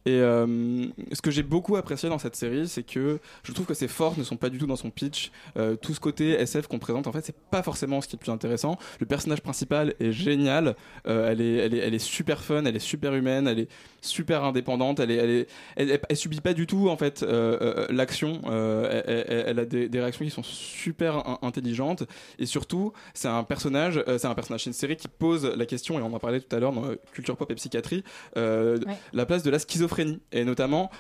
Et 0.07 0.21
euh, 0.21 0.87
ce 1.13 1.21
que 1.21 1.31
j'ai 1.31 1.43
beaucoup 1.43 1.77
apprécié 1.77 2.09
dans 2.09 2.19
cette 2.19 2.37
série, 2.37 2.69
c'est 2.69 2.83
que 2.83 3.19
je 3.43 3.53
trouve 3.53 3.67
que 3.67 3.75
ses 3.75 3.89
forces 3.89 4.17
ne 4.17 4.25
sont 4.25 4.37
pas 4.37 4.49
du 4.49 4.59
tout 4.59 4.67
dans 4.67 4.77
son 4.77 4.91
pitch. 4.91 5.31
Euh, 5.59 5.77
tout 5.77 5.93
ce 5.93 6.01
côté 6.01 6.31
SF 6.31 6.69
qu'on 6.69 6.79
présente, 6.79 7.07
en 7.07 7.13
fait, 7.13 7.25
c'est 7.25 7.37
pas 7.51 7.63
forcément 7.63 8.01
ce 8.01 8.09
qui 8.09 8.17
est 8.17 8.19
le 8.19 8.23
plus 8.23 8.33
intéressant. 8.33 8.79
Le 8.99 9.07
personnage 9.07 9.43
principal 9.43 9.95
est 10.01 10.13
génial. 10.13 10.75
Euh, 11.07 11.31
elle, 11.31 11.41
est, 11.41 11.57
elle, 11.57 11.75
est, 11.75 11.79
elle 11.79 11.95
est 11.95 11.99
super 11.99 12.43
fun, 12.43 12.65
elle 12.65 12.77
est 12.77 12.79
super 12.79 13.15
humaine, 13.15 13.47
elle 13.47 13.61
est 13.61 13.69
super 14.01 14.45
indépendante. 14.45 15.01
Elle, 15.01 15.11
est, 15.11 15.17
elle, 15.17 15.31
est, 15.31 15.49
elle, 15.77 15.91
elle- 15.91 16.01
elle 16.09 16.17
subit 16.17 16.41
pas 16.41 16.53
du 16.55 16.67
tout 16.67 16.89
en 16.89 16.97
fait 16.97 17.23
euh, 17.23 17.59
euh, 17.61 17.87
l'action. 17.91 18.41
Euh, 18.47 19.03
elle, 19.07 19.45
elle- 19.49 19.59
a 19.59 19.65
des, 19.65 19.89
des 19.89 20.01
réactions 20.01 20.25
qui 20.25 20.31
sont 20.31 20.43
super 20.43 21.17
in- 21.29 21.39
intelligentes. 21.43 22.05
Et 22.39 22.47
surtout, 22.47 22.93
c'est 23.15 23.29
un 23.29 23.45
personnage, 23.45 24.03
c'est 24.19 24.27
un 24.27 24.35
personnage, 24.35 24.65
c'est 24.65 24.71
une 24.71 24.75
série 24.75 24.97
qui 24.97 25.09
pose 25.09 25.45
la 25.45 25.67
question, 25.67 25.99
et 25.99 26.03
on 26.03 26.13
en 26.15 26.19
parlait 26.19 26.41
tout 26.41 26.55
à 26.55 26.61
l'heure 26.61 26.73
dans 26.73 26.85
Culture 27.13 27.37
Pop 27.37 27.51
et 27.51 27.55
Psychiatrie, 27.55 28.03
euh, 28.37 28.79
Ouais. 28.87 28.95
la 29.13 29.27
place 29.27 29.43
de 29.43 29.51
la 29.51 29.59
schizophrénie 29.59 30.21
et 30.33 30.45
notamment 30.45 30.91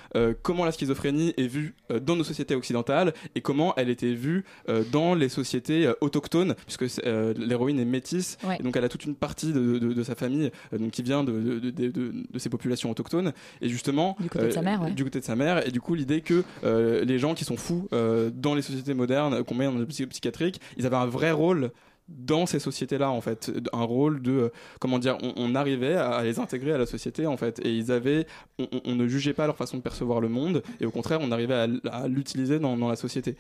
comment 0.43 0.65
la 0.65 0.73
schizophrénie 0.73 1.33
est 1.37 1.47
vue 1.47 1.75
dans 2.03 2.17
nos 2.17 2.25
sociétés 2.25 2.55
occidentales 2.55 3.13
et 3.35 3.41
comment 3.41 3.75
elle 3.77 3.89
était 3.91 4.13
vue 4.13 4.45
dans 4.93 5.15
les 5.15 5.29
sociétés 5.29 5.91
autochtones 6.01 6.55
puisque 6.67 7.01
l'héroïne 7.37 7.79
est 7.79 7.85
métisse 7.85 8.37
Ouais. 8.45 8.57
et 8.59 8.63
donc 8.63 8.77
elle 8.77 8.85
a 8.85 8.89
toute 8.89 9.05
une 9.05 9.15
partie 9.15 9.53
de, 9.53 9.79
de- 9.79 9.93
de 9.93 10.03
sa 10.03 10.15
famille 10.15 10.51
donc 10.73 10.91
qui 10.91 11.03
vient 11.03 11.25
de, 11.25 11.33
de, 11.33 11.71
de- 11.71 11.89
de- 11.89 12.13
de 12.31 12.39
ces 12.39 12.49
populations 12.49 12.90
autochtones 12.91 13.33
et 13.61 13.69
justement 13.69 14.17
Du 14.21 14.29
côté 14.29 14.47
de 14.47 14.51
sa 14.51 14.63
mère, 14.63 14.83
ouais. 14.83 14.91
du 14.91 15.05
côté 15.05 15.21
de 15.21 15.25
sa 15.25 15.37
mère 15.37 15.67
et 15.67 15.71
du 15.71 15.81
coup 15.81 15.95
l'idée 15.95 16.21
que 16.21 16.45
euh, 16.65 17.05
les 17.05 17.19
gens 17.19 17.35
qui 17.35 17.45
sont 17.45 17.57
fous 17.57 17.89
euh, 17.93 18.31
dans 18.35 18.55
les 18.55 18.63
sociétés 18.63 18.95
modernes 18.95 19.43
qu'on 19.45 19.55
met 19.55 19.67
dans 19.67 19.73
le 19.73 19.87
psy- 19.87 20.07
psychiatrique 20.07 20.61
ils 20.77 20.87
avaient 20.87 20.97
un 20.97 21.07
vrai 21.07 21.31
rôle 21.31 21.71
dans 22.09 22.45
ces 22.45 22.59
sociétés-là 22.59 23.09
en 23.13 23.21
fait. 23.21 23.53
Un 23.73 23.85
rôle 23.85 24.21
de 24.21 24.33
euh, 24.33 24.49
comment 24.81 24.99
dire 24.99 25.17
on, 25.23 25.33
on 25.37 25.55
arrivait 25.55 25.95
à, 25.95 26.11
à 26.11 26.25
les 26.25 26.41
intégrer 26.41 26.73
à 26.73 26.79
la 26.79 26.87
société 26.87 27.25
en 27.29 27.37
fait. 27.37 27.61
Et 27.65 27.73
ils 27.73 27.93
avaient 27.93 28.27
on, 28.59 28.95
ne 28.97 29.07
jugeait 29.07 29.33
pas 29.33 29.47
leur 29.47 29.57
façon 29.57 29.77
de 29.77 29.83
percevoir 29.83 30.21
le 30.21 30.29
monde 30.29 30.65
et 30.81 30.87
au 30.87 30.91
contraire 30.91 31.21
on 31.23 31.31
arrivait 31.31 31.55
à, 31.89 32.09
l'utiliser 32.09 32.59
dans, 32.59 32.77
dans 32.77 32.89
la 32.89 32.97
société. 32.97 33.37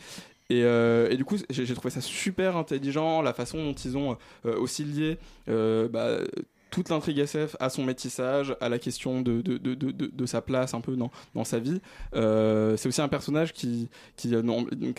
Et, 0.51 0.62
euh, 0.62 1.11
et 1.11 1.16
du 1.16 1.24
coup 1.24 1.36
j'ai 1.51 1.66
j'ai 1.66 1.74
trouvé 1.74 1.90
ça 1.90 2.01
super 2.01 2.57
intelligent 2.57 3.22
la 3.22 3.32
façon 3.32 3.59
dont 3.59 3.72
ils 3.72 3.96
ont 3.98 4.16
euh, 4.46 4.57
aussi 4.59 4.84
lié 4.84 5.18
euh, 5.48 5.88
bah, 5.88 6.18
toute 6.70 6.88
l'intrigue 6.88 7.18
SF 7.18 7.56
à 7.60 7.68
son 7.70 7.84
métissage, 7.84 8.56
à 8.60 8.68
la 8.68 8.78
question 8.78 9.22
de, 9.22 9.40
de, 9.40 9.58
de, 9.58 9.74
de, 9.74 9.90
de 10.06 10.26
sa 10.26 10.40
place 10.40 10.72
un 10.74 10.80
peu 10.80 10.96
dans, 10.96 11.10
dans 11.34 11.44
sa 11.44 11.58
vie. 11.58 11.80
Euh, 12.14 12.76
c'est 12.76 12.88
aussi 12.88 13.00
un 13.00 13.08
personnage 13.08 13.52
qui, 13.52 13.88
qui 14.16 14.34
euh, 14.34 14.42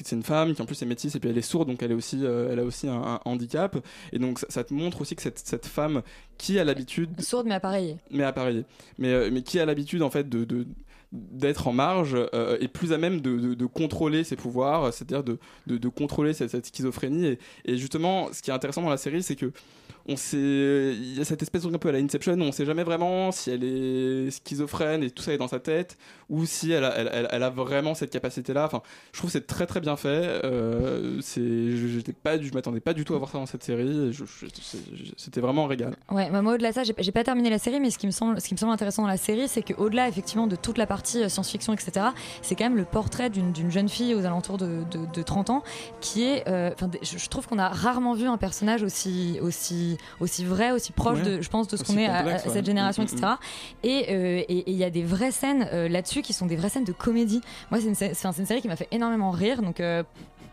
c'est 0.04 0.16
une 0.16 0.24
femme 0.24 0.54
qui 0.54 0.62
en 0.62 0.66
plus 0.66 0.82
est 0.82 0.86
métisse 0.86 1.16
et 1.16 1.20
puis 1.20 1.30
elle 1.30 1.38
est 1.38 1.42
sourde 1.42 1.68
donc 1.70 1.82
elle, 1.84 1.92
est 1.92 1.96
aussi, 1.96 2.20
euh, 2.24 2.50
elle 2.52 2.60
a 2.60 2.64
aussi 2.64 2.88
un, 2.88 3.02
un 3.02 3.20
handicap. 3.26 3.78
Et 4.12 4.20
donc 4.20 4.40
ça, 4.40 4.48
ça 4.50 4.64
te 4.64 4.74
montre 4.74 5.02
aussi 5.02 5.16
que 5.16 5.22
cette, 5.22 5.40
cette 5.40 5.66
femme 5.66 6.02
qui 6.38 6.60
a 6.60 6.64
l'habitude 6.64 7.20
Sourde 7.22 7.48
mais 7.48 7.56
appareillée. 7.56 7.98
mais 8.10 8.24
appareillée, 8.24 8.66
mais, 8.98 9.30
mais 9.32 9.42
qui 9.42 9.60
a 9.60 9.66
l'habitude 9.66 10.02
en 10.02 10.10
fait 10.10 10.28
de, 10.30 10.44
de- 10.44 10.68
d'être 11.14 11.68
en 11.68 11.74
marge 11.74 12.16
euh, 12.34 12.58
et 12.62 12.70
plus 12.70 12.94
à 12.94 12.98
même 12.98 13.20
de, 13.20 13.38
de- 13.38 13.54
de 13.54 13.66
contrôler 13.66 14.24
ses 14.24 14.38
pouvoirs, 14.38 14.94
c'est-à-dire 14.94 15.24
de, 15.26 15.40
de, 15.68 15.78
de 15.78 15.90
contrôler 15.90 16.34
cette, 16.34 16.52
cette 16.52 16.66
schizophrénie. 16.68 17.26
Et, 17.26 17.40
et 17.66 17.78
justement, 17.78 18.30
ce 18.32 18.42
qui 18.42 18.50
est 18.50 18.54
intéressant 18.54 18.82
dans 18.82 18.90
la 18.90 18.96
série, 18.98 19.22
c'est 19.22 19.36
que 19.36 19.52
on 20.08 20.16
sait, 20.16 20.38
il 20.38 21.18
y 21.18 21.22
a 21.22 21.26
cette 21.26 21.42
espèce 21.42 21.62
de 21.62 21.68
truc 21.68 21.76
un 21.76 21.80
peu 21.80 21.90
à 21.90 21.92
la 21.92 22.00
Inception 22.00 22.40
on 22.42 22.52
sait 22.52 22.66
jamais 22.66 22.84
vraiment 22.84 23.32
si 23.32 23.52
elle 23.52 23.64
est 23.64 24.32
schizophrène 24.32 25.04
et 25.04 25.12
tout 25.12 25.24
ça 25.24 25.34
est 25.34 25.38
dans 25.38 25.48
sa 25.48 25.60
tête 25.60 25.98
ou 26.30 26.46
si 26.46 26.72
elle 26.72 26.86
a, 26.86 27.50
vraiment 27.50 27.94
cette 27.94 28.10
capacité-là. 28.10 28.66
Enfin, 28.66 28.82
je 29.12 29.20
trouve 29.20 29.30
c'est 29.30 29.46
très 29.46 29.68
très 29.68 29.82
bien 29.82 29.98
fait. 29.98 30.42
Euh, 30.46 31.20
c'est, 31.22 32.14
pas, 32.24 32.42
je 32.42 32.54
m'attendais 32.54 32.80
pas 32.80 32.94
du 32.94 33.04
tout 33.04 33.14
à 33.14 33.18
voir 33.18 33.30
ça 33.30 33.38
dans 33.38 33.46
cette 33.46 33.64
série. 33.64 34.18
c'était 35.18 35.42
vraiment 35.42 35.66
un 35.66 35.68
régal. 35.68 35.96
Ouais, 36.10 36.30
bah, 36.32 36.42
moi 36.42 36.54
au-delà 36.54 36.70
de 36.70 36.76
ça, 36.76 36.84
j'ai 36.84 37.12
pas 37.12 37.24
terminé 37.24 37.50
la 37.50 37.60
série, 37.60 37.80
mais 37.80 37.90
ce 37.90 37.98
qui 37.98 38.08
me 38.08 38.12
semble, 38.12 38.38
intéressant 38.72 39.02
dans 39.02 39.08
la 39.10 39.18
série, 39.18 39.48
c'est 39.48 39.62
qu'au-delà 39.62 40.08
effectivement 40.08 40.48
de 40.48 40.56
toute 40.56 40.78
la 40.78 40.88
partie 40.88 41.24
euh, 41.24 41.30
science-fiction, 41.30 41.74
etc., 41.74 42.08
c'est 42.42 42.56
quand 42.56 42.66
même 42.66 42.78
le 42.78 42.86
portrait 42.86 43.30
d'une 43.30 43.72
jeune 43.72 43.90
fille 43.90 44.16
aux 44.16 44.26
alentours 44.26 44.58
de, 44.58 44.84
de, 44.90 45.00
de 45.14 45.22
30 45.22 45.50
ans 45.50 45.64
qui 46.00 46.24
est. 46.24 46.48
euh, 46.48 46.72
Enfin, 46.74 46.90
je 47.02 47.18
je 47.18 47.30
trouve 47.30 47.48
qu'on 47.48 47.60
a 47.60 47.70
rarement 47.70 48.14
vu 48.14 48.26
un 48.26 48.38
personnage 48.38 48.84
aussi 48.84 49.38
aussi 49.42 49.91
aussi 50.20 50.32
aussi 50.32 50.46
vrai, 50.46 50.72
aussi 50.72 50.92
proche 50.94 51.20
Ouais. 51.20 51.38
de, 51.38 51.42
je 51.42 51.50
pense, 51.50 51.68
de 51.68 51.76
ce 51.76 51.84
qu'on 51.84 51.98
est 51.98 52.06
à, 52.08 52.38
cette 52.40 52.66
génération, 52.66 53.04
Mm, 53.04 53.06
mm, 53.08 53.18
etc. 53.18 53.34
Et 53.84 54.06
euh, 54.10 54.44
et- 54.48 54.58
et 54.60 54.72
il 54.72 54.78
y 54.78 54.84
a 54.84 54.90
des 54.90 55.04
vraies 55.04 55.32
scènes 55.32 55.68
euh, 55.74 55.90
là-dessus 55.90 56.22
qui 56.22 56.32
sont 56.34 56.46
des 56.46 56.56
vraies 56.56 56.70
scènes 56.70 56.86
de 56.86 56.94
comédie. 56.94 57.42
Moi, 57.70 57.80
c'est 57.82 57.88
une, 57.88 58.14
une 58.40 58.46
série 58.46 58.62
qui 58.62 58.68
m'a 58.68 58.76
fait 58.78 58.88
énormément 58.92 59.32
rire, 59.32 59.62
donc 59.62 59.80
euh, 59.82 60.04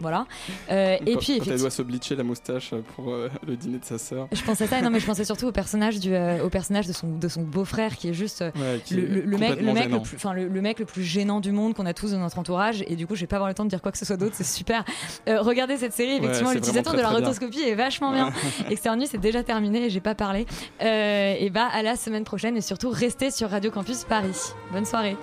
voilà. 0.00 0.26
Euh, 0.70 0.96
et 1.06 1.12
Quand- 1.14 1.18
puis 1.20 1.38
quand 1.38 1.50
elle 1.50 1.58
doit 1.58 1.70
se 1.70 1.82
bleacher 1.82 2.16
la 2.16 2.22
moustache 2.24 2.72
pour 2.94 3.10
euh, 3.12 3.28
le 3.46 3.56
dîner 3.56 3.78
de 3.78 3.84
sa 3.84 3.98
sœur. 3.98 4.28
Je 4.32 4.42
pensais 4.42 4.64
à 4.64 4.66
ça, 4.66 4.80
non 4.80 4.90
mais 4.90 5.00
je 5.00 5.06
pensais 5.06 5.24
surtout 5.24 5.46
au 5.46 5.52
personnage 5.52 5.98
du, 6.00 6.14
euh, 6.14 6.44
au 6.44 6.48
personnage 6.50 6.86
de 6.86 6.92
son, 6.92 7.08
de 7.18 7.28
son 7.28 7.42
beau-frère 7.42 7.96
qui 7.96 8.08
est 8.08 8.14
juste 8.14 8.42
euh, 8.42 8.50
Ouais, 8.56 8.80
qui 8.84 8.94
le, 8.94 9.02
est 9.04 9.06
le- 9.06 9.20
le 9.22 9.38
mec, 9.38 9.60
le 9.60 9.72
mec, 9.72 10.02
plus, 10.02 10.16
enfin 10.16 10.32
le, 10.32 10.48
le 10.48 10.60
mec 10.60 10.78
le 10.78 10.84
plus 10.84 11.02
gênant 11.02 11.40
du 11.40 11.52
monde 11.52 11.74
qu'on 11.74 11.86
a 11.86 11.94
tous 11.94 12.12
dans 12.12 12.18
notre 12.18 12.38
entourage. 12.38 12.82
Et 12.86 12.96
du 12.96 13.06
coup, 13.06 13.14
je 13.14 13.20
vais 13.22 13.26
pas 13.26 13.36
avoir 13.36 13.48
le 13.48 13.54
temps 13.54 13.64
de 13.64 13.70
dire 13.70 13.82
quoi 13.82 13.92
que 13.92 13.98
ce 13.98 14.04
soit 14.04 14.16
d'autre. 14.16 14.34
C'est 14.36 14.44
super. 14.44 14.84
Euh, 15.28 15.40
regardez 15.40 15.76
cette 15.76 15.92
série. 15.92 16.16
Effectivement, 16.16 16.48
c'est 16.50 16.54
l'utilisateur 16.56 16.94
de 16.94 17.00
la 17.00 17.08
rotoscopie 17.10 17.60
est 17.62 17.74
vachement 17.74 18.12
bien. 18.12 18.32
Externe 18.70 18.98
Nuit, 18.98 19.06
c'est 19.08 19.18
déjà 19.18 19.42
terminé. 19.42 19.90
J'ai 19.90 20.00
pas 20.00 20.14
parlé. 20.14 20.46
Euh, 20.82 21.34
et 21.38 21.50
bah 21.50 21.68
à 21.72 21.82
la 21.82 21.96
semaine 21.96 22.24
prochaine 22.24 22.56
et 22.56 22.60
surtout 22.60 22.90
restez 22.90 23.30
sur 23.30 23.50
Radio 23.50 23.70
Campus 23.70 24.04
Paris. 24.04 24.36
Bonne 24.72 24.84
soirée. 24.84 25.16